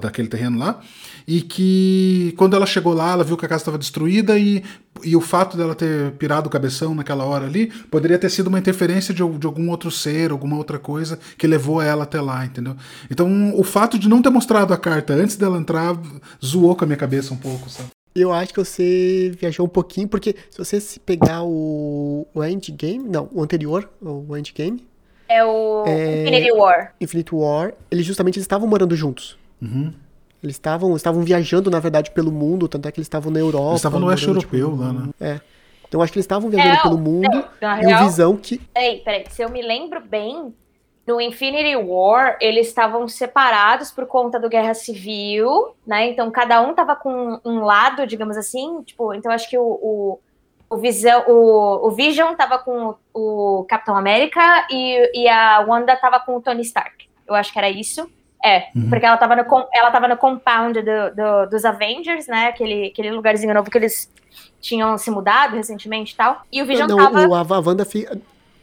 daquele 0.00 0.28
terreno 0.28 0.58
lá, 0.58 0.80
e 1.26 1.40
que 1.40 2.34
quando 2.36 2.54
ela 2.54 2.66
chegou 2.66 2.94
lá, 2.94 3.12
ela 3.12 3.24
viu 3.24 3.36
que 3.36 3.44
a 3.44 3.48
casa 3.48 3.62
estava 3.62 3.78
destruída 3.78 4.38
e, 4.38 4.62
e 5.02 5.16
o 5.16 5.20
fato 5.20 5.56
dela 5.56 5.74
ter 5.74 6.12
pirado 6.12 6.46
o 6.46 6.50
cabeção 6.50 6.94
naquela 6.94 7.24
hora 7.24 7.46
ali 7.46 7.66
poderia 7.90 8.18
ter 8.18 8.30
sido 8.30 8.46
uma 8.46 8.58
interferência 8.58 9.12
de, 9.12 9.26
de 9.28 9.46
algum 9.46 9.70
outro 9.70 9.90
ser, 9.90 10.30
alguma 10.30 10.56
outra 10.56 10.78
coisa 10.78 11.18
que 11.36 11.46
levou 11.46 11.82
ela 11.82 12.04
até 12.04 12.20
lá, 12.20 12.44
entendeu? 12.44 12.76
Então 13.10 13.52
o 13.58 13.64
fato 13.64 13.98
de 13.98 14.08
não 14.08 14.22
ter 14.22 14.30
mostrado 14.30 14.72
a 14.72 14.78
carta 14.78 15.14
antes 15.14 15.36
dela 15.36 15.58
entrar 15.58 15.96
zoou 16.44 16.76
com 16.76 16.84
a 16.84 16.86
minha 16.86 16.96
cabeça 16.96 17.34
um 17.34 17.38
pouco, 17.38 17.68
sabe? 17.68 17.90
Eu 18.14 18.32
acho 18.32 18.54
que 18.54 18.58
você 18.58 19.30
viajou 19.38 19.66
um 19.66 19.68
pouquinho, 19.68 20.08
porque 20.08 20.34
se 20.50 20.56
você 20.56 20.80
se 20.80 20.98
pegar 20.98 21.42
o, 21.42 22.26
o 22.32 22.42
Endgame, 22.42 23.06
não, 23.06 23.28
o 23.30 23.42
anterior, 23.42 23.90
o 24.00 24.34
Endgame. 24.34 24.82
É 25.28 25.44
o 25.44 25.84
é, 25.86 26.22
Infinity 26.22 26.52
War. 26.52 26.94
Infinity 26.98 27.34
War, 27.34 27.74
eles 27.90 28.06
justamente 28.06 28.38
estavam 28.38 28.66
morando 28.66 28.96
juntos. 28.96 29.36
Uhum. 29.60 29.92
Eles 30.46 30.56
estavam 30.56 30.94
estavam 30.96 31.22
viajando, 31.22 31.70
na 31.70 31.80
verdade, 31.80 32.10
pelo 32.12 32.30
mundo, 32.30 32.68
tanto 32.68 32.86
é 32.88 32.92
que 32.92 32.98
eles 32.98 33.06
estavam 33.06 33.32
na 33.32 33.40
Europa. 33.40 33.70
Eles 33.70 33.80
estavam 33.80 34.00
no 34.00 34.06
oeste 34.06 34.28
europeu 34.28 34.70
tipo, 34.70 34.82
lá, 34.82 34.92
né? 34.92 35.10
É. 35.20 35.40
Então 35.88 36.02
acho 36.02 36.12
que 36.12 36.18
eles 36.18 36.24
estavam 36.24 36.48
viajando 36.50 36.76
é, 36.76 36.82
pelo 36.82 36.98
mundo 36.98 37.44
é, 37.60 37.66
e 37.66 37.86
real, 37.86 38.02
o 38.02 38.04
Visão 38.06 38.36
que... 38.36 38.58
Peraí, 38.58 38.98
peraí. 38.98 39.24
Se 39.30 39.42
eu 39.42 39.50
me 39.50 39.62
lembro 39.62 40.00
bem, 40.00 40.52
no 41.06 41.20
Infinity 41.20 41.76
War, 41.76 42.36
eles 42.40 42.66
estavam 42.66 43.06
separados 43.06 43.92
por 43.92 44.06
conta 44.06 44.40
do 44.40 44.48
Guerra 44.48 44.74
Civil, 44.74 45.74
né? 45.86 46.08
Então 46.08 46.30
cada 46.30 46.60
um 46.60 46.74
tava 46.74 46.96
com 46.96 47.40
um 47.44 47.60
lado, 47.60 48.06
digamos 48.06 48.36
assim. 48.36 48.82
Tipo, 48.82 49.14
então 49.14 49.30
acho 49.30 49.48
que 49.48 49.56
o, 49.56 49.62
o, 49.62 50.20
o 50.68 50.76
Visão, 50.76 51.24
o, 51.28 51.86
o 51.86 51.90
Vision 51.92 52.34
tava 52.34 52.58
com 52.58 52.96
o, 53.14 53.60
o 53.60 53.64
Capitão 53.64 53.96
América 53.96 54.66
e, 54.70 55.22
e 55.22 55.28
a 55.28 55.60
Wanda 55.60 55.96
tava 55.96 56.18
com 56.18 56.36
o 56.36 56.40
Tony 56.40 56.62
Stark. 56.62 57.08
Eu 57.26 57.34
acho 57.34 57.52
que 57.52 57.58
era 57.58 57.70
isso. 57.70 58.10
É, 58.46 58.68
uhum. 58.76 58.88
porque 58.88 59.04
ela 59.04 59.16
tava 59.16 59.34
no, 59.34 59.44
ela 59.74 59.90
tava 59.90 60.06
no 60.06 60.16
compound 60.16 60.80
do, 60.80 61.14
do, 61.16 61.50
dos 61.50 61.64
Avengers, 61.64 62.28
né? 62.28 62.46
Aquele, 62.46 62.86
aquele 62.86 63.10
lugarzinho 63.10 63.52
novo 63.52 63.68
que 63.68 63.76
eles 63.76 64.08
tinham 64.60 64.96
se 64.96 65.10
mudado 65.10 65.56
recentemente 65.56 66.14
e 66.14 66.16
tal. 66.16 66.42
E 66.52 66.62
o 66.62 66.66
Vision 66.66 66.86
não, 66.88 66.96
tava. 66.96 67.26
O, 67.26 67.34
a 67.34 67.58
Wanda 67.58 67.84
fica. 67.84 68.16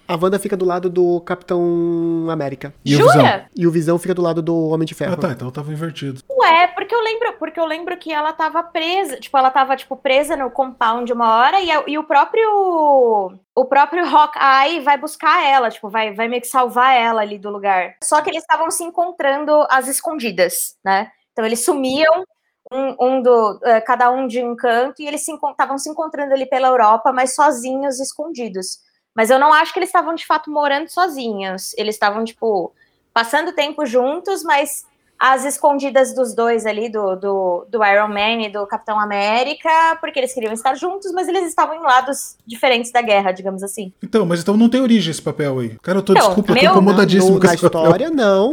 A 0.08 0.16
Wanda 0.16 0.38
fica 0.38 0.58
do 0.58 0.66
lado 0.66 0.90
do 0.90 1.22
Capitão 1.22 2.28
América. 2.30 2.74
E 2.84 2.96
o 2.96 2.98
Visão? 2.98 3.14
Jura? 3.14 3.50
E 3.56 3.68
o 3.68 3.72
Visão 3.72 3.98
fica 3.98 4.14
do 4.14 4.22
lado 4.22 4.42
do 4.42 4.70
Homem 4.70 4.86
de 4.86 4.94
Ferro. 4.94 5.14
Ah, 5.14 5.18
tá, 5.18 5.32
então 5.32 5.50
tava 5.50 5.72
invertido. 5.72 6.22
Ué, 6.30 6.68
porque 6.68 6.94
eu 6.94 7.02
lembro, 7.02 7.34
porque 7.40 7.60
eu 7.60 7.66
lembro 7.66 7.98
que 7.98 8.12
ela 8.12 8.34
tava 8.34 8.62
presa, 8.64 9.18
tipo, 9.18 9.38
ela 9.38 9.50
tava 9.50 9.76
tipo 9.76 9.96
presa 9.96 10.36
no 10.36 10.52
compound 10.52 11.12
uma 11.12 11.38
hora 11.38 11.62
e, 11.62 11.70
e 11.88 11.98
o 11.98 12.04
próprio 12.04 13.34
o 13.56 13.66
próprio 13.66 14.06
Hawkeye 14.06 14.82
vai 14.82 14.98
buscar 14.98 15.46
ela, 15.46 15.70
tipo, 15.70 15.90
vai 15.90 16.14
vai 16.14 16.28
meio 16.28 16.42
que 16.42 16.48
salvar 16.48 16.96
ela 16.96 17.22
ali 17.22 17.40
do 17.40 17.50
lugar. 17.50 17.96
Só 18.04 18.22
que 18.22 18.30
eles 18.30 18.42
estavam 18.42 18.70
se 18.70 18.84
encontrando 18.84 19.66
às 19.70 19.88
escondidas, 19.88 20.76
né? 20.84 21.10
Então 21.32 21.46
eles 21.46 21.64
sumiam 21.64 22.26
um, 22.72 22.96
um 23.00 23.22
do 23.22 23.60
eh, 23.64 23.82
cada 23.82 24.12
um 24.12 24.28
de 24.28 24.44
um 24.44 24.56
canto 24.56 25.02
e 25.02 25.08
eles 25.08 25.24
se 25.24 25.34
estavam 25.34 25.78
se 25.78 25.90
encontrando 25.90 26.34
ali 26.34 26.46
pela 26.46 26.68
Europa, 26.68 27.12
mas 27.14 27.36
sozinhos, 27.36 28.00
escondidos. 28.00 28.80
Mas 29.16 29.30
eu 29.30 29.38
não 29.40 29.54
acho 29.54 29.72
que 29.74 29.80
eles 29.80 29.90
estavam 29.90 30.16
de 30.16 30.26
fato 30.26 30.50
morando 30.52 30.90
sozinhos. 30.90 31.74
Eles 31.78 31.96
estavam 31.96 32.24
tipo 32.24 32.74
passando 33.14 33.52
tempo 33.54 33.86
juntos, 33.86 34.44
mas 34.44 34.86
as 35.20 35.46
escondidas 35.46 36.14
dos 36.14 36.34
dois 36.36 36.66
ali, 36.66 36.90
do, 36.90 37.16
do, 37.16 37.66
do 37.70 37.86
Iron 37.86 38.08
Man 38.10 38.42
e 38.46 38.50
do 38.52 38.66
Capitão 38.68 39.00
América, 39.00 39.70
porque 40.02 40.20
eles 40.20 40.34
queriam 40.34 40.52
estar 40.52 40.74
juntos, 40.76 41.14
mas 41.14 41.30
eles 41.30 41.48
estavam 41.48 41.76
em 41.76 41.80
lados 41.82 42.36
diferentes 42.46 42.92
da 42.92 43.02
guerra, 43.02 43.32
digamos 43.32 43.64
assim. 43.64 43.94
Então, 44.04 44.26
mas 44.26 44.42
então 44.42 44.58
não 44.58 44.68
tem 44.68 44.82
origem 44.82 45.12
esse 45.12 45.22
papel 45.22 45.60
aí. 45.60 45.78
Cara, 45.82 46.00
eu 46.00 46.04
tô, 46.04 46.14
Não, 46.14 46.20
desculpa, 46.26 46.52
eu 46.52 46.56
tô 46.56 46.62
meu- 46.62 46.72
incomodadíssimo 46.72 47.36
No- 47.36 47.40
com 47.40 47.48
papel. 47.48 47.56
história, 47.66 48.10
não. 48.10 48.52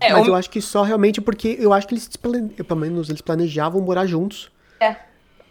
É, 0.00 0.12
mas 0.12 0.26
o- 0.26 0.30
eu 0.30 0.34
acho 0.34 0.50
que 0.50 0.60
só 0.60 0.82
realmente 0.82 1.20
porque 1.20 1.56
eu 1.60 1.72
acho 1.72 1.86
que 1.86 1.94
eles, 1.94 2.08
plane- 2.16 2.48
pelo 2.48 2.80
menos, 2.80 3.08
eles 3.08 3.20
planejavam 3.20 3.80
morar 3.80 4.06
juntos. 4.06 4.50
É. 4.80 4.96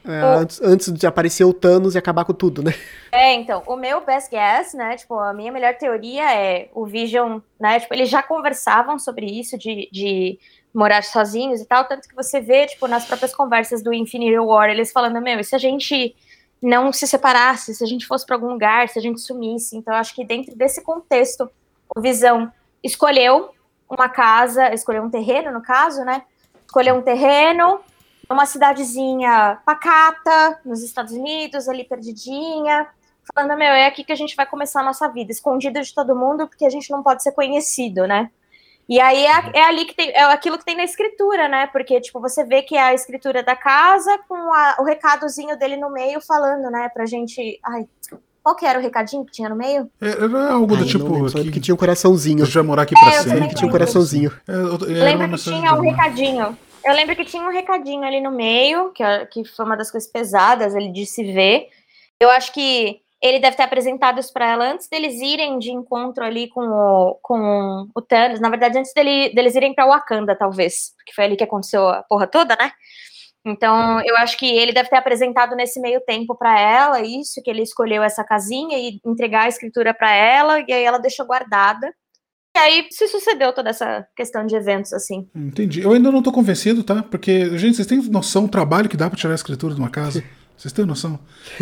É, 0.09 0.25
O- 0.25 0.39
antes, 0.39 0.61
antes 0.61 0.91
de 0.93 1.05
aparecer 1.05 1.43
o 1.45 1.53
Thanos 1.53 1.95
e 1.95 1.97
acabar 1.97 2.25
com 2.25 2.33
tudo, 2.33 2.63
né? 2.63 2.73
É, 3.11 3.33
então, 3.33 3.63
o 3.67 3.75
meu 3.75 4.01
best 4.01 4.29
guess, 4.29 4.73
né, 4.73 4.95
tipo, 4.97 5.13
a 5.19 5.33
minha 5.33 5.51
melhor 5.51 5.75
teoria 5.75 6.33
é 6.33 6.69
o 6.73 6.85
Vision, 6.85 7.39
né, 7.59 7.79
tipo, 7.79 7.93
eles 7.93 8.09
já 8.09 8.21
conversavam 8.23 8.97
sobre 8.99 9.25
isso, 9.25 9.57
de, 9.57 9.89
de 9.91 10.39
morar 10.73 11.03
sozinhos 11.03 11.59
e 11.61 11.65
tal, 11.65 11.85
tanto 11.85 12.07
que 12.07 12.15
você 12.15 12.39
vê, 12.39 12.67
tipo, 12.67 12.87
nas 12.87 13.05
próprias 13.05 13.33
conversas 13.33 13.81
do 13.81 13.93
Infinity 13.93 14.37
War, 14.37 14.69
eles 14.69 14.91
falando, 14.91 15.19
meu, 15.21 15.39
e 15.39 15.43
se 15.43 15.55
a 15.55 15.59
gente 15.59 16.15
não 16.61 16.91
se 16.91 17.07
separasse, 17.07 17.73
se 17.73 17.83
a 17.83 17.87
gente 17.87 18.05
fosse 18.05 18.25
para 18.25 18.35
algum 18.35 18.49
lugar, 18.49 18.87
se 18.89 18.99
a 18.99 19.01
gente 19.01 19.19
sumisse, 19.21 19.75
então 19.77 19.93
eu 19.93 19.99
acho 19.99 20.13
que 20.13 20.23
dentro 20.25 20.55
desse 20.55 20.83
contexto, 20.83 21.49
o 21.95 22.01
Visão 22.01 22.51
escolheu 22.83 23.49
uma 23.89 24.07
casa, 24.09 24.73
escolheu 24.73 25.01
um 25.03 25.09
terreno, 25.09 25.51
no 25.51 25.61
caso, 25.61 26.03
né, 26.03 26.21
escolheu 26.67 26.95
um 26.95 27.01
terreno, 27.01 27.79
uma 28.31 28.45
cidadezinha 28.45 29.57
pacata, 29.65 30.59
nos 30.63 30.83
Estados 30.83 31.13
Unidos, 31.13 31.67
ali 31.67 31.83
perdidinha, 31.83 32.87
falando, 33.33 33.57
meu, 33.57 33.67
é 33.69 33.87
aqui 33.87 34.03
que 34.03 34.11
a 34.11 34.15
gente 34.15 34.35
vai 34.35 34.45
começar 34.45 34.81
a 34.81 34.83
nossa 34.83 35.07
vida, 35.07 35.31
escondido 35.31 35.81
de 35.81 35.93
todo 35.93 36.15
mundo, 36.15 36.47
porque 36.47 36.65
a 36.65 36.69
gente 36.69 36.89
não 36.91 37.01
pode 37.01 37.23
ser 37.23 37.31
conhecido, 37.31 38.05
né? 38.07 38.29
E 38.87 38.99
aí 38.99 39.23
é, 39.25 39.51
é 39.59 39.63
ali 39.65 39.85
que 39.85 39.93
tem, 39.95 40.09
é 40.11 40.23
aquilo 40.23 40.57
que 40.57 40.65
tem 40.65 40.75
na 40.75 40.83
escritura, 40.83 41.47
né? 41.47 41.67
Porque, 41.67 41.99
tipo, 42.01 42.19
você 42.19 42.43
vê 42.43 42.61
que 42.63 42.75
é 42.75 42.81
a 42.81 42.93
escritura 42.93 43.43
da 43.43 43.55
casa 43.55 44.17
com 44.27 44.35
a- 44.53 44.77
o 44.79 44.83
recadozinho 44.83 45.57
dele 45.57 45.77
no 45.77 45.91
meio 45.91 46.19
falando, 46.21 46.71
né, 46.71 46.89
pra 46.91 47.05
gente. 47.05 47.59
Ai, 47.63 47.87
qual 48.43 48.55
que 48.55 48.65
era 48.65 48.79
o 48.79 48.81
recadinho 48.81 49.23
que 49.25 49.31
tinha 49.31 49.47
no 49.49 49.55
meio? 49.55 49.89
É, 50.01 50.09
Era 50.23 50.53
algo 50.53 50.75
do 50.75 50.85
tipo. 50.87 51.07
não 51.19 51.27
que, 51.29 51.51
que 51.51 51.59
tinha 51.59 51.75
um 51.75 51.77
coraçãozinho. 51.77 52.45
vai 52.47 52.63
morar 52.63 52.81
aqui 52.83 52.95
É, 52.97 52.99
pra 52.99 53.11
sempre. 53.23 53.47
Que 53.49 53.55
tinha 53.55 53.67
um 53.67 53.71
coraçãozinho. 53.71 54.31
É, 54.47 54.51
eu- 54.53 54.57
era 54.57 54.63
Eu 54.65 54.71
uma 54.73 55.03
lembro 55.05 55.25
que 55.25 55.31
mensagem 55.33 55.59
tinha 55.59 55.73
um 55.75 55.81
recadinho. 55.81 56.57
Eu 56.89 56.95
lembro 56.95 57.15
que 57.15 57.23
tinha 57.23 57.43
um 57.43 57.51
recadinho 57.51 58.03
ali 58.03 58.19
no 58.19 58.31
meio, 58.31 58.91
que, 58.93 59.03
que 59.27 59.45
foi 59.45 59.63
uma 59.63 59.77
das 59.77 59.91
coisas 59.91 60.11
pesadas 60.11 60.75
ali 60.75 60.91
de 60.91 61.05
se 61.05 61.23
ver. 61.23 61.69
Eu 62.19 62.31
acho 62.31 62.51
que 62.51 62.99
ele 63.21 63.39
deve 63.39 63.55
ter 63.55 63.61
apresentado 63.61 64.19
isso 64.19 64.33
pra 64.33 64.49
ela 64.49 64.71
antes 64.71 64.87
deles 64.89 65.21
irem 65.21 65.59
de 65.59 65.71
encontro 65.71 66.23
ali 66.23 66.47
com 66.49 66.61
o, 66.67 67.19
com 67.21 67.87
o 67.93 68.01
Thanos. 68.01 68.39
Na 68.39 68.49
verdade, 68.49 68.79
antes 68.79 68.91
dele, 68.91 69.29
deles 69.35 69.55
irem 69.55 69.75
pra 69.75 69.85
Wakanda, 69.85 70.35
talvez. 70.35 70.93
Porque 70.95 71.13
foi 71.13 71.25
ali 71.25 71.35
que 71.35 71.43
aconteceu 71.43 71.87
a 71.87 72.01
porra 72.01 72.25
toda, 72.25 72.55
né? 72.55 72.71
Então, 73.45 74.01
eu 74.03 74.17
acho 74.17 74.35
que 74.35 74.47
ele 74.47 74.73
deve 74.73 74.89
ter 74.89 74.97
apresentado 74.97 75.55
nesse 75.55 75.79
meio 75.79 76.01
tempo 76.01 76.35
pra 76.35 76.59
ela 76.59 77.01
isso, 77.01 77.41
que 77.43 77.51
ele 77.51 77.61
escolheu 77.61 78.01
essa 78.01 78.23
casinha 78.23 78.77
e 78.79 78.99
entregar 79.05 79.43
a 79.43 79.47
escritura 79.47 79.93
pra 79.93 80.11
ela, 80.11 80.59
e 80.67 80.73
aí 80.73 80.83
ela 80.83 80.97
deixou 80.97 81.25
guardada. 81.25 81.93
E 82.59 82.61
aí 82.61 82.87
se 82.91 83.07
sucedeu 83.07 83.53
toda 83.53 83.69
essa 83.69 84.05
questão 84.15 84.45
de 84.45 84.55
eventos, 84.55 84.91
assim. 84.93 85.27
Entendi. 85.35 85.81
Eu 85.81 85.93
ainda 85.93 86.11
não 86.11 86.21
tô 86.21 86.31
convencido, 86.31 86.83
tá? 86.83 87.01
Porque, 87.03 87.57
gente, 87.57 87.75
vocês 87.75 87.87
têm 87.87 88.01
noção 88.09 88.43
do 88.43 88.49
trabalho 88.49 88.89
que 88.89 88.97
dá 88.97 89.09
pra 89.09 89.17
tirar 89.17 89.31
a 89.31 89.35
escritura 89.35 89.73
de 89.73 89.79
uma 89.79 89.89
casa? 89.89 90.23
Vocês 90.59 90.73
têm 90.73 90.83
noção? 90.85 91.17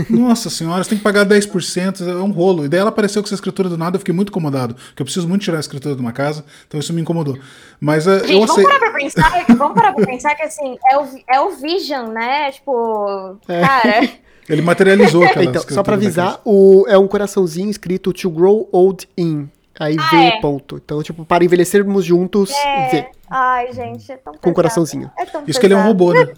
Nossa 0.09 0.49
senhora, 0.49 0.83
você 0.83 0.89
tem 0.89 0.97
que 0.97 1.03
pagar 1.03 1.23
10%, 1.23 2.01
é 2.01 2.15
um 2.15 2.31
rolo. 2.31 2.65
E 2.65 2.67
daí 2.67 2.79
ela 2.79 2.89
apareceu 2.89 3.21
com 3.21 3.27
essa 3.27 3.35
escritura 3.35 3.69
do 3.69 3.77
nada, 3.77 3.95
eu 3.95 3.99
fiquei 3.99 4.11
muito 4.11 4.29
incomodado. 4.29 4.73
Porque 4.73 5.03
eu 5.03 5.05
preciso 5.05 5.27
muito 5.27 5.43
tirar 5.43 5.57
a 5.57 5.59
escritura 5.59 5.93
de 5.93 6.01
uma 6.01 6.11
casa, 6.11 6.43
então 6.67 6.79
isso 6.79 6.91
me 6.91 6.99
incomodou. 7.03 7.37
Mas 7.79 8.07
eh, 8.07 8.21
Gente, 8.21 8.31
eu 8.31 8.39
vamos 8.39 8.49
aceito. 8.53 8.67
parar 8.67 8.79
pra 8.79 8.91
pensar, 8.99 9.45
vamos 9.55 9.75
parar 9.75 9.93
pra 9.93 10.03
pensar 10.03 10.33
que 10.33 10.41
assim, 10.41 10.79
é 10.91 10.97
o, 10.97 11.05
é 11.29 11.39
o 11.41 11.51
Vision, 11.51 12.07
né? 12.07 12.51
Tipo, 12.53 13.37
É. 13.47 13.61
cara, 13.61 14.09
Ele 14.49 14.61
materializou 14.63 15.21
aquela 15.29 15.45
Então, 15.45 15.61
só 15.69 15.83
pra 15.83 15.93
avisar, 15.93 16.41
o, 16.43 16.83
é 16.87 16.97
um 16.97 17.07
coraçãozinho 17.07 17.69
escrito 17.69 18.11
To 18.11 18.31
Grow 18.31 18.67
Old 18.71 19.07
In. 19.15 19.47
Aí 19.79 19.95
Ah, 19.99 20.09
V 20.09 20.17
é. 20.17 20.41
ponto. 20.41 20.77
Então, 20.83 21.01
tipo, 21.03 21.23
para 21.25 21.43
envelhecermos 21.43 22.03
juntos, 22.05 22.49
V. 22.91 23.07
ai, 23.29 23.71
gente, 23.73 24.11
é 24.11 24.17
tão 24.17 24.33
Com 24.33 24.39
pesado. 24.39 24.55
coraçãozinho. 24.55 25.11
É 25.17 25.25
tão 25.25 25.43
Isso 25.47 25.59
que 25.59 25.65
ele 25.65 25.73
é 25.73 25.77
um 25.77 25.81
pesado. 25.81 26.03
robô, 26.05 26.13
né? 26.13 26.33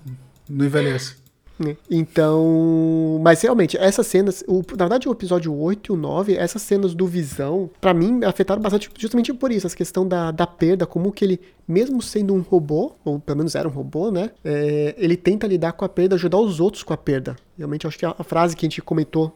Não 0.49 0.65
envelhece. 0.65 1.15
né? 1.59 1.75
Então, 1.91 3.19
mas 3.21 3.41
realmente, 3.41 3.77
essas 3.77 4.07
cenas, 4.07 4.43
o, 4.47 4.61
na 4.71 4.85
verdade 4.85 5.07
o 5.09 5.11
episódio 5.11 5.53
8 5.53 5.91
e 5.91 5.93
o 5.93 5.97
9, 5.97 6.35
essas 6.35 6.61
cenas 6.61 6.93
do 6.95 7.05
Visão, 7.05 7.69
pra 7.81 7.93
mim, 7.93 8.23
afetaram 8.23 8.61
bastante 8.61 8.89
justamente 8.97 9.33
por 9.33 9.51
isso, 9.51 9.67
essa 9.67 9.75
questão 9.75 10.07
da, 10.07 10.31
da 10.31 10.47
perda, 10.47 10.85
como 10.85 11.11
que 11.11 11.23
ele, 11.25 11.41
mesmo 11.67 12.01
sendo 12.01 12.33
um 12.33 12.39
robô, 12.41 12.93
ou 13.03 13.19
pelo 13.19 13.37
menos 13.39 13.55
era 13.55 13.67
um 13.67 13.71
robô, 13.71 14.09
né, 14.09 14.31
é, 14.43 14.95
ele 14.97 15.17
tenta 15.17 15.45
lidar 15.47 15.73
com 15.73 15.83
a 15.83 15.89
perda, 15.89 16.15
ajudar 16.15 16.37
os 16.37 16.59
outros 16.59 16.81
com 16.83 16.93
a 16.93 16.97
perda. 16.97 17.35
Realmente, 17.57 17.83
eu 17.85 17.89
acho 17.89 17.99
que 17.99 18.05
a, 18.05 18.15
a 18.17 18.23
frase 18.23 18.55
que 18.55 18.65
a 18.65 18.69
gente 18.69 18.81
comentou 18.81 19.33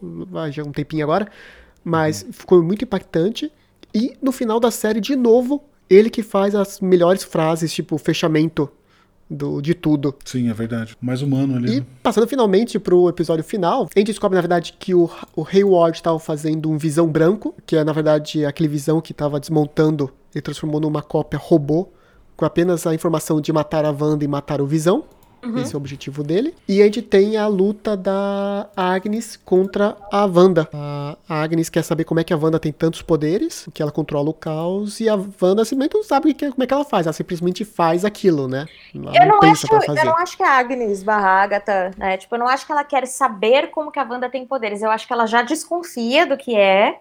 já 0.52 0.64
há 0.64 0.66
um 0.66 0.72
tempinho 0.72 1.04
agora, 1.04 1.28
mas 1.84 2.26
ficou 2.32 2.64
muito 2.64 2.84
impactante, 2.86 3.52
e 3.94 4.14
no 4.22 4.32
final 4.32 4.60
da 4.60 4.72
série, 4.72 5.00
de 5.00 5.16
novo, 5.16 5.64
ele 5.90 6.10
que 6.10 6.24
faz 6.24 6.56
as 6.56 6.80
melhores 6.80 7.24
frases, 7.24 7.72
tipo, 7.74 7.98
fechamento 7.98 8.70
do, 9.30 9.62
de 9.62 9.74
tudo. 9.74 10.16
Sim, 10.26 10.50
é 10.50 10.54
verdade. 10.54 10.96
Mais 11.02 11.22
humano 11.22 11.56
ali. 11.56 11.78
E 11.78 11.80
né? 11.80 11.86
passando 12.02 12.28
finalmente 12.28 12.80
pro 12.80 13.10
episódio 13.10 13.44
final, 13.44 13.88
a 13.96 14.00
gente 14.00 14.08
descobre, 14.08 14.36
na 14.36 14.42
verdade, 14.42 14.76
que 14.80 14.94
o, 14.94 15.10
o 15.36 15.46
Hayward 15.46 15.98
estava 15.98 16.20
fazendo 16.20 16.70
um 16.70 16.78
visão 16.78 17.08
branco, 17.08 17.54
que 17.66 17.76
é, 17.76 17.84
na 17.84 17.94
verdade, 17.94 18.46
aquele 18.46 18.70
visão 18.70 19.02
que 19.02 19.12
estava 19.12 19.40
desmontando, 19.40 20.12
ele 20.34 20.42
transformou 20.42 20.80
numa 20.80 21.02
cópia 21.02 21.40
robô, 21.42 21.90
com 22.36 22.46
apenas 22.46 22.88
a 22.88 22.94
informação 22.94 23.40
de 23.40 23.54
matar 23.54 23.86
a 23.86 23.92
Wanda 23.92 24.24
e 24.24 24.28
matar 24.28 24.62
o 24.62 24.66
Visão. 24.66 25.04
Esse 25.60 25.74
é 25.74 25.78
o 25.78 25.80
objetivo 25.80 26.24
dele. 26.24 26.56
E 26.68 26.82
a 26.82 26.86
gente 26.86 27.02
tem 27.02 27.38
a 27.38 27.48
luta 27.48 27.98
da 27.98 28.70
Agnes 28.76 29.36
contra 29.36 29.98
a 30.12 30.26
Wanda. 30.26 30.70
A 30.74 31.18
Agnes 31.28 31.70
quer 31.70 31.84
saber 31.84 32.04
como 32.06 32.20
é 32.20 32.24
que 32.24 32.34
a 32.34 32.38
Wanda 32.38 32.60
tem 32.60 32.72
tantos 32.72 33.02
poderes, 33.02 33.68
que 33.74 33.82
ela 33.82 33.92
controla 33.92 34.30
o 34.30 34.34
caos, 34.34 35.00
e 35.00 35.10
a 35.10 35.16
Wanda 35.16 35.66
simplesmente 35.66 35.96
não 35.96 36.04
sabe 36.04 36.34
como 36.34 36.64
é 36.64 36.68
que 36.68 36.74
ela 36.74 36.86
faz. 36.86 37.06
Ela 37.06 37.14
simplesmente 37.14 37.66
faz 37.66 38.06
aquilo, 38.06 38.48
né? 38.48 38.66
Ela 38.94 39.12
Eu 39.16 39.28
não, 39.28 39.40
acho, 39.52 39.68
eu 39.68 40.06
não 40.06 40.18
acho 40.18 40.38
que 40.38 40.44
a 40.44 40.58
Agnes 40.58 41.04
barra 41.04 41.44
Agatha, 41.44 41.92
né? 41.98 42.18
Tipo, 42.18 42.36
eu 42.36 42.40
não 42.40 42.48
acho 42.48 42.66
que 42.66 42.72
ela 42.72 42.84
quer 42.84 43.06
saber 43.08 43.72
como 43.72 43.92
que 43.92 44.00
a 44.00 44.04
Wanda 44.04 44.30
tem 44.30 44.46
poderes. 44.46 44.82
Eu 44.82 44.92
acho 44.92 45.06
que 45.06 45.14
ela 45.14 45.26
já 45.26 45.42
desconfia 45.42 46.26
do 46.26 46.38
que 46.38 46.56
é. 46.56 47.00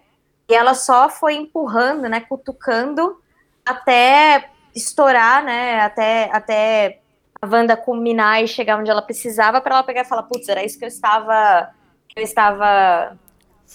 E 0.49 0.55
ela 0.55 0.75
só 0.75 1.09
foi 1.09 1.35
empurrando, 1.35 2.09
né? 2.09 2.21
Cutucando 2.21 3.21
até 3.65 4.51
estourar, 4.75 5.45
né? 5.45 5.81
Até, 5.81 6.31
até 6.33 7.02
a 7.43 7.47
Wanda 7.47 7.77
culminar 7.77 8.43
e 8.43 8.47
chegar 8.47 8.79
onde 8.79 8.89
ela 8.89 9.03
precisava 9.03 9.61
para 9.61 9.75
ela 9.75 9.83
pegar 9.83 10.03
e 10.03 10.05
falar, 10.05 10.23
putz, 10.23 10.49
era 10.49 10.65
isso 10.65 10.79
que 10.79 10.85
eu 10.85 10.89
estava. 10.89 11.71
Que 12.09 12.21
eu 12.21 12.23
estava. 12.23 13.19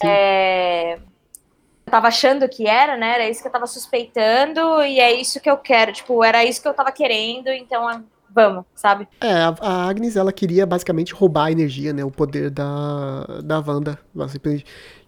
É, 0.02 0.94
eu 0.94 1.90
tava 1.90 2.08
achando 2.08 2.48
que 2.48 2.66
era, 2.66 2.96
né? 2.96 3.14
Era 3.14 3.28
isso 3.28 3.42
que 3.42 3.48
eu 3.48 3.52
tava 3.52 3.66
suspeitando, 3.66 4.82
e 4.82 4.98
é 4.98 5.12
isso 5.12 5.38
que 5.40 5.50
eu 5.50 5.58
quero. 5.58 5.92
Tipo, 5.92 6.24
era 6.24 6.42
isso 6.44 6.62
que 6.62 6.68
eu 6.68 6.72
tava 6.72 6.90
querendo, 6.90 7.48
então 7.48 8.04
vamos, 8.30 8.64
sabe? 8.74 9.06
É, 9.20 9.32
a, 9.60 9.88
Agnes, 9.88 10.16
ela 10.16 10.32
queria 10.32 10.64
basicamente 10.64 11.12
roubar 11.12 11.46
a 11.46 11.52
energia, 11.52 11.92
né? 11.92 12.04
O 12.04 12.10
poder 12.10 12.50
da, 12.50 13.24
da 13.44 13.58
Wanda. 13.58 13.98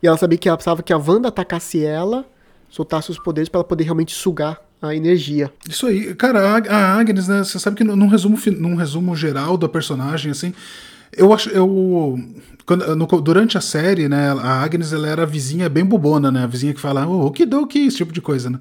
E 0.03 0.07
ela 0.07 0.19
sabia 0.19 0.37
que 0.37 0.49
ela 0.49 0.59
precisava 0.59 0.83
que 0.83 0.93
a 0.93 0.99
Wanda 0.99 1.29
atacasse 1.29 1.85
ela, 1.85 2.27
soltasse 2.69 3.11
os 3.11 3.19
poderes 3.19 3.49
pra 3.49 3.59
ela 3.59 3.69
poder 3.69 3.85
realmente 3.85 4.13
sugar 4.13 4.70
a 4.81 4.95
energia. 4.95 5.53
Isso 5.69 5.87
aí, 5.87 6.15
cara, 6.15 6.41
a, 6.69 6.95
Agnes, 6.99 7.29
né? 7.29 7.45
Você 7.45 7.59
sabe 7.59 7.77
que 7.77 7.85
num 7.85 8.07
resumo, 8.09 8.39
num 8.59 8.75
resumo 8.75 9.15
geral 9.17 9.57
da 9.57 9.69
personagem, 9.69 10.31
assim, 10.31 10.53
eu 11.17 11.33
acho. 11.33 11.51
Eu, 11.51 12.19
quando- 12.65 12.95
no- 12.97 13.07
durante 13.21 13.59
a 13.59 13.61
série, 13.61 14.09
né, 14.09 14.31
a 14.31 14.63
Agnes 14.63 14.93
ela 14.93 15.09
era 15.09 15.23
a 15.25 15.27
vizinha 15.27 15.69
bem 15.69 15.85
bobona, 15.85 16.31
né? 16.31 16.45
A 16.45 16.47
vizinha 16.47 16.73
que 16.75 16.81
fala, 16.81 17.07
oh, 17.07 17.27
okidoki, 17.27 17.87
esse 17.87 17.99
tipo 17.99 18.13
de 18.13 18.21
coisa, 18.21 18.49
né? 18.51 18.59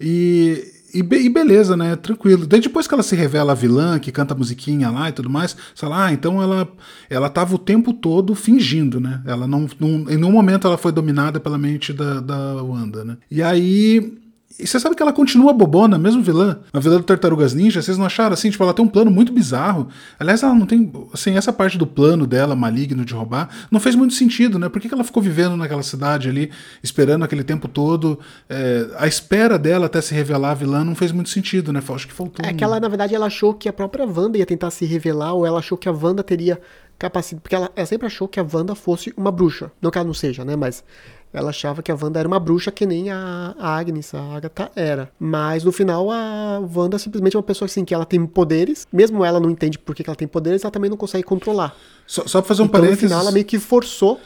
E 0.00 0.64
e, 0.92 1.04
be- 1.04 1.20
e 1.20 1.28
beleza, 1.28 1.76
né? 1.76 1.94
Tranquilo. 1.94 2.44
Daí 2.48 2.58
depois 2.60 2.88
que 2.88 2.94
ela 2.94 3.02
se 3.04 3.14
revela 3.14 3.52
a 3.52 3.54
vilã, 3.54 3.96
que 4.00 4.10
canta 4.10 4.34
musiquinha 4.34 4.90
lá 4.90 5.08
e 5.08 5.12
tudo 5.12 5.30
mais, 5.30 5.52
você 5.52 5.82
fala, 5.86 6.06
ah, 6.06 6.12
então 6.12 6.42
ela, 6.42 6.68
ela 7.08 7.30
tava 7.30 7.54
o 7.54 7.58
tempo 7.58 7.92
todo 7.92 8.34
fingindo, 8.34 8.98
né? 8.98 9.22
Ela 9.24 9.46
não, 9.46 9.68
não- 9.78 10.10
Em 10.10 10.16
nenhum 10.16 10.32
momento 10.32 10.66
ela 10.66 10.76
foi 10.76 10.90
dominada 10.90 11.38
pela 11.38 11.56
mente 11.56 11.92
da, 11.92 12.18
da 12.20 12.62
Wanda, 12.62 13.04
né? 13.04 13.16
E 13.30 13.40
aí. 13.42 14.18
E 14.62 14.66
você 14.66 14.78
sabe 14.78 14.94
que 14.94 15.02
ela 15.02 15.12
continua 15.12 15.52
bobona, 15.52 15.98
mesmo 15.98 16.22
vilã. 16.22 16.58
A 16.72 16.78
vilã 16.78 16.96
do 16.98 17.02
Tartarugas 17.02 17.54
Ninja, 17.54 17.80
vocês 17.80 17.96
não 17.96 18.04
acharam 18.06 18.34
assim? 18.34 18.50
Tipo, 18.50 18.62
ela 18.64 18.74
tem 18.74 18.84
um 18.84 18.88
plano 18.88 19.10
muito 19.10 19.32
bizarro. 19.32 19.88
Aliás, 20.18 20.42
ela 20.42 20.54
não 20.54 20.66
tem. 20.66 20.92
Assim, 21.12 21.36
essa 21.36 21.52
parte 21.52 21.78
do 21.78 21.86
plano 21.86 22.26
dela, 22.26 22.54
maligno 22.54 23.04
de 23.04 23.14
roubar, 23.14 23.48
não 23.70 23.80
fez 23.80 23.94
muito 23.94 24.14
sentido, 24.14 24.58
né? 24.58 24.68
Por 24.68 24.80
que 24.80 24.88
que 24.88 24.94
ela 24.94 25.04
ficou 25.04 25.22
vivendo 25.22 25.56
naquela 25.56 25.82
cidade 25.82 26.28
ali, 26.28 26.50
esperando 26.82 27.24
aquele 27.24 27.42
tempo 27.44 27.66
todo? 27.68 28.18
É, 28.48 28.86
a 28.98 29.06
espera 29.06 29.58
dela 29.58 29.86
até 29.86 30.00
se 30.00 30.14
revelar 30.14 30.50
a 30.50 30.54
vilã 30.54 30.84
não 30.84 30.94
fez 30.94 31.12
muito 31.12 31.30
sentido, 31.30 31.72
né? 31.72 31.80
Acho 31.94 32.06
que 32.06 32.12
faltou. 32.14 32.44
É 32.44 32.52
um- 32.52 32.56
que 32.56 32.62
ela, 32.62 32.78
na 32.78 32.88
verdade, 32.88 33.14
ela 33.14 33.26
achou 33.26 33.54
que 33.54 33.68
a 33.68 33.72
própria 33.72 34.04
Wanda 34.06 34.36
ia 34.38 34.46
tentar 34.46 34.70
se 34.70 34.84
revelar, 34.84 35.32
ou 35.34 35.46
ela 35.46 35.58
achou 35.58 35.76
que 35.78 35.88
a 35.88 35.92
Wanda 35.92 36.22
teria 36.22 36.60
capacidade. 36.98 37.42
Porque 37.42 37.54
ela, 37.54 37.70
ela 37.74 37.86
sempre 37.86 38.06
achou 38.06 38.28
que 38.28 38.38
a 38.38 38.46
Wanda 38.52 38.74
fosse 38.74 39.12
uma 39.16 39.32
bruxa. 39.32 39.72
Não 39.80 39.90
que 39.90 39.98
ela 39.98 40.06
não 40.06 40.14
seja, 40.14 40.44
né? 40.44 40.54
Mas 40.54 40.84
ela 41.32 41.50
achava 41.50 41.82
que 41.82 41.92
a 41.92 41.94
Wanda 42.00 42.18
era 42.18 42.26
uma 42.26 42.40
bruxa 42.40 42.70
que 42.70 42.84
nem 42.84 43.10
a, 43.10 43.54
Agnes, 43.58 44.14
a 44.14 44.20
Agatha 44.36 44.70
era. 44.74 45.10
Mas 45.18 45.64
no 45.64 45.72
final 45.72 46.10
a 46.10 46.60
Wanda 46.60 46.98
simplesmente 46.98 47.36
é 47.36 47.38
uma 47.38 47.44
pessoa 47.44 47.66
assim 47.66 47.84
que 47.84 47.94
ela 47.94 48.04
tem 48.04 48.24
poderes, 48.26 48.86
mesmo 48.92 49.24
ela 49.24 49.38
não 49.38 49.50
entende 49.50 49.78
por 49.78 49.94
que 49.94 50.02
ela 50.06 50.16
tem 50.16 50.28
poderes, 50.28 50.64
ela 50.64 50.70
também 50.70 50.90
não 50.90 50.96
consegue 50.96 51.24
controlar. 51.24 51.74
Só, 52.06 52.26
só 52.26 52.40
pra 52.40 52.48
fazer 52.48 52.62
um 52.62 52.66
então 52.66 52.80
no 52.80 52.82
parênteses. 52.82 53.08
final 53.08 53.20
ela 53.20 53.32
meio 53.32 53.44
que 53.44 53.58
forçou 53.58 54.20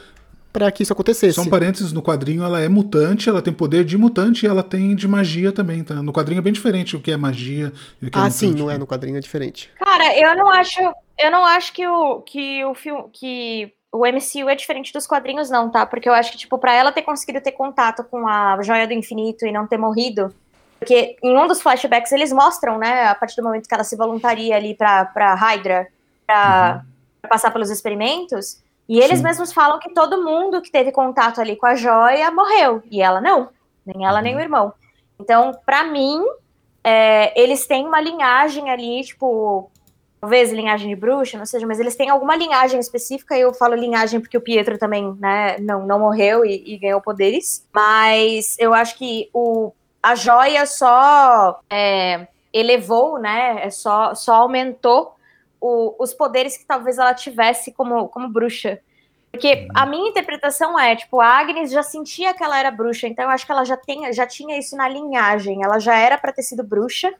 pra 0.51 0.71
que 0.71 0.83
isso 0.83 0.93
acontecesse. 0.93 1.33
Só 1.33 1.41
um 1.41 1.49
parênteses, 1.49 1.91
no 1.91 2.01
quadrinho 2.01 2.41
ela 2.41 2.61
é 2.61 2.69
mutante, 2.69 3.27
ela 3.27 3.41
tem 3.41 3.53
poder 3.53 3.83
de 3.83 3.97
mutante 3.97 4.45
e 4.45 4.49
ela 4.49 4.63
tem 4.63 4.95
de 4.95 5.05
magia 5.05 5.51
também, 5.51 5.83
tá? 5.83 6.01
No 6.01 6.13
quadrinho 6.13 6.39
é 6.39 6.41
bem 6.41 6.53
diferente 6.53 6.95
o 6.95 7.01
que 7.01 7.11
é 7.11 7.17
magia 7.17 7.73
e 8.01 8.07
o 8.07 8.09
que 8.09 8.17
é 8.17 8.21
Ah, 8.21 8.29
sim, 8.29 8.53
não 8.53 8.71
é 8.71 8.77
no 8.77 8.87
quadrinho, 8.87 9.17
é 9.17 9.19
diferente. 9.19 9.69
Cara, 9.77 10.17
eu 10.17 10.33
não 10.37 10.49
acho, 10.49 10.79
eu 11.19 11.29
não 11.29 11.45
acho 11.45 11.73
que 11.73 11.85
o 11.85 12.21
que 12.21 12.63
o 12.63 12.73
filme 12.73 13.03
que 13.11 13.73
o 13.97 14.05
MCU 14.05 14.49
é 14.49 14.55
diferente 14.55 14.91
dos 14.91 15.07
quadrinhos 15.07 15.49
não, 15.49 15.69
tá? 15.69 15.85
Porque 15.85 16.09
eu 16.09 16.13
acho 16.13 16.31
que 16.31 16.37
tipo 16.37 16.57
para 16.57 16.73
ela 16.73 16.91
ter 16.91 17.01
conseguido 17.01 17.41
ter 17.41 17.53
contato 17.53 18.03
com 18.03 18.27
a 18.27 18.61
Joia 18.61 18.85
do 18.87 18.93
Infinito 18.93 19.45
e 19.45 19.51
não 19.51 19.67
ter 19.67 19.77
morrido, 19.77 20.33
porque 20.79 21.15
em 21.23 21.37
um 21.37 21.47
dos 21.47 21.61
flashbacks 21.61 22.11
eles 22.11 22.31
mostram, 22.33 22.77
né, 22.77 23.07
a 23.07 23.15
partir 23.15 23.37
do 23.37 23.43
momento 23.43 23.67
que 23.67 23.73
ela 23.73 23.83
se 23.83 23.95
voluntaria 23.95 24.55
ali 24.55 24.75
pra 24.75 25.05
para 25.05 25.33
Hydra 25.33 25.87
pra 26.27 26.81
pra 27.21 27.29
passar 27.29 27.51
pelos 27.51 27.71
experimentos, 27.71 28.61
e 28.87 28.99
eles 28.99 29.17
Sim. 29.17 29.23
mesmos 29.23 29.51
falam 29.51 29.79
que 29.79 29.93
todo 29.93 30.23
mundo 30.23 30.61
que 30.61 30.71
teve 30.71 30.91
contato 30.91 31.41
ali 31.41 31.55
com 31.55 31.65
a 31.65 31.75
Joia 31.75 32.29
morreu, 32.29 32.83
e 32.91 33.01
ela 33.01 33.19
não, 33.19 33.49
nem 33.85 34.05
ela 34.05 34.21
nem 34.21 34.35
o 34.35 34.39
irmão. 34.39 34.73
Então, 35.19 35.57
pra 35.65 35.83
mim, 35.83 36.21
é, 36.83 37.33
eles 37.41 37.65
têm 37.65 37.87
uma 37.87 37.99
linhagem 37.99 38.69
ali, 38.69 39.03
tipo, 39.03 39.71
talvez 40.25 40.51
linhagem 40.51 40.89
de 40.89 40.95
bruxa, 40.95 41.37
não 41.37 41.45
seja, 41.45 41.67
mas 41.67 41.79
eles 41.79 41.95
têm 41.95 42.09
alguma 42.09 42.35
linhagem 42.35 42.79
específica, 42.79 43.37
e 43.37 43.41
eu 43.41 43.53
falo 43.53 43.75
linhagem 43.75 44.19
porque 44.19 44.35
o 44.35 44.41
Pietro 44.41 44.75
também, 44.75 45.13
né, 45.19 45.57
não, 45.59 45.85
não 45.85 45.99
morreu 45.99 46.43
e, 46.43 46.63
e 46.65 46.77
ganhou 46.79 46.99
poderes, 46.99 47.63
mas 47.71 48.55
eu 48.57 48.73
acho 48.73 48.97
que 48.97 49.29
o, 49.31 49.71
a 50.01 50.15
joia 50.15 50.65
só 50.65 51.59
é, 51.69 52.27
elevou, 52.51 53.19
né, 53.19 53.67
é 53.67 53.69
só, 53.69 54.15
só 54.15 54.33
aumentou 54.33 55.13
o- 55.61 55.95
os 55.99 56.11
poderes 56.11 56.57
que 56.57 56.65
talvez 56.65 56.97
ela 56.97 57.13
tivesse 57.13 57.71
como, 57.71 58.09
como 58.09 58.27
bruxa. 58.27 58.79
Porque 59.31 59.67
a 59.75 59.85
minha 59.85 60.09
interpretação 60.09 60.79
é, 60.79 60.95
tipo, 60.95 61.21
a 61.21 61.27
Agnes 61.27 61.69
já 61.69 61.83
sentia 61.83 62.33
que 62.33 62.43
ela 62.43 62.57
era 62.57 62.71
bruxa, 62.71 63.05
então 63.07 63.25
eu 63.25 63.29
acho 63.29 63.45
que 63.45 63.51
ela 63.51 63.63
já, 63.63 63.77
tem, 63.77 64.11
já 64.11 64.25
tinha 64.25 64.57
isso 64.57 64.75
na 64.75 64.89
linhagem. 64.89 65.61
Ela 65.63 65.77
já 65.77 65.95
era 65.95 66.17
pra 66.17 66.31
ter 66.31 66.41
sido 66.41 66.63
bruxa, 66.63 67.13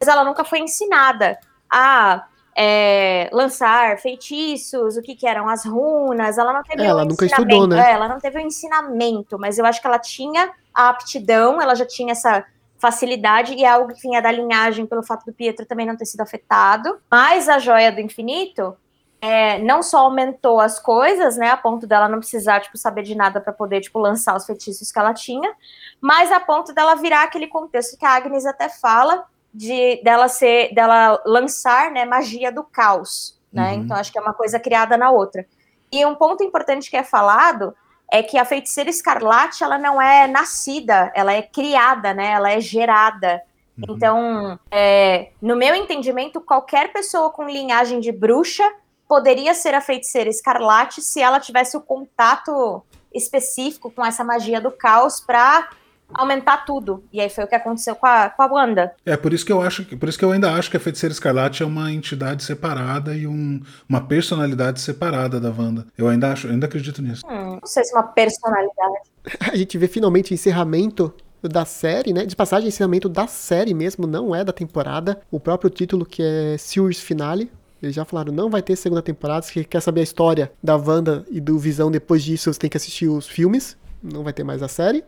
mas 0.00 0.08
ela 0.08 0.24
nunca 0.24 0.44
foi 0.44 0.60
ensinada 0.60 1.36
a 1.68 2.24
é, 2.58 3.28
lançar 3.32 3.98
feitiços, 3.98 4.96
o 4.96 5.02
que 5.02 5.14
que 5.14 5.26
eram 5.26 5.48
as 5.48 5.66
runas. 5.66 6.38
Ela 6.38 6.52
não 6.52 6.62
teve 6.62 6.82
É, 6.82 6.86
ela 6.86 7.02
um 7.02 7.06
nunca 7.06 7.26
ensinamento, 7.26 7.52
estudou, 7.52 7.76
né? 7.76 7.90
é, 7.90 7.92
ela 7.92 8.08
não 8.08 8.18
teve 8.18 8.38
um 8.38 8.46
ensinamento, 8.46 9.38
mas 9.38 9.58
eu 9.58 9.66
acho 9.66 9.80
que 9.80 9.86
ela 9.86 9.98
tinha 9.98 10.50
a 10.74 10.88
aptidão, 10.88 11.60
ela 11.60 11.74
já 11.74 11.84
tinha 11.84 12.12
essa 12.12 12.44
facilidade 12.78 13.54
e 13.54 13.64
é 13.64 13.68
algo 13.68 13.92
que 13.92 14.00
vinha 14.00 14.22
da 14.22 14.30
linhagem 14.30 14.86
pelo 14.86 15.02
fato 15.02 15.24
do 15.26 15.32
Pietro 15.32 15.66
também 15.66 15.86
não 15.86 15.96
ter 15.96 16.06
sido 16.06 16.20
afetado. 16.22 16.98
Mas 17.10 17.48
a 17.48 17.58
joia 17.58 17.92
do 17.92 18.00
infinito 18.00 18.76
é, 19.20 19.58
não 19.58 19.82
só 19.82 19.98
aumentou 20.00 20.60
as 20.60 20.78
coisas, 20.78 21.36
né, 21.36 21.50
a 21.50 21.56
ponto 21.56 21.86
dela 21.86 22.08
não 22.08 22.18
precisar, 22.18 22.60
tipo, 22.60 22.76
saber 22.78 23.02
de 23.02 23.14
nada 23.14 23.40
para 23.40 23.52
poder, 23.52 23.80
tipo, 23.80 23.98
lançar 23.98 24.36
os 24.36 24.44
feitiços 24.46 24.92
que 24.92 24.98
ela 24.98 25.12
tinha, 25.14 25.52
mas 26.00 26.30
a 26.30 26.38
ponto 26.38 26.72
dela 26.74 26.94
virar 26.94 27.24
aquele 27.24 27.46
contexto 27.46 27.98
que 27.98 28.04
a 28.04 28.10
Agnes 28.10 28.44
até 28.46 28.68
fala 28.68 29.24
de 29.56 30.02
dela 30.02 30.28
ser, 30.28 30.74
dela 30.74 31.20
lançar, 31.24 31.90
né, 31.90 32.04
magia 32.04 32.52
do 32.52 32.62
caos, 32.62 33.40
né? 33.50 33.72
Uhum. 33.72 33.84
Então 33.84 33.96
acho 33.96 34.12
que 34.12 34.18
é 34.18 34.20
uma 34.20 34.34
coisa 34.34 34.60
criada 34.60 34.98
na 34.98 35.10
outra. 35.10 35.46
E 35.90 36.04
um 36.04 36.14
ponto 36.14 36.44
importante 36.44 36.90
que 36.90 36.96
é 36.96 37.02
falado 37.02 37.74
é 38.12 38.22
que 38.22 38.36
a 38.36 38.44
feiticeira 38.44 38.90
escarlate, 38.90 39.64
ela 39.64 39.78
não 39.78 40.00
é 40.00 40.26
nascida, 40.26 41.10
ela 41.14 41.32
é 41.32 41.40
criada, 41.40 42.12
né? 42.12 42.32
Ela 42.32 42.52
é 42.52 42.60
gerada. 42.60 43.40
Uhum. 43.78 43.96
Então, 43.96 44.60
é, 44.70 45.30
no 45.40 45.56
meu 45.56 45.74
entendimento, 45.74 46.38
qualquer 46.40 46.92
pessoa 46.92 47.30
com 47.30 47.48
linhagem 47.48 47.98
de 47.98 48.12
bruxa 48.12 48.70
poderia 49.08 49.54
ser 49.54 49.74
a 49.74 49.80
feiticeira 49.80 50.28
escarlate 50.28 51.00
se 51.00 51.22
ela 51.22 51.40
tivesse 51.40 51.76
o 51.76 51.80
contato 51.80 52.82
específico 53.14 53.90
com 53.90 54.04
essa 54.04 54.22
magia 54.22 54.60
do 54.60 54.70
caos 54.70 55.20
para 55.20 55.70
aumentar 56.14 56.58
tudo. 56.64 57.04
E 57.12 57.20
aí 57.20 57.28
foi 57.28 57.44
o 57.44 57.46
que 57.46 57.54
aconteceu 57.54 57.94
com 57.96 58.06
a, 58.06 58.28
com 58.30 58.42
a 58.42 58.46
Wanda. 58.46 58.92
É 59.04 59.16
por 59.16 59.32
isso 59.32 59.44
que 59.44 59.52
eu 59.52 59.60
acho, 59.60 59.84
que- 59.84 59.96
por 59.96 60.08
isso 60.08 60.18
que 60.18 60.24
eu 60.24 60.32
ainda 60.32 60.52
acho 60.52 60.70
que 60.70 60.76
a 60.76 60.80
Feiticeira 60.80 61.12
Escarlate 61.12 61.62
é 61.62 61.66
uma 61.66 61.92
entidade 61.92 62.42
separada 62.44 63.14
e 63.14 63.26
um- 63.26 63.60
uma 63.88 64.00
personalidade 64.00 64.80
separada 64.80 65.40
da 65.40 65.50
Wanda. 65.50 65.86
Eu 65.96 66.08
ainda 66.08 66.32
acho, 66.32 66.46
eu 66.46 66.52
ainda 66.52 66.66
acredito 66.66 67.02
nisso. 67.02 67.22
Hum, 67.26 67.58
não 67.60 67.66
sei 67.66 67.84
se 67.84 67.92
é 67.94 67.98
uma 67.98 68.06
personalidade. 68.06 68.94
A 69.52 69.56
gente 69.56 69.76
vê 69.78 69.88
finalmente 69.88 70.32
o 70.32 70.34
encerramento 70.34 71.12
da 71.42 71.64
série, 71.64 72.12
né? 72.12 72.24
De 72.24 72.34
passagem, 72.34 72.68
encerramento 72.68 73.08
da 73.08 73.26
série 73.26 73.74
mesmo, 73.74 74.06
não 74.06 74.34
é 74.34 74.42
da 74.44 74.52
temporada. 74.52 75.20
O 75.30 75.38
próprio 75.38 75.70
título, 75.70 76.04
que 76.04 76.22
é 76.22 76.56
Series 76.58 77.00
Finale. 77.00 77.50
Eles 77.82 77.94
já 77.94 78.04
falaram, 78.04 78.32
não 78.32 78.48
vai 78.48 78.62
ter 78.62 78.74
segunda 78.74 79.02
temporada. 79.02 79.42
Se 79.42 79.62
quer 79.64 79.80
saber 79.80 80.00
a 80.00 80.04
história 80.04 80.50
da 80.62 80.76
Wanda 80.76 81.24
e 81.30 81.40
do 81.40 81.58
Visão 81.58 81.90
depois 81.90 82.24
disso, 82.24 82.52
você 82.52 82.58
tem 82.58 82.70
que 82.70 82.76
assistir 82.76 83.06
os 83.08 83.28
filmes. 83.28 83.76
Não 84.02 84.24
vai 84.24 84.32
ter 84.32 84.42
mais 84.44 84.62
a 84.62 84.68
série. 84.68 85.04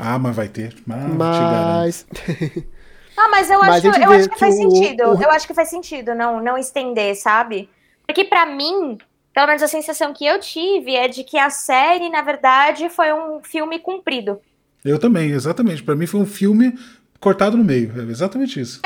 Ah, 0.00 0.18
mas 0.18 0.34
vai 0.34 0.48
ter. 0.48 0.74
Ah, 0.88 0.92
garanto. 0.96 1.16
Mas. 1.16 2.06
Ah, 3.16 3.28
mas 3.28 3.50
eu 3.50 3.58
Mas 3.58 3.84
acho, 3.84 3.92
gente 3.92 4.02
eu 4.02 4.10
acho 4.12 4.28
que, 4.28 4.34
que 4.34 4.40
faz 4.40 4.54
o- 4.54 4.58
sentido. 4.58 5.00
o- 5.10 5.22
Eu 5.22 5.30
acho 5.30 5.46
que 5.46 5.52
faz 5.52 5.68
sentido 5.68 6.14
não, 6.14 6.40
não 6.40 6.56
estender, 6.56 7.14
sabe? 7.16 7.68
Porque 8.06 8.24
pra 8.24 8.46
mim, 8.46 8.96
pelo 9.34 9.46
menos 9.46 9.62
a 9.62 9.68
sensação 9.68 10.14
que 10.14 10.24
eu 10.24 10.40
tive 10.40 10.94
é 10.96 11.06
de 11.06 11.22
que 11.22 11.36
a 11.36 11.50
série, 11.50 12.08
na 12.08 12.22
verdade, 12.22 12.88
foi 12.88 13.12
um 13.12 13.42
filme 13.42 13.78
cumprido. 13.78 14.40
Eu 14.82 14.98
também, 14.98 15.32
exatamente. 15.32 15.82
Pra 15.82 15.94
mim 15.94 16.06
foi 16.06 16.20
um 16.20 16.24
filme 16.24 16.78
cortado 17.20 17.58
no 17.58 17.64
meio. 17.64 17.92
É 18.00 18.04
exatamente 18.10 18.58
isso. 18.58 18.80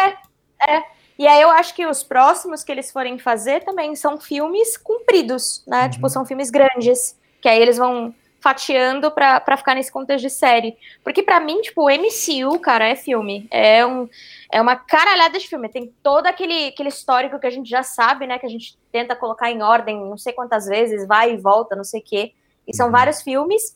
E 1.17 1.27
aí 1.29 1.41
eu 1.41 1.51
acho 1.51 1.73
que 1.75 1.87
os 1.87 2.03
próximos 2.03 2.65
que 2.65 2.73
eles 2.73 2.91
forem 2.91 3.19
fazer 3.21 3.63
também 3.63 3.95
são 3.95 4.19
filmes 4.21 4.77
cumpridos, 4.77 5.63
né? 5.65 5.89
Tipo, 5.91 6.09
são 6.09 6.27
filmes 6.27 6.51
grandes. 6.51 7.17
Que 7.41 7.49
aí 7.49 7.61
eles 7.63 7.77
vão 7.77 8.13
fatiando 8.45 9.11
pra, 9.11 9.41
pra 9.41 9.57
ficar 9.57 9.75
nesse 9.75 9.91
contexto 9.91 10.23
de 10.23 10.29
série. 10.29 10.77
Porque 11.03 11.23
pra 11.23 11.41
mim, 11.41 11.63
tipo, 11.63 11.85
o 11.87 11.91
MCU, 11.91 12.61
cara, 12.61 12.87
é 12.87 12.95
filme. 12.95 13.49
É, 13.51 13.87
um, 13.87 14.07
é 14.53 14.61
uma 14.61 14.77
caralhada 14.77 15.39
de 15.39 15.49
filme. 15.49 15.67
Tem 15.71 15.91
todo 16.03 16.27
aquele, 16.27 16.69
aquele 16.69 16.91
histórico 16.91 17.39
que 17.41 17.47
a 17.47 17.51
gente 17.51 17.71
já 17.71 17.83
sabe, 17.83 18.27
né? 18.27 18.39
Que 18.39 18.45
a 18.45 18.51
gente 18.51 18.77
tenta 18.93 19.17
colocar 19.17 19.51
em 19.51 19.63
ordem 19.63 19.99
não 19.99 20.19
sei 20.19 20.35
quantas 20.35 20.67
vezes, 20.67 21.07
vai 21.09 21.33
e 21.33 21.39
volta, 21.39 21.75
não 21.75 21.85
sei 21.85 22.01
o 22.01 22.05
quê. 22.05 22.33
E 22.69 22.77
são 22.77 22.87
Uhum. 22.87 22.93
vários 22.93 23.23
filmes. 23.23 23.75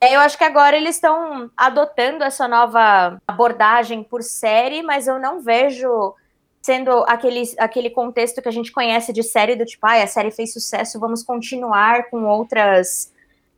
É, 0.00 0.14
Eu 0.14 0.20
acho 0.20 0.38
que 0.38 0.44
agora 0.44 0.76
eles 0.76 0.94
estão 0.94 1.50
adotando 1.56 2.22
essa 2.22 2.46
nova 2.46 3.20
abordagem 3.26 4.04
por 4.04 4.22
série, 4.22 4.80
mas 4.80 5.08
eu 5.08 5.18
não 5.18 5.40
vejo 5.40 6.14
sendo 6.62 7.04
aquele, 7.08 7.42
aquele 7.58 7.90
contexto 7.90 8.40
que 8.40 8.48
a 8.48 8.52
gente 8.52 8.70
conhece 8.70 9.12
de 9.12 9.24
série 9.24 9.56
do 9.56 9.66
tipo, 9.66 9.84
ah, 9.86 10.00
a 10.02 10.06
série 10.06 10.30
fez 10.30 10.52
sucesso, 10.52 11.00
vamos 11.00 11.22
continuar 11.24 12.08
com 12.10 12.24
outras 12.26 13.12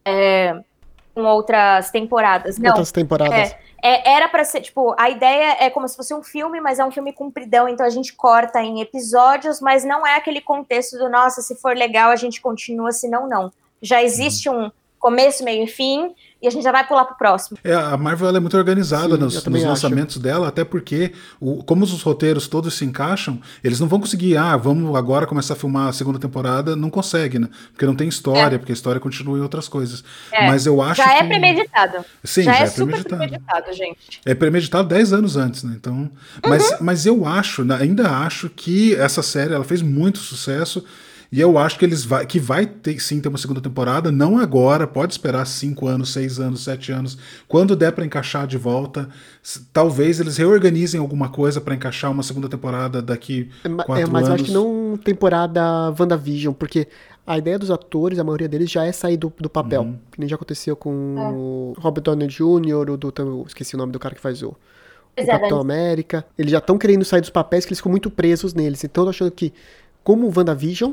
é, 0.07 0.59
com 1.13 1.25
outras 1.25 1.91
temporadas. 1.91 2.59
Não, 2.59 2.71
Outras 2.71 2.93
temporadas. 2.93 3.57
é, 3.83 4.13
era 4.15 4.29
pra 4.29 4.45
ser, 4.45 4.61
tipo, 4.61 4.95
a 4.97 5.11
ideia 5.11 5.57
é 5.59 5.69
como 5.69 5.89
se 5.89 5.97
fosse 5.97 6.15
um 6.15 6.23
filme, 6.23 6.61
mas 6.61 6.79
é 6.79 6.85
um 6.85 6.91
filme 6.93 7.13
compridão, 7.13 7.69
então 7.69 7.85
a 7.85 7.91
gente 7.91 8.13
corta 8.13 8.63
em 8.63 8.81
episódios, 8.81 9.61
mas 9.61 9.85
não 9.85 10.07
é 10.07 10.15
aquele 10.15 10.41
contexto 10.41 10.97
do, 10.97 11.09
nossa, 11.09 11.43
se 11.43 11.57
for 11.57 11.77
legal 11.77 12.11
a 12.11 12.17
gente 12.17 12.41
continua, 12.41 12.93
se 12.93 13.09
não, 13.09 13.29
não. 13.29 13.53
Já 13.83 14.03
existe 14.03 14.49
um 14.49 14.71
começo, 14.99 15.45
meio 15.45 15.65
e 15.65 15.67
fim, 15.67 16.15
e 16.41 16.47
a 16.47 16.51
gente 16.51 16.63
já 16.63 16.71
vai 16.73 16.87
pular 16.87 17.05
pro 17.07 17.17
próximo. 17.17 17.59
É, 17.65 17.73
a 17.75 17.97
Marvel 17.97 18.29
ela 18.29 18.37
é 18.37 18.41
muito 18.41 18.57
organizada 18.57 19.15
Sim, 19.17 19.21
nos, 19.21 19.45
nos 19.45 19.65
lançamentos 19.65 20.19
dela, 20.19 20.49
até 20.49 20.65
porque, 20.65 21.13
o- 21.41 21.65
como 21.65 21.83
os 21.85 22.03
roteiros 22.03 22.47
todos 22.47 22.75
se 22.75 22.85
encaixam, 22.85 23.41
eles 23.65 23.81
não 23.81 23.89
vão 23.89 23.99
conseguir, 24.01 24.37
ah, 24.37 24.57
vamos 24.57 24.95
agora 24.97 25.27
começar 25.27 25.55
a 25.55 25.57
filmar 25.57 25.89
a 25.89 25.93
segunda 25.93 26.19
temporada, 26.19 26.77
não 26.77 26.91
consegue, 26.91 27.39
né? 27.39 27.49
Porque 27.73 27.87
não 27.87 27.95
tem 27.97 28.07
história, 28.09 28.59
porque 28.59 28.73
a 28.73 28.75
história 28.75 29.01
continua 29.01 29.39
em 29.39 29.41
outras 29.41 29.67
coisas. 29.69 30.05
É, 30.31 30.47
Mas 30.47 30.67
eu 30.67 30.81
acho 30.83 30.97
já 31.03 31.09
que... 31.09 31.15
é 31.15 31.27
premeditado. 31.27 32.05
Sim, 32.23 32.43
já, 32.43 32.53
já, 32.53 32.59
é, 32.59 32.63
é 32.63 32.67
super 32.67 32.85
premeditado. 33.03 33.17
premeditado, 33.19 33.73
gente. 33.73 34.21
É 34.25 34.35
premeditado 34.35 34.89
10 34.89 35.13
anos 35.15 35.37
antes, 35.37 35.63
né? 35.63 35.75
Então, 35.77 36.11
mas, 36.47 36.71
Uhum. 36.73 36.77
mas 36.81 37.07
eu 37.07 37.27
acho, 37.27 37.65
né, 37.65 37.79
ainda 37.81 38.11
acho 38.11 38.49
que 38.51 38.95
essa 38.97 39.23
série 39.23 39.55
ela 39.55 39.65
fez 39.65 39.81
muito 39.83 40.19
sucesso 40.19 40.85
e 41.31 41.41
eu 41.41 41.59
acho 41.59 41.79
que 41.79 41.85
eles 41.85 42.05
vai, 42.05 42.25
que 42.27 42.39
vai 42.39 42.67
ter, 42.67 43.01
sim 43.01 43.21
ter 43.21 43.29
uma 43.29 43.39
segunda 43.39 43.61
temporada, 43.61 44.13
não 44.13 44.39
agora, 44.39 44.87
pode 44.87 45.13
esperar 45.13 45.45
5 45.45 45.87
anos, 45.87 46.13
6 46.13 46.41
anos, 46.41 46.65
7 46.65 46.93
anos, 46.93 47.19
quando 47.49 47.75
der 47.75 47.93
pra 47.93 48.05
encaixar 48.05 48.47
de 48.47 48.57
volta, 48.57 49.09
talvez 49.73 50.21
eles 50.21 50.37
reorganizem 50.37 51.01
alguma 51.01 51.29
coisa 51.29 51.61
pra 51.61 51.75
encaixar 51.75 52.11
uma 52.11 52.23
segunda 52.23 52.49
temporada 52.49 53.03
daqui 53.03 53.51
É, 53.65 53.69
4 53.69 53.95
é, 53.95 54.07
mas 54.07 54.27
anos. 54.27 54.29
eu 54.29 54.35
acho 54.35 54.45
que 54.45 54.53
não 54.53 54.97
temporada 54.97 55.95
WandaVision, 55.99 56.55
porque 56.55 56.89
a 57.27 57.37
ideia 57.37 57.59
dos 57.59 57.71
atores, 57.71 58.19
a 58.19 58.25
maioria 58.25 58.49
deles 58.49 58.71
já 58.71 58.85
é 58.85 58.93
sair 58.93 59.17
do, 59.17 59.33
do 59.39 59.51
papel. 59.51 59.83
Uhum. 59.83 59.99
Que 60.13 60.21
nem 60.21 60.29
já 60.29 60.37
aconteceu 60.37 60.77
com 60.77 61.17
o 61.35 61.75
Robert 61.79 62.05
Downey 62.05 62.29
Jr., 62.29 62.91
o 62.91 62.97
do, 62.97 63.13
eu 63.19 63.45
esqueci 63.47 63.75
o 63.75 63.79
nome 63.79 63.93
do 63.93 63.99
cara 63.99 64.15
que 64.15 64.21
faz 64.21 64.43
o, 64.43 64.51
o 64.51 64.57
é, 65.17 65.27
Capitão 65.27 65.61
América. 65.61 66.25
Eles 66.39 66.53
já 66.53 66.59
estão 66.59 66.79
querendo 66.79 67.05
sair 67.05 67.21
dos 67.21 67.31
papéis 67.31 67.65
que 67.65 67.71
eles 67.71 67.81
ficam 67.81 67.91
muito 67.91 68.11
presos 68.11 68.55
neles. 68.55 68.85
Então 68.85 69.03
eu 69.03 69.07
tô 69.07 69.11
achando 69.11 69.31
que, 69.33 69.53
como 70.05 70.29
o 70.29 70.33
WandaVision, 70.35 70.93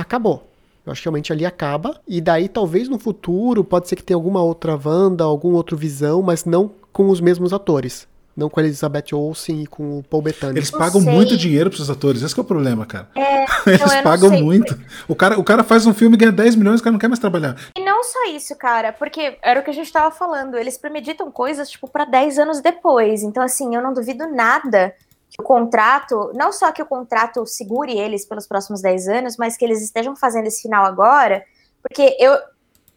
acabou. 0.00 0.46
Eu 0.86 0.92
acho 0.92 1.02
que 1.02 1.06
realmente 1.06 1.32
ali 1.32 1.44
acaba. 1.44 2.00
E 2.06 2.20
daí, 2.20 2.48
talvez 2.48 2.88
no 2.88 2.98
futuro, 2.98 3.62
pode 3.62 3.88
ser 3.88 3.96
que 3.96 4.02
tenha 4.02 4.16
alguma 4.16 4.42
outra 4.42 4.78
Wanda, 4.82 5.24
algum 5.24 5.52
outro 5.52 5.76
Visão, 5.76 6.22
mas 6.22 6.44
não 6.44 6.70
com 6.92 7.10
os 7.10 7.20
mesmos 7.20 7.52
atores. 7.52 8.08
Não 8.34 8.48
com 8.48 8.60
a 8.60 8.62
Elizabeth 8.62 9.12
Olsen 9.14 9.62
e 9.64 9.66
com 9.66 9.98
o 9.98 10.02
Paul 10.04 10.22
Bettany. 10.22 10.56
Eles 10.58 10.70
Não 10.70 10.78
pagam 10.78 11.00
sei. 11.02 11.12
muito 11.12 11.36
dinheiro 11.36 11.70
pros 11.70 11.90
atores, 11.90 12.22
esse 12.22 12.32
que 12.32 12.40
é 12.40 12.42
o 12.42 12.46
problema, 12.46 12.86
cara. 12.86 13.08
Eles 13.66 13.80
eu 13.80 13.88
não 13.96 14.02
pagam 14.04 14.28
sei. 14.30 14.42
muito. 14.42 14.78
O 15.08 15.14
cara, 15.16 15.38
o 15.40 15.42
cara 15.42 15.64
faz 15.64 15.84
um 15.86 15.92
filme 15.92 16.14
e 16.14 16.18
ganha 16.20 16.30
10 16.30 16.54
milhões, 16.54 16.80
o 16.80 16.84
cara 16.84 16.92
não 16.92 17.00
quer 17.00 17.08
mais 17.08 17.18
trabalhar. 17.18 17.56
E 17.76 17.84
não 17.84 18.02
só 18.04 18.26
isso, 18.30 18.54
cara, 18.54 18.92
porque 18.92 19.36
era 19.42 19.58
o 19.58 19.64
que 19.64 19.70
a 19.70 19.74
gente 19.74 19.92
tava 19.92 20.12
falando, 20.14 20.56
eles 20.56 20.78
premeditam 20.78 21.30
coisas, 21.32 21.68
tipo, 21.68 21.88
pra 21.88 22.04
10 22.04 22.38
anos 22.38 22.60
depois. 22.60 23.24
Então, 23.24 23.42
assim, 23.42 23.74
eu 23.74 23.82
não 23.82 23.92
duvido 23.92 24.28
nada 24.28 24.94
que 25.28 25.40
o 25.40 25.44
contrato, 25.44 26.32
não 26.34 26.52
só 26.52 26.72
que 26.72 26.82
o 26.82 26.86
contrato 26.86 27.46
segure 27.46 27.96
eles 27.96 28.24
pelos 28.24 28.46
próximos 28.46 28.80
10 28.80 29.08
anos, 29.08 29.36
mas 29.36 29.56
que 29.56 29.64
eles 29.64 29.82
estejam 29.82 30.16
fazendo 30.16 30.46
esse 30.46 30.62
final 30.62 30.84
agora, 30.84 31.44
porque 31.82 32.16
eu 32.18 32.36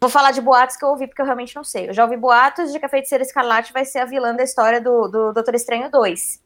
vou 0.00 0.10
falar 0.10 0.32
de 0.32 0.40
boatos 0.40 0.76
que 0.76 0.84
eu 0.84 0.88
ouvi, 0.88 1.06
porque 1.06 1.20
eu 1.20 1.26
realmente 1.26 1.54
não 1.54 1.62
sei. 1.62 1.88
Eu 1.88 1.92
já 1.92 2.04
ouvi 2.04 2.16
boatos 2.16 2.72
de 2.72 2.78
que 2.78 2.86
a 2.86 2.88
Feiticeira 2.88 3.22
Escarlate 3.22 3.72
vai 3.72 3.84
ser 3.84 3.98
a 3.98 4.04
vilã 4.04 4.34
da 4.34 4.42
história 4.42 4.80
do, 4.80 5.08
do 5.08 5.32
Doutor 5.32 5.54
Estranho 5.54 5.90
2. 5.90 6.40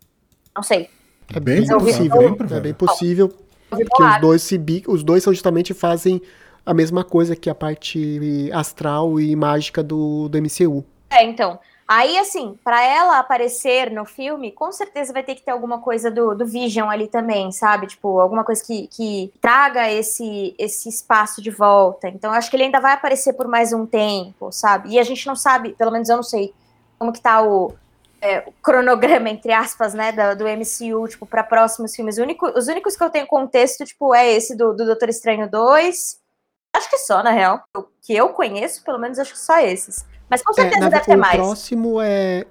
Não 0.54 0.62
sei. 0.62 0.90
É 1.34 1.40
bem 1.40 1.66
possível. 1.66 2.36
bem 2.36 2.56
É 2.56 2.60
bem 2.60 2.74
possível 2.74 3.32
Ouvi 3.70 3.84
que 3.84 4.02
os 4.02 4.20
dois 4.20 4.42
se 4.42 4.84
os 4.86 5.02
dois 5.02 5.24
justamente 5.24 5.74
fazem 5.74 6.20
a 6.64 6.72
mesma 6.72 7.04
coisa 7.04 7.34
que 7.34 7.50
a 7.50 7.54
parte 7.54 8.50
astral 8.52 9.20
e 9.20 9.34
mágica 9.34 9.82
do, 9.82 10.28
do 10.28 10.38
MCU. 10.38 10.84
É, 11.10 11.24
então. 11.24 11.58
Aí, 11.88 12.18
assim, 12.18 12.58
pra 12.64 12.82
ela 12.82 13.18
aparecer 13.20 13.92
no 13.92 14.04
filme, 14.04 14.50
com 14.50 14.72
certeza 14.72 15.12
vai 15.12 15.22
ter 15.22 15.36
que 15.36 15.42
ter 15.42 15.52
alguma 15.52 15.80
coisa 15.80 16.10
do, 16.10 16.34
do 16.34 16.44
Vision 16.44 16.90
ali 16.90 17.06
também, 17.06 17.52
sabe? 17.52 17.86
Tipo, 17.86 18.18
alguma 18.18 18.42
coisa 18.42 18.64
que, 18.64 18.88
que 18.88 19.32
traga 19.40 19.88
esse, 19.90 20.52
esse 20.58 20.88
espaço 20.88 21.40
de 21.40 21.50
volta. 21.50 22.08
Então, 22.08 22.32
acho 22.32 22.50
que 22.50 22.56
ele 22.56 22.64
ainda 22.64 22.80
vai 22.80 22.92
aparecer 22.92 23.34
por 23.34 23.46
mais 23.46 23.72
um 23.72 23.86
tempo, 23.86 24.50
sabe? 24.50 24.90
E 24.90 24.98
a 24.98 25.04
gente 25.04 25.24
não 25.28 25.36
sabe, 25.36 25.74
pelo 25.74 25.92
menos 25.92 26.08
eu 26.08 26.16
não 26.16 26.24
sei, 26.24 26.52
como 26.98 27.12
que 27.12 27.20
tá 27.20 27.40
o, 27.40 27.72
é, 28.20 28.42
o 28.48 28.52
cronograma, 28.60 29.28
entre 29.30 29.52
aspas, 29.52 29.94
né, 29.94 30.10
da- 30.10 30.34
do, 30.34 30.44
MCU, 30.48 31.06
tipo, 31.06 31.24
pra 31.24 31.44
próximos 31.44 31.94
filmes. 31.94 32.18
Único- 32.18 32.48
os 32.58 32.66
únicos 32.66 32.96
que 32.96 33.04
eu 33.04 33.10
tenho 33.10 33.28
contexto, 33.28 33.84
tipo, 33.84 34.12
é 34.12 34.32
esse 34.32 34.56
do, 34.56 34.72
do 34.74 34.86
Doutor 34.86 35.08
Estranho 35.08 35.48
2. 35.48 36.18
Acho 36.74 36.90
que 36.90 36.98
só, 36.98 37.22
na 37.22 37.30
real. 37.30 37.62
O 37.76 37.84
que 38.02 38.12
eu 38.12 38.30
conheço, 38.30 38.82
pelo 38.82 38.98
menos, 38.98 39.20
acho 39.20 39.32
que 39.34 39.38
só 39.38 39.58
esses. 39.60 40.04
Mas 40.28 40.42
com 40.42 40.52
certeza 40.52 40.76
É, 40.76 40.80
na- 40.80 40.88
deve 40.88 41.04
ter 41.04 41.16
o 41.16 41.18
mais. 41.18 41.34
próximo 41.36 42.00
é, 42.00 42.44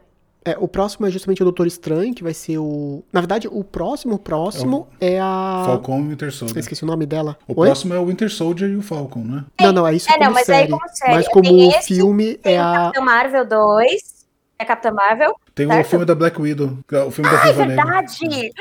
é 0.45 0.55
o 0.59 0.67
próximo 0.67 1.05
é 1.07 1.11
justamente 1.11 1.41
o 1.41 1.45
Doutor 1.45 1.65
Estranho, 1.67 2.13
que 2.13 2.23
vai 2.23 2.33
ser 2.33 2.57
o, 2.57 3.03
na 3.11 3.19
verdade, 3.21 3.47
o 3.51 3.63
próximo 3.63 4.17
próximo 4.19 4.87
é, 5.01 5.19
a 5.19 5.63
Falcon 5.65 5.99
e 6.01 6.07
Winter 6.09 6.27
eu 6.27 6.31
Soldier. 6.31 6.59
esqueci 6.59 6.83
o 6.83 6.87
nome 6.87 7.05
dela. 7.05 7.37
O 7.47 7.59
Oi? 7.59 7.67
próximo 7.67 7.93
é 7.93 7.99
o 7.99 8.05
Winter 8.05 8.29
Soldier 8.31 8.69
e 8.69 8.75
o 8.75 8.81
Falcon, 8.81 9.19
né? 9.23 9.45
Não, 9.59 9.71
não, 9.71 9.87
é 9.87 9.93
isso 9.93 10.09
É, 10.09 10.13
como, 10.13 10.25
não, 10.25 10.33
mas 10.33 10.49
aí 10.49 10.55
série. 10.57 10.71
como 10.71 10.89
série. 10.89 11.13
Mas 11.15 11.25
Tem 11.25 11.33
como 11.33 11.71
esse, 11.71 11.95
filme 11.95 12.33
Tem 12.35 12.55
é 12.55 12.61
o 12.61 12.63
a 12.63 12.73
Capitão 12.73 13.05
Marvel 13.05 13.45
2. 13.47 14.15
É 14.57 14.63
Capitã 14.63 14.91
Marvel. 14.91 15.35
Tem 15.53 15.65
o 15.65 15.69
Certo. 15.69 15.87
filme 15.89 16.05
da 16.05 16.15
Black 16.15 16.41
Widow, 16.41 16.77
é 16.89 16.99
o 17.03 17.11
filme 17.11 17.29
da 17.29 17.35
Ah, 17.37 17.41
é 17.41 17.43
Viúva 17.51 17.65
Negra. 17.65 17.83
verdade! 17.85 18.51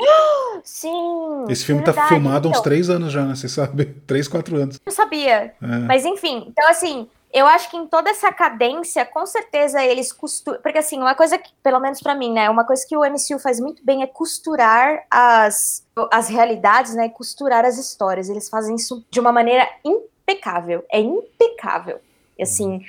Sim! 0.63 1.45
Esse 1.49 1.63
filme 1.65 1.81
verdade. 1.83 2.07
tá 2.07 2.07
filmado 2.13 2.47
há 2.47 2.51
uns 2.51 2.55
Então, 2.57 2.63
três 2.63 2.89
anos 2.89 3.13
já, 3.13 3.23
né? 3.23 3.35
Você 3.35 3.47
sabe? 3.47 3.85
Três, 4.07 4.27
quatro 4.27 4.57
anos. 4.57 4.79
Não 4.85 4.93
sabia. 4.93 5.53
É. 5.61 5.77
Mas 5.87 6.03
enfim, 6.05 6.45
então 6.49 6.67
assim, 6.69 7.07
eu 7.37 7.45
acho 7.45 7.69
que 7.69 7.75
em 7.77 7.85
toda 7.85 8.09
essa 8.09 8.31
cadência, 8.31 9.05
com 9.05 9.25
certeza 9.25 9.83
eles 9.83 10.11
costuram. 10.11 10.61
Porque 10.61 10.77
assim, 10.77 10.97
uma 10.97 11.13
coisa 11.13 11.37
que, 11.37 11.51
pelo 11.61 11.79
menos 11.79 11.99
pra 12.01 12.15
mim, 12.15 12.31
né? 12.31 12.49
Uma 12.49 12.63
coisa 12.65 12.85
que 12.87 12.95
o 12.95 13.03
MCU 13.03 13.37
faz 13.39 13.59
muito 13.59 13.83
bem 13.85 14.01
é 14.01 14.07
costurar 14.07 15.05
as, 15.11 15.85
as 16.11 16.29
realidades, 16.29 16.95
né? 16.95 17.09
Costurar 17.09 17.65
as 17.65 17.77
histórias. 17.77 18.29
Eles 18.29 18.47
fazem 18.49 18.75
isso 18.75 19.05
de 19.11 19.19
uma 19.19 19.31
maneira 19.31 19.67
impecável. 19.83 20.85
É 20.91 20.99
impecável. 20.99 21.99
E 22.39 22.43
assim. 22.43 22.81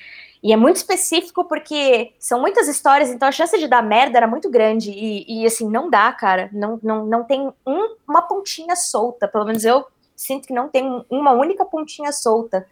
E 0.42 0.52
é 0.52 0.56
muito 0.56 0.76
específico 0.76 1.44
porque 1.44 2.12
são 2.20 2.40
muitas 2.40 2.68
histórias, 2.68 3.10
então 3.10 3.26
a 3.26 3.32
chance 3.32 3.58
de 3.58 3.66
dar 3.66 3.82
merda 3.82 4.18
era 4.18 4.28
muito 4.28 4.48
grande. 4.48 4.92
E, 4.92 5.42
e, 5.42 5.46
assim, 5.46 5.68
não 5.68 5.90
dá, 5.90 6.12
cara. 6.12 6.48
Não, 6.52 6.78
não, 6.82 7.04
não 7.04 7.24
tem 7.24 7.50
um- 7.66 7.96
uma 8.06 8.22
pontinha 8.22 8.76
solta. 8.76 9.26
Pelo 9.26 9.44
menos 9.44 9.64
eu 9.64 9.84
sinto 10.14 10.46
que 10.46 10.54
não 10.54 10.68
tem 10.68 10.84
um- 10.84 11.04
uma 11.10 11.32
única 11.32 11.64
pontinha 11.64 12.12
solta. 12.12 12.64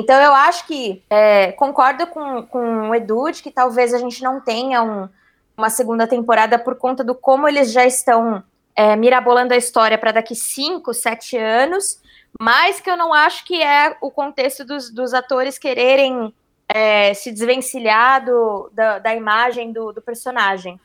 Então 0.00 0.20
eu 0.20 0.32
acho 0.34 0.66
que 0.66 1.02
é, 1.10 1.52
concordo 1.52 2.06
com, 2.06 2.42
com 2.46 2.88
o 2.90 2.94
Edu 2.94 3.30
de 3.30 3.42
que 3.42 3.50
talvez 3.50 3.92
a 3.92 3.98
gente 3.98 4.22
não 4.22 4.40
tenha 4.40 4.82
um- 4.82 5.08
uma 5.56 5.68
segunda 5.68 6.06
temporada 6.06 6.58
por 6.58 6.74
conta 6.76 7.04
do 7.04 7.14
como 7.14 7.46
eles 7.46 7.70
já 7.72 7.84
estão 7.84 8.42
é, 8.74 8.96
mirabolando 8.96 9.52
a 9.52 9.56
história 9.58 9.98
para 9.98 10.12
daqui 10.12 10.34
5, 10.34 10.94
7 10.94 11.36
anos, 11.36 12.00
mas 12.40 12.80
que 12.80 12.88
eu 12.90 12.96
não 12.96 13.12
acho 13.12 13.44
que 13.44 13.60
é 13.62 13.94
o 14.00 14.10
contexto 14.10 14.64
dos, 14.64 14.88
dos 14.90 15.12
atores 15.12 15.58
quererem 15.58 16.32
é, 16.68 17.12
se 17.12 17.30
desvencilhar 17.32 18.24
do- 18.24 18.70
da, 18.72 18.98
da 19.00 19.14
imagem 19.14 19.72
do, 19.72 19.92
do 19.92 20.00
personagem. 20.00 20.80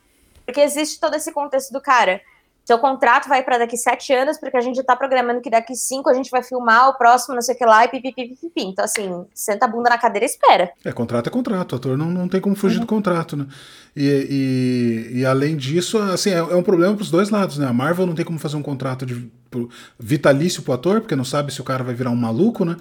Porque 0.45 0.59
existe 0.59 0.99
todo 0.99 1.15
esse 1.15 1.31
contexto 1.31 1.71
do 1.71 1.79
cara. 1.79 2.19
Seu 2.65 2.79
contrato 2.79 3.29
vai 3.29 3.43
para 3.43 3.59
daqui 3.59 3.77
sete 3.77 4.11
anos, 4.11 4.39
porque 4.39 4.57
a 4.57 4.61
gente 4.61 4.75
já 4.77 4.83
tá 4.83 4.95
programando 4.95 5.39
que 5.39 5.51
daqui 5.51 5.75
cinco 5.75 6.09
a 6.09 6.13
gente 6.15 6.31
vai 6.31 6.41
filmar 6.41 6.89
o 6.89 6.95
próximo, 6.97 7.35
não 7.35 7.41
sei 7.43 7.53
o 7.53 7.57
que 7.59 7.63
lá, 7.65 7.85
e 7.85 7.89
pipipi, 7.89 8.29
pipipi. 8.29 8.63
Então, 8.63 8.83
assim, 8.83 9.23
senta 9.35 9.65
a 9.65 9.67
bunda 9.67 9.87
na 9.89 9.99
cadeira 9.99 10.25
e 10.25 10.27
espera. 10.29 10.71
É, 10.83 10.91
contrato 10.91 11.27
é 11.27 11.29
contrato, 11.31 11.73
o 11.73 11.75
ator 11.75 11.95
não, 11.95 12.07
não 12.07 12.27
tem 12.27 12.41
como 12.41 12.55
Uhum. 12.55 12.59
fugir 12.59 12.79
do 12.79 12.87
contrato, 12.87 13.37
né? 13.37 13.45
E, 13.95 15.11
e, 15.15 15.19
e 15.19 15.25
além 15.25 15.55
disso, 15.55 15.97
assim, 15.99 16.31
é, 16.31 16.37
é 16.37 16.55
um 16.55 16.63
problema 16.63 16.95
pros 16.95 17.11
dois 17.11 17.29
lados, 17.29 17.57
né? 17.59 17.67
A 17.67 17.73
Marvel 17.73 18.07
não 18.07 18.15
tem 18.15 18.25
como 18.25 18.39
fazer 18.39 18.57
um 18.57 18.63
contrato 18.63 19.05
de, 19.05 19.31
pro- 19.51 19.69
vitalício 19.99 20.63
pro 20.63 20.73
ator, 20.73 21.01
porque 21.01 21.15
não 21.15 21.23
sabe 21.23 21.53
se 21.53 21.61
o 21.61 21.63
cara 21.63 21.83
vai 21.83 21.93
virar 21.93 22.09
um 22.09 22.15
maluco, 22.15 22.65
né? 22.65 22.75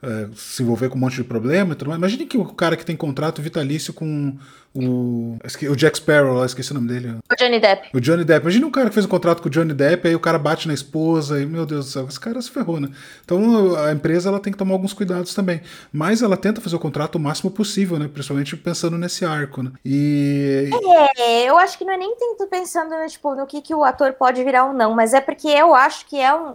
É, 0.00 0.28
se 0.36 0.62
envolver 0.62 0.88
com 0.88 0.96
um 0.96 1.00
monte 1.00 1.16
de 1.16 1.24
problema 1.24 1.72
e 1.72 1.74
tudo 1.74 1.88
mais. 1.88 1.98
Imagine 1.98 2.24
que 2.24 2.38
o 2.38 2.44
cara 2.44 2.76
que 2.76 2.86
tem 2.86 2.96
contrato 2.96 3.42
vitalício 3.42 3.92
com 3.92 4.36
o, 4.72 5.38
o 5.70 5.76
Jack 5.76 5.96
Sparrow, 5.98 6.44
esqueci 6.44 6.70
o 6.70 6.74
nome 6.74 6.86
dele. 6.86 7.16
O 7.30 7.34
Johnny 7.34 7.58
Depp. 7.58 7.88
O 7.92 8.00
Johnny 8.00 8.24
Depp. 8.24 8.44
Imagina 8.44 8.66
um 8.66 8.70
cara 8.70 8.88
que 8.88 8.94
fez 8.94 9.06
um 9.06 9.08
contrato 9.08 9.42
com 9.42 9.48
o 9.48 9.50
Johnny 9.50 9.74
Depp, 9.74 10.06
aí 10.06 10.14
o 10.14 10.20
cara 10.20 10.38
bate 10.38 10.68
na 10.68 10.74
esposa, 10.74 11.40
e 11.40 11.46
meu 11.46 11.66
Deus 11.66 11.86
do 11.86 11.90
céu, 11.90 12.06
esse 12.06 12.20
cara 12.20 12.40
se 12.40 12.50
ferrou, 12.50 12.78
né? 12.78 12.90
Então 13.24 13.74
a 13.76 13.90
empresa 13.90 14.28
ela 14.28 14.38
tem 14.38 14.52
que 14.52 14.58
tomar 14.58 14.74
alguns 14.74 14.92
cuidados 14.92 15.34
também. 15.34 15.60
Mas 15.92 16.22
ela 16.22 16.36
tenta 16.36 16.60
fazer 16.60 16.76
o 16.76 16.80
contrato 16.80 17.16
o 17.16 17.20
máximo 17.20 17.50
possível, 17.50 17.98
né? 17.98 18.06
Principalmente 18.06 18.56
pensando 18.56 18.96
nesse 18.96 19.24
arco, 19.24 19.62
né? 19.64 19.72
E. 19.84 20.70
É, 21.16 21.48
eu 21.48 21.58
acho 21.58 21.76
que 21.76 21.84
não 21.84 21.94
é 21.94 21.98
nem 21.98 22.14
tanto 22.14 22.46
pensando 22.46 22.94
tipo, 23.08 23.34
no 23.34 23.46
que, 23.46 23.60
que 23.60 23.74
o 23.74 23.82
ator 23.82 24.12
pode 24.12 24.44
virar 24.44 24.66
ou 24.66 24.72
não, 24.72 24.94
mas 24.94 25.12
é 25.12 25.20
porque 25.20 25.48
eu 25.48 25.74
acho 25.74 26.06
que 26.06 26.20
é 26.20 26.32
um. 26.32 26.54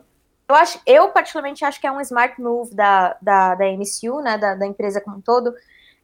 Eu, 0.54 0.58
acho, 0.58 0.80
eu 0.86 1.08
particularmente 1.10 1.66
acho 1.66 1.82
que 1.82 1.88
é 1.88 1.92
um 1.92 2.00
smart 2.00 2.40
move 2.40 2.76
da, 2.76 3.18
da, 3.20 3.56
da 3.56 3.66
MCU, 3.72 4.22
né? 4.22 4.38
Da, 4.38 4.54
da 4.54 4.68
empresa 4.68 5.02
como 5.02 5.18
um 5.18 5.22
todo. 5.22 5.54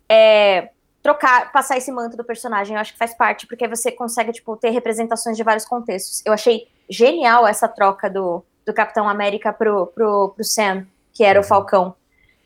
É, 0.10 0.72
trocar, 1.04 1.52
passar 1.52 1.78
esse 1.78 1.92
manto 1.92 2.18
do 2.18 2.24
personagem, 2.24 2.76
eu 2.76 2.82
acho 2.82 2.94
que 2.94 2.98
faz 2.98 3.14
parte, 3.14 3.46
porque 3.46 3.68
você 3.68 3.92
consegue, 3.92 4.32
tipo, 4.32 4.58
ter 4.58 4.72
representações 4.72 5.38
de 5.38 5.44
vários 5.44 5.66
contextos. 5.66 6.24
Eu 6.26 6.34
achei 6.34 6.68
genial 6.90 7.48
essa 7.48 7.68
troca 7.68 8.10
do, 8.10 8.44
do 8.66 8.74
Capitão 8.74 9.08
América 9.08 9.54
pro, 9.54 9.88
pro, 9.88 10.30
pro 10.30 10.44
Sam, 10.44 10.88
que 11.14 11.24
era 11.24 11.40
o 11.40 11.44
Falcão. 11.44 11.96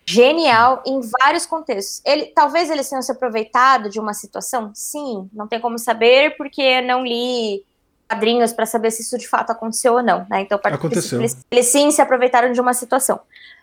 Genial 0.06 0.84
em 0.86 1.00
vários 1.22 1.46
contextos. 1.46 2.02
Ele, 2.04 2.26
talvez 2.36 2.70
eles 2.70 2.90
tenham 2.90 3.02
se 3.02 3.14
aproveitado 3.14 3.90
de 3.90 3.98
uma 3.98 4.14
situação? 4.14 4.72
Sim, 4.74 5.30
não 5.32 5.48
tem 5.48 5.62
como 5.62 5.80
saber, 5.80 6.36
porque 6.36 6.82
não 6.82 7.06
li 7.06 7.64
quadrinhos 8.14 8.54
para 8.54 8.66
saber 8.66 8.92
se 8.92 9.02
isso 9.02 9.18
de 9.18 9.28
fato 9.28 9.52
aconteceu 9.52 9.94
ou 9.94 10.04
não. 10.04 10.26
Né? 10.30 10.42
Então, 10.42 10.60
Aconteceu. 10.64 11.20
Eles, 11.20 11.38
eles 11.50 11.66
sim 11.68 11.92
se 11.92 12.02
aproveitaram 12.02 12.52
de 12.52 12.62
uma 12.62 12.74
situação. 12.74 13.20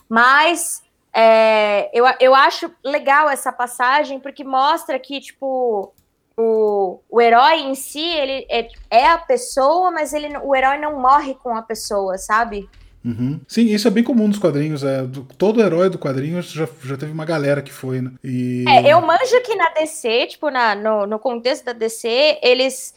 Mas 0.09 0.83
é, 1.15 1.91
eu, 1.97 2.05
eu 2.21 2.35
acho 2.35 2.71
legal 2.85 3.29
essa 3.29 3.53
passagem, 3.53 4.19
porque 4.19 4.45
mostra 4.45 4.99
que, 4.99 5.21
tipo, 5.21 5.93
o, 6.37 7.01
o 7.09 7.21
herói 7.21 7.61
em 7.61 7.75
si, 7.75 8.05
ele 8.05 8.47
é, 8.51 8.69
é 8.91 9.07
a 9.07 9.19
pessoa, 9.19 9.91
mas 9.91 10.13
ele, 10.13 10.37
o 10.39 10.55
herói 10.55 10.79
não 10.79 11.01
morre 11.01 11.35
com 11.35 11.57
a 11.57 11.63
pessoa, 11.63 12.19
sabe? 12.19 12.69
Uhum. 13.03 13.41
Sim, 13.49 13.67
isso 13.67 13.89
é 13.89 13.91
bem 13.91 14.05
comum 14.05 14.29
nos 14.29 14.39
quadrinhos. 14.39 14.85
É, 14.85 15.03
do, 15.03 15.23
todo 15.39 15.63
herói 15.63 15.89
do 15.89 15.99
quadrinho 15.99 16.43
já, 16.43 16.69
já 16.85 16.97
teve 16.97 17.13
uma 17.13 17.25
galera 17.25 17.63
que 17.63 17.73
foi, 17.73 18.03
né? 18.03 18.13
E... 18.23 18.65
É, 18.69 18.93
eu 18.93 19.01
manjo 19.01 19.41
que 19.45 19.55
na 19.57 19.71
DC, 19.71 20.27
tipo, 20.27 20.51
na, 20.51 20.75
no, 20.75 21.07
no 21.07 21.19
contexto 21.19 21.65
da 21.65 21.73
DC, 21.73 22.39
eles 22.43 22.95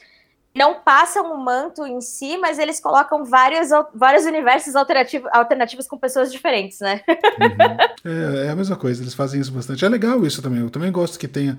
não 0.56 0.76
passam 0.82 1.34
o 1.34 1.44
manto 1.44 1.86
em 1.86 2.00
si, 2.00 2.38
mas 2.38 2.60
eles 2.60 2.80
colocam 2.80 3.26
vários, 3.26 3.70
vários 3.94 4.26
universos 4.26 4.76
alternativos, 4.76 5.30
alternativos 5.34 5.88
com 5.88 5.98
pessoas 5.98 6.32
diferentes, 6.32 6.80
né? 6.80 7.02
Uhum. 7.08 8.04
É, 8.06 8.48
é, 8.48 8.50
a 8.50 8.56
mesma 8.56 8.76
coisa, 8.76 9.02
eles 9.02 9.14
fazem 9.14 9.42
isso 9.42 9.52
bastante. 9.52 9.84
É 9.84 9.90
legal 9.90 10.26
isso 10.26 10.42
também. 10.42 10.60
Eu 10.60 10.70
também 10.70 10.92
gosto 10.92 11.18
que 11.18 11.28
tenha 11.28 11.58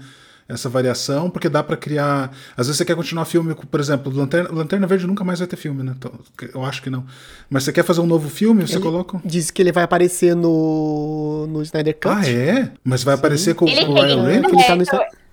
essa 0.48 0.68
variação, 0.68 1.30
porque 1.30 1.48
dá 1.48 1.62
para 1.62 1.76
criar. 1.76 2.30
Às 2.56 2.66
vezes 2.66 2.76
você 2.76 2.84
quer 2.84 2.94
continuar 2.94 3.24
filme, 3.24 3.54
por 3.54 3.80
exemplo, 3.80 4.12
Lanterna, 4.14 4.50
Lanterna 4.52 4.86
Verde 4.86 5.06
nunca 5.06 5.24
mais 5.24 5.38
vai 5.38 5.48
ter 5.48 5.56
filme, 5.56 5.82
né? 5.82 5.94
Então, 5.96 6.12
eu 6.52 6.64
acho 6.64 6.82
que 6.82 6.90
não. 6.90 7.04
Mas 7.48 7.64
você 7.64 7.72
quer 7.72 7.82
fazer 7.82 8.00
um 8.00 8.06
novo 8.06 8.28
filme, 8.28 8.66
você 8.66 8.74
ele 8.74 8.82
coloca. 8.82 9.20
Diz 9.24 9.50
que 9.50 9.62
ele 9.62 9.72
vai 9.72 9.84
aparecer 9.84 10.36
no, 10.36 11.46
no 11.48 11.62
Snyder 11.62 11.94
Cut. 11.94 12.14
Ah, 12.14 12.28
é? 12.28 12.70
Mas 12.84 13.02
vai 13.02 13.14
Sim. 13.14 13.18
aparecer 13.18 13.54
com, 13.54 13.66
ele 13.66 13.84
o 13.84 13.94
Ryan 13.94 14.22
Reynolds? 14.22 14.68
É, 14.68 14.74
então, 14.74 15.00
ele 15.00 15.23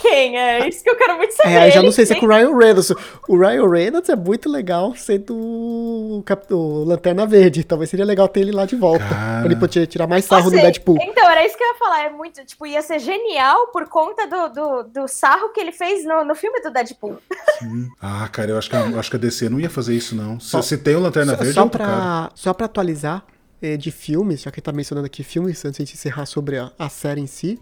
quem? 0.00 0.38
É 0.38 0.68
isso 0.68 0.82
que 0.82 0.90
eu 0.90 0.96
quero 0.96 1.16
muito 1.16 1.32
saber. 1.34 1.54
É, 1.54 1.68
eu 1.68 1.70
já 1.72 1.82
não 1.82 1.92
sei 1.92 2.06
se 2.06 2.12
é 2.12 2.20
com 2.20 2.26
o 2.26 2.28
Ryan 2.28 2.56
Reynolds. 2.56 2.90
O 3.28 3.38
Ryan 3.38 3.68
Reynolds 3.68 4.08
é 4.08 4.16
muito 4.16 4.48
legal 4.48 4.94
sendo 4.96 5.34
o, 5.34 6.22
Cap... 6.24 6.52
o 6.52 6.84
Lanterna 6.84 7.26
Verde. 7.26 7.62
Talvez 7.64 7.90
seria 7.90 8.04
legal 8.04 8.28
ter 8.28 8.40
ele 8.40 8.52
lá 8.52 8.64
de 8.64 8.76
volta. 8.76 9.04
Cara. 9.04 9.40
Pra 9.40 9.46
ele 9.46 9.56
poder 9.56 9.86
tirar 9.86 10.06
mais 10.06 10.24
sarro 10.24 10.50
do 10.50 10.56
Deadpool. 10.56 10.98
Então, 11.00 11.28
era 11.28 11.44
isso 11.44 11.56
que 11.56 11.62
eu 11.62 11.68
ia 11.68 11.74
falar. 11.74 12.04
É 12.04 12.10
muito, 12.10 12.44
tipo, 12.44 12.66
ia 12.66 12.82
ser 12.82 12.98
genial 12.98 13.68
por 13.68 13.88
conta 13.88 14.26
do, 14.26 14.48
do, 14.48 14.82
do 14.84 15.08
sarro 15.08 15.50
que 15.50 15.60
ele 15.60 15.72
fez 15.72 16.04
no, 16.04 16.24
no 16.24 16.34
filme 16.34 16.60
do 16.60 16.70
Deadpool. 16.70 17.18
Sim. 17.58 17.88
Ah, 18.00 18.28
cara, 18.28 18.50
eu 18.50 18.58
acho 18.58 18.70
que, 18.70 18.76
eu 18.76 18.98
acho 18.98 19.10
que 19.10 19.16
a 19.16 19.20
DC 19.20 19.48
não 19.48 19.60
ia 19.60 19.70
fazer 19.70 19.94
isso, 19.94 20.14
não. 20.14 20.40
Se, 20.40 20.60
se 20.62 20.78
tem 20.78 20.96
o 20.96 21.00
Lanterna 21.00 21.34
Verde, 21.36 21.52
só 21.52 21.64
é 21.64 21.68
pra, 21.68 21.86
cara. 21.86 22.30
Só 22.34 22.54
pra 22.54 22.66
atualizar 22.66 23.24
é, 23.60 23.76
de 23.76 23.90
filmes, 23.90 24.42
já 24.42 24.50
que 24.50 24.58
ele 24.58 24.64
tá 24.64 24.72
mencionando 24.72 25.06
aqui 25.06 25.22
filmes, 25.22 25.64
antes 25.64 25.86
de 25.86 25.94
encerrar 25.94 26.26
sobre 26.26 26.58
a, 26.58 26.72
a 26.78 26.88
série 26.88 27.20
em 27.20 27.26
si, 27.26 27.58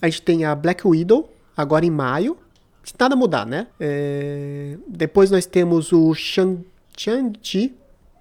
a 0.00 0.08
gente 0.08 0.22
tem 0.22 0.44
a 0.44 0.54
Black 0.54 0.86
Widow, 0.86 1.28
agora 1.58 1.84
em 1.84 1.90
maio. 1.90 2.36
Nada 2.98 3.16
mudar, 3.16 3.44
né? 3.44 3.66
É... 3.80 4.78
Depois 4.86 5.30
nós 5.30 5.44
temos 5.44 5.92
o 5.92 6.14
Shang-Chi. 6.14 7.74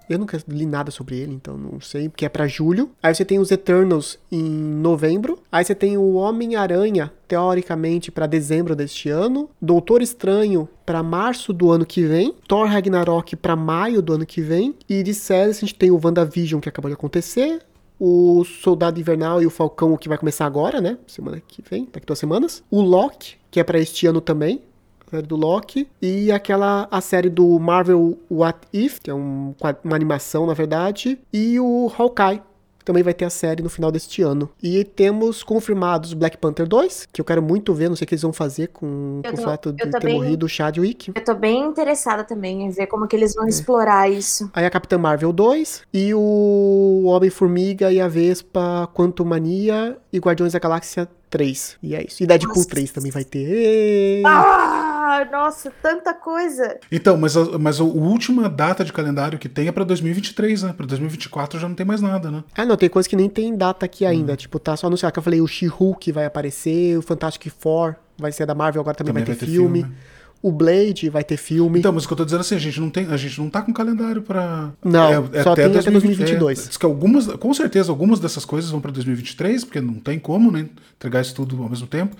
Eu 0.09 0.17
nunca 0.17 0.41
li 0.47 0.65
nada 0.65 0.89
sobre 0.89 1.17
ele, 1.17 1.33
então 1.33 1.57
não 1.57 1.81
sei, 1.81 2.07
porque 2.07 2.25
é 2.25 2.29
para 2.29 2.47
julho. 2.47 2.89
Aí 3.03 3.13
você 3.13 3.25
tem 3.25 3.39
os 3.39 3.51
Eternals 3.51 4.17
em 4.31 4.41
novembro. 4.41 5.37
Aí 5.51 5.65
você 5.65 5.75
tem 5.75 5.97
o 5.97 6.13
Homem-Aranha, 6.13 7.11
teoricamente, 7.27 8.09
para 8.09 8.25
dezembro 8.25 8.73
deste 8.73 9.09
ano. 9.09 9.49
Doutor 9.61 10.01
Estranho 10.01 10.67
para 10.85 11.03
março 11.03 11.51
do 11.51 11.69
ano 11.69 11.85
que 11.85 12.03
vem. 12.03 12.33
Thor 12.47 12.67
Ragnarok 12.67 13.35
para 13.35 13.55
maio 13.55 14.01
do 14.01 14.13
ano 14.13 14.25
que 14.25 14.39
vem. 14.39 14.73
E 14.87 15.03
de 15.03 15.13
séries 15.13 15.57
a 15.57 15.59
gente 15.59 15.75
tem 15.75 15.91
o 15.91 15.99
WandaVision, 16.01 16.61
que 16.61 16.69
acabou 16.69 16.89
de 16.89 16.95
acontecer 16.95 17.59
o 17.99 18.43
Soldado 18.43 18.99
Invernal 18.99 19.41
e 19.41 19.45
o 19.45 19.49
Falcão, 19.49 19.97
que 19.97 20.09
vai 20.09 20.17
começar 20.17 20.45
agora, 20.45 20.79
né? 20.79 20.97
Semana 21.07 21.41
que 21.45 21.63
vem, 21.67 21.87
daqui 21.91 22.05
duas 22.05 22.19
semanas. 22.19 22.63
O 22.69 22.81
Loki, 22.81 23.35
que 23.49 23.59
é 23.59 23.63
para 23.63 23.79
este 23.79 24.07
ano 24.07 24.21
também. 24.21 24.61
A 25.07 25.11
série 25.11 25.27
do 25.27 25.35
Loki. 25.35 25.87
E 26.01 26.31
aquela, 26.31 26.87
a 26.91 27.01
série 27.01 27.29
do 27.29 27.57
Marvel 27.59 28.17
What 28.29 28.59
If, 28.73 28.99
que 28.99 29.09
é 29.09 29.13
um, 29.13 29.55
uma 29.83 29.95
animação, 29.95 30.45
na 30.45 30.53
verdade. 30.53 31.19
E 31.31 31.59
o 31.59 31.91
Hawkeye, 31.97 32.41
também 32.87 33.03
vai 33.03 33.13
ter 33.13 33.25
a 33.25 33.29
série 33.29 33.61
no 33.61 33.69
final 33.69 33.91
deste 33.91 34.21
ano. 34.21 34.49
E 34.63 34.81
temos 34.85 35.43
confirmados 35.43 36.13
Black 36.13 36.37
Panther 36.37 36.65
2, 36.65 37.09
que 37.11 37.19
eu 37.19 37.25
quero 37.25 37.43
muito 37.43 37.73
ver, 37.73 37.89
não 37.89 37.97
sei 37.97 38.05
o 38.05 38.07
que 38.07 38.13
eles 38.13 38.21
vão 38.21 38.31
fazer 38.31 38.67
com, 38.67 39.21
com 39.21 39.33
o 39.33 39.37
fato 39.43 39.73
de 39.73 39.91
ter 39.91 39.99
bem, 40.01 40.15
morrido 40.15 40.45
o 40.45 40.49
Chadwick. 40.49 41.11
Eu 41.13 41.23
tô 41.23 41.35
bem 41.35 41.65
interessada 41.65 42.23
também 42.23 42.63
em 42.63 42.69
ver 42.69 42.87
como 42.87 43.05
que 43.05 43.13
eles 43.13 43.35
vão 43.35 43.45
é. 43.45 43.49
explorar 43.49 44.09
isso. 44.09 44.49
Aí 44.53 44.65
a 44.65 44.69
Capitã 44.69 44.97
Marvel 44.97 45.33
2 45.33 45.81
e 45.93 46.13
o 46.13 47.03
Homem-Formiga 47.05 47.91
e 47.91 47.99
a 47.99 48.07
Vespa 48.07 48.89
Quantumania 48.93 49.97
e 50.11 50.17
Guardiões 50.19 50.53
da 50.53 50.59
Galáxia 50.59 51.09
3. 51.29 51.77
E 51.83 51.95
é 51.95 52.05
isso. 52.05 52.23
E 52.23 52.25
Deadpool 52.27 52.55
Nossa. 52.55 52.69
3 52.69 52.91
também 52.91 53.11
vai 53.11 53.23
ter. 53.23 54.23
Ah, 54.25 55.27
nossa, 55.31 55.71
tanta 55.81 56.13
coisa. 56.13 56.79
Então, 56.91 57.17
mas 57.17 57.35
a, 57.35 57.57
mas 57.57 57.79
a 57.79 57.83
última 57.83 58.49
data 58.49 58.83
de 58.83 58.93
calendário 58.93 59.39
que 59.39 59.49
tem 59.49 59.67
é 59.67 59.71
pra 59.71 59.83
2023, 59.83 60.63
né? 60.63 60.73
Pra 60.73 60.85
2024 60.85 61.59
já 61.59 61.67
não 61.67 61.75
tem 61.75 61.85
mais 61.85 62.01
nada, 62.01 62.29
né? 62.29 62.43
Ah, 62.55 62.65
não, 62.65 62.77
tem 62.77 62.89
coisa 62.89 63.07
que 63.07 63.15
nem 63.15 63.29
tem 63.29 63.55
data 63.55 63.85
aqui 63.85 64.05
ainda. 64.05 64.33
Hum. 64.33 64.35
Tipo, 64.35 64.59
tá 64.59 64.75
só 64.75 64.87
anunciado 64.87 65.13
que 65.13 65.19
eu 65.19 65.23
falei, 65.23 65.41
o 65.41 65.47
She-Hulk 65.47 66.11
vai 66.11 66.25
aparecer, 66.25 66.97
o 66.97 67.01
Fantastic 67.01 67.51
Four 67.59 67.95
vai 68.17 68.31
ser 68.31 68.45
da 68.45 68.55
Marvel, 68.55 68.81
agora 68.81 68.95
também, 68.95 69.13
também 69.13 69.25
vai, 69.25 69.35
ter, 69.35 69.39
vai 69.39 69.47
ter 69.47 69.53
filme. 69.53 69.81
filme. 69.81 69.95
O 70.41 70.51
Blade 70.51 71.09
vai 71.09 71.23
ter 71.23 71.37
filme. 71.37 71.79
Então, 71.79 71.91
mas 71.91 72.05
o 72.05 72.07
que 72.07 72.13
eu 72.13 72.17
tô 72.17 72.25
dizendo 72.25 72.41
assim, 72.41 72.55
a 72.55 72.59
gente 72.59 72.79
não 72.79 72.89
tem, 72.89 73.07
a 73.07 73.17
gente 73.17 73.39
não 73.39 73.49
tá 73.49 73.61
com 73.61 73.73
calendário 73.73 74.21
para 74.21 74.71
Não, 74.83 75.09
é, 75.09 75.39
é 75.39 75.43
só 75.43 75.53
até 75.53 75.63
tem 75.63 75.71
2020, 75.71 75.81
até 75.81 75.91
2022. 75.91 76.67
É, 76.67 76.79
que 76.79 76.85
algumas, 76.85 77.27
com 77.27 77.53
certeza 77.53 77.91
algumas 77.91 78.19
dessas 78.19 78.45
coisas 78.45 78.69
vão 78.69 78.79
para 78.79 78.91
2023, 78.91 79.63
porque 79.63 79.81
não 79.81 79.95
tem 79.95 80.19
como, 80.19 80.51
né, 80.51 80.67
entregar 80.95 81.21
isso 81.21 81.33
tudo 81.33 81.61
ao 81.61 81.69
mesmo 81.69 81.87
tempo. 81.87 82.15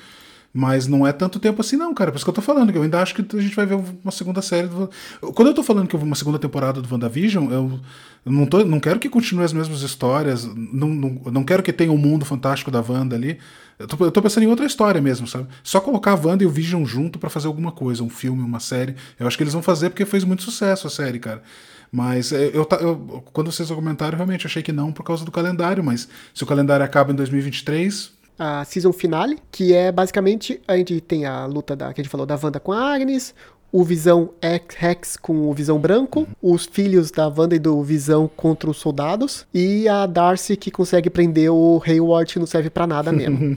Mas 0.53 0.87
não 0.87 1.05
é 1.05 1.11
tanto 1.11 1.39
tempo 1.39 1.61
assim, 1.61 1.75
não, 1.75 1.93
cara. 1.93 2.11
Por 2.11 2.17
isso 2.17 2.25
que 2.25 2.29
eu 2.29 2.33
tô 2.33 2.41
falando, 2.41 2.71
que 2.71 2.77
eu 2.77 2.81
ainda 2.81 3.01
acho 3.01 3.13
que 3.13 3.37
a 3.37 3.41
gente 3.41 3.55
vai 3.55 3.65
ver 3.65 3.77
uma 4.03 4.11
segunda 4.11 4.41
série. 4.41 4.67
Do... 4.67 4.89
Quando 5.33 5.49
eu 5.49 5.53
tô 5.53 5.61
falando 5.61 5.87
que 5.87 5.95
eu 5.95 5.99
vou 5.99 6.07
uma 6.07 6.15
segunda 6.15 6.39
temporada 6.39 6.81
do 6.81 6.91
WandaVision, 6.91 7.51
eu, 7.51 7.79
não, 8.25 8.45
tô, 8.45 8.63
não 8.65 8.79
quero 8.79 8.99
que 8.99 9.09
continue 9.09 9.43
as 9.43 9.53
mesmas 9.53 9.81
histórias, 9.81 10.45
não, 10.45 10.87
não, 10.87 11.21
não 11.31 11.43
quero 11.43 11.61
que 11.61 11.71
tenha 11.71 11.91
o 11.91 11.95
um 11.95 11.97
mundo 11.97 12.25
fantástico 12.25 12.71
da 12.71 12.81
Wanda 12.81 13.15
ali. 13.15 13.37
Eu 13.77 13.87
tô, 13.87 14.05
eu 14.05 14.11
tô, 14.11 14.21
pensando 14.21 14.43
em 14.43 14.47
outra 14.47 14.65
história 14.65 14.99
mesmo, 14.99 15.27
sabe? 15.27 15.47
Só 15.61 15.79
colocar 15.79 16.13
a 16.13 16.15
Wanda 16.15 16.43
e 16.43 16.47
o 16.47 16.49
Vision 16.49 16.83
junto 16.83 17.19
para 17.19 17.29
fazer 17.29 17.47
alguma 17.47 17.71
coisa, 17.71 18.03
um 18.03 18.09
filme, 18.09 18.41
uma 18.41 18.59
série. 18.59 18.95
Eu 19.19 19.27
acho 19.27 19.37
que 19.37 19.43
eles 19.43 19.53
vão 19.53 19.61
fazer 19.61 19.91
porque 19.91 20.05
fez 20.05 20.23
muito 20.23 20.41
sucesso 20.41 20.87
a 20.87 20.89
série, 20.89 21.19
cara. 21.19 21.43
Mas 21.91 22.31
é, 22.31 22.47
eu, 22.47 22.67
eu, 22.81 23.23
quando 23.31 23.51
vocês 23.51 23.69
comentaram, 23.69 24.17
realmente 24.17 24.45
achei 24.45 24.63
que 24.63 24.71
não 24.71 24.91
por 24.91 25.03
causa 25.03 25.23
do 25.23 25.31
calendário, 25.31 25.83
mas 25.83 26.09
se 26.33 26.43
o 26.43 26.47
calendário 26.47 26.83
acaba 26.83 27.11
em 27.11 27.15
2023, 27.15 28.16
a 28.37 28.63
season 28.65 28.93
finale, 28.93 29.39
que 29.51 29.73
é 29.73 29.91
basicamente 29.91 30.61
a 30.67 30.77
gente 30.77 31.01
tem 31.01 31.25
a 31.25 31.45
luta 31.45 31.75
da 31.75 31.93
que 31.93 32.01
a 32.01 32.03
gente 32.03 32.11
falou 32.11 32.25
da 32.25 32.39
Wanda 32.41 32.59
com 32.59 32.71
a 32.71 32.93
Agnes, 32.93 33.33
o 33.71 33.83
Visão 33.83 34.33
Rex 34.77 35.17
com 35.17 35.49
o 35.49 35.53
Visão 35.53 35.79
Branco, 35.79 36.21
uhum. 36.21 36.27
os 36.53 36.65
filhos 36.65 37.11
da 37.11 37.27
Wanda 37.27 37.55
e 37.55 37.59
do 37.59 37.81
Visão 37.83 38.27
contra 38.27 38.69
os 38.69 38.77
soldados, 38.77 39.45
e 39.53 39.87
a 39.87 40.05
Darcy 40.05 40.55
que 40.55 40.71
consegue 40.71 41.09
prender 41.09 41.51
o 41.51 41.81
Hayward 41.85 42.31
que 42.33 42.39
não 42.39 42.47
serve 42.47 42.69
para 42.69 42.87
nada 42.87 43.11
mesmo. 43.11 43.37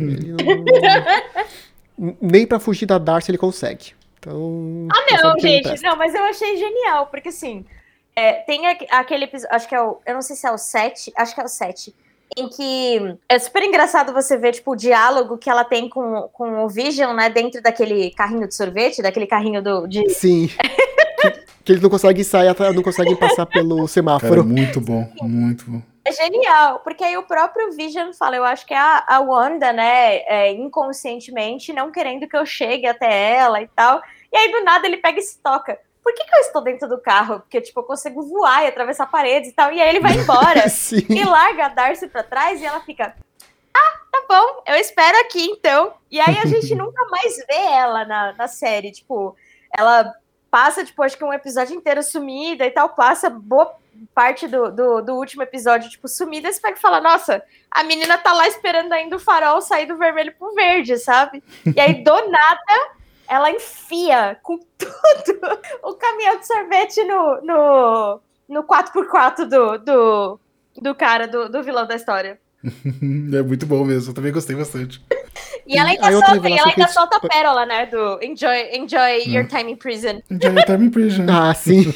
não... 1.96 2.16
Nem 2.20 2.46
para 2.46 2.58
fugir 2.58 2.86
da 2.86 2.98
Darcy 2.98 3.30
ele 3.30 3.38
consegue. 3.38 3.92
Então. 4.18 4.88
Ah, 4.90 5.22
não, 5.22 5.38
gente, 5.38 5.82
não, 5.82 5.96
mas 5.96 6.14
eu 6.14 6.24
achei 6.24 6.56
genial, 6.56 7.06
porque 7.06 7.28
assim. 7.28 7.64
É, 8.16 8.32
tem 8.42 8.66
aquele 8.66 9.24
episódio, 9.24 9.54
acho 9.54 9.68
que 9.68 9.74
é 9.74 9.80
o. 9.80 9.98
Eu 10.04 10.14
não 10.14 10.22
sei 10.22 10.34
se 10.34 10.46
é 10.46 10.50
o 10.50 10.58
7, 10.58 11.12
acho 11.16 11.34
que 11.34 11.40
é 11.40 11.44
o 11.44 11.48
7 11.48 11.94
em 12.36 12.48
que 12.48 13.16
é 13.28 13.38
super 13.38 13.62
engraçado 13.62 14.12
você 14.12 14.36
ver, 14.36 14.52
tipo, 14.52 14.72
o 14.72 14.76
diálogo 14.76 15.38
que 15.38 15.50
ela 15.50 15.64
tem 15.64 15.88
com, 15.88 16.28
com 16.32 16.64
o 16.64 16.68
Vision, 16.68 17.14
né, 17.14 17.28
dentro 17.28 17.62
daquele 17.62 18.10
carrinho 18.12 18.46
de 18.46 18.54
sorvete, 18.54 19.02
daquele 19.02 19.26
carrinho 19.26 19.62
do, 19.62 19.86
de... 19.86 20.08
Sim. 20.10 20.48
que, 21.20 21.30
que 21.64 21.72
eles 21.72 21.82
não 21.82 21.90
conseguem 21.90 22.24
sair, 22.24 22.54
não 22.74 22.82
conseguem 22.82 23.16
passar 23.16 23.46
pelo 23.46 23.86
semáforo. 23.88 24.42
Cara, 24.42 24.44
muito 24.44 24.80
bom, 24.80 25.10
muito 25.22 25.70
bom. 25.70 25.82
É 26.04 26.12
genial, 26.12 26.80
porque 26.80 27.04
aí 27.04 27.16
o 27.16 27.24
próprio 27.24 27.72
Vision 27.72 28.12
fala, 28.12 28.36
eu 28.36 28.44
acho 28.44 28.66
que 28.66 28.72
a, 28.72 29.04
a 29.06 29.20
Wanda, 29.20 29.72
né, 29.72 30.16
é, 30.26 30.52
inconscientemente, 30.52 31.72
não 31.72 31.92
querendo 31.92 32.26
que 32.26 32.36
eu 32.36 32.46
chegue 32.46 32.86
até 32.86 33.34
ela 33.34 33.60
e 33.60 33.68
tal, 33.68 34.00
e 34.32 34.36
aí 34.36 34.50
do 34.50 34.64
nada 34.64 34.86
ele 34.86 34.96
pega 34.96 35.18
e 35.18 35.22
se 35.22 35.38
toca 35.42 35.78
por 36.02 36.14
que, 36.14 36.24
que, 36.24 36.34
eu 36.34 36.40
estou 36.40 36.62
dentro 36.62 36.88
do 36.88 36.98
carro? 36.98 37.40
Porque, 37.40 37.60
tipo, 37.60 37.80
eu 37.80 37.84
consigo 37.84 38.22
voar 38.22 38.64
e 38.64 38.68
atravessar 38.68 39.06
paredes 39.06 39.50
e 39.50 39.52
tal. 39.52 39.72
E 39.72 39.80
aí 39.80 39.88
ele 39.88 40.00
vai 40.00 40.14
embora 40.14 40.64
e 41.08 41.24
larga 41.24 41.66
a 41.66 41.68
Darcy 41.68 42.08
pra 42.08 42.22
trás 42.22 42.60
e 42.60 42.64
ela 42.64 42.80
fica. 42.80 43.14
Ah, 43.74 43.98
tá 44.10 44.24
bom, 44.28 44.62
eu 44.66 44.76
espero 44.76 45.18
aqui 45.20 45.44
então. 45.44 45.94
E 46.10 46.20
aí 46.20 46.38
a 46.38 46.46
gente 46.46 46.72
nunca 46.76 47.04
mais 47.06 47.36
vê 47.46 47.66
ela 47.72 48.04
na, 48.04 48.32
na 48.32 48.48
série. 48.48 48.90
Tipo, 48.90 49.36
ela 49.76 50.12
passa, 50.50 50.84
tipo, 50.84 51.02
acho 51.02 51.16
que 51.16 51.24
um 51.24 51.32
episódio 51.32 51.76
inteiro 51.76 52.02
sumida 52.02 52.66
e 52.66 52.70
tal, 52.70 52.88
passa 52.90 53.30
boa 53.30 53.74
parte 54.14 54.48
do, 54.48 54.70
do, 54.70 55.02
do 55.02 55.14
último 55.14 55.42
episódio, 55.42 55.90
tipo, 55.90 56.08
sumida, 56.08 56.50
você 56.50 56.60
pega 56.60 56.76
e 56.76 56.80
fala, 56.80 57.00
nossa, 57.00 57.42
a 57.70 57.84
menina 57.84 58.16
tá 58.18 58.32
lá 58.32 58.48
esperando 58.48 58.92
ainda 58.92 59.16
o 59.16 59.20
farol 59.20 59.60
sair 59.60 59.86
do 59.86 59.96
vermelho 59.96 60.34
pro 60.38 60.54
verde, 60.54 60.96
sabe? 60.98 61.42
E 61.64 61.78
aí, 61.78 62.02
do 62.02 62.30
nada, 62.30 62.90
ela 63.30 63.48
enfia 63.50 64.36
com 64.42 64.58
tudo 64.76 65.40
o 65.84 65.94
caminhão 65.94 66.38
de 66.40 66.46
sorvete 66.46 67.04
no, 67.04 67.40
no, 67.42 68.20
no 68.48 68.64
4x4 68.64 69.44
do, 69.46 69.78
do, 69.78 70.40
do 70.82 70.94
cara, 70.96 71.28
do, 71.28 71.48
do 71.48 71.62
vilão 71.62 71.86
da 71.86 71.94
história. 71.94 72.40
é 72.64 73.42
muito 73.42 73.64
bom 73.66 73.84
mesmo, 73.84 74.10
eu 74.10 74.14
também 74.14 74.32
gostei 74.32 74.56
bastante. 74.56 75.00
E 75.64 75.78
ela 75.78 75.90
ainda, 75.90 76.10
solta, 76.10 76.48
e 76.48 76.52
ela 76.58 76.68
ainda 76.68 76.88
solta 76.88 77.16
a 77.18 77.20
pérola, 77.20 77.64
né? 77.64 77.86
Do 77.86 78.18
enjoy, 78.20 78.74
enjoy 78.74 79.22
your 79.28 79.46
time 79.46 79.72
in 79.72 79.76
prison. 79.76 80.20
Enjoy 80.28 80.52
your 80.52 80.64
time 80.64 80.86
in 80.86 80.90
prison. 80.90 81.26
ah, 81.30 81.54
sim. 81.54 81.94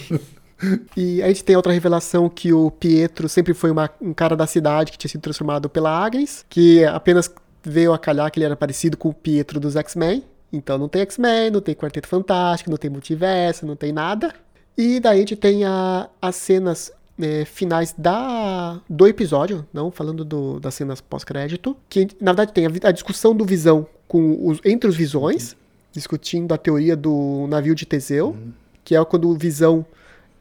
E 0.96 1.20
a 1.20 1.26
gente 1.26 1.44
tem 1.44 1.56
outra 1.56 1.72
revelação 1.72 2.28
que 2.28 2.52
o 2.52 2.70
Pietro 2.70 3.28
sempre 3.28 3.52
foi 3.52 3.72
uma- 3.72 3.90
um 4.00 4.14
cara 4.14 4.36
da 4.36 4.46
cidade 4.46 4.92
que 4.92 4.98
tinha 4.98 5.10
sido 5.10 5.20
transformado 5.22 5.68
pela 5.68 5.90
Agnes, 5.90 6.46
que 6.48 6.84
apenas 6.84 7.28
veio 7.64 7.92
a 7.92 7.98
calhar 7.98 8.30
que 8.30 8.38
ele 8.38 8.46
era 8.46 8.56
parecido 8.56 8.96
com 8.96 9.08
o 9.08 9.14
Pietro 9.14 9.58
dos 9.58 9.74
X-Men. 9.74 10.22
Então 10.56 10.78
não 10.78 10.88
tem 10.88 11.02
X-Men, 11.02 11.50
não 11.50 11.60
tem 11.60 11.74
Quarteto 11.74 12.06
Fantástico, 12.08 12.70
não 12.70 12.76
tem 12.76 12.90
multiverso, 12.90 13.66
não 13.66 13.76
tem 13.76 13.92
nada. 13.92 14.32
E 14.76 15.00
daí 15.00 15.16
a 15.16 15.20
gente 15.20 15.36
tem 15.36 15.64
a- 15.64 16.08
as 16.20 16.36
cenas 16.36 16.92
é, 17.20 17.44
finais 17.44 17.94
da, 17.96 18.80
do 18.90 19.06
episódio, 19.06 19.64
não 19.72 19.88
falando 19.90 20.24
do- 20.24 20.58
das 20.58 20.74
cenas 20.74 21.00
pós-crédito, 21.00 21.76
que 21.88 22.08
na 22.20 22.32
verdade 22.32 22.52
tem 22.52 22.66
a, 22.66 22.70
a 22.88 22.90
discussão 22.92 23.34
do 23.36 23.44
Visão 23.44 23.86
com 24.08 24.48
os, 24.48 24.58
entre 24.64 24.88
os 24.90 24.96
Visões, 24.96 25.54
discutindo 25.92 26.52
a 26.52 26.58
teoria 26.58 26.96
do 26.96 27.46
navio 27.48 27.72
de 27.74 27.86
Teseu, 27.86 28.36
que 28.82 28.96
é 28.96 29.04
quando 29.04 29.28
o 29.30 29.34
Visão 29.34 29.86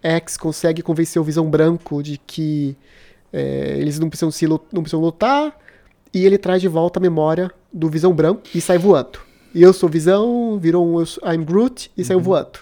X 0.02 0.36
consegue 0.36 0.82
convencer 0.82 1.22
o 1.22 1.24
Visão 1.24 1.48
Branco 1.48 2.02
de 2.02 2.18
que 2.18 2.76
é, 3.32 3.78
eles 3.80 4.00
não 4.00 4.10
precisam, 4.10 4.32
se, 4.32 4.48
não 4.48 4.58
precisam 4.82 5.00
lutar, 5.00 5.56
e 6.12 6.26
ele 6.26 6.40
traz 6.40 6.60
de 6.60 6.68
volta 6.68 7.00
a 7.00 7.02
memória 7.02 7.52
do 7.72 7.88
Visão 7.88 8.12
Branco 8.14 8.42
e 8.54 8.60
sai 8.60 8.80
voando. 8.80 9.20
E 9.54 9.62
eu 9.62 9.72
sou 9.74 9.88
Visão, 9.90 10.58
virou 10.60 10.86
um 10.88 11.00
eu 11.00 11.06
sou- 11.06 11.24
I'm 11.32 11.44
Groot 11.44 11.92
e 11.98 12.04
saiu 12.04 12.20
voando. 12.20 12.60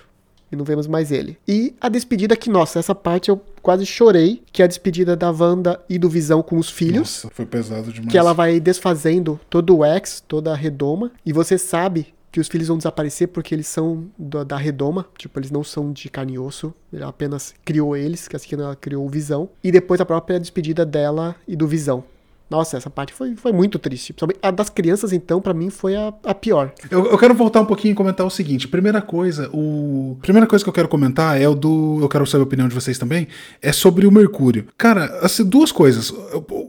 E 0.52 0.56
não 0.56 0.66
vemos 0.66 0.86
mais 0.86 1.12
ele. 1.14 1.38
E 1.48 1.74
a 1.80 1.88
despedida 1.88 2.36
que, 2.36 2.50
nossa, 2.50 2.78
essa 2.78 2.94
parte 2.94 3.30
eu 3.30 3.40
quase 3.62 3.86
chorei, 3.86 4.44
que 4.52 4.62
é 4.62 4.66
a 4.66 4.68
despedida 4.68 5.16
da 5.16 5.32
Wanda 5.32 5.80
e 5.90 5.98
do 5.98 6.10
Visão 6.10 6.44
com 6.44 6.58
os 6.58 6.70
filhos. 6.70 6.98
Nossa, 7.24 7.30
foi 7.30 7.46
pesado 7.46 7.92
demais. 7.94 8.12
Que 8.12 8.18
ela 8.18 8.34
vai 8.34 8.60
desfazendo 8.60 9.40
todo 9.50 9.78
o 9.78 9.86
X, 9.86 10.22
toda 10.28 10.52
a 10.52 10.56
redoma. 10.56 11.10
E 11.26 11.32
você 11.32 11.58
sabe 11.58 12.08
que 12.34 12.40
os 12.42 12.50
filhos 12.50 12.68
vão 12.68 12.78
desaparecer 12.78 13.30
porque 13.30 13.56
eles 13.56 13.68
são 13.68 14.06
da, 14.18 14.44
da 14.44 14.58
redoma. 14.58 15.06
Tipo, 15.18 15.40
eles 15.40 15.52
não 15.52 15.64
são 15.64 15.94
de 15.94 16.10
carne 16.10 16.34
e 16.34 16.40
osso. 16.40 16.74
Ela 16.92 17.08
apenas 17.08 17.54
criou 17.64 17.96
eles, 17.96 18.28
que 18.28 18.36
assim 18.36 18.54
ela 18.56 18.76
criou 18.76 19.06
o 19.06 19.10
Visão. 19.10 19.48
E 19.64 19.72
depois 19.72 20.02
a 20.02 20.06
própria 20.06 20.38
despedida 20.38 20.86
dela 20.86 21.34
e 21.48 21.56
do 21.56 21.66
Visão. 21.68 22.04
Nossa, 22.52 22.76
essa 22.76 22.90
parte 22.90 23.14
foi, 23.14 23.34
foi 23.38 23.54
muito 23.54 23.80
triste. 23.80 24.14
A 24.42 24.52
das 24.52 24.70
crianças, 24.70 25.14
então, 25.14 25.42
pra 25.42 25.54
mim 25.54 25.70
foi 25.70 25.96
a, 25.96 26.14
a 26.26 26.34
pior. 26.34 26.74
Eu, 26.90 27.06
eu 27.06 27.18
quero 27.18 27.34
voltar 27.34 27.62
um 27.62 27.66
pouquinho 27.66 27.94
e 27.94 27.96
comentar 27.96 28.28
o 28.28 28.30
seguinte. 28.30 28.68
Primeira 28.68 29.02
coisa, 29.02 29.50
o. 29.54 30.18
Primeira 30.22 30.46
coisa 30.46 30.62
que 30.66 30.68
eu 30.68 30.74
quero 30.74 30.90
comentar 30.90 31.40
é 31.40 31.48
o 31.48 31.56
do. 31.56 32.00
Eu 32.02 32.10
quero 32.10 32.28
saber 32.28 32.42
a 32.42 32.46
opinião 32.46 32.68
de 32.68 32.76
vocês 32.76 32.98
também. 32.98 33.30
É 33.62 33.72
sobre 33.72 34.06
o 34.06 34.12
Mercúrio. 34.12 34.68
Cara, 34.78 35.06
assim, 35.22 35.46
duas 35.46 35.72
coisas. 35.72 36.14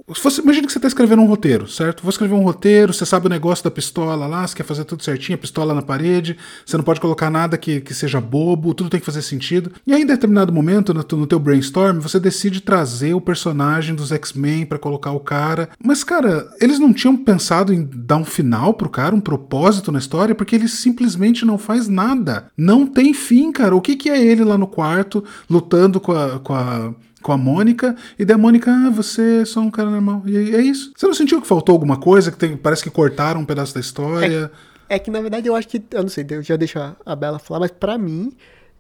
Você, 0.07 0.41
imagina 0.41 0.69
que 0.69 0.73
você 0.73 0.79
tá 0.79 0.87
escrevendo 0.87 1.21
um 1.21 1.27
roteiro, 1.27 1.67
certo? 1.67 2.05
Vou 2.05 2.11
escrever 2.11 2.35
um 2.35 2.45
roteiro, 2.45 2.93
você 2.93 3.05
sabe 3.05 3.27
o 3.27 3.29
negócio 3.31 3.65
da 3.65 3.71
pistola 3.71 4.25
lá, 4.27 4.47
você 4.47 4.55
quer 4.55 4.63
fazer 4.65 4.85
tudo 4.85 5.03
certinho, 5.03 5.35
a 5.35 5.41
pistola 5.41 5.75
na 5.75 5.83
parede, 5.83 6.37
você 6.65 6.77
não 6.77 6.85
pode 6.85 7.01
colocar 7.01 7.29
nada 7.29 7.59
que, 7.59 7.81
que 7.81 7.93
seja 7.93 8.21
bobo, 8.21 8.73
tudo 8.73 8.89
tem 8.89 9.01
que 9.01 9.07
fazer 9.07 9.23
sentido. 9.23 9.73
E 9.85 9.93
aí, 9.93 10.03
em 10.03 10.07
determinado 10.07 10.53
momento, 10.53 10.95
no, 10.95 11.05
no 11.19 11.27
teu 11.27 11.41
brainstorm, 11.41 11.99
você 11.99 12.21
decide 12.21 12.61
trazer 12.61 13.15
o 13.15 13.21
personagem 13.21 13.97
dos 13.97 14.13
X-Men 14.13 14.65
pra 14.65 14.79
colocar 14.79 15.11
o 15.11 15.19
cara. 15.19 15.71
Mas, 15.83 16.03
cara, 16.05 16.49
eles 16.61 16.79
não 16.79 16.93
tinham 16.93 17.17
pensado 17.17 17.73
em 17.73 17.89
dar 17.93 18.17
um 18.17 18.25
final 18.25 18.75
pro 18.75 18.89
cara, 18.89 19.15
um 19.15 19.21
propósito 19.21 19.91
na 19.93 19.99
história, 19.99 20.35
porque 20.35 20.55
ele 20.57 20.69
simplesmente 20.69 21.45
não 21.45 21.59
faz 21.59 21.89
nada. 21.89 22.47
Não 22.57 22.87
tem 22.87 23.13
fim, 23.15 23.51
cara. 23.53 23.75
O 23.77 23.81
que, 23.81 23.97
que 23.97 24.09
é 24.11 24.21
ele 24.21 24.45
lá 24.45 24.57
no 24.59 24.67
quarto, 24.67 25.25
lutando 25.49 26.01
com 26.01 26.13
a. 26.13 26.39
Com 26.41 26.55
a 26.55 26.95
com 27.23 27.31
a 27.31 27.37
Mônica, 27.39 27.95
e 28.19 28.25
daí 28.25 28.35
a 28.35 28.39
Mônica, 28.39 28.69
ah, 28.69 28.91
você 28.91 29.43
é 29.43 29.45
só 29.45 29.61
um 29.61 29.71
cara 29.71 29.89
normal. 29.89 30.25
E 30.27 30.37
é 30.57 30.61
isso. 30.61 30.93
Você 30.97 31.07
não 31.07 31.15
sentiu 31.15 31.41
que 31.41 31.47
faltou 31.47 31.73
alguma 31.73 31.97
coisa? 31.97 32.33
Que 32.33 32.37
tem- 32.37 32.57
parece 32.57 32.83
que 32.83 32.91
cortaram 32.91 33.41
um 33.43 33.45
pedaço 33.45 33.73
da 33.73 33.79
história? 33.79 34.51
É 34.89 34.99
que, 34.99 35.09
na 35.09 35.21
verdade, 35.21 35.47
eu 35.47 35.55
acho 35.55 35.69
que. 35.69 35.81
Eu 35.93 36.03
não 36.03 36.09
sei, 36.09 36.27
eu 36.29 36.43
já 36.43 36.57
deixo 36.57 36.81
a- 36.81 37.15
Bela 37.15 37.39
falar, 37.39 37.61
mas 37.61 37.71
pra 37.71 37.97
mim, 37.97 38.33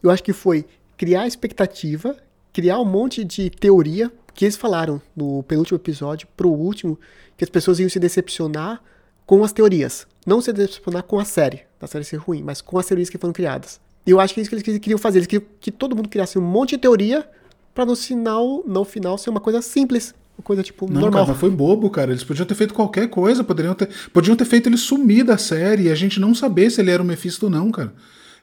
eu 0.02 0.10
acho 0.10 0.24
que 0.24 0.32
foi 0.32 0.64
criar 0.96 1.24
expectativa, 1.28 2.16
criar 2.52 2.80
um 2.80 2.84
monte 2.84 3.22
de 3.22 3.48
teoria, 3.48 4.10
que 4.34 4.44
eles 4.44 4.56
falaram 4.56 5.00
no 5.16 5.42
penúltimo 5.42 5.76
episódio 5.78 6.26
pro 6.36 6.48
último, 6.48 6.98
que 7.36 7.44
as 7.44 7.50
pessoas 7.50 7.78
iam 7.80 7.88
se 7.88 7.98
decepcionar 7.98 8.82
com 9.26 9.44
as 9.44 9.52
teorias. 9.52 10.06
Não 10.26 10.40
se 10.40 10.52
decepcionar 10.52 11.02
com 11.02 11.18
a 11.18 11.24
série, 11.24 11.62
da 11.80 11.86
série 11.86 12.04
ser 12.04 12.16
ruim, 12.16 12.42
mas 12.42 12.60
com 12.60 12.78
as 12.78 12.86
teorias 12.86 13.08
que 13.08 13.18
foram 13.18 13.32
criadas. 13.32 13.80
E 14.06 14.10
eu 14.10 14.20
acho 14.20 14.34
que 14.34 14.40
é 14.40 14.42
isso 14.42 14.50
que 14.50 14.70
eles 14.70 14.80
queriam 14.80 14.98
fazer. 14.98 15.18
Eles 15.18 15.26
queriam 15.26 15.46
que 15.60 15.70
todo 15.70 15.94
mundo 15.94 16.08
criasse 16.08 16.38
um 16.38 16.42
monte 16.42 16.70
de 16.70 16.78
teoria 16.78 17.28
pra 17.74 17.86
no 17.86 17.94
final, 17.96 18.62
no 18.66 18.84
final 18.84 19.16
ser 19.16 19.30
uma 19.30 19.40
coisa 19.40 19.62
simples. 19.62 20.14
Uma 20.36 20.42
coisa, 20.44 20.62
tipo, 20.62 20.90
Não, 20.90 21.02
normal. 21.02 21.26
cara, 21.26 21.38
foi 21.38 21.50
bobo, 21.50 21.90
cara. 21.90 22.10
Eles 22.10 22.24
podiam 22.24 22.46
ter 22.46 22.54
feito 22.54 22.74
qualquer 22.74 23.08
coisa, 23.08 23.44
poderiam 23.44 23.74
ter, 23.74 23.88
podiam 24.12 24.34
ter 24.34 24.44
feito 24.44 24.68
ele 24.68 24.76
sumir 24.76 25.24
da 25.24 25.36
série 25.38 25.84
e 25.84 25.90
a 25.90 25.94
gente 25.94 26.18
não 26.18 26.34
saber 26.34 26.70
se 26.70 26.80
ele 26.80 26.90
era 26.90 27.02
o 27.02 27.06
Mephisto 27.06 27.46
ou 27.46 27.50
não, 27.50 27.70
cara. 27.70 27.92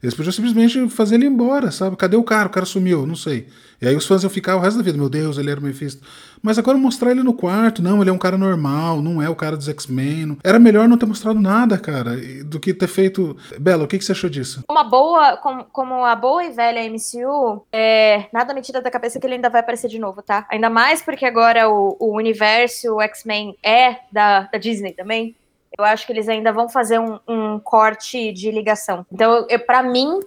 Eles 0.02 0.16
podiam 0.16 0.32
simplesmente 0.32 0.90
fazer 0.90 1.16
ele 1.16 1.26
embora, 1.26 1.72
sabe? 1.72 1.98
Cadê 1.98 2.16
o 2.16 2.24
cara? 2.24 2.48
O 2.48 2.52
cara 2.52 2.66
sumiu, 2.66 3.06
não 3.06 3.16
sei. 3.16 3.48
E 3.82 3.88
aí 3.88 3.96
os 3.96 4.06
fãs 4.06 4.24
iam 4.24 4.30
ficar 4.30 4.56
o 4.56 4.60
resto 4.60 4.78
da 4.78 4.84
vida, 4.84 4.98
meu 4.98 5.10
Deus, 5.10 5.38
ele 5.38 5.52
era 5.52 5.60
o 5.60 5.64
Mephisto. 5.64 6.06
Mas 6.42 6.58
agora 6.58 6.78
mostrar 6.78 7.12
ele 7.12 7.24
no 7.24 7.34
quarto, 7.34 7.82
não, 7.82 8.02
ele 8.02 8.10
é 8.10 8.14
um 8.14 8.18
cara 8.18 8.38
normal, 8.38 9.02
não 9.02 9.22
é 9.22 9.30
o 9.30 9.36
cara 9.36 9.58
dos 9.58 9.68
X-Men. 9.68 10.38
Era 10.44 10.58
melhor 10.58 10.88
não 10.88 10.98
ter 10.98 11.06
mostrado 11.06 11.40
nada, 11.40 11.78
cara, 11.78 12.16
do 12.46 12.60
que 12.60 12.74
ter 12.74 12.88
feito. 12.88 13.36
Bela, 13.60 13.84
o 13.84 13.88
que, 13.88 13.98
que 13.98 14.06
você 14.06 14.14
achou 14.14 14.30
disso? 14.30 14.64
Uma 14.70 14.84
boa, 14.84 15.38
como, 15.72 16.06
a 16.06 16.16
boa 16.16 16.46
e 16.46 16.52
velha 16.52 16.90
MCU, 16.90 17.66
é, 17.72 18.28
nada 18.34 18.54
me 18.54 18.62
tira 18.62 18.82
da 18.82 18.92
cabeça 18.92 19.20
que 19.20 19.28
ele 19.28 19.36
ainda 19.36 19.50
vai 19.50 19.62
aparecer 19.62 19.90
de 19.90 20.00
novo, 20.00 20.22
tá? 20.22 20.46
Ainda 20.50 20.70
mais 20.70 21.02
porque 21.02 21.26
agora 21.26 21.70
o, 21.70 21.98
o 22.00 22.16
universo 22.16 23.02
X-Men 23.02 23.58
é 23.64 23.98
da, 24.12 24.42
da 24.42 24.58
Disney 24.58 24.94
também. 24.94 25.36
Eu 25.78 25.84
acho 25.86 26.06
que 26.06 26.12
eles 26.12 26.28
ainda 26.28 26.52
vão 26.52 26.68
fazer 26.68 27.00
um, 27.00 27.20
um 27.28 27.60
corte 27.60 28.32
de 28.34 28.52
ligação. 28.52 29.06
Então, 29.12 29.48
para 29.66 29.84
mim, 29.84 30.20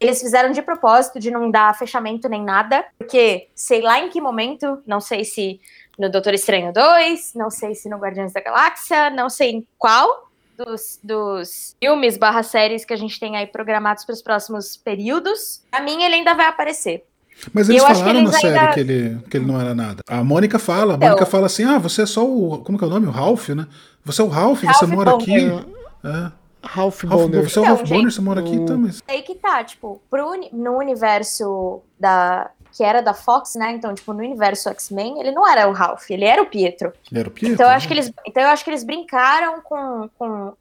eles 0.00 0.20
fizeram 0.20 0.50
de 0.52 0.62
propósito 0.62 1.18
de 1.18 1.30
não 1.30 1.50
dar 1.50 1.76
fechamento 1.76 2.28
nem 2.28 2.42
nada, 2.42 2.84
porque 2.98 3.48
sei 3.54 3.80
lá 3.80 3.98
em 4.00 4.08
que 4.08 4.20
momento, 4.20 4.78
não 4.86 5.00
sei 5.00 5.24
se 5.24 5.60
no 5.98 6.10
Doutor 6.10 6.34
Estranho 6.34 6.72
2, 6.72 7.32
não 7.34 7.50
sei 7.50 7.74
se 7.74 7.88
no 7.88 7.96
Guardiões 7.98 8.32
da 8.32 8.40
Galáxia, 8.40 9.10
não 9.10 9.30
sei 9.30 9.50
em 9.52 9.66
qual 9.78 10.28
dos, 10.56 10.98
dos 11.02 11.76
filmes 11.80 12.16
barra 12.16 12.42
séries 12.42 12.84
que 12.84 12.92
a 12.92 12.96
gente 12.96 13.18
tem 13.18 13.36
aí 13.36 13.46
programados 13.46 14.04
para 14.04 14.12
os 14.12 14.22
próximos 14.22 14.76
períodos. 14.76 15.62
Pra 15.70 15.80
mim, 15.80 16.02
ele 16.02 16.16
ainda 16.16 16.34
vai 16.34 16.46
aparecer. 16.46 17.04
Mas 17.52 17.68
eles 17.68 17.82
falaram 17.82 18.20
eles 18.20 18.30
na 18.32 18.38
série 18.38 18.58
ainda- 18.58 18.72
que, 18.72 18.80
ele, 18.80 19.18
que 19.28 19.36
ele 19.36 19.46
não 19.46 19.60
era 19.60 19.74
nada. 19.74 20.02
A 20.08 20.22
Mônica 20.22 20.58
fala, 20.58 20.94
a 20.94 20.96
Então. 20.96 21.08
Mônica 21.08 21.26
fala 21.26 21.46
assim: 21.46 21.64
ah, 21.64 21.78
você 21.78 22.02
é 22.02 22.06
só 22.06 22.24
o. 22.24 22.58
Como 22.62 22.78
que 22.78 22.84
é 22.84 22.86
o 22.86 22.90
nome? 22.90 23.06
O 23.08 23.10
Ralph, 23.10 23.48
né? 23.50 23.66
Você 24.04 24.20
é 24.20 24.24
o 24.24 24.28
Ralph, 24.28 24.60
você 24.60 24.66
Ralph 24.66 24.88
mora 24.90 25.10
Bonner. 25.12 25.58
aqui. 25.58 25.74
É. 26.04 26.32
Ralph 26.66 27.02
Ralph, 27.04 27.22
Bonner. 27.22 27.48
você 27.48 27.58
é 27.58 27.62
o 27.62 27.64
Então, 27.64 27.76
Ralph 27.76 27.88
Bonner, 27.88 28.10
você 28.12 28.20
mora 28.20 28.40
aqui, 28.40 28.56
o- 28.58 28.78
mas. 28.78 29.02
Aí 29.08 29.22
que 29.22 29.34
tá, 29.34 29.62
tipo, 29.64 30.00
pro 30.10 30.32
no 30.52 30.72
universo 30.78 31.80
da. 31.98 32.50
Que 32.76 32.82
era 32.82 33.00
da 33.00 33.14
Fox, 33.14 33.54
né? 33.54 33.70
Então, 33.70 33.94
tipo, 33.94 34.12
no 34.12 34.18
universo 34.18 34.68
X-Men, 34.68 35.20
ele 35.20 35.30
não 35.30 35.48
era 35.48 35.68
o 35.68 35.72
Ralph, 35.72 36.10
ele 36.10 36.24
era 36.24 36.42
o 36.42 36.46
Pietro. 36.46 36.92
Ele 37.08 37.20
era 37.20 37.28
o 37.28 37.30
Pietro. 37.30 37.54
Então 37.54 37.66
eu 37.66 37.72
acho 37.72 37.86
né? 37.88 37.88
que 37.88 37.94
eles, 38.00 38.12
então 38.26 38.42
eu 38.42 38.48
acho 38.48 38.64
que 38.64 38.70
eles 38.70 38.82
brincaram 38.82 39.60
com, 39.60 40.10
com 40.18 40.52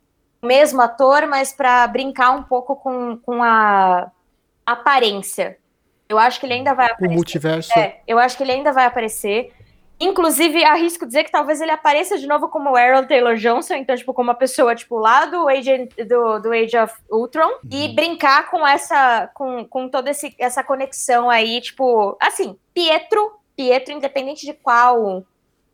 o 0.42 0.46
mesmo 0.46 0.80
ator, 0.80 1.26
mas 1.28 1.52
pra 1.54 1.88
brincar 1.88 2.30
um 2.32 2.44
pouco 2.44 2.76
com, 2.76 3.18
com 3.18 3.42
a 3.42 4.12
aparência. 4.64 5.58
Eu 6.08 6.20
acho 6.20 6.40
que 6.40 6.46
ele 6.46 6.54
ainda 6.54 6.76
vai 6.76 6.90
O 6.90 6.92
aparecer. 6.94 7.16
multiverso. 7.16 7.80
É, 7.80 8.00
eu 8.08 8.20
acho 8.20 8.38
que 8.38 8.44
ele 8.44 8.52
ainda 8.52 8.72
vai 8.72 8.86
aparecer. 8.86 9.52
Inclusive, 10.04 10.64
arrisco 10.66 11.06
dizer 11.06 11.24
que 11.24 11.32
talvez 11.32 11.62
ele 11.62 11.72
apareça 11.72 12.18
de 12.18 12.28
novo 12.28 12.50
como 12.50 12.76
Aaron 12.76 13.06
Taylor 13.06 13.36
Johnson, 13.36 13.76
então, 13.76 13.96
tipo, 13.96 14.14
como 14.14 14.30
uma 14.30 14.36
pessoa, 14.36 14.76
tipo, 14.76 14.98
lá 14.98 15.26
do 15.26 15.48
Age, 15.48 15.90
do, 16.08 16.40
do 16.40 16.52
Age 16.52 16.78
of 16.78 16.94
Ultron, 17.10 17.50
e 17.72 17.88
brincar 17.96 18.50
com 18.50 18.68
essa, 18.68 19.30
com, 19.34 19.66
com 19.66 19.88
toda 19.88 20.12
esse, 20.12 20.36
essa 20.38 20.64
conexão 20.64 21.30
aí, 21.30 21.62
tipo, 21.62 22.18
assim, 22.20 22.58
Pietro, 22.74 23.40
Pietro, 23.56 23.94
independente 23.94 24.46
de 24.46 24.54
qual 24.54 25.24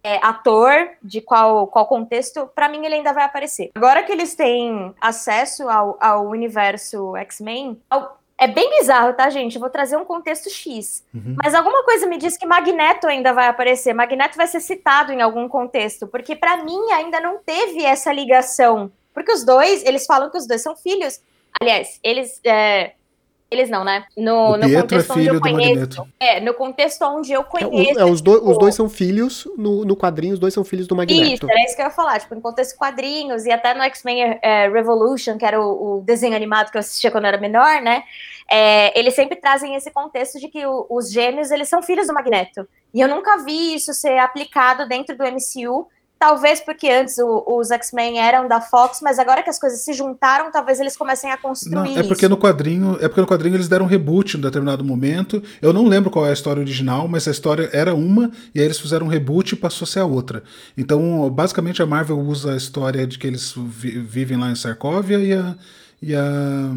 é, 0.03 0.17
ator, 0.23 0.91
de 1.01 1.21
qual, 1.21 1.67
qual 1.67 1.87
contexto, 1.87 2.47
pra 2.53 2.69
mim 2.69 2.85
ele 2.85 2.95
ainda 2.95 3.13
vai 3.13 3.23
aparecer. 3.23 3.71
Agora 3.75 4.03
que 4.03 4.11
eles 4.11 4.35
têm 4.35 4.93
acesso 5.01 5.67
ao, 5.67 5.97
ao 5.99 6.27
universo 6.27 7.15
X-Men, 7.17 7.81
é 8.39 8.47
bem 8.47 8.69
bizarro, 8.79 9.13
tá, 9.13 9.29
gente? 9.29 9.55
Eu 9.55 9.61
vou 9.61 9.69
trazer 9.69 9.97
um 9.97 10.05
contexto 10.05 10.49
X. 10.49 11.03
Uhum. 11.13 11.35
Mas 11.43 11.53
alguma 11.53 11.83
coisa 11.83 12.07
me 12.07 12.17
diz 12.17 12.37
que 12.37 12.45
Magneto 12.45 13.05
ainda 13.05 13.33
vai 13.33 13.47
aparecer. 13.47 13.93
Magneto 13.93 14.37
vai 14.37 14.47
ser 14.47 14.61
citado 14.61 15.11
em 15.11 15.21
algum 15.21 15.47
contexto, 15.49 16.07
porque 16.07 16.35
pra 16.35 16.63
mim 16.63 16.91
ainda 16.93 17.19
não 17.19 17.39
teve 17.39 17.83
essa 17.83 18.13
ligação. 18.13 18.91
Porque 19.13 19.31
os 19.31 19.43
dois, 19.43 19.83
eles 19.83 20.05
falam 20.05 20.29
que 20.29 20.37
os 20.37 20.47
dois 20.47 20.61
são 20.61 20.75
filhos. 20.75 21.21
Aliás, 21.59 21.99
eles. 22.01 22.39
é, 22.45 22.93
eles 23.51 23.69
não, 23.69 23.83
né? 23.83 24.05
No, 24.15 24.55
no 24.57 24.65
é 24.65 24.81
contexto 24.81 25.11
onde 25.11 25.19
filho 25.21 25.29
eu 25.35 25.39
do 25.39 25.41
conheço. 25.41 26.07
É, 26.19 26.39
no 26.39 26.53
contexto 26.53 27.01
onde 27.03 27.31
eu 27.31 27.41
É, 27.41 27.43
conheço. 27.43 27.99
é, 27.99 28.05
os, 28.05 28.21
dois, 28.21 28.41
os 28.41 28.47
tipo, 28.49 28.59
dois 28.59 28.75
são 28.75 28.87
filhos, 28.89 29.47
no, 29.57 29.83
no 29.85 29.95
quadrinho, 29.95 30.33
os 30.33 30.39
dois 30.39 30.53
são 30.53 30.63
filhos 30.63 30.87
do 30.87 30.95
Magneto. 30.95 31.23
Isso, 31.45 31.49
era 31.49 31.63
isso 31.63 31.75
que 31.75 31.81
eu 31.81 31.85
ia 31.85 31.91
falar, 31.91 32.19
tipo, 32.19 32.35
em 32.35 32.41
contexto 32.41 32.71
de 32.71 32.77
quadrinhos, 32.77 33.45
e 33.45 33.51
até 33.51 33.73
no 33.73 33.81
X-Men 33.83 34.39
é, 34.41 34.69
Revolution, 34.69 35.37
que 35.37 35.45
era 35.45 35.59
o, 35.61 35.97
o 35.97 36.01
desenho 36.01 36.35
animado 36.35 36.71
que 36.71 36.77
eu 36.77 36.79
assistia 36.79 37.09
quando 37.11 37.25
eu 37.25 37.29
era 37.29 37.37
menor, 37.37 37.81
né? 37.81 38.03
é, 38.51 38.97
eles 38.99 39.13
sempre 39.13 39.35
trazem 39.37 39.75
esse 39.75 39.91
contexto 39.91 40.39
de 40.39 40.47
que 40.47 40.65
o- 40.65 40.87
os 40.89 41.11
gêmeos, 41.11 41.51
eles 41.51 41.69
são 41.69 41.83
filhos 41.83 42.07
do 42.07 42.13
Magneto. 42.13 42.67
E 42.91 42.99
eu 42.99 43.07
nunca 43.07 43.37
vi 43.43 43.75
isso 43.75 43.93
ser 43.93 44.17
aplicado 44.17 44.87
dentro 44.87 45.15
do 45.15 45.23
MCU, 45.23 45.87
Talvez 46.19 46.59
porque 46.59 46.89
antes 46.89 47.17
o, 47.17 47.45
os 47.47 47.71
X-Men 47.71 48.19
eram 48.19 48.45
da 48.45 48.59
Fox, 48.59 48.99
mas 49.01 49.17
agora 49.17 49.41
que 49.41 49.49
as 49.49 49.57
coisas 49.57 49.79
se 49.79 49.93
juntaram, 49.93 50.51
talvez 50.51 50.77
eles 50.77 50.97
comecem 50.97 51.31
a 51.31 51.37
construir. 51.37 51.73
Não, 51.73 51.85
é 51.85 52.03
porque 52.03 52.25
isso. 52.25 52.29
no 52.29 52.37
quadrinho, 52.37 52.97
é 52.99 53.07
porque 53.07 53.21
no 53.21 53.27
quadrinho 53.27 53.55
eles 53.55 53.69
deram 53.69 53.85
um 53.85 53.87
reboot 53.87 54.35
em 54.35 54.41
determinado 54.41 54.83
momento. 54.83 55.41
Eu 55.61 55.71
não 55.71 55.87
lembro 55.87 56.11
qual 56.11 56.25
é 56.25 56.31
a 56.31 56.33
história 56.33 56.59
original, 56.59 57.07
mas 57.07 57.25
a 57.25 57.31
história 57.31 57.69
era 57.71 57.95
uma 57.95 58.29
e 58.53 58.59
aí 58.59 58.65
eles 58.65 58.77
fizeram 58.77 59.05
um 59.05 59.09
reboot 59.09 59.53
e 59.53 59.55
passou 59.55 59.85
a 59.85 59.87
ser 59.87 59.99
a 59.99 60.05
outra. 60.05 60.43
Então, 60.77 61.29
basicamente 61.29 61.81
a 61.81 61.85
Marvel 61.85 62.19
usa 62.19 62.53
a 62.53 62.57
história 62.57 63.07
de 63.07 63.17
que 63.17 63.25
eles 63.25 63.53
vi 63.55 63.99
vivem 63.99 64.37
lá 64.37 64.51
em 64.51 64.55
Sarkovia 64.55 65.19
e 65.19 65.33
a 65.33 65.55
e 66.01 66.15
a 66.15 66.71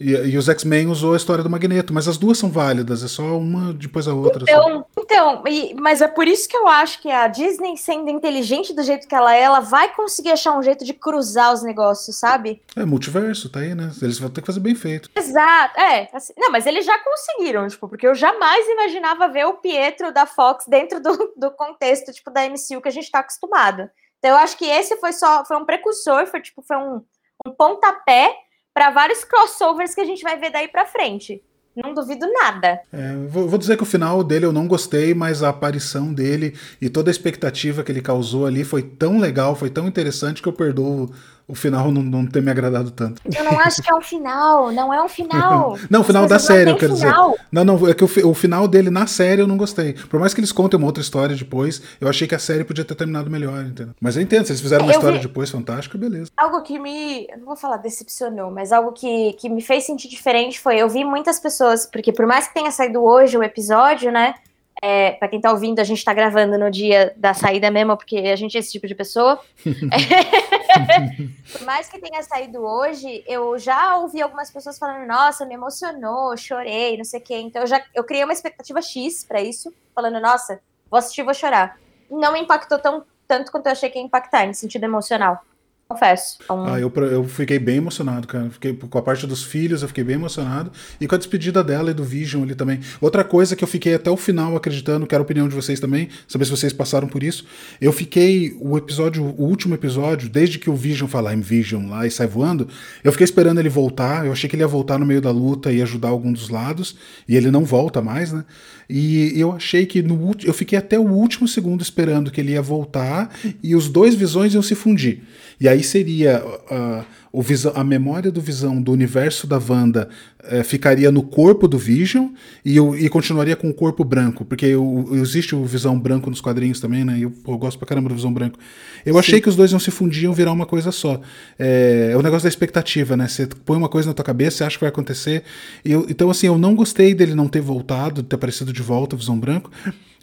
e, 0.00 0.12
e 0.12 0.38
os 0.38 0.48
X-Men 0.48 0.86
usou 0.88 1.14
a 1.14 1.16
história 1.16 1.42
do 1.42 1.50
Magneto, 1.50 1.92
mas 1.92 2.06
as 2.06 2.16
duas 2.16 2.38
são 2.38 2.50
válidas, 2.50 3.02
é 3.02 3.08
só 3.08 3.36
uma 3.36 3.72
depois 3.72 4.06
a 4.06 4.14
outra. 4.14 4.42
Então, 4.42 4.86
então 4.96 5.44
e, 5.46 5.74
mas 5.74 6.00
é 6.00 6.06
por 6.06 6.28
isso 6.28 6.48
que 6.48 6.56
eu 6.56 6.68
acho 6.68 7.00
que 7.00 7.10
a 7.10 7.26
Disney, 7.26 7.76
sendo 7.76 8.08
inteligente 8.08 8.72
do 8.72 8.82
jeito 8.82 9.08
que 9.08 9.14
ela 9.14 9.34
é, 9.34 9.40
ela 9.40 9.60
vai 9.60 9.92
conseguir 9.94 10.30
achar 10.30 10.56
um 10.56 10.62
jeito 10.62 10.84
de 10.84 10.94
cruzar 10.94 11.52
os 11.52 11.62
negócios, 11.62 12.16
sabe? 12.16 12.62
É 12.76 12.84
multiverso, 12.84 13.50
tá 13.50 13.60
aí, 13.60 13.74
né? 13.74 13.90
Eles 14.00 14.18
vão 14.18 14.30
ter 14.30 14.40
que 14.40 14.46
fazer 14.46 14.60
bem 14.60 14.74
feito. 14.74 15.10
Exato, 15.16 15.80
é. 15.80 16.08
Assim, 16.12 16.32
não, 16.38 16.52
mas 16.52 16.66
eles 16.66 16.86
já 16.86 16.96
conseguiram, 16.98 17.66
tipo, 17.66 17.88
porque 17.88 18.06
eu 18.06 18.14
jamais 18.14 18.68
imaginava 18.68 19.28
ver 19.28 19.46
o 19.46 19.54
Pietro 19.54 20.12
da 20.12 20.26
Fox 20.26 20.64
dentro 20.68 21.00
do, 21.00 21.32
do 21.36 21.50
contexto, 21.50 22.12
tipo, 22.12 22.30
da 22.30 22.48
MCU 22.48 22.80
que 22.80 22.88
a 22.88 22.92
gente 22.92 23.10
tá 23.10 23.18
acostumado. 23.18 23.90
Então 24.18 24.30
eu 24.32 24.36
acho 24.36 24.56
que 24.56 24.64
esse 24.64 24.96
foi 24.96 25.12
só, 25.12 25.44
foi 25.44 25.56
um 25.56 25.64
precursor, 25.64 26.26
foi 26.26 26.40
tipo, 26.40 26.62
foi 26.62 26.76
um, 26.76 27.02
um 27.46 27.52
pontapé 27.52 28.34
para 28.78 28.90
vários 28.90 29.24
crossovers 29.24 29.92
que 29.92 30.00
a 30.00 30.04
gente 30.04 30.22
vai 30.22 30.38
ver 30.38 30.52
daí 30.52 30.68
para 30.68 30.86
frente. 30.86 31.42
Não 31.74 31.92
duvido 31.92 32.24
nada. 32.32 32.80
É, 32.92 33.12
vou, 33.28 33.48
vou, 33.48 33.58
dizer 33.58 33.76
que 33.76 33.82
o 33.82 33.86
final 33.86 34.22
dele 34.22 34.46
eu 34.46 34.52
não 34.52 34.68
gostei, 34.68 35.12
mas 35.14 35.42
a 35.42 35.48
aparição 35.48 36.14
dele 36.14 36.56
e 36.80 36.88
toda 36.88 37.10
a 37.10 37.12
expectativa 37.12 37.82
que 37.82 37.90
ele 37.90 38.00
causou 38.00 38.46
ali 38.46 38.62
foi 38.62 38.82
tão 38.82 39.18
legal, 39.18 39.56
foi 39.56 39.68
tão 39.68 39.88
interessante 39.88 40.40
que 40.40 40.48
eu 40.48 40.52
perdoo 40.52 41.10
o 41.48 41.54
final 41.54 41.90
não, 41.90 42.02
não 42.02 42.26
ter 42.26 42.42
me 42.42 42.50
agradado 42.50 42.90
tanto. 42.90 43.22
Eu 43.24 43.42
não 43.42 43.58
acho 43.58 43.82
que 43.82 43.90
é 43.90 43.94
um 43.94 44.02
final, 44.02 44.70
não 44.70 44.92
é 44.92 45.02
um 45.02 45.08
final. 45.08 45.78
não, 45.88 46.02
o 46.02 46.04
final 46.04 46.26
da 46.26 46.38
série, 46.38 46.70
eu 46.70 46.76
quero 46.76 46.94
final. 46.94 47.30
dizer. 47.30 47.44
Não, 47.50 47.64
não, 47.64 47.88
é 47.88 47.94
que 47.94 48.04
o, 48.04 48.28
o, 48.28 48.34
final 48.34 48.68
dele 48.68 48.90
na 48.90 49.06
série 49.06 49.40
eu 49.40 49.46
não 49.46 49.56
gostei. 49.56 49.94
Por 49.94 50.20
mais 50.20 50.34
que 50.34 50.40
eles 50.40 50.52
contem 50.52 50.76
uma 50.76 50.86
outra 50.86 51.00
história 51.00 51.34
depois, 51.34 51.80
eu 51.98 52.06
achei 52.06 52.28
que 52.28 52.34
a 52.34 52.38
série 52.38 52.64
podia 52.64 52.84
ter 52.84 52.94
terminado 52.94 53.30
melhor, 53.30 53.64
entendeu? 53.64 53.94
Mas 53.98 54.16
eu 54.16 54.22
entendo, 54.22 54.44
se 54.44 54.52
eles 54.52 54.60
fizeram 54.60 54.84
uma 54.84 54.92
história 54.92 55.18
vi... 55.18 55.26
depois 55.26 55.50
fantástica, 55.50 55.96
beleza. 55.96 56.30
Algo 56.36 56.60
que 56.60 56.78
me, 56.78 57.26
não 57.38 57.46
vou 57.46 57.56
falar 57.56 57.78
decepcionou, 57.78 58.50
mas 58.50 58.70
algo 58.70 58.92
que, 58.92 59.32
que 59.34 59.48
me 59.48 59.62
fez 59.62 59.84
sentir 59.84 60.08
diferente 60.08 60.60
foi, 60.60 60.76
eu 60.76 60.88
vi 60.88 61.02
muitas 61.02 61.40
pessoas, 61.40 61.86
porque 61.86 62.12
por 62.12 62.26
mais 62.26 62.46
que 62.46 62.52
tenha 62.52 62.70
saído 62.70 63.02
hoje 63.02 63.38
o 63.38 63.42
episódio, 63.42 64.12
né, 64.12 64.34
é, 64.82 65.12
para 65.12 65.28
quem 65.28 65.40
tá 65.40 65.50
ouvindo, 65.50 65.80
a 65.80 65.84
gente 65.84 66.04
tá 66.04 66.14
gravando 66.14 66.56
no 66.56 66.70
dia 66.70 67.12
da 67.16 67.34
saída 67.34 67.70
mesmo, 67.70 67.96
porque 67.96 68.16
a 68.16 68.36
gente 68.36 68.56
é 68.56 68.60
esse 68.60 68.72
tipo 68.72 68.86
de 68.86 68.94
pessoa. 68.94 69.40
Por 71.52 71.62
mais 71.64 71.88
que 71.88 71.98
tenha 71.98 72.22
saído 72.22 72.60
hoje, 72.64 73.24
eu 73.26 73.58
já 73.58 73.96
ouvi 73.96 74.22
algumas 74.22 74.50
pessoas 74.50 74.78
falando: 74.78 75.06
nossa, 75.06 75.44
me 75.44 75.54
emocionou, 75.54 76.36
chorei, 76.36 76.96
não 76.96 77.04
sei 77.04 77.20
o 77.20 77.22
quê. 77.22 77.38
Então 77.38 77.62
eu 77.62 77.66
já 77.66 77.82
eu 77.94 78.04
criei 78.04 78.24
uma 78.24 78.32
expectativa 78.32 78.80
X 78.80 79.24
para 79.24 79.40
isso, 79.40 79.74
falando: 79.94 80.20
nossa, 80.20 80.60
vou 80.90 80.98
assistir, 80.98 81.22
vou 81.22 81.34
chorar. 81.34 81.78
Não 82.10 82.32
me 82.32 82.40
impactou 82.40 82.78
tão, 82.78 83.04
tanto 83.26 83.50
quanto 83.50 83.66
eu 83.66 83.72
achei 83.72 83.90
que 83.90 83.98
ia 83.98 84.04
impactar, 84.04 84.46
no 84.46 84.54
sentido 84.54 84.84
emocional 84.84 85.42
confesso. 85.88 86.36
Então... 86.44 86.66
Ah, 86.66 86.78
eu, 86.78 86.92
eu 87.10 87.24
fiquei 87.24 87.58
bem 87.58 87.76
emocionado, 87.76 88.26
cara. 88.26 88.50
Fiquei, 88.50 88.74
com 88.74 88.98
a 88.98 89.02
parte 89.02 89.26
dos 89.26 89.42
filhos, 89.42 89.80
eu 89.80 89.88
fiquei 89.88 90.04
bem 90.04 90.16
emocionado. 90.16 90.70
E 91.00 91.08
com 91.08 91.14
a 91.14 91.18
despedida 91.18 91.64
dela 91.64 91.90
e 91.90 91.94
do 91.94 92.04
Vision 92.04 92.42
ali 92.42 92.54
também. 92.54 92.80
Outra 93.00 93.24
coisa 93.24 93.56
que 93.56 93.64
eu 93.64 93.68
fiquei 93.68 93.94
até 93.94 94.10
o 94.10 94.16
final 94.16 94.54
acreditando, 94.54 95.06
quero 95.06 95.22
a 95.22 95.24
opinião 95.24 95.48
de 95.48 95.54
vocês 95.54 95.80
também, 95.80 96.10
saber 96.26 96.44
se 96.44 96.50
vocês 96.50 96.74
passaram 96.74 97.08
por 97.08 97.22
isso. 97.22 97.46
Eu 97.80 97.92
fiquei, 97.92 98.54
o 98.60 98.76
episódio, 98.76 99.24
o 99.24 99.44
último 99.44 99.74
episódio, 99.74 100.28
desde 100.28 100.58
que 100.58 100.68
o 100.68 100.76
Vision 100.76 101.08
falar 101.08 101.32
em 101.34 101.40
Vision 101.40 101.88
lá 101.88 102.06
e 102.06 102.10
sai 102.10 102.26
voando, 102.26 102.68
eu 103.02 103.10
fiquei 103.10 103.24
esperando 103.24 103.58
ele 103.58 103.70
voltar. 103.70 104.26
Eu 104.26 104.32
achei 104.32 104.48
que 104.48 104.56
ele 104.56 104.62
ia 104.62 104.68
voltar 104.68 104.98
no 104.98 105.06
meio 105.06 105.22
da 105.22 105.30
luta 105.30 105.72
e 105.72 105.80
ajudar 105.80 106.08
algum 106.08 106.32
dos 106.32 106.50
lados. 106.50 106.96
E 107.26 107.34
ele 107.34 107.50
não 107.50 107.64
volta 107.64 108.02
mais, 108.02 108.30
né? 108.30 108.44
E 108.90 109.38
eu 109.38 109.52
achei 109.52 109.84
que 109.84 110.02
no 110.02 110.18
eu 110.44 110.52
fiquei 110.52 110.78
até 110.78 110.98
o 110.98 111.10
último 111.10 111.46
segundo 111.46 111.82
esperando 111.82 112.30
que 112.30 112.40
ele 112.40 112.52
ia 112.52 112.62
voltar 112.62 113.30
e 113.62 113.74
os 113.74 113.88
dois 113.88 114.14
visões 114.14 114.54
iam 114.54 114.62
se 114.62 114.74
fundir. 114.74 115.22
E 115.60 115.68
aí 115.68 115.77
seria 115.82 116.42
uh, 116.44 117.04
o 117.32 117.42
visão, 117.42 117.72
a 117.74 117.84
memória 117.84 118.30
do 118.30 118.40
Visão 118.40 118.80
do 118.80 118.92
universo 118.92 119.46
da 119.46 119.58
Wanda 119.58 120.08
uh, 120.42 120.64
ficaria 120.64 121.10
no 121.10 121.22
corpo 121.22 121.68
do 121.68 121.78
Vision 121.78 122.28
e, 122.64 122.78
e 122.78 123.08
continuaria 123.08 123.54
com 123.54 123.68
o 123.68 123.74
corpo 123.74 124.04
branco, 124.04 124.44
porque 124.44 124.74
o, 124.74 125.14
existe 125.14 125.54
o 125.54 125.64
Visão 125.64 125.98
branco 125.98 126.30
nos 126.30 126.40
quadrinhos 126.40 126.80
também, 126.80 127.04
né? 127.04 127.18
Eu, 127.20 127.32
eu 127.46 127.58
gosto 127.58 127.78
pra 127.78 127.86
caramba 127.86 128.08
do 128.08 128.14
Visão 128.14 128.32
branco. 128.32 128.58
Eu 129.04 129.14
Sim. 129.14 129.20
achei 129.20 129.40
que 129.40 129.48
os 129.48 129.56
dois 129.56 129.70
iam 129.70 129.80
se 129.80 129.90
fundir 129.90 130.28
e 130.28 130.34
virar 130.34 130.52
uma 130.52 130.66
coisa 130.66 130.90
só. 130.90 131.20
É, 131.58 132.10
é 132.12 132.16
o 132.16 132.22
negócio 132.22 132.44
da 132.44 132.48
expectativa, 132.48 133.16
né? 133.16 133.28
Você 133.28 133.46
põe 133.46 133.76
uma 133.76 133.88
coisa 133.88 134.08
na 134.08 134.14
tua 134.14 134.24
cabeça, 134.24 134.58
você 134.58 134.64
acha 134.64 134.76
que 134.76 134.82
vai 134.82 134.90
acontecer. 134.90 135.42
Eu, 135.84 136.06
então, 136.08 136.30
assim, 136.30 136.46
eu 136.46 136.58
não 136.58 136.74
gostei 136.74 137.14
dele 137.14 137.34
não 137.34 137.48
ter 137.48 137.60
voltado, 137.60 138.22
de 138.22 138.28
ter 138.28 138.36
aparecido 138.36 138.72
de 138.72 138.82
volta 138.82 139.14
o 139.14 139.18
Visão 139.18 139.38
branco. 139.38 139.70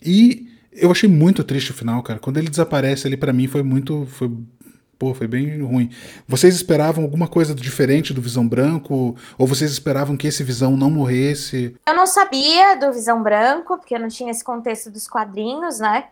E 0.03 0.48
eu 0.76 0.91
achei 0.91 1.10
muito 1.10 1.44
triste 1.44 1.72
o 1.72 1.73
final, 1.73 2.03
cara. 2.03 2.19
Quando 2.19 2.38
ele 2.38 2.49
desaparece 2.49 3.07
ali, 3.07 3.15
para 3.15 3.32
mim, 3.32 3.48
foi 3.48 3.64
muito. 3.64 4.06
Foi 4.11 4.30
Pô, 4.98 5.14
foi 5.14 5.28
bem 5.28 5.62
ruim. 5.62 5.90
Vocês 6.28 6.56
esperavam 6.56 7.04
alguma 7.04 7.28
coisa 7.28 7.54
diferente 7.54 8.14
do 8.14 8.22
Visão 8.22 8.48
Branco? 8.48 9.16
Ou 9.38 9.46
vocês 9.46 9.72
esperavam 9.72 10.16
que 10.16 10.28
esse 10.28 10.44
Visão 10.44 10.78
não 10.78 10.90
morresse? 10.90 11.76
Eu 11.86 11.94
não 11.94 12.08
sabia 12.08 12.76
do 12.76 12.94
Visão 12.94 13.22
Branco, 13.22 13.78
porque 13.78 13.96
eu 13.96 14.00
não 14.00 14.08
tinha 14.08 14.32
esse 14.32 14.44
contexto 14.44 14.90
dos 14.90 15.08
quadrinhos, 15.08 15.80
né? 15.80 16.06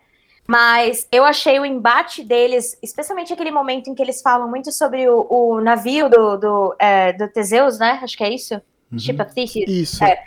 Mas 0.45 1.07
eu 1.11 1.23
achei 1.23 1.57
o 1.60 1.65
embate 1.65 2.23
deles, 2.23 2.77
especialmente 2.84 3.31
aquele 3.31 3.51
momento 3.51 3.89
em 3.89 3.95
que 3.95 4.01
eles 4.01 4.22
falam 4.22 4.49
muito 4.49 4.72
sobre 4.73 5.07
o, 5.10 5.26
o 5.30 5.61
navio 5.61 6.10
do, 6.10 6.38
do, 6.38 6.76
é, 6.77 7.14
do 7.14 7.30
Teseus, 7.30 7.80
né? 7.80 7.99
Acho 8.03 8.18
que 8.18 8.23
é 8.23 8.34
isso. 8.34 8.55
Uhum. 8.91 8.99
Ship 8.99 9.22
of. 9.22 9.31
Isso. 9.65 10.03
É. 10.03 10.22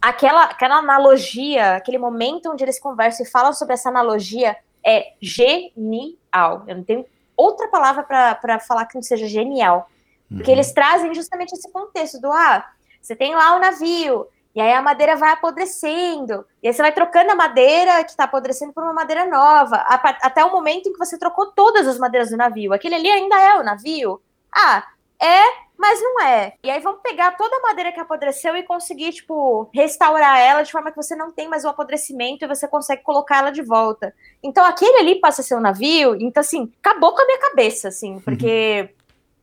Aquela, 0.00 0.44
aquela 0.44 0.76
analogia, 0.76 1.76
aquele 1.76 1.96
momento 1.96 2.50
onde 2.50 2.62
eles 2.62 2.78
conversam 2.78 3.24
e 3.24 3.28
falam 3.28 3.52
sobre 3.54 3.74
essa 3.74 3.88
analogia 3.88 4.56
é 4.84 5.12
genial. 5.20 6.64
Eu 6.66 6.76
não 6.76 6.84
tenho 6.84 7.06
outra 7.42 7.68
palavra 7.68 8.02
para 8.02 8.58
falar 8.60 8.86
que 8.86 8.94
não 8.94 9.02
seja 9.02 9.26
genial. 9.26 9.88
Porque 10.28 10.50
uhum. 10.50 10.56
eles 10.56 10.72
trazem 10.72 11.14
justamente 11.14 11.52
esse 11.52 11.70
contexto 11.70 12.20
do 12.20 12.30
ah, 12.32 12.64
você 13.00 13.14
tem 13.14 13.34
lá 13.34 13.56
o 13.56 13.60
navio, 13.60 14.26
e 14.54 14.60
aí 14.60 14.72
a 14.72 14.82
madeira 14.82 15.16
vai 15.16 15.32
apodrecendo, 15.32 16.44
e 16.62 16.68
aí 16.68 16.74
você 16.74 16.82
vai 16.82 16.92
trocando 16.92 17.32
a 17.32 17.34
madeira 17.34 18.04
que 18.04 18.10
está 18.10 18.24
apodrecendo 18.24 18.72
por 18.72 18.82
uma 18.82 18.92
madeira 18.92 19.26
nova, 19.26 19.76
até 19.76 20.44
o 20.44 20.52
momento 20.52 20.88
em 20.88 20.92
que 20.92 20.98
você 20.98 21.18
trocou 21.18 21.46
todas 21.52 21.86
as 21.86 21.98
madeiras 21.98 22.30
do 22.30 22.36
navio. 22.36 22.72
Aquele 22.72 22.94
ali 22.94 23.10
ainda 23.10 23.40
é 23.40 23.58
o 23.58 23.64
navio? 23.64 24.22
Ah, 24.54 24.84
é, 25.20 25.42
mas 25.76 26.00
não 26.00 26.20
é. 26.22 26.54
E 26.62 26.70
aí 26.70 26.80
vamos 26.80 27.00
pegar 27.02 27.32
toda 27.32 27.56
a 27.56 27.60
madeira 27.60 27.92
que 27.92 27.98
apodreceu 27.98 28.56
e 28.56 28.62
conseguir, 28.62 29.12
tipo, 29.12 29.68
restaurar 29.74 30.38
ela 30.38 30.62
de 30.62 30.70
forma 30.70 30.90
que 30.90 30.96
você 30.96 31.16
não 31.16 31.30
tem 31.30 31.48
mais 31.48 31.64
o 31.64 31.68
apodrecimento 31.68 32.44
e 32.44 32.48
você 32.48 32.68
consegue 32.68 33.02
colocar 33.02 33.38
ela 33.38 33.50
de 33.50 33.62
volta. 33.62 34.14
Então 34.42 34.64
aquele 34.64 34.98
ali 34.98 35.16
passa 35.16 35.40
a 35.40 35.44
ser 35.44 35.56
um 35.56 35.60
navio, 35.60 36.16
então 36.20 36.40
assim, 36.40 36.72
acabou 36.82 37.12
com 37.12 37.20
a 37.20 37.26
minha 37.26 37.40
cabeça, 37.40 37.88
assim, 37.88 38.20
porque 38.24 38.90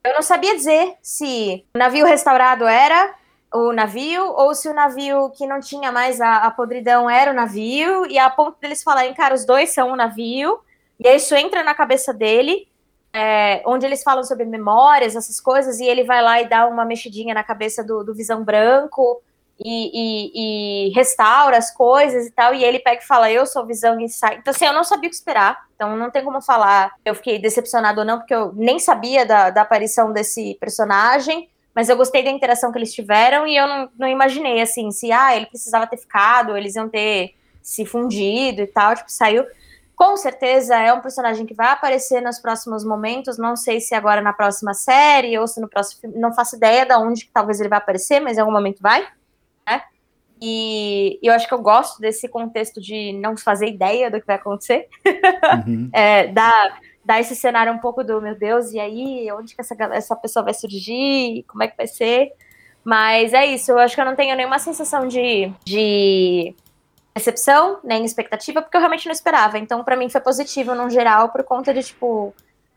eu 0.04 0.14
não 0.14 0.22
sabia 0.22 0.56
dizer 0.56 0.96
se 1.02 1.66
o 1.76 1.78
navio 1.78 2.06
restaurado 2.06 2.66
era 2.66 3.16
o 3.54 3.74
navio 3.74 4.24
ou 4.24 4.54
se 4.56 4.70
o 4.70 4.74
navio 4.74 5.32
que 5.32 5.46
não 5.46 5.60
tinha 5.60 5.92
mais 5.92 6.22
a, 6.22 6.38
a 6.38 6.52
podridão 6.52 7.10
era 7.10 7.32
o 7.32 7.34
navio, 7.34 8.06
e 8.06 8.18
a 8.18 8.30
ponto 8.30 8.58
deles 8.62 8.84
falarem, 8.84 9.14
cara, 9.14 9.34
os 9.34 9.46
dois 9.46 9.72
são 9.72 9.92
um 9.92 9.96
navio, 9.96 10.60
e 11.00 11.08
aí 11.08 11.18
isso 11.18 11.36
entra 11.36 11.64
na 11.64 11.74
cabeça 11.74 12.14
dele, 12.14 12.69
é, 13.14 13.62
onde 13.66 13.86
eles 13.86 14.04
falam 14.04 14.24
sobre 14.24 14.46
memórias, 14.46 15.16
essas 15.16 15.42
coisas, 15.42 15.80
e 15.80 15.86
ele 15.86 16.04
vai 16.04 16.22
lá 16.22 16.42
e 16.42 16.48
dá 16.48 16.68
uma 16.68 16.86
mexidinha 16.86 17.34
na 17.34 17.44
cabeça 17.44 17.84
do, 17.84 18.04
do 18.04 18.14
Visão 18.14 18.44
Branco 18.44 19.22
e, 19.60 19.92
e, 19.94 20.88
e, 20.88 20.94
restaura 20.94 21.58
as 21.58 21.72
coisas 21.72 22.28
e 22.28 22.32
tal, 22.32 22.54
e 22.54 22.64
ele 22.64 22.80
pega 22.80 23.02
e 23.02 23.06
fala, 23.06 23.32
eu 23.32 23.46
sou 23.46 23.66
Visão 23.66 24.00
e 24.00 24.08
sai. 24.08 24.38
Então, 24.38 24.52
assim, 24.52 24.66
eu 24.66 24.74
não 24.74 24.84
sabia 24.84 25.08
o 25.08 25.10
que 25.10 25.16
esperar, 25.16 25.58
então 25.76 25.98
não 25.98 26.10
tem 26.10 26.24
como 26.24 26.42
falar 26.42 26.94
eu 27.04 27.14
fiquei 27.14 27.40
decepcionado 27.40 28.00
ou 28.00 28.06
não, 28.06 28.20
porque 28.20 28.34
eu 28.34 28.54
nem 28.54 28.80
sabia 28.80 29.26
da, 29.26 29.50
da 29.50 29.64
aparição 29.64 30.14
desse 30.14 30.56
personagem, 30.60 31.50
mas 31.76 31.90
eu 31.90 31.98
gostei 31.98 32.24
da 32.24 32.30
interação 32.30 32.72
que 32.72 32.78
eles 32.78 32.94
tiveram 32.94 33.46
e 33.46 33.58
eu 33.58 33.68
não, 33.68 33.90
não 33.98 34.08
imaginei, 34.08 34.62
assim, 34.62 34.92
se, 34.92 35.12
ah, 35.12 35.36
ele 35.36 35.48
precisava 35.48 35.88
ter 35.88 35.98
ficado, 35.98 36.56
eles 36.56 36.76
iam 36.76 36.88
ter 36.88 37.36
se 37.62 37.86
fundido 37.86 38.62
e 38.62 38.68
tal, 38.68 38.96
tipo, 38.96 39.12
saiu 39.12 39.46
com 40.00 40.16
certeza 40.16 40.78
é 40.78 40.94
um 40.94 41.02
personagem 41.02 41.46
que 41.46 41.54
vai 41.54 41.68
aparecer 41.68 42.22
nos 42.22 42.40
próximos 42.40 42.86
momentos. 42.86 43.38
Não 43.38 43.58
sei 43.58 43.82
se 43.82 43.94
agora 43.94 44.22
na 44.22 44.32
próxima 44.32 44.74
série 44.74 45.38
ou 45.38 45.46
se 45.46 45.60
no 45.60 45.68
próximo 45.68 46.00
filme. 46.00 46.18
Não 46.18 46.34
faço 46.34 46.56
ideia 46.56 46.86
de 46.86 46.96
onde 46.96 47.26
que 47.26 47.32
talvez 47.34 47.60
ele 47.60 47.68
vai 47.68 47.80
aparecer, 47.80 48.22
mas 48.22 48.38
em 48.38 48.40
algum 48.40 48.54
momento 48.54 48.82
vai. 48.82 49.06
Né? 49.68 49.82
E, 50.42 51.20
eu 51.22 51.34
acho 51.34 51.46
que 51.46 51.54
eu 51.54 51.62
gosto 51.62 52.00
desse 52.00 52.30
contexto 52.30 52.80
de 52.80 53.12
não 53.12 53.36
fazer 53.36 53.68
ideia 53.68 54.10
do 54.10 54.22
que 54.22 54.26
vai 54.26 54.38
acontecer. 54.38 54.88
Uhum. 55.68 55.90
é, 55.92 56.28
dá, 56.28 56.80
dá 57.04 57.20
esse 57.20 57.36
cenário 57.36 57.74
um 57.74 57.80
pouco 57.80 58.02
do 58.02 58.22
meu 58.22 58.36
Deus, 58.36 58.72
e 58.72 58.80
aí, 58.80 59.30
onde 59.34 59.54
que 59.54 59.60
essa, 59.60 59.76
essa 59.92 60.16
pessoa 60.16 60.46
vai 60.46 60.54
surgir? 60.54 61.44
Como 61.46 61.62
é 61.62 61.68
que 61.68 61.76
vai 61.76 61.88
ser? 61.88 62.32
Mas 62.86 63.34
é 63.34 63.46
isso, 63.48 63.70
eu 63.74 63.80
acho 63.80 63.96
que 63.96 64.00
eu 64.00 64.06
não 64.06 64.16
tenho 64.16 64.34
nenhuma 64.38 64.60
sensação 64.60 65.10
de, 65.10 65.52
de 65.66 66.56
decepção, 67.16 67.80
nem 67.84 68.06
expectativa, 68.06 68.62
porque 68.62 68.78
eu 68.78 68.82
realmente 68.82 69.06
não 69.06 69.14
esperava. 69.14 69.58
Então, 69.58 69.84
para 69.84 69.96
mim, 69.96 70.10
foi 70.10 70.22
positivo 70.22 70.74
no 70.76 70.90
geral, 70.90 71.30
por 71.30 71.44
conta 71.44 71.74
de, 71.74 71.84
tipo, 71.84 72.34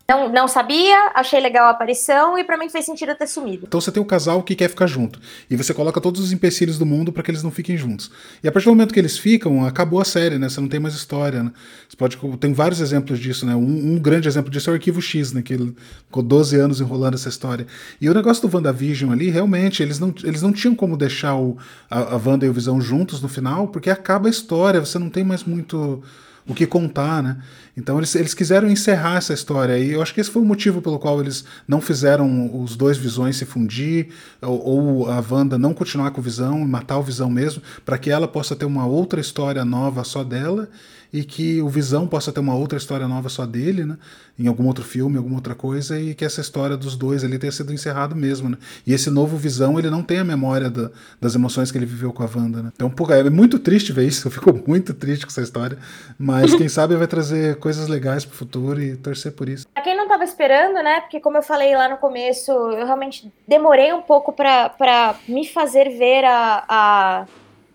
não, 0.09 0.29
não 0.29 0.49
sabia, 0.49 1.13
achei 1.15 1.41
legal 1.41 1.67
a 1.67 1.71
aparição 1.71 2.37
e 2.37 2.45
para 2.45 2.59
mim 2.59 2.69
fez 2.69 2.85
sentido 2.85 3.15
ter 3.15 3.27
sumido. 3.27 3.65
Então 3.67 3.81
você 3.81 3.91
tem 3.91 4.03
um 4.03 4.07
casal 4.07 4.43
que 4.43 4.55
quer 4.55 4.69
ficar 4.69 4.87
junto. 4.87 5.21
E 5.49 5.57
você 5.57 5.73
coloca 5.73 6.01
todos 6.01 6.21
os 6.21 6.33
empecilhos 6.33 6.79
do 6.79 6.85
mundo 6.85 7.13
para 7.13 7.23
que 7.23 7.31
eles 7.31 7.43
não 7.43 7.51
fiquem 7.51 7.77
juntos. 7.77 8.11
E 8.43 8.49
a 8.49 8.53
partir 8.53 8.67
do 8.67 8.73
momento 8.73 8.93
que 8.93 9.01
eles 9.01 9.17
ficam, 9.17 9.65
acabou 9.65 10.01
a 10.01 10.05
série, 10.05 10.39
né? 10.39 10.49
Você 10.49 10.61
não 10.61 10.69
tem 10.69 10.81
mais 10.81 10.95
história, 10.95 11.43
né? 11.43 11.53
Você 11.89 11.97
pode. 11.97 12.19
Tem 12.39 12.53
vários 12.53 12.81
exemplos 12.81 13.19
disso, 13.19 13.47
né? 13.47 13.55
Um, 13.55 13.95
um 13.95 13.99
grande 13.99 14.29
exemplo 14.29 14.51
disso 14.51 14.71
é 14.71 14.73
o 14.73 14.75
Arquivo 14.75 15.01
X, 15.01 15.33
né? 15.33 15.41
Que 15.41 15.57
ficou 15.57 16.23
12 16.23 16.57
anos 16.57 16.81
enrolando 16.81 17.15
essa 17.15 17.29
história. 17.29 17.67
E 18.01 18.09
o 18.09 18.15
negócio 18.15 18.47
do 18.47 18.55
WandaVision 18.55 19.13
ali, 19.13 19.31
realmente, 19.31 19.83
eles 19.83 19.99
não, 19.99 20.13
eles 20.25 20.43
não 20.43 20.53
tinham 20.53 20.75
como 20.75 20.97
deixar 20.97 21.37
o, 21.37 21.57
a, 21.89 22.15
a 22.15 22.17
Wanda 22.17 22.45
e 22.45 22.49
o 22.49 22.53
Visão 22.53 22.81
juntos 22.81 23.23
no 23.23 23.29
final, 23.29 23.69
porque 23.69 23.89
acaba 23.89 24.29
a 24.29 24.31
história, 24.31 24.81
você 24.81 24.99
não 24.99 25.09
tem 25.09 25.25
mais 25.25 25.45
muito 25.45 26.03
o 26.47 26.55
que 26.55 26.67
contar, 26.67 27.23
né? 27.23 27.39
Então 27.77 27.99
eles, 27.99 28.15
eles 28.15 28.35
quiseram 28.35 28.69
encerrar 28.69 29.17
essa 29.17 29.33
história 29.33 29.79
e 29.79 29.93
eu 29.93 30.03
acho 30.03 30.13
que 30.13 30.21
esse 30.21 30.31
foi 30.31 30.43
o 30.43 30.45
motivo 30.45 30.83
pelo 30.83 30.99
qual 30.99 31.21
eles 31.21 31.45
não 31.67 31.81
fizeram 31.81 32.63
os 32.63 32.77
dois 32.77 32.99
visões 32.99 33.37
se 33.37 33.47
fundir 33.47 34.09
ou, 34.43 34.67
ou 34.67 35.11
a 35.11 35.25
Wanda 35.31 35.57
não 35.57 35.73
continuar 35.73 36.11
com 36.11 36.21
o 36.21 36.25
Visão 36.25 36.61
e 36.61 36.67
matar 36.67 36.99
o 36.99 37.03
Visão 37.03 37.31
mesmo, 37.31 37.63
para 37.85 37.97
que 37.97 38.11
ela 38.11 38.29
possa 38.29 38.55
ter 38.55 38.65
uma 38.65 38.87
outra 38.87 39.21
história 39.21 39.65
nova 39.65 40.05
só 40.05 40.23
dela 40.23 40.69
e 41.13 41.23
que 41.23 41.61
o 41.61 41.69
Visão 41.69 42.07
possa 42.07 42.33
ter 42.33 42.41
uma 42.41 42.55
outra 42.55 42.79
história 42.79 43.07
nova 43.07 43.29
só 43.29 43.45
dele, 43.45 43.85
né? 43.85 43.99
Em 44.39 44.47
algum 44.47 44.67
outro 44.67 44.83
filme, 44.83 45.19
alguma 45.19 45.37
outra 45.37 45.55
coisa, 45.55 46.01
e 46.01 46.15
que 46.15 46.25
essa 46.25 46.41
história 46.41 46.75
dos 46.77 46.97
dois 46.97 47.23
ali 47.23 47.39
tenha 47.39 47.53
sido 47.53 47.73
encerrado 47.73 48.17
mesmo, 48.17 48.49
né? 48.49 48.57
E 48.87 48.95
esse 48.95 49.11
novo 49.11 49.37
Visão, 49.37 49.79
ele 49.79 49.91
não 49.91 50.03
tem 50.03 50.19
a 50.19 50.25
memória 50.25 50.71
da, 50.71 50.91
das 51.21 51.35
emoções 51.35 51.71
que 51.71 51.77
ele 51.77 51.85
viveu 51.85 52.13
com 52.13 52.23
a 52.23 52.29
Wanda, 52.35 52.63
né? 52.63 52.73
Então, 52.75 52.89
porra, 52.89 53.17
é 53.17 53.29
muito 53.29 53.59
triste 53.59 53.93
ver 53.93 54.07
isso, 54.07 54.27
eu 54.29 54.33
fico 54.33 54.53
muito 54.67 54.95
triste 54.95 55.27
com 55.27 55.31
essa 55.31 55.43
história, 55.43 55.77
mas 56.19 56.55
quem 56.55 56.69
sabe 56.71 56.97
vai 56.97 57.07
trazer 57.07 57.57
coisas 57.57 57.89
legais 57.89 58.25
pro 58.25 58.37
futuro 58.37 58.81
e 58.81 58.97
torcer 58.97 59.33
por 59.33 59.49
isso. 59.49 59.67
Pra 59.75 59.83
quem 59.83 59.97
não 59.97 60.09
tava 60.09 60.25
esperando, 60.25 60.83
né? 60.83 61.03
Porque 61.03 61.21
como 61.21 61.37
eu 61.37 61.43
falei 61.43 61.77
lá 61.77 61.89
no 61.89 61.99
começo, 61.99 62.51
eu 62.51 62.87
realmente 62.87 63.31
demorei 63.47 63.93
um 63.93 64.03
pouco 64.03 64.33
para 64.33 65.15
me 65.29 65.47
fazer 65.47 65.91
ver 65.91 66.25
a, 66.25 66.65
a 66.69 67.27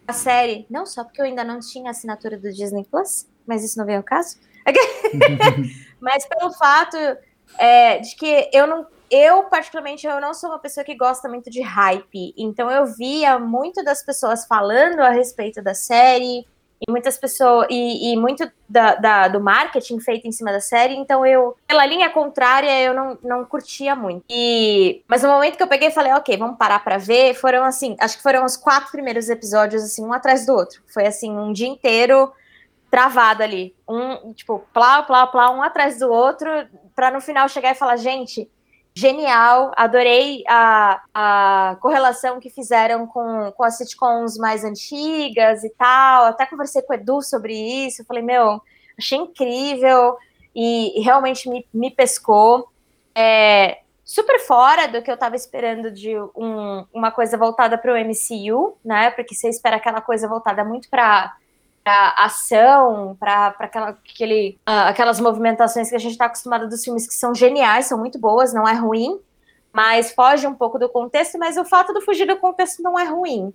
a 0.08 0.14
série, 0.14 0.66
não 0.70 0.86
só 0.86 1.04
porque 1.04 1.22
eu 1.22 1.26
ainda 1.26 1.44
não 1.44 1.60
tinha 1.60 1.92
assinatura 1.92 2.38
do 2.38 2.52
Disney 2.52 2.86
Plus, 2.90 3.28
mas 3.46 3.64
isso 3.64 3.78
não 3.78 3.86
vem 3.86 3.98
ao 3.98 4.04
caso, 4.04 4.38
mas 6.00 6.26
pelo 6.26 6.52
fato 6.54 6.98
é, 7.58 8.00
de 8.00 8.16
que 8.16 8.50
eu 8.54 8.66
não, 8.68 8.88
eu 9.12 9.44
particularmente 9.44 10.08
eu 10.08 10.20
não 10.22 10.34
sou 10.34 10.50
uma 10.50 10.60
pessoa 10.60 10.84
que 10.84 10.96
gosta 10.96 11.28
muito 11.28 11.50
de 11.50 11.62
hype, 11.62 12.34
então 12.38 12.70
eu 12.72 12.86
via 12.86 13.38
muito 13.38 13.84
das 13.84 14.04
pessoas 14.04 14.46
falando 14.46 15.00
a 15.02 15.10
respeito 15.10 15.62
da 15.62 15.74
série, 15.74 16.46
e 16.86 16.92
muitas 16.92 17.18
pessoas 17.18 17.68
e, 17.70 18.12
e 18.12 18.18
muito 18.18 18.50
da, 18.70 18.96
da, 18.96 19.28
do 19.28 19.40
marketing 19.40 20.00
feito 20.00 20.28
em 20.28 20.32
cima 20.32 20.52
da 20.52 20.60
série, 20.60 20.96
então 20.96 21.26
eu, 21.26 21.56
pela 21.66 21.86
linha 21.86 22.10
contrária, 22.10 22.82
eu 22.82 22.94
não, 22.94 23.18
não 23.24 23.46
curtia 23.46 23.96
muito. 23.96 24.24
E, 24.30 25.02
mas 25.08 25.24
no 25.24 25.30
momento 25.30 25.58
que 25.58 25.64
eu 25.64 25.68
peguei, 25.68 25.90
falei, 25.90 26.14
ok, 26.14 26.38
vamos 26.38 26.58
parar 26.58 26.84
para 26.84 26.98
ver. 26.98 27.34
Foram 27.34 27.64
assim, 27.64 27.96
acho 28.00 28.18
que 28.18 28.24
foram 28.24 28.46
os 28.46 28.56
quatro 28.56 28.92
primeiros 28.92 29.30
episódios, 29.30 29.84
assim, 29.84 30.06
um 30.06 30.14
atrás 30.14 30.46
do 30.46 30.54
outro. 30.54 30.82
Foi 30.88 31.06
assim, 31.06 31.32
um 31.32 31.52
dia 31.52 31.68
inteiro 31.68 32.32
travado 32.90 33.44
ali. 33.44 33.76
Um, 33.88 34.34
tipo, 34.34 34.66
plá, 34.74 35.04
plá, 35.04 35.28
plá, 35.28 35.52
um 35.52 35.62
atrás 35.62 36.00
do 36.00 36.12
outro, 36.12 36.50
para 36.96 37.12
no 37.12 37.22
final 37.22 37.50
chegar 37.50 37.72
e 37.72 37.76
falar, 37.76 37.98
gente, 37.98 38.50
genial, 38.98 39.72
adorei 39.76 40.44
a, 40.48 41.02
a 41.14 41.78
correlação 41.80 42.40
que 42.40 42.50
fizeram 42.50 43.06
com, 43.06 43.52
com 43.56 43.64
as 43.64 43.78
sitcoms 43.78 44.38
mais 44.38 44.64
antigas 44.64 45.64
e 45.64 45.70
tal. 45.78 46.26
Até 46.26 46.48
conversei 46.48 46.82
com 46.82 46.94
o 46.94 46.96
Edu 46.96 47.22
sobre 47.22 47.54
isso. 47.54 48.04
Falei, 48.06 48.24
meu, 48.24 48.60
achei 48.98 49.20
incrível 49.20 50.18
e, 50.56 51.00
e 51.00 51.04
realmente 51.04 51.48
me, 51.48 51.64
me 51.72 51.92
pescou. 51.92 52.70
É, 53.14 53.82
super 54.04 54.40
fora 54.40 54.88
do 54.88 55.04
que 55.04 55.12
eu 55.12 55.16
estava 55.16 55.36
esperando 55.36 55.92
de 55.92 56.18
um, 56.36 56.84
uma 56.92 57.12
coisa 57.12 57.38
voltada 57.38 57.78
para 57.78 57.94
o 57.94 57.98
MCU, 57.98 58.78
né? 58.84 59.12
Porque 59.12 59.36
você 59.36 59.48
espera 59.48 59.76
aquela 59.76 60.02
coisa 60.02 60.28
voltada 60.28 60.64
muito 60.64 60.90
para 60.90 61.36
para 61.88 62.10
ação, 62.18 63.16
para 63.18 63.56
aquela, 63.60 63.90
aquele, 63.92 64.60
uh, 64.68 64.90
aquelas 64.90 65.22
movimentações 65.22 65.90
que 65.90 65.96
a 65.96 66.00
gente 66.00 66.12
está 66.12 66.26
acostumado 66.26 66.68
dos 66.68 66.84
filmes 66.84 67.08
que 67.08 67.14
são 67.14 67.34
geniais, 67.34 67.86
são 67.86 67.98
muito 67.98 68.20
boas, 68.20 68.54
não 68.54 68.68
é 68.68 68.74
ruim, 68.74 69.18
mas 69.72 70.12
foge 70.12 70.46
um 70.46 70.54
pouco 70.54 70.78
do 70.78 70.90
contexto, 70.90 71.40
mas 71.40 71.56
o 71.56 71.64
fato 71.64 71.94
de 71.94 72.02
fugir 72.02 72.28
do 72.28 72.36
contexto 72.36 72.84
não 72.84 73.00
é 73.00 73.06
ruim. 73.06 73.54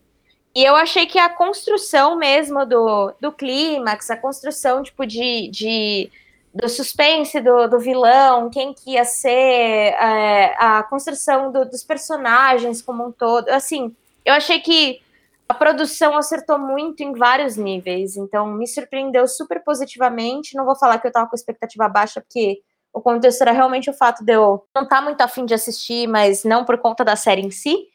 E 0.54 0.64
eu 0.64 0.74
achei 0.74 1.04
que 1.04 1.18
a 1.18 1.28
construção 1.28 2.16
mesmo 2.16 2.64
do, 2.64 3.12
do 3.20 3.32
clímax, 3.32 4.10
a 4.10 4.16
construção 4.16 4.82
tipo 4.82 5.04
de, 5.04 5.48
de 5.48 6.10
do 6.54 6.70
suspense 6.70 7.38
do, 7.38 7.66
do 7.66 7.78
vilão, 7.78 8.48
quem 8.48 8.72
que 8.72 8.92
ia 8.92 9.04
ser, 9.04 9.30
é, 9.30 10.54
a 10.58 10.82
construção 10.84 11.52
do, 11.52 11.66
dos 11.66 11.84
personagens 11.84 12.80
como 12.80 13.06
um 13.06 13.12
todo, 13.12 13.50
assim, 13.50 13.94
eu 14.24 14.32
achei 14.32 14.58
que 14.58 15.02
a 15.48 15.54
produção 15.54 16.16
acertou 16.16 16.58
muito 16.58 17.02
em 17.02 17.12
vários 17.12 17.56
níveis, 17.56 18.16
então 18.16 18.46
me 18.46 18.66
surpreendeu 18.66 19.26
super 19.28 19.62
positivamente. 19.62 20.56
Não 20.56 20.64
vou 20.64 20.76
falar 20.76 20.98
que 20.98 21.06
eu 21.06 21.12
tava 21.12 21.28
com 21.28 21.36
expectativa 21.36 21.88
baixa, 21.88 22.20
porque 22.20 22.62
o 22.92 23.00
contexto 23.00 23.42
era 23.42 23.52
realmente 23.52 23.90
o 23.90 23.94
fato 23.94 24.24
de 24.24 24.32
eu 24.32 24.64
não 24.74 24.84
estar 24.84 24.96
tá 24.96 25.02
muito 25.02 25.20
afim 25.20 25.44
de 25.44 25.54
assistir, 25.54 26.06
mas 26.06 26.44
não 26.44 26.64
por 26.64 26.78
conta 26.78 27.04
da 27.04 27.16
série 27.16 27.42
em 27.42 27.50
si. 27.50 27.86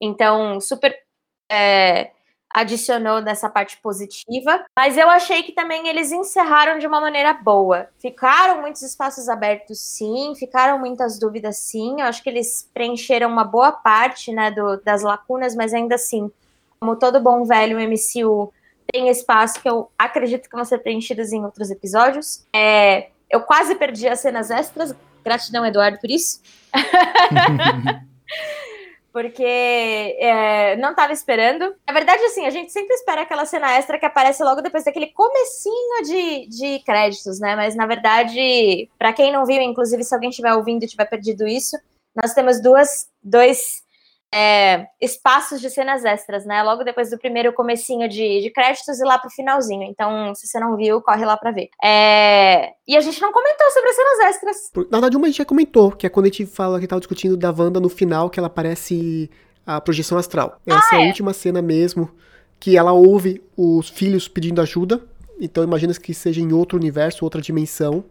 Então, 0.00 0.60
super 0.60 0.94
é, 1.50 2.10
adicionou 2.54 3.20
nessa 3.20 3.48
parte 3.48 3.78
positiva. 3.78 4.64
Mas 4.76 4.96
eu 4.98 5.08
achei 5.08 5.42
que 5.42 5.52
também 5.52 5.88
eles 5.88 6.12
encerraram 6.12 6.78
de 6.78 6.86
uma 6.86 7.00
maneira 7.00 7.32
boa. 7.32 7.88
Ficaram 7.98 8.60
muitos 8.60 8.82
espaços 8.82 9.28
abertos, 9.28 9.80
sim, 9.80 10.34
ficaram 10.36 10.78
muitas 10.78 11.18
dúvidas, 11.18 11.58
sim. 11.58 12.00
Eu 12.00 12.06
acho 12.06 12.22
que 12.22 12.28
eles 12.28 12.68
preencheram 12.74 13.28
uma 13.28 13.44
boa 13.44 13.72
parte 13.72 14.32
né, 14.32 14.50
do, 14.50 14.76
das 14.82 15.02
lacunas, 15.02 15.54
mas 15.54 15.72
ainda 15.72 15.94
assim 15.94 16.30
como 16.82 16.96
todo 16.96 17.20
bom 17.20 17.44
velho 17.44 17.78
MCU, 17.78 18.52
tem 18.92 19.08
espaço 19.08 19.62
que 19.62 19.68
eu 19.68 19.88
acredito 19.96 20.50
que 20.50 20.56
vão 20.56 20.64
ser 20.64 20.78
preenchidos 20.78 21.32
em 21.32 21.44
outros 21.44 21.70
episódios. 21.70 22.44
É, 22.52 23.10
eu 23.30 23.40
quase 23.42 23.76
perdi 23.76 24.08
as 24.08 24.18
cenas 24.18 24.50
extras. 24.50 24.92
Gratidão, 25.24 25.64
Eduardo, 25.64 26.00
por 26.00 26.10
isso. 26.10 26.42
Porque 29.12 29.44
é, 29.44 30.74
não 30.78 30.90
estava 30.90 31.12
esperando. 31.12 31.72
Na 31.86 31.94
verdade, 31.94 32.24
assim, 32.24 32.46
a 32.46 32.50
gente 32.50 32.72
sempre 32.72 32.96
espera 32.96 33.22
aquela 33.22 33.46
cena 33.46 33.70
extra 33.74 33.96
que 33.96 34.06
aparece 34.06 34.42
logo 34.42 34.60
depois 34.60 34.82
daquele 34.82 35.12
comecinho 35.12 36.02
de, 36.02 36.48
de 36.48 36.82
créditos, 36.84 37.38
né? 37.38 37.54
Mas, 37.54 37.76
na 37.76 37.86
verdade, 37.86 38.90
para 38.98 39.12
quem 39.12 39.30
não 39.30 39.46
viu, 39.46 39.62
inclusive 39.62 40.02
se 40.02 40.12
alguém 40.12 40.30
estiver 40.30 40.52
ouvindo 40.52 40.82
e 40.82 40.88
tiver 40.88 41.04
perdido 41.04 41.46
isso, 41.46 41.78
nós 42.20 42.34
temos 42.34 42.60
duas, 42.60 43.08
dois 43.22 43.81
é, 44.34 44.86
espaços 44.98 45.60
de 45.60 45.68
cenas 45.68 46.04
extras, 46.06 46.46
né? 46.46 46.62
Logo 46.62 46.82
depois 46.82 47.10
do 47.10 47.18
primeiro 47.18 47.52
comecinho 47.52 48.08
de, 48.08 48.40
de 48.40 48.50
créditos 48.50 48.98
e 48.98 49.04
lá 49.04 49.18
pro 49.18 49.28
finalzinho. 49.30 49.82
Então, 49.82 50.34
se 50.34 50.46
você 50.46 50.58
não 50.58 50.74
viu, 50.74 51.02
corre 51.02 51.24
lá 51.26 51.36
pra 51.36 51.50
ver. 51.50 51.68
É... 51.84 52.70
E 52.88 52.96
a 52.96 53.00
gente 53.02 53.20
não 53.20 53.30
comentou 53.30 53.70
sobre 53.70 53.90
as 53.90 53.96
cenas 53.96 54.18
extras. 54.20 54.56
Na 54.90 54.98
verdade, 54.98 55.16
uma 55.18 55.26
a 55.26 55.28
gente 55.28 55.38
já 55.38 55.44
comentou, 55.44 55.92
que 55.92 56.06
é 56.06 56.08
quando 56.08 56.26
a 56.26 56.28
gente 56.30 56.46
fala 56.46 56.80
que 56.80 56.86
tava 56.86 57.00
discutindo 57.00 57.36
da 57.36 57.50
Wanda 57.50 57.78
no 57.78 57.90
final, 57.90 58.30
que 58.30 58.40
ela 58.40 58.46
aparece 58.46 59.30
a 59.66 59.78
projeção 59.82 60.16
astral. 60.16 60.58
Essa 60.66 60.88
ah, 60.92 60.98
é 60.98 61.02
a 61.02 61.04
é? 61.04 61.08
última 61.08 61.34
cena 61.34 61.60
mesmo, 61.60 62.10
que 62.58 62.78
ela 62.78 62.92
ouve 62.92 63.42
os 63.54 63.90
filhos 63.90 64.28
pedindo 64.28 64.62
ajuda. 64.62 65.04
Então 65.38 65.62
imagina 65.62 65.92
que 65.92 66.14
seja 66.14 66.40
em 66.40 66.54
outro 66.54 66.78
universo, 66.78 67.24
outra 67.24 67.42
dimensão. 67.42 68.02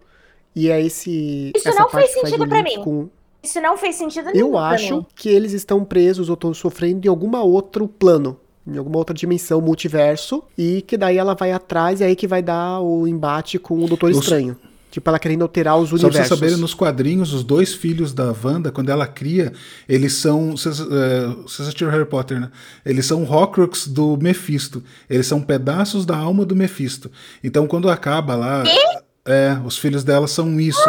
E 0.55 0.69
é 0.69 0.79
esse. 0.79 1.51
Isso 1.55 1.73
não 1.73 1.89
fez 1.89 2.11
sentido 2.11 2.47
para 2.47 2.61
mim. 2.61 2.83
Com 2.83 3.09
isso 3.43 3.59
não 3.61 3.77
fez 3.77 3.95
sentido 3.95 4.25
nenhum. 4.25 4.49
Eu 4.49 4.57
acho 4.57 5.05
que 5.15 5.29
eles 5.29 5.53
estão 5.53 5.83
presos 5.83 6.29
ou 6.29 6.35
estão 6.35 6.53
sofrendo 6.53 7.05
em 7.05 7.09
alguma 7.09 7.41
outro 7.41 7.87
plano. 7.87 8.37
Em 8.65 8.77
alguma 8.77 8.97
outra 8.97 9.15
dimensão, 9.15 9.59
multiverso, 9.59 10.43
e 10.55 10.83
que 10.83 10.95
daí 10.95 11.17
ela 11.17 11.33
vai 11.33 11.51
atrás 11.51 11.99
e 11.99 12.03
aí 12.03 12.15
que 12.15 12.27
vai 12.27 12.43
dar 12.43 12.79
o 12.79 13.07
embate 13.07 13.57
com 13.57 13.83
o 13.83 13.87
Doutor 13.87 14.11
Estranho. 14.11 14.55
Tipo, 14.91 15.09
ela 15.09 15.17
querendo 15.17 15.41
alterar 15.41 15.77
os 15.77 15.91
universos. 15.91 16.01
Só 16.01 16.09
pra 16.09 16.27
vocês 16.27 16.39
saberem, 16.39 16.57
nos 16.57 16.73
quadrinhos, 16.73 17.33
os 17.33 17.43
dois 17.43 17.73
filhos 17.73 18.13
da 18.13 18.35
Wanda, 18.43 18.71
quando 18.71 18.89
ela 18.89 19.07
cria, 19.07 19.53
eles 19.87 20.13
são. 20.13 20.51
Vocês 20.51 20.81
é, 20.81 21.33
assistiram 21.45 21.89
Harry 21.91 22.05
Potter, 22.05 22.41
né? 22.41 22.51
Eles 22.85 23.05
são 23.05 23.23
Horcrux 23.23 23.87
do 23.87 24.17
Mephisto. 24.17 24.83
Eles 25.09 25.25
são 25.25 25.41
pedaços 25.41 26.05
da 26.05 26.17
alma 26.17 26.45
do 26.45 26.55
Mephisto. 26.55 27.09
Então, 27.41 27.65
quando 27.67 27.89
acaba 27.89 28.35
lá. 28.35 28.63
E? 28.67 29.01
É, 29.23 29.55
os 29.63 29.77
filhos 29.77 30.03
dela 30.03 30.27
são 30.27 30.59
isso. 30.59 30.81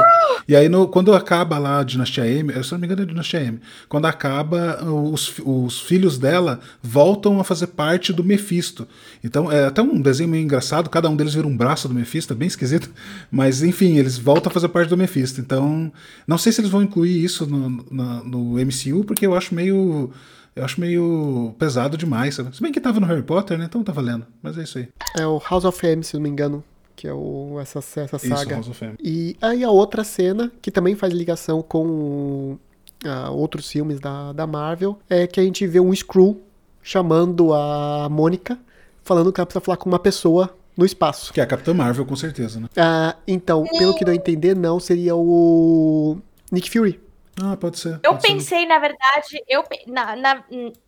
E 0.48 0.56
aí, 0.56 0.68
no, 0.68 0.88
quando 0.88 1.14
acaba 1.14 1.59
lá 1.59 1.80
a 1.80 1.84
Dinastia 1.84 2.26
M, 2.26 2.52
eu, 2.54 2.64
se 2.64 2.72
não 2.72 2.78
me 2.78 2.86
engano 2.86 3.02
é 3.02 3.04
a 3.04 3.06
Dinastia 3.06 3.42
M, 3.42 3.60
quando 3.88 4.06
acaba, 4.06 4.82
os, 4.84 5.34
os 5.44 5.80
filhos 5.80 6.18
dela 6.18 6.59
voltam 6.82 7.38
a 7.38 7.44
fazer 7.44 7.68
parte 7.68 8.12
do 8.12 8.24
Mephisto. 8.24 8.88
Então, 9.22 9.52
é 9.52 9.66
até 9.66 9.82
um 9.82 10.00
desenho 10.00 10.30
meio 10.30 10.42
engraçado, 10.42 10.88
cada 10.88 11.10
um 11.10 11.16
deles 11.16 11.34
vira 11.34 11.46
um 11.46 11.56
braço 11.56 11.88
do 11.88 11.94
Mephisto, 11.94 12.32
é 12.32 12.36
bem 12.36 12.48
esquisito. 12.48 12.90
Mas, 13.30 13.62
enfim, 13.62 13.98
eles 13.98 14.16
voltam 14.16 14.50
a 14.50 14.52
fazer 14.52 14.68
parte 14.68 14.88
do 14.88 14.96
Mephisto. 14.96 15.40
Então, 15.40 15.92
não 16.26 16.38
sei 16.38 16.52
se 16.52 16.60
eles 16.62 16.70
vão 16.70 16.82
incluir 16.82 17.22
isso 17.22 17.46
no, 17.46 17.68
no, 17.68 18.24
no 18.24 18.64
MCU, 18.64 19.04
porque 19.04 19.26
eu 19.26 19.34
acho 19.34 19.54
meio 19.54 20.10
Eu 20.54 20.64
acho 20.64 20.80
meio 20.80 21.54
pesado 21.59 21.96
demais, 21.96 22.34
sabe? 22.34 22.54
Se 22.54 22.62
bem 22.62 22.72
que 22.72 22.80
tava 22.80 23.00
no 23.00 23.06
Harry 23.06 23.22
Potter, 23.22 23.59
né? 23.59 23.66
Então 23.66 23.82
tá 23.82 23.92
valendo. 23.92 24.26
Mas 24.42 24.56
é 24.59 24.62
isso 24.62 24.78
aí. 24.78 24.88
É 25.18 25.26
o 25.26 25.40
House 25.50 25.64
of 25.64 25.86
M, 25.86 26.02
se 26.02 26.14
não 26.14 26.22
me 26.22 26.28
engano, 26.28 26.62
que 26.94 27.06
é 27.06 27.12
o, 27.12 27.59
essa, 27.60 27.78
essa 27.78 28.16
Isso, 28.16 28.28
saga. 28.28 28.56
M. 28.56 28.97
E 29.02 29.36
aí 29.40 29.64
a 29.64 29.70
outra 29.70 30.05
cena, 30.05 30.52
que 30.60 30.70
também 30.70 30.94
faz 30.94 31.12
ligação 31.12 31.62
com 31.62 32.59
ah, 33.05 33.31
outros 33.31 33.69
filmes 33.69 34.01
da, 34.01 34.32
da 34.32 34.47
Marvel, 34.47 34.98
é 35.09 35.27
que 35.27 35.40
a 35.40 35.43
gente 35.43 35.66
vê 35.66 35.81
um 35.81 35.94
Screw 35.94 36.40
chamando 36.82 37.52
a 37.52 38.09
Mônica, 38.10 38.59
falando 39.02 39.32
que 39.32 39.40
ela 39.40 39.47
precisa 39.47 39.64
falar 39.64 39.77
com 39.77 39.89
uma 39.89 39.98
pessoa 39.98 40.55
no 40.77 40.85
espaço. 40.85 41.32
Que 41.32 41.40
é 41.40 41.44
a 41.44 41.47
Capitã 41.47 41.74
Marvel, 41.74 42.05
com 42.05 42.16
certeza, 42.16 42.60
né? 42.60 42.69
Ah, 42.77 43.16
então, 43.27 43.64
pelo 43.78 43.94
que 43.94 44.05
deu 44.05 44.12
a 44.12 44.16
entender, 44.16 44.55
não, 44.55 44.81
seria 44.81 45.14
o 45.14 46.19
Nick 46.51 46.70
Fury. 46.70 47.01
Ah, 47.40 47.56
pode 47.56 47.78
ser. 47.78 47.94
Eu 48.02 48.12
pode 48.12 48.22
ser. 48.22 48.28
pensei, 48.34 48.66
na 48.66 48.78
verdade, 48.78 49.42
eu 49.48 49.64
na, 49.86 50.16
na, 50.16 50.44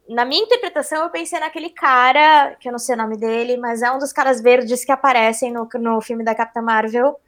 na 0.08 0.24
minha 0.24 0.42
interpretação, 0.42 1.02
eu 1.02 1.10
pensei 1.10 1.40
naquele 1.40 1.70
cara, 1.70 2.54
que 2.60 2.68
eu 2.68 2.72
não 2.72 2.78
sei 2.78 2.94
o 2.94 2.98
nome 2.98 3.16
dele, 3.16 3.56
mas 3.56 3.80
é 3.82 3.90
um 3.90 3.98
dos 3.98 4.12
caras 4.12 4.42
verdes 4.42 4.84
que 4.84 4.92
aparecem 4.92 5.50
no, 5.52 5.66
no 5.74 6.00
filme 6.00 6.22
da 6.22 6.34
Capitã 6.34 6.60
Marvel. 6.60 7.18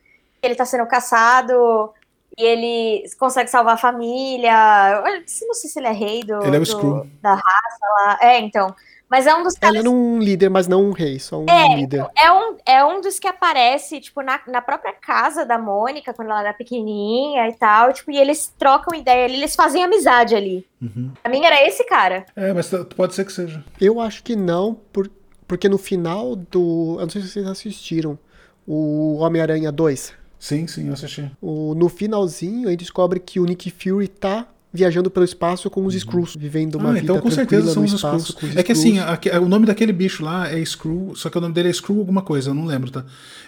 Ele 0.43 0.55
tá 0.55 0.65
sendo 0.67 0.87
caçado 0.87 1.93
e 2.37 2.45
ele 2.45 3.05
consegue 3.19 3.49
salvar 3.49 3.75
a 3.75 3.79
família. 3.79 5.03
Eu 5.07 5.21
não 5.47 5.55
sei 5.55 5.71
se 5.71 5.79
ele 5.79 5.89
é 5.89 5.93
rei 5.93 6.23
do, 6.23 6.43
Ele 6.45 6.57
é 6.57 6.61
o 6.61 6.65
do- 6.65 7.07
da 7.23 7.33
raça 7.35 7.87
lá. 7.99 8.19
É, 8.21 8.39
então. 8.39 8.75
Mas 9.09 9.27
é 9.27 9.35
um 9.35 9.43
dos 9.45 9.55
caras. 9.55 9.77
Ela 9.77 9.85
era 9.85 9.91
um 9.91 10.19
líder, 10.19 10.49
mas 10.49 10.67
não 10.67 10.83
um 10.85 10.91
rei, 10.93 11.19
só 11.21 11.39
um 11.41 11.47
líder. 11.77 12.07
É 12.19 12.33
um, 12.33 12.57
é 12.67 12.85
um 12.85 13.01
dos 13.01 13.19
que 13.21 13.29
aparece, 13.29 14.01
tipo, 14.01 14.21
na, 14.21 14.41
na 14.49 14.61
própria 14.61 14.93
casa 14.93 15.45
da 15.45 15.57
Mônica, 15.59 16.13
quando 16.13 16.29
ela 16.31 16.41
era 16.41 16.53
pequenininha 16.53 17.49
e 17.49 17.53
tal, 17.55 17.93
tipo, 17.93 18.11
e 18.11 18.19
eles 18.19 18.53
trocam 18.59 18.99
ideia 18.99 19.25
ali, 19.25 19.35
eles 19.37 19.55
fazem 19.55 19.85
amizade 19.85 20.35
ali. 20.35 20.67
Uhum. 20.83 21.13
Pra 21.23 21.31
mim 21.31 21.45
era 21.45 21.65
esse 21.67 21.85
cara. 21.85 22.27
É, 22.35 22.53
mas 22.53 22.71
pode 22.97 23.15
ser 23.15 23.25
que 23.25 23.33
seja. 23.33 23.65
Eu 23.81 24.01
acho 24.01 24.23
que 24.25 24.35
não, 24.35 24.75
por- 24.93 25.11
porque 25.47 25.69
no 25.69 25.79
final 25.79 26.35
do. 26.35 26.97
Eu 26.99 27.03
não 27.03 27.11
sei 27.11 27.23
se 27.23 27.29
vocês 27.29 27.47
assistiram. 27.47 28.19
O 28.67 29.19
Homem-Aranha 29.19 29.71
2. 29.71 30.13
Sim, 30.41 30.67
sim, 30.67 30.89
eu 30.89 30.95
assisti. 30.95 31.31
O, 31.41 31.75
no 31.77 31.89
finalzinho, 31.89 32.69
aí 32.69 32.77
descobre 32.77 33.21
que 33.21 33.39
o 33.39 33.45
Nick 33.45 33.71
Fury 33.71 34.09
tá 34.09 34.47
viajando 34.73 35.11
pelo 35.11 35.25
espaço 35.25 35.71
com 35.71 35.85
os 35.87 35.95
Skrulls, 35.95 36.37
vivendo 36.39 36.75
uma 36.77 36.91
ah, 36.91 36.93
vida 36.93 37.05
então 37.05 37.17
com 37.21 37.29
tranquila 37.31 37.63
certeza 37.63 37.73
são 37.73 37.83
no 37.83 37.87
os 37.89 37.95
espaço 37.95 38.17
Skrulls. 38.31 38.41
com 38.41 38.47
os 38.49 38.57
É 38.57 38.63
que 38.63 38.73
assim, 38.73 38.93
Skrulls. 38.99 39.13
aque- 39.15 39.31
o 39.31 39.49
nome 39.49 39.67
daquele 39.67 39.93
bicho 39.93 40.25
lá 40.25 40.49
é 40.51 40.59
Skrull, 40.59 41.15
só 41.17 41.31
que 41.31 41.39
o 41.39 41.41
nome 41.41 41.55
dele 41.55 41.69
é 41.69 41.71
Skrull 41.71 41.99
alguma 42.01 42.23
coisa, 42.23 42.51
eu 42.51 42.55
não 42.55 42.65
lembro, 42.67 42.91
tá? 42.91 43.05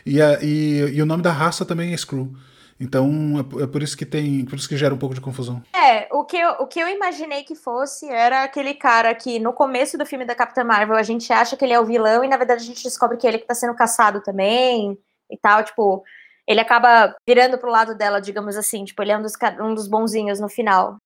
E, 0.06 0.20
a- 0.22 0.38
e, 0.42 0.78
e 0.94 1.02
o 1.02 1.06
nome 1.06 1.22
da 1.22 1.32
raça 1.32 1.64
também 1.64 1.92
é 1.92 1.94
Skrull. 1.94 2.32
Então 2.80 3.40
é 3.40 3.42
por- 3.42 3.62
é 3.62 3.66
por 3.66 3.82
isso 3.82 3.96
que 3.96 4.06
tem. 4.06 4.44
Por 4.44 4.54
isso 4.56 4.68
que 4.68 4.76
gera 4.76 4.94
um 4.94 4.98
pouco 4.98 5.12
de 5.14 5.20
confusão. 5.20 5.60
É, 5.74 6.06
o 6.12 6.24
que, 6.24 6.36
eu, 6.36 6.50
o 6.60 6.66
que 6.68 6.78
eu 6.78 6.88
imaginei 6.88 7.42
que 7.42 7.56
fosse 7.56 8.08
era 8.08 8.44
aquele 8.44 8.72
cara 8.72 9.12
que 9.16 9.40
no 9.40 9.52
começo 9.52 9.98
do 9.98 10.06
filme 10.06 10.24
da 10.24 10.32
Capitã 10.34 10.62
Marvel 10.62 10.94
a 10.96 11.02
gente 11.02 11.32
acha 11.32 11.56
que 11.56 11.64
ele 11.64 11.72
é 11.72 11.80
o 11.80 11.84
vilão 11.84 12.22
e 12.24 12.28
na 12.28 12.36
verdade 12.36 12.62
a 12.62 12.64
gente 12.64 12.84
descobre 12.84 13.16
que 13.16 13.26
ele 13.26 13.38
que 13.38 13.46
tá 13.48 13.54
sendo 13.54 13.74
caçado 13.74 14.20
também 14.22 14.96
e 15.28 15.36
tal, 15.36 15.64
tipo, 15.64 16.04
ele 16.46 16.60
acaba 16.60 17.16
virando 17.28 17.58
pro 17.58 17.68
lado 17.68 17.96
dela, 17.96 18.20
digamos 18.20 18.56
assim, 18.56 18.84
tipo, 18.84 19.02
ele 19.02 19.10
é 19.10 19.18
um 19.18 19.22
dos, 19.22 19.32
um 19.60 19.74
dos 19.74 19.88
bonzinhos 19.88 20.38
no 20.38 20.48
final. 20.48 20.96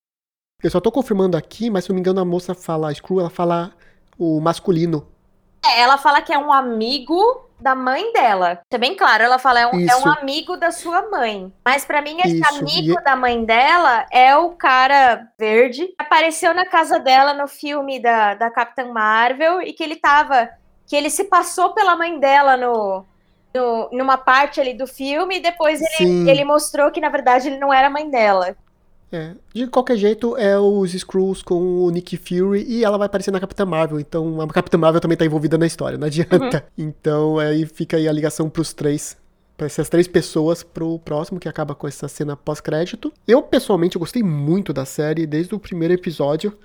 Eu 0.62 0.70
só 0.70 0.80
tô 0.80 0.93
confirmando 0.93 1.36
aqui, 1.36 1.68
mas 1.70 1.84
se 1.84 1.90
eu 1.90 1.94
não 1.94 1.97
me 1.97 2.01
engano 2.01 2.20
a 2.20 2.24
moça 2.24 2.55
fala 2.55 2.93
Skrull, 2.93 3.20
ela 3.20 3.30
fala 3.30 3.72
o 4.18 4.40
masculino. 4.40 5.06
É, 5.64 5.80
ela 5.80 5.97
fala 5.98 6.20
que 6.22 6.32
é 6.32 6.39
um 6.39 6.52
amigo 6.52 7.48
da 7.60 7.74
mãe 7.74 8.12
dela. 8.12 8.55
Isso 8.55 8.74
é 8.74 8.78
bem 8.78 8.97
claro, 8.97 9.22
ela 9.22 9.39
fala 9.39 9.60
é 9.60 9.66
um, 9.66 9.89
é 9.89 9.97
um 9.97 10.09
amigo 10.10 10.56
da 10.56 10.72
sua 10.72 11.09
mãe. 11.10 11.52
Mas 11.64 11.84
pra 11.84 12.02
mim, 12.02 12.18
esse 12.20 12.40
Isso, 12.40 12.59
amigo 12.59 12.98
e- 13.01 13.05
da 13.05 13.14
mãe 13.14 13.44
dela 13.44 14.05
é 14.10 14.36
o 14.36 14.51
cara 14.51 15.28
verde 15.39 15.86
que 15.86 15.94
apareceu 15.98 16.52
na 16.52 16.66
casa 16.66 16.98
dela 16.98 17.32
no 17.34 17.47
filme 17.47 18.01
da, 18.01 18.34
da 18.34 18.51
Capitã 18.51 18.86
Marvel 18.93 19.62
e 19.62 19.72
que 19.72 19.82
ele 19.82 19.97
tava. 19.97 20.48
Que 20.86 20.97
ele 20.97 21.09
se 21.10 21.24
passou 21.24 21.70
pela 21.72 21.97
mãe 21.97 22.18
dela 22.18 22.56
no, 22.56 23.05
no- 23.55 23.89
numa 23.93 24.18
parte 24.18 24.60
ali 24.60 24.74
do 24.74 24.86
filme 24.86 25.36
e 25.36 25.40
depois 25.40 25.80
ele, 25.80 25.94
Sim. 26.10 26.28
ele 26.28 26.44
mostrou 26.44 26.90
que, 26.90 27.01
na 27.01 27.09
verdade, 27.09 27.47
ele 27.48 27.59
não 27.59 27.72
era 27.72 27.86
a 27.86 27.90
mãe 27.90 28.10
dela. 28.10 28.56
É. 29.12 29.34
De 29.55 29.66
qualquer 29.66 29.98
jeito, 29.98 30.34
é 30.39 30.59
os 30.59 30.94
Skrulls 30.94 31.43
com 31.44 31.84
o 31.84 31.90
Nick 31.90 32.16
Fury 32.16 32.64
e 32.66 32.82
ela 32.82 32.97
vai 32.97 33.05
aparecer 33.06 33.30
na 33.30 33.39
Capitã 33.39 33.66
Marvel. 33.66 34.01
Então 34.01 34.40
a 34.40 34.48
Capitã 34.48 34.78
Marvel 34.78 35.02
também 35.02 35.18
tá 35.18 35.26
envolvida 35.26 35.59
na 35.59 35.66
história, 35.66 35.98
não 35.98 36.06
adianta. 36.06 36.64
Então 36.78 37.39
aí 37.39 37.66
fica 37.66 37.98
aí 37.98 38.09
a 38.09 38.12
ligação 38.12 38.48
pros 38.48 38.72
três. 38.72 39.20
Pra 39.55 39.66
essas 39.66 39.90
três 39.90 40.09
pessoas 40.09 40.62
pro 40.62 40.98
próximo, 40.98 41.39
que 41.39 41.47
acaba 41.47 41.74
com 41.74 41.86
essa 41.86 42.09
cena 42.09 42.34
pós-crédito. 42.34 43.12
Eu, 43.28 43.43
pessoalmente, 43.43 43.97
eu 43.97 44.01
gostei 44.01 44.22
muito 44.22 44.72
da 44.72 44.86
série 44.86 45.26
desde 45.26 45.55
o 45.55 45.59
primeiro 45.59 45.93
episódio. 45.93 46.56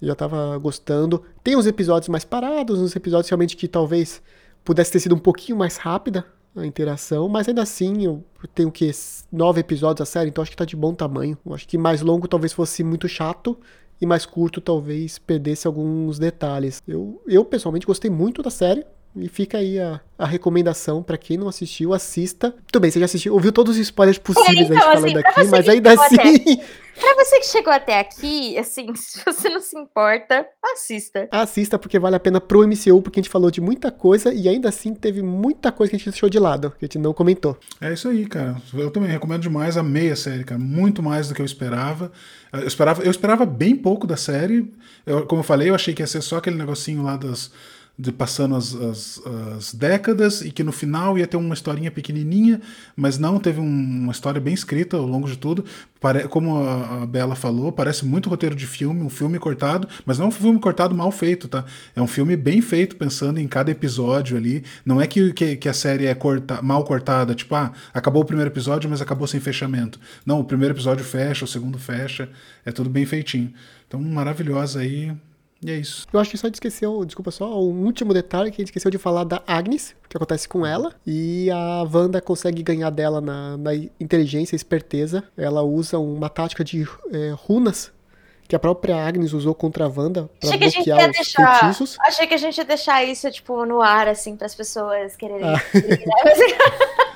Eu 0.00 0.08
já 0.08 0.14
tava 0.14 0.58
gostando. 0.58 1.24
Tem 1.42 1.56
uns 1.56 1.66
episódios 1.66 2.10
mais 2.10 2.24
parados, 2.24 2.80
uns 2.80 2.94
episódios 2.94 3.30
realmente 3.30 3.56
que 3.56 3.66
talvez 3.66 4.22
pudesse 4.62 4.92
ter 4.92 5.00
sido 5.00 5.14
um 5.14 5.18
pouquinho 5.18 5.56
mais 5.56 5.78
rápida 5.78 6.24
a 6.54 6.66
interação, 6.66 7.28
mas 7.28 7.48
ainda 7.48 7.62
assim 7.62 8.04
eu 8.04 8.22
tenho 8.54 8.70
que 8.70 8.90
nove 9.30 9.60
episódios 9.60 10.06
a 10.06 10.10
série, 10.10 10.28
então 10.30 10.42
acho 10.42 10.50
que 10.50 10.56
tá 10.56 10.64
de 10.64 10.76
bom 10.76 10.94
tamanho. 10.94 11.36
Eu 11.44 11.54
acho 11.54 11.66
que 11.66 11.78
mais 11.78 12.02
longo 12.02 12.28
talvez 12.28 12.52
fosse 12.52 12.84
muito 12.84 13.08
chato 13.08 13.58
e 14.00 14.06
mais 14.06 14.26
curto 14.26 14.60
talvez 14.60 15.18
perdesse 15.18 15.66
alguns 15.66 16.18
detalhes. 16.18 16.82
Eu, 16.86 17.22
eu 17.26 17.44
pessoalmente 17.44 17.86
gostei 17.86 18.10
muito 18.10 18.42
da 18.42 18.50
série. 18.50 18.84
E 19.14 19.28
fica 19.28 19.58
aí 19.58 19.78
a, 19.78 20.00
a 20.18 20.26
recomendação 20.26 21.02
pra 21.02 21.18
quem 21.18 21.36
não 21.36 21.48
assistiu, 21.48 21.92
assista. 21.92 22.54
Tudo 22.70 22.80
bem, 22.80 22.90
você 22.90 22.98
já 22.98 23.04
assistiu, 23.04 23.34
ouviu 23.34 23.52
todos 23.52 23.76
os 23.76 23.80
spoilers 23.80 24.18
possíveis 24.18 24.70
então, 24.70 24.76
a 24.76 24.80
gente 24.80 24.88
assim, 24.88 25.00
falando 25.00 25.16
aqui, 25.18 25.34
você 25.34 25.50
mas 25.50 25.64
que 25.64 25.70
ainda 25.70 25.90
chegou 25.90 26.04
até 26.06 26.28
assim, 26.28 26.60
Pra 26.98 27.14
você 27.24 27.40
que 27.40 27.46
chegou 27.46 27.72
até 27.72 27.98
aqui, 27.98 28.58
assim, 28.58 28.92
se 28.96 29.22
você 29.24 29.48
não 29.48 29.60
se 29.60 29.76
importa, 29.78 30.46
assista. 30.62 31.28
assista 31.30 31.78
porque 31.78 31.98
vale 31.98 32.16
a 32.16 32.20
pena 32.20 32.40
pro 32.40 32.66
MCU, 32.66 33.00
porque 33.02 33.18
a 33.18 33.22
gente 33.22 33.30
falou 33.30 33.50
de 33.50 33.60
muita 33.60 33.90
coisa 33.90 34.32
e 34.32 34.48
ainda 34.48 34.68
assim 34.68 34.94
teve 34.94 35.22
muita 35.22 35.72
coisa 35.72 35.90
que 35.90 35.96
a 35.96 35.98
gente 35.98 36.10
deixou 36.10 36.28
de 36.28 36.38
lado, 36.38 36.70
que 36.70 36.84
a 36.84 36.86
gente 36.86 36.98
não 36.98 37.14
comentou. 37.14 37.58
É 37.80 37.92
isso 37.92 38.08
aí, 38.08 38.26
cara. 38.26 38.56
Eu 38.74 38.90
também 38.90 39.10
recomendo 39.10 39.42
demais, 39.42 39.76
amei 39.76 40.10
a 40.10 40.16
série, 40.16 40.44
cara. 40.44 40.60
Muito 40.60 41.02
mais 41.02 41.28
do 41.28 41.34
que 41.34 41.40
eu 41.40 41.46
esperava. 41.46 42.12
Eu 42.52 42.66
esperava, 42.66 43.02
eu 43.02 43.10
esperava 43.10 43.46
bem 43.46 43.74
pouco 43.74 44.06
da 44.06 44.16
série. 44.16 44.72
Eu, 45.06 45.26
como 45.26 45.40
eu 45.40 45.44
falei, 45.44 45.70
eu 45.70 45.74
achei 45.74 45.94
que 45.94 46.02
ia 46.02 46.06
ser 46.06 46.22
só 46.22 46.36
aquele 46.36 46.56
negocinho 46.56 47.02
lá 47.02 47.16
das. 47.16 47.50
De 47.98 48.10
passando 48.10 48.56
as, 48.56 48.74
as- 48.74 49.22
as 49.56 49.74
décadas 49.74 50.40
e 50.40 50.50
que 50.50 50.64
no 50.64 50.72
final 50.72 51.18
ia 51.18 51.26
ter 51.26 51.36
uma 51.36 51.52
historinha 51.54 51.90
pequenininha, 51.90 52.60
mas 52.96 53.18
não, 53.18 53.38
teve 53.38 53.60
um- 53.60 53.64
uma 54.02 54.10
história 54.12 54.40
bem 54.40 54.54
escrita 54.54 54.96
ao 54.96 55.06
longo 55.06 55.28
de 55.28 55.36
tudo. 55.36 55.64
Pare- 56.00 56.26
como 56.26 56.56
a, 56.56 57.02
a 57.02 57.06
Bela 57.06 57.36
falou, 57.36 57.70
parece 57.70 58.04
muito 58.04 58.28
roteiro 58.30 58.56
de 58.56 58.66
filme, 58.66 59.02
um 59.02 59.10
filme 59.10 59.38
cortado, 59.38 59.86
mas 60.06 60.18
não 60.18 60.28
um 60.28 60.30
filme 60.32 60.58
cortado 60.58 60.94
mal 60.94 61.12
feito, 61.12 61.46
tá? 61.46 61.64
É 61.94 62.00
um 62.02 62.06
filme 62.06 62.34
bem 62.36 62.60
feito, 62.62 62.96
pensando 62.96 63.38
em 63.38 63.46
cada 63.46 63.70
episódio 63.70 64.36
ali. 64.38 64.64
Não 64.84 65.00
é 65.00 65.06
que, 65.06 65.32
que, 65.32 65.56
que 65.56 65.68
a 65.68 65.72
série 65.74 66.06
é 66.06 66.14
corta, 66.14 66.60
mal 66.62 66.82
cortada, 66.84 67.34
tipo, 67.34 67.54
ah, 67.54 67.72
acabou 67.92 68.22
o 68.22 68.24
primeiro 68.24 68.50
episódio, 68.50 68.88
mas 68.90 69.00
acabou 69.02 69.26
sem 69.28 69.38
fechamento. 69.38 70.00
Não, 70.26 70.40
o 70.40 70.44
primeiro 70.44 70.74
episódio 70.74 71.04
fecha, 71.04 71.44
o 71.44 71.48
segundo 71.48 71.78
fecha, 71.78 72.28
é 72.64 72.72
tudo 72.72 72.88
bem 72.90 73.04
feitinho. 73.06 73.52
Então, 73.86 74.00
maravilhosa 74.00 74.80
aí. 74.80 75.12
E 75.64 75.70
é 75.70 75.76
isso. 75.76 76.06
Eu 76.12 76.18
acho 76.18 76.30
que 76.30 76.36
só 76.36 76.46
a 76.46 76.48
gente 76.48 76.56
esqueceu, 76.56 77.04
desculpa 77.04 77.30
só, 77.30 77.60
um 77.62 77.84
último 77.84 78.12
detalhe 78.12 78.50
que 78.50 78.56
a 78.56 78.62
gente 78.62 78.68
esqueceu 78.70 78.90
de 78.90 78.98
falar 78.98 79.22
da 79.22 79.42
Agnes, 79.46 79.94
o 80.04 80.08
que 80.08 80.16
acontece 80.16 80.48
com 80.48 80.66
ela, 80.66 80.92
e 81.06 81.48
a 81.50 81.82
Wanda 81.82 82.20
consegue 82.20 82.62
ganhar 82.62 82.90
dela 82.90 83.20
na, 83.20 83.56
na 83.56 83.74
inteligência 84.00 84.56
esperteza. 84.56 85.22
Ela 85.36 85.62
usa 85.62 85.98
uma 85.98 86.28
tática 86.28 86.64
de 86.64 86.86
é, 87.12 87.32
runas 87.36 87.92
que 88.48 88.56
a 88.56 88.58
própria 88.58 88.96
Agnes 88.96 89.32
usou 89.32 89.54
contra 89.54 89.84
a 89.84 89.88
Wanda 89.88 90.28
pra 90.40 90.48
Achei 90.48 90.58
que 90.58 90.64
a 90.64 90.68
gente 90.68 90.84
bloquear 90.84 91.00
ia 91.00 91.10
os 91.10 91.16
deixar. 91.16 91.60
feitiços. 91.60 91.96
Achei 92.00 92.26
que 92.26 92.34
a 92.34 92.38
gente 92.38 92.58
ia 92.58 92.64
deixar 92.64 93.04
isso, 93.04 93.30
tipo, 93.30 93.64
no 93.64 93.80
ar, 93.80 94.08
assim, 94.08 94.36
para 94.36 94.46
as 94.46 94.54
pessoas 94.54 95.14
quererem. 95.16 95.46
Ah. 95.48 95.62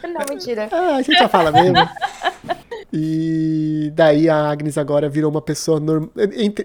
Não, 0.06 0.24
mentira. 0.30 0.68
Ah, 0.70 0.96
a 0.96 1.02
gente 1.02 1.18
já 1.18 1.28
fala 1.28 1.50
mesmo. 1.50 1.76
E 2.92 3.90
daí 3.94 4.28
a 4.30 4.50
Agnes 4.50 4.78
agora 4.78 5.08
virou 5.08 5.30
uma 5.30 5.42
pessoa 5.42 5.80
normal. 5.80 6.10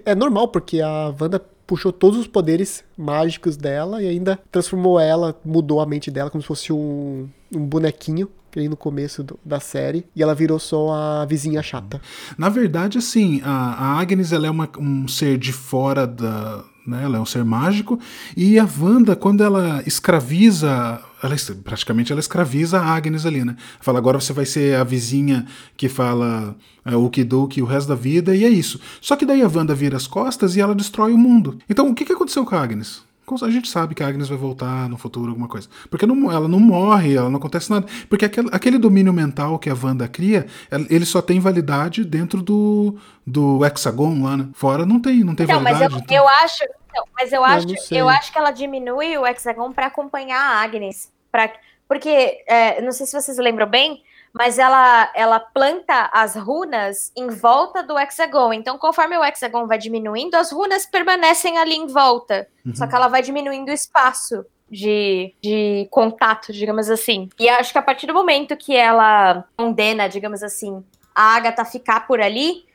É 0.06 0.14
normal, 0.14 0.48
porque 0.48 0.80
a 0.80 1.14
Wanda 1.20 1.42
puxou 1.72 1.94
todos 1.94 2.20
os 2.20 2.28
poderes 2.28 2.84
mágicos 2.98 3.56
dela 3.56 4.04
e 4.04 4.08
ainda 4.10 4.38
transformou 4.52 5.00
ela, 5.00 5.34
mudou 5.46 5.80
a 5.80 5.86
mente 5.86 6.12
dela 6.12 6.30
como 6.30 6.42
se 6.42 6.48
fosse 6.50 6.74
um, 6.74 7.30
um 7.56 7.66
bonequinho, 7.66 8.28
nem 8.54 8.68
no 8.68 8.76
começo 8.76 9.24
do- 9.24 9.40
da 9.46 9.58
série. 9.62 10.06
E 10.14 10.22
ela 10.22 10.36
virou 10.36 10.60
só 10.60 10.92
a 10.92 11.26
vizinha 11.26 11.64
chata. 11.64 12.02
Na 12.38 12.50
verdade, 12.50 12.98
assim, 12.98 13.40
a, 13.46 13.52
a 13.74 14.00
Agnes 14.02 14.34
ela 14.34 14.48
é 14.48 14.50
uma- 14.52 14.68
um 14.78 15.08
ser 15.08 15.38
de 15.38 15.54
fora 15.54 16.06
da. 16.06 16.62
Né, 16.86 17.04
ela 17.06 17.18
é 17.18 17.22
um 17.22 17.26
ser 17.26 17.46
mágico. 17.46 17.98
E 18.36 18.60
a 18.60 18.68
Wanda, 18.82 19.16
quando 19.16 19.42
ela 19.42 19.82
escraviza. 19.86 21.00
Ela, 21.22 21.36
praticamente 21.64 22.12
ela 22.12 22.20
escraviza 22.20 22.80
a 22.80 22.96
Agnes 22.96 23.26
ali, 23.26 23.46
né? 23.46 23.56
Fala, 23.80 24.00
agora 24.00 24.20
você 24.20 24.34
vai 24.34 24.46
ser 24.46 24.76
a 24.76 24.84
vizinha 24.84 25.46
que 25.78 25.88
fala 25.88 26.56
é, 26.84 26.96
o 26.96 27.10
Kidoki 27.10 27.62
o 27.62 27.66
resto 27.66 27.90
da 27.90 27.96
vida, 27.96 28.36
e 28.36 28.44
é 28.44 28.50
isso. 28.50 28.80
Só 29.00 29.16
que 29.16 29.26
daí 29.26 29.42
a 29.42 29.48
Wanda 29.48 29.76
vira 29.76 29.98
as 29.98 30.08
costas 30.08 30.56
e 30.56 30.62
ela 30.62 30.74
destrói 30.74 31.14
o 31.14 31.18
mundo. 31.18 31.60
Então, 31.70 31.90
o 31.90 31.96
que, 31.96 32.06
que 32.06 32.14
aconteceu 32.14 32.46
com 32.46 32.56
a 32.56 32.62
Agnes? 32.62 33.04
A 33.42 33.50
gente 33.50 33.68
sabe 33.70 33.96
que 33.96 34.04
a 34.04 34.08
Agnes 34.08 34.28
vai 34.30 34.38
voltar 34.38 34.88
no 34.90 34.98
futuro, 34.98 35.30
alguma 35.30 35.48
coisa. 35.48 35.68
Porque 35.90 36.06
não, 36.06 36.32
ela 36.32 36.48
não 36.48 36.60
morre, 36.60 37.16
ela 37.16 37.30
não 37.30 37.38
acontece 37.38 37.70
nada. 37.70 37.86
Porque 38.10 38.26
aquele, 38.26 38.50
aquele 38.52 38.78
domínio 38.78 39.14
mental 39.14 39.58
que 39.60 39.70
a 39.70 39.76
Wanda 39.82 40.08
cria, 40.08 40.46
ele 40.90 41.06
só 41.06 41.22
tem 41.22 41.40
validade 41.40 42.04
dentro 42.04 42.42
do, 42.42 42.96
do 43.26 43.66
hexagon 43.66 44.24
lá, 44.24 44.38
né? 44.38 44.48
Fora 44.54 44.86
não 44.86 45.00
tem, 45.00 45.24
não 45.24 45.36
tem 45.36 45.46
Então, 45.46 45.62
mas 45.62 45.78
validade. 45.80 45.94
eu, 45.94 46.00
então- 46.04 46.18
eu 46.18 46.28
acho. 46.28 46.64
não, 46.96 47.04
mas 47.18 47.32
eu 47.32 47.38
Eu 47.40 47.46
acho, 47.46 47.68
eu 47.94 48.10
acho 48.10 48.32
que 48.32 48.38
ela 48.38 48.52
diminui 48.52 49.18
o 49.18 49.26
hexagon 49.26 49.72
para 49.72 49.88
acompanhar 49.88 50.40
a 50.40 50.62
Agnes. 50.62 51.12
Pra, 51.32 51.50
porque, 51.88 52.44
é, 52.48 52.82
não 52.82 52.92
sei 52.92 53.06
se 53.06 53.14
vocês 53.14 53.38
lembram 53.38 53.68
bem, 53.68 54.02
mas 54.34 54.58
ela, 54.58 55.12
ela 55.14 55.40
planta 55.40 56.10
as 56.14 56.36
runas 56.36 57.12
em 57.16 57.28
volta 57.30 57.84
do 57.84 57.98
hexagon. 58.00 58.54
Então, 58.54 58.78
conforme 58.78 59.18
o 59.18 59.24
hexagon 59.24 59.68
vai 59.68 59.78
diminuindo, 59.78 60.36
as 60.36 60.52
runas 60.52 60.86
permanecem 60.86 61.58
ali 61.58 61.76
em 61.76 61.88
volta. 61.88 62.48
Uhum. 62.66 62.74
Só 62.76 62.88
que 62.88 62.96
ela 62.96 63.08
vai 63.08 63.22
diminuindo 63.22 63.70
o 63.70 63.74
espaço 63.74 64.46
de, 64.70 65.36
de 65.44 65.88
contato, 65.92 66.54
digamos 66.54 66.90
assim. 66.90 67.30
E 67.38 67.50
acho 67.50 67.74
que 67.74 67.78
a 67.78 67.84
partir 67.84 68.08
do 68.08 68.14
momento 68.14 68.56
que 68.56 68.76
ela 68.76 69.44
condena, 69.58 70.08
digamos 70.08 70.42
assim, 70.42 70.84
a 71.14 71.36
Agatha 71.36 71.66
ficar 71.66 72.08
por 72.08 72.22
ali, 72.22 72.66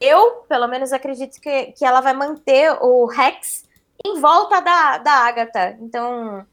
eu, 0.00 0.44
pelo 0.48 0.66
menos, 0.66 0.92
acredito 0.92 1.40
que, 1.40 1.66
que 1.72 1.84
ela 1.84 2.00
vai 2.00 2.14
manter 2.14 2.72
o 2.80 3.06
Rex 3.06 3.64
em 4.04 4.18
volta 4.18 4.60
da, 4.60 4.98
da 4.98 5.12
Agatha. 5.12 5.76
Então, 5.80 6.44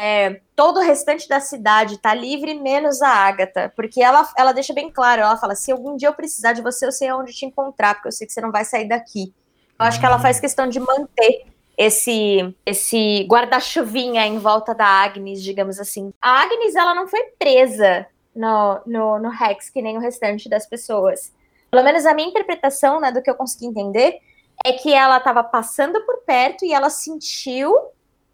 é, 0.00 0.40
todo 0.54 0.78
o 0.78 0.82
restante 0.82 1.28
da 1.28 1.40
cidade 1.40 1.98
tá 1.98 2.14
livre, 2.14 2.54
menos 2.54 3.02
a 3.02 3.08
Agatha. 3.08 3.72
Porque 3.74 4.00
ela, 4.00 4.26
ela 4.38 4.52
deixa 4.52 4.72
bem 4.72 4.90
claro, 4.92 5.22
ela 5.22 5.36
fala, 5.36 5.56
se 5.56 5.72
algum 5.72 5.96
dia 5.96 6.08
eu 6.08 6.14
precisar 6.14 6.52
de 6.52 6.62
você, 6.62 6.86
eu 6.86 6.92
sei 6.92 7.12
onde 7.12 7.32
te 7.32 7.44
encontrar, 7.44 7.94
porque 7.94 8.06
eu 8.06 8.12
sei 8.12 8.24
que 8.24 8.32
você 8.32 8.40
não 8.40 8.52
vai 8.52 8.64
sair 8.64 8.86
daqui. 8.86 9.34
Eu 9.76 9.86
acho 9.86 9.98
que 9.98 10.06
ela 10.06 10.20
faz 10.20 10.38
questão 10.38 10.68
de 10.68 10.78
manter 10.78 11.46
esse 11.76 12.54
esse 12.64 13.26
guarda-chuvinha 13.28 14.24
em 14.24 14.38
volta 14.38 14.72
da 14.72 14.86
Agnes, 14.86 15.42
digamos 15.42 15.80
assim. 15.80 16.12
A 16.22 16.42
Agnes, 16.42 16.76
ela 16.76 16.94
não 16.94 17.08
foi 17.08 17.24
presa 17.36 18.06
no, 18.34 18.80
no, 18.86 19.18
no 19.18 19.30
Rex, 19.30 19.68
que 19.68 19.82
nem 19.82 19.96
o 19.96 20.00
restante 20.00 20.48
das 20.48 20.64
pessoas. 20.64 21.32
Pelo 21.70 21.82
menos 21.82 22.06
a 22.06 22.14
minha 22.14 22.28
interpretação, 22.28 23.00
né, 23.00 23.10
do 23.10 23.20
que 23.20 23.28
eu 23.28 23.34
consegui 23.34 23.66
entender, 23.66 24.18
é 24.64 24.72
que 24.72 24.92
ela 24.92 25.18
estava 25.18 25.42
passando 25.42 26.00
por 26.06 26.18
perto 26.24 26.64
e 26.64 26.72
ela 26.72 26.88
sentiu 26.88 27.74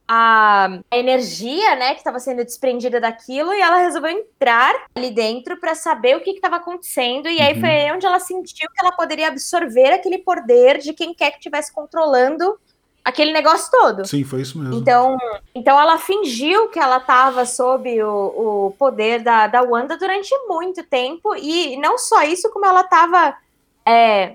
a, 0.06 0.78
a 0.90 0.96
energia, 0.96 1.76
né, 1.76 1.92
que 1.92 2.00
estava 2.00 2.18
sendo 2.18 2.44
desprendida 2.44 3.00
daquilo 3.00 3.52
e 3.54 3.60
ela 3.60 3.78
resolveu 3.78 4.10
entrar 4.10 4.74
ali 4.94 5.10
dentro 5.10 5.58
para 5.58 5.74
saber 5.74 6.16
o 6.16 6.20
que 6.20 6.30
estava 6.30 6.56
acontecendo 6.56 7.28
e 7.28 7.40
aí 7.40 7.54
Uhum. 7.54 7.60
foi 7.60 7.68
aí 7.70 7.92
onde 7.92 8.04
ela 8.04 8.20
sentiu 8.20 8.68
que 8.70 8.80
ela 8.80 8.92
poderia 8.92 9.28
absorver 9.28 9.92
aquele 9.92 10.18
poder 10.18 10.78
de 10.78 10.92
quem 10.92 11.14
quer 11.14 11.30
que 11.30 11.38
estivesse 11.38 11.72
controlando 11.72 12.58
aquele 13.04 13.32
negócio 13.32 13.70
todo. 13.70 14.06
Sim, 14.06 14.24
foi 14.24 14.40
isso 14.40 14.58
mesmo. 14.58 14.74
Então, 14.74 15.16
então 15.54 15.78
ela 15.78 15.98
fingiu 15.98 16.68
que 16.68 16.78
ela 16.78 16.96
estava 16.96 17.44
sob 17.44 18.02
o, 18.02 18.66
o 18.66 18.70
poder 18.78 19.22
da, 19.22 19.46
da 19.46 19.62
Wanda 19.62 19.96
durante 19.98 20.30
muito 20.48 20.82
tempo, 20.84 21.34
e 21.36 21.76
não 21.76 21.98
só 21.98 22.22
isso, 22.22 22.50
como 22.50 22.64
ela 22.64 22.80
estava 22.80 23.36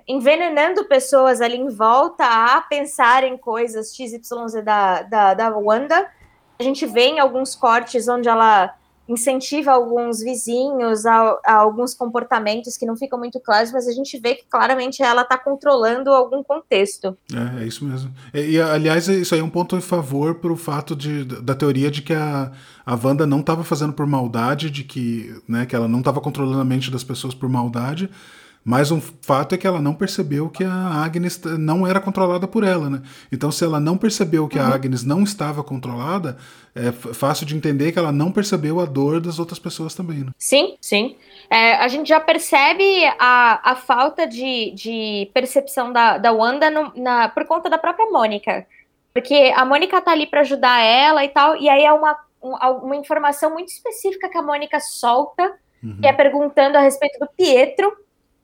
envenenando 0.08 0.86
pessoas 0.86 1.42
ali 1.42 1.58
em 1.58 1.70
volta 1.70 2.24
a 2.24 2.62
pensarem 2.62 3.38
coisas 3.38 3.96
XYZ 3.96 4.64
da, 4.64 5.02
da, 5.02 5.34
da 5.34 5.58
Wanda. 5.58 6.08
A 6.60 6.64
gente 6.64 6.86
vê 6.86 7.08
em 7.08 7.20
alguns 7.20 7.56
cortes 7.56 8.08
onde 8.08 8.30
ela 8.30 8.76
incentiva 9.10 9.72
alguns 9.72 10.20
vizinhos 10.20 11.04
a, 11.04 11.40
a 11.44 11.56
alguns 11.56 11.96
comportamentos 11.96 12.78
que 12.78 12.86
não 12.86 12.96
ficam 12.96 13.18
muito 13.18 13.40
claros, 13.40 13.72
mas 13.72 13.88
a 13.88 13.92
gente 13.92 14.20
vê 14.20 14.36
que 14.36 14.46
claramente 14.48 15.02
ela 15.02 15.24
está 15.24 15.36
controlando 15.36 16.12
algum 16.12 16.44
contexto. 16.44 17.18
É, 17.34 17.64
é 17.64 17.66
isso 17.66 17.84
mesmo. 17.84 18.14
E, 18.32 18.52
e, 18.52 18.62
aliás, 18.62 19.08
isso 19.08 19.34
aí 19.34 19.42
é 19.42 19.44
um 19.44 19.50
ponto 19.50 19.76
em 19.76 19.82
favor 19.82 20.36
pro 20.36 20.56
fato 20.56 20.96
de, 20.96 21.26
da 21.26 21.56
teoria 21.56 21.90
de 21.90 22.04
que 22.04 22.14
a, 22.14 22.52
a 22.86 22.94
Wanda 23.04 23.26
não 23.26 23.40
estava 23.40 23.64
fazendo 23.64 23.94
por 23.94 24.06
maldade, 24.06 24.70
de 24.70 24.84
que, 24.84 25.36
né, 25.48 25.66
que 25.66 25.76
ela 25.76 25.88
não 25.88 26.00
estava 26.00 26.22
controlando 26.22 26.62
a 26.62 26.66
mente 26.66 26.92
das 26.92 27.04
pessoas 27.04 27.34
por 27.34 27.50
maldade. 27.50 28.12
Mas 28.64 28.92
um 28.92 29.00
fato 29.00 29.56
é 29.56 29.58
que 29.58 29.66
ela 29.66 29.82
não 29.82 29.94
percebeu 29.96 30.50
que 30.50 30.64
a 30.64 30.74
Agnes 31.04 31.42
não 31.58 31.88
era 31.88 32.00
controlada 32.00 32.48
por 32.48 32.64
ela, 32.64 32.90
né? 32.90 33.02
Então, 33.32 33.52
se 33.52 33.64
ela 33.64 33.80
não 33.80 33.98
percebeu 33.98 34.48
que 34.48 34.60
Uhum. 34.60 34.66
a 34.66 34.76
Agnes 34.76 35.04
não 35.04 35.24
estava 35.24 35.64
controlada, 35.64 36.38
é 36.76 36.92
fácil 36.92 37.46
de 37.46 37.56
entender 37.56 37.92
que 37.92 37.98
ela 38.00 38.12
não 38.12 38.32
percebeu 38.32 38.80
a 38.80 38.86
dor 38.86 39.22
das 39.22 39.40
outras 39.40 39.58
pessoas 39.60 39.96
também, 39.96 40.20
né? 40.20 40.32
Sim, 40.38 40.78
sim. 40.82 41.16
É, 41.50 41.76
a 41.76 41.88
gente 41.88 42.10
já 42.10 42.20
percebe 42.20 42.84
a, 43.18 43.72
a 43.72 43.76
falta 43.76 44.28
de, 44.28 44.72
de 44.76 45.32
percepção 45.34 45.92
da, 45.92 46.18
da 46.18 46.32
Wanda 46.32 46.70
no- 46.70 46.92
na, 46.96 47.30
por 47.30 47.46
conta 47.46 47.70
da 47.70 47.78
própria 47.78 48.12
Mônica. 48.12 48.68
Porque 49.14 49.52
a 49.56 49.66
Mônica 49.66 50.00
tá 50.02 50.12
ali 50.12 50.28
para 50.28 50.42
ajudar 50.42 50.80
ela 50.82 51.24
e 51.26 51.30
tal, 51.30 51.56
e 51.56 51.68
aí 51.70 51.84
é 51.84 51.92
uma, 51.94 52.16
um- 52.44 52.56
uma 52.86 52.96
informação 52.98 53.52
muito 53.52 53.70
específica 53.70 54.30
que 54.30 54.38
a 54.38 54.44
Mônica 54.44 54.80
solta, 54.80 55.54
Uhum. 55.82 55.98
que 56.02 56.08
é 56.08 56.14
perguntando 56.14 56.78
a 56.78 56.82
respeito 56.82 57.18
do 57.20 57.28
Pietro, 57.38 57.92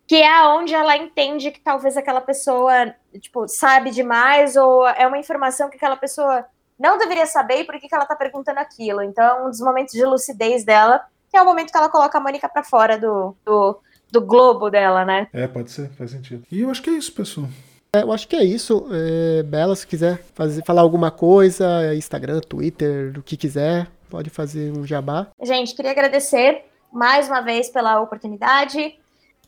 que 0.07 0.21
é 0.21 0.47
onde 0.47 0.73
ela 0.73 0.95
entende 0.95 1.51
que 1.51 1.59
talvez 1.59 1.97
aquela 1.97 2.21
pessoa, 2.21 2.93
tipo, 3.19 3.47
sabe 3.47 3.91
demais, 3.91 4.55
ou 4.55 4.87
é 4.87 5.07
uma 5.07 5.17
informação 5.17 5.69
que 5.69 5.77
aquela 5.77 5.95
pessoa 5.97 6.45
não 6.79 6.97
deveria 6.97 7.25
saber, 7.25 7.61
e 7.61 7.63
por 7.63 7.79
que, 7.79 7.87
que 7.87 7.95
ela 7.95 8.05
tá 8.05 8.15
perguntando 8.15 8.59
aquilo. 8.59 9.01
Então, 9.01 9.23
é 9.23 9.45
um 9.45 9.49
dos 9.49 9.61
momentos 9.61 9.93
de 9.93 10.05
lucidez 10.05 10.63
dela, 10.63 11.01
que 11.29 11.37
é 11.37 11.41
o 11.41 11.45
momento 11.45 11.71
que 11.71 11.77
ela 11.77 11.89
coloca 11.89 12.17
a 12.17 12.21
Mônica 12.21 12.47
pra 12.47 12.63
fora 12.63 12.97
do, 12.97 13.35
do, 13.43 13.79
do 14.11 14.21
globo 14.21 14.69
dela, 14.69 15.03
né? 15.05 15.27
É, 15.33 15.47
pode 15.47 15.71
ser, 15.71 15.89
faz 15.91 16.11
sentido. 16.11 16.43
E 16.51 16.61
eu 16.61 16.69
acho 16.69 16.81
que 16.81 16.89
é 16.89 16.93
isso, 16.93 17.13
pessoal. 17.13 17.47
É, 17.95 18.01
eu 18.01 18.11
acho 18.11 18.27
que 18.27 18.35
é 18.35 18.43
isso. 18.43 18.87
É, 18.91 19.43
Bela, 19.43 19.75
se 19.75 19.87
quiser 19.87 20.21
fazer, 20.33 20.63
falar 20.65 20.81
alguma 20.81 21.09
coisa, 21.09 21.95
Instagram, 21.95 22.41
Twitter, 22.41 23.17
o 23.17 23.23
que 23.23 23.37
quiser, 23.37 23.87
pode 24.09 24.29
fazer 24.29 24.71
um 24.77 24.85
jabá. 24.85 25.27
Gente, 25.41 25.73
queria 25.73 25.91
agradecer 25.91 26.65
mais 26.91 27.27
uma 27.27 27.41
vez 27.41 27.69
pela 27.69 28.01
oportunidade. 28.01 28.99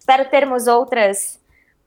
Espero 0.07 0.29
termos 0.29 0.67
outras 0.67 1.37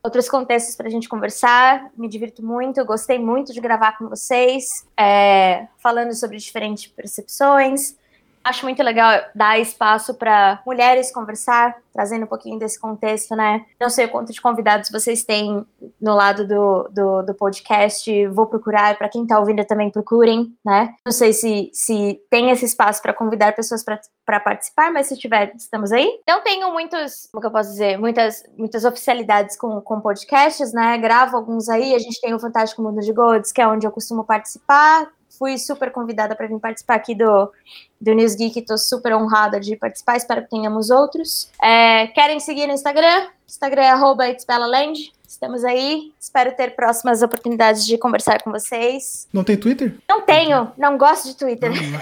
outros 0.02 0.28
contextos 0.28 0.76
para 0.76 0.88
a 0.88 0.90
gente 0.90 1.08
conversar. 1.08 1.90
Me 1.96 2.06
divirto 2.06 2.44
muito, 2.44 2.84
gostei 2.84 3.18
muito 3.18 3.50
de 3.50 3.60
gravar 3.62 3.96
com 3.96 4.10
vocês, 4.10 4.86
é, 4.94 5.66
falando 5.78 6.12
sobre 6.12 6.36
diferentes 6.36 6.86
percepções. 6.86 7.96
Acho 8.42 8.64
muito 8.64 8.82
legal 8.82 9.20
dar 9.34 9.58
espaço 9.58 10.14
para 10.14 10.62
mulheres 10.66 11.12
conversar, 11.12 11.76
trazendo 11.92 12.24
um 12.24 12.28
pouquinho 12.28 12.58
desse 12.58 12.80
contexto, 12.80 13.36
né? 13.36 13.66
Não 13.78 13.90
sei 13.90 14.06
o 14.06 14.08
quanto 14.08 14.32
de 14.32 14.40
convidados 14.40 14.90
vocês 14.90 15.22
têm 15.22 15.64
no 16.00 16.14
lado 16.14 16.46
do, 16.46 16.88
do, 16.90 17.22
do 17.22 17.34
podcast, 17.34 18.26
vou 18.28 18.46
procurar, 18.46 18.96
para 18.96 19.08
quem 19.08 19.22
está 19.22 19.38
ouvindo 19.38 19.64
também 19.64 19.90
procurem, 19.90 20.54
né? 20.64 20.94
Não 21.04 21.12
sei 21.12 21.32
se, 21.32 21.70
se 21.72 22.18
tem 22.30 22.50
esse 22.50 22.64
espaço 22.64 23.02
para 23.02 23.12
convidar 23.12 23.54
pessoas 23.54 23.84
para 23.84 24.40
participar, 24.40 24.90
mas 24.90 25.06
se 25.06 25.18
tiver, 25.18 25.52
estamos 25.56 25.92
aí. 25.92 26.20
Não 26.26 26.40
tenho 26.42 26.72
muitos, 26.72 27.28
como 27.30 27.40
que 27.42 27.46
eu 27.46 27.52
posso 27.52 27.70
dizer, 27.70 27.98
muitas, 27.98 28.42
muitas 28.56 28.84
oficialidades 28.84 29.56
com, 29.56 29.80
com 29.82 30.00
podcasts, 30.00 30.72
né? 30.72 30.96
Gravo 30.96 31.36
alguns 31.36 31.68
aí, 31.68 31.94
a 31.94 31.98
gente 31.98 32.20
tem 32.20 32.32
o 32.32 32.40
Fantástico 32.40 32.82
Mundo 32.82 33.00
de 33.00 33.12
Golds, 33.12 33.52
que 33.52 33.60
é 33.60 33.68
onde 33.68 33.86
eu 33.86 33.92
costumo 33.92 34.24
participar. 34.24 35.08
Fui 35.40 35.56
super 35.56 35.90
convidada 35.90 36.36
para 36.36 36.46
vir 36.46 36.58
participar 36.58 36.96
aqui 36.96 37.14
do, 37.14 37.50
do 37.98 38.12
News 38.12 38.34
Geek, 38.34 38.58
estou 38.58 38.76
super 38.76 39.14
honrada 39.14 39.58
de 39.58 39.74
participar, 39.74 40.18
espero 40.18 40.42
que 40.42 40.50
tenhamos 40.50 40.90
outros. 40.90 41.48
É, 41.62 42.08
querem 42.08 42.38
seguir 42.38 42.66
no 42.66 42.74
Instagram? 42.74 43.26
Instagram 43.48 43.80
é 43.80 43.90
arroba. 43.90 44.28
Estamos 44.28 45.64
aí, 45.64 46.12
espero 46.20 46.54
ter 46.54 46.76
próximas 46.76 47.22
oportunidades 47.22 47.86
de 47.86 47.96
conversar 47.96 48.42
com 48.42 48.50
vocês. 48.50 49.26
Não 49.32 49.42
tem 49.42 49.56
Twitter? 49.56 49.94
Não 50.06 50.20
tenho, 50.20 50.72
não 50.76 50.98
gosto 50.98 51.28
de 51.28 51.36
Twitter. 51.36 51.70
Não. 51.70 52.00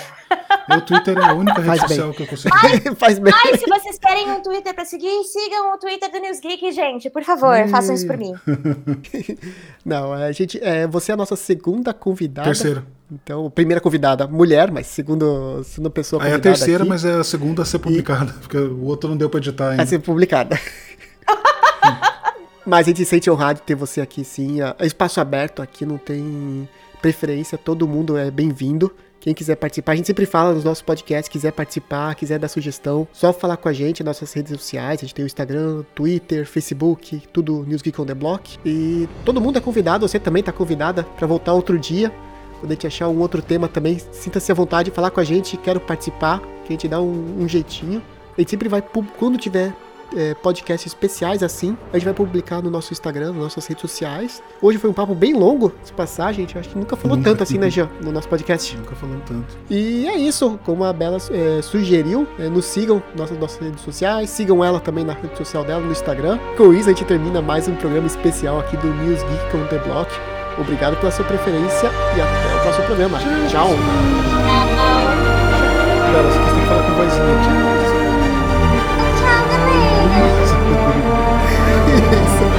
Meu 0.69 0.85
Twitter 0.85 1.16
é 1.16 1.24
a 1.24 1.35
única 1.35 1.60
rede 1.62 1.78
Faz 1.78 1.81
bem. 1.81 1.89
social 1.89 2.12
que 2.15 2.23
eu 2.23 2.27
consigo. 2.27 2.97
Faz 2.97 3.19
bem. 3.20 3.32
Ai, 3.32 3.56
se 3.56 3.66
vocês 3.69 3.98
querem 4.01 4.32
um 4.32 4.43
Twitter 4.43 4.74
para 4.74 4.85
seguir, 4.85 5.23
sigam 5.23 5.74
o 5.74 5.78
Twitter 5.78 6.10
do 6.10 6.19
News 6.19 6.40
Geek, 6.40 6.73
gente. 6.73 7.09
Por 7.09 7.23
favor, 7.23 7.69
façam 7.69 7.94
isso 7.94 8.06
por 8.06 8.16
mim. 8.16 8.35
Não, 9.86 10.12
a 10.12 10.32
gente, 10.32 10.59
é, 10.60 10.89
você 10.89 11.12
é 11.12 11.15
a 11.15 11.16
nossa 11.16 11.36
segunda 11.36 11.94
convidada. 11.94 12.48
Terceira. 12.48 12.98
Então, 13.10 13.51
primeira 13.51 13.80
convidada, 13.80 14.26
mulher, 14.26 14.70
mas 14.70 14.86
segundo, 14.86 15.62
segunda 15.64 15.89
pessoa 15.89 16.22
Aí 16.22 16.30
é 16.30 16.35
a 16.35 16.36
convidada 16.36 16.56
terceira, 16.59 16.82
aqui, 16.82 16.89
mas 16.89 17.05
é 17.05 17.14
a 17.14 17.24
segunda 17.24 17.62
a 17.62 17.64
ser 17.64 17.78
publicada, 17.78 18.35
porque 18.40 18.59
o 18.59 18.85
outro 18.85 19.09
não 19.09 19.16
deu 19.16 19.30
pra 19.30 19.39
editar 19.39 19.70
ainda. 19.70 19.82
a 19.82 19.86
ser 19.86 19.98
publicada. 19.98 20.60
mas 22.66 22.86
a 22.86 22.90
gente 22.90 22.98
se 22.98 23.06
sente 23.06 23.30
honrado 23.30 23.60
de 23.60 23.64
ter 23.64 23.74
você 23.74 24.02
aqui, 24.02 24.22
sim. 24.24 24.59
É 24.60 24.86
espaço 24.86 25.20
aberto 25.20 25.62
aqui, 25.62 25.86
não 25.86 25.97
tem 25.97 26.68
preferência, 27.01 27.56
todo 27.56 27.89
mundo 27.89 28.18
é 28.18 28.30
bem-vindo. 28.30 28.94
Quem 29.20 29.35
quiser 29.35 29.56
participar, 29.56 29.93
a 29.93 29.97
gente 29.97 30.06
sempre 30.06 30.26
fala 30.26 30.55
nos 30.55 30.62
nossos 30.62 30.82
podcasts, 30.82 31.28
quiser 31.28 31.52
participar, 31.52 32.14
quiser 32.14 32.39
dar 32.39 32.47
sugestão, 32.47 33.09
só 33.12 33.32
falar 33.32 33.56
com 33.56 33.68
a 33.68 33.72
gente 33.72 34.05
nas 34.05 34.16
nossas 34.16 34.32
redes 34.32 34.52
sociais. 34.52 35.01
A 35.01 35.02
gente 35.02 35.14
tem 35.14 35.24
o 35.24 35.26
Instagram, 35.26 35.82
Twitter, 35.94 36.47
Facebook, 36.47 37.22
tudo 37.32 37.64
News 37.66 37.82
Geek 37.82 38.01
on 38.01 38.06
the 38.06 38.14
Block. 38.14 38.59
E 38.64 39.09
todo 39.24 39.40
mundo 39.40 39.59
é 39.59 39.60
convidado, 39.60 40.06
você 40.06 40.20
também 40.20 40.43
tá 40.43 40.52
convidada 40.52 41.02
para 41.02 41.26
voltar 41.26 41.52
outro 41.52 41.78
dia. 41.78 42.12
Quando 42.60 42.72
a 42.72 42.74
gente 42.74 42.86
achar 42.86 43.09
um 43.09 43.20
outro 43.20 43.43
tema 43.43 43.68
também, 43.68 43.98
sinta-se 44.12 44.51
à 44.51 44.55
vontade 44.55 44.90
de 44.90 44.94
falar 44.94 45.10
com 45.10 45.20
a 45.20 45.24
gente, 45.24 45.56
quero 45.56 45.80
participar, 45.80 46.40
que 46.40 46.68
a 46.68 46.72
gente 46.72 46.89
dá 46.89 47.01
um, 47.01 47.43
um 47.43 47.48
jeitinho. 47.48 48.02
A 48.36 48.40
gente 48.40 48.51
sempre 48.51 48.68
vai, 48.68 48.82
quando 48.82 49.36
tiver 49.39 49.74
é, 50.16 50.35
podcasts 50.35 50.86
especiais 50.86 51.43
assim. 51.43 51.76
A 51.93 51.98
gente 51.98 52.05
vai 52.05 52.14
publicar 52.14 52.62
no 52.62 52.70
nosso 52.70 52.93
Instagram, 52.93 53.28
nas 53.28 53.36
nossas 53.36 53.66
redes 53.66 53.80
sociais. 53.82 54.43
Hoje 54.60 54.78
foi 54.78 54.89
um 54.90 54.93
papo 54.93 55.14
bem 55.14 55.35
longo, 55.35 55.72
de 55.85 55.93
passagem. 55.93 56.44
A 56.44 56.47
gente 56.47 56.59
acho 56.59 56.68
que 56.70 56.78
nunca 56.78 56.97
falou 56.97 57.16
Nunca. 57.16 57.30
tanto 57.30 57.43
assim, 57.43 57.59
né, 57.59 57.70
Jean, 57.70 57.89
no 58.02 58.12
nosso 58.12 58.28
podcast. 58.28 58.76
Nunca 58.76 58.94
falando 58.94 59.22
tanto. 59.24 59.56
E 59.70 60.06
é 60.06 60.16
isso, 60.16 60.59
como 60.64 60.85
a 60.85 60.93
Bela 60.93 61.18
é, 61.30 61.62
sugeriu, 61.62 62.26
é, 62.39 62.48
nos 62.48 62.64
sigam 62.64 63.02
nas 63.16 63.30
nossas 63.32 63.59
redes 63.59 63.82
sociais, 63.82 64.30
sigam 64.30 64.64
ela 64.64 64.80
também 64.80 65.05
na 65.05 65.12
rede 65.12 65.36
social 65.36 65.64
dela, 65.64 65.80
no 65.80 65.93
Instagram. 65.93 66.39
Com 66.56 66.72
isso, 66.72 66.89
a 66.89 66.93
gente 66.93 67.05
termina 67.05 67.40
mais 67.43 67.68
um 67.68 67.74
programa 67.74 68.06
especial 68.06 68.60
aqui 68.60 68.76
do 68.76 68.89
News 68.89 69.22
Geek 69.22 69.51
com 69.51 69.66
The 69.66 69.78
Block. 69.78 70.38
Obrigado 70.59 70.97
pela 70.97 71.12
sua 71.12 71.24
preferência 71.24 71.90
e 72.16 72.20
até 72.20 72.55
o 72.55 72.60
próximo 72.62 72.86
programa. 72.86 73.18
Tchau! 73.48 73.70
Bela, 76.12 76.30
você 76.30 76.39
tem 76.39 76.60
que 76.60 76.66
falar 76.66 76.82
com 76.82 76.94
vozinha. 76.94 77.39
Tchau, 77.44 77.59
galera. 77.62 77.89
Isso. 82.24 82.55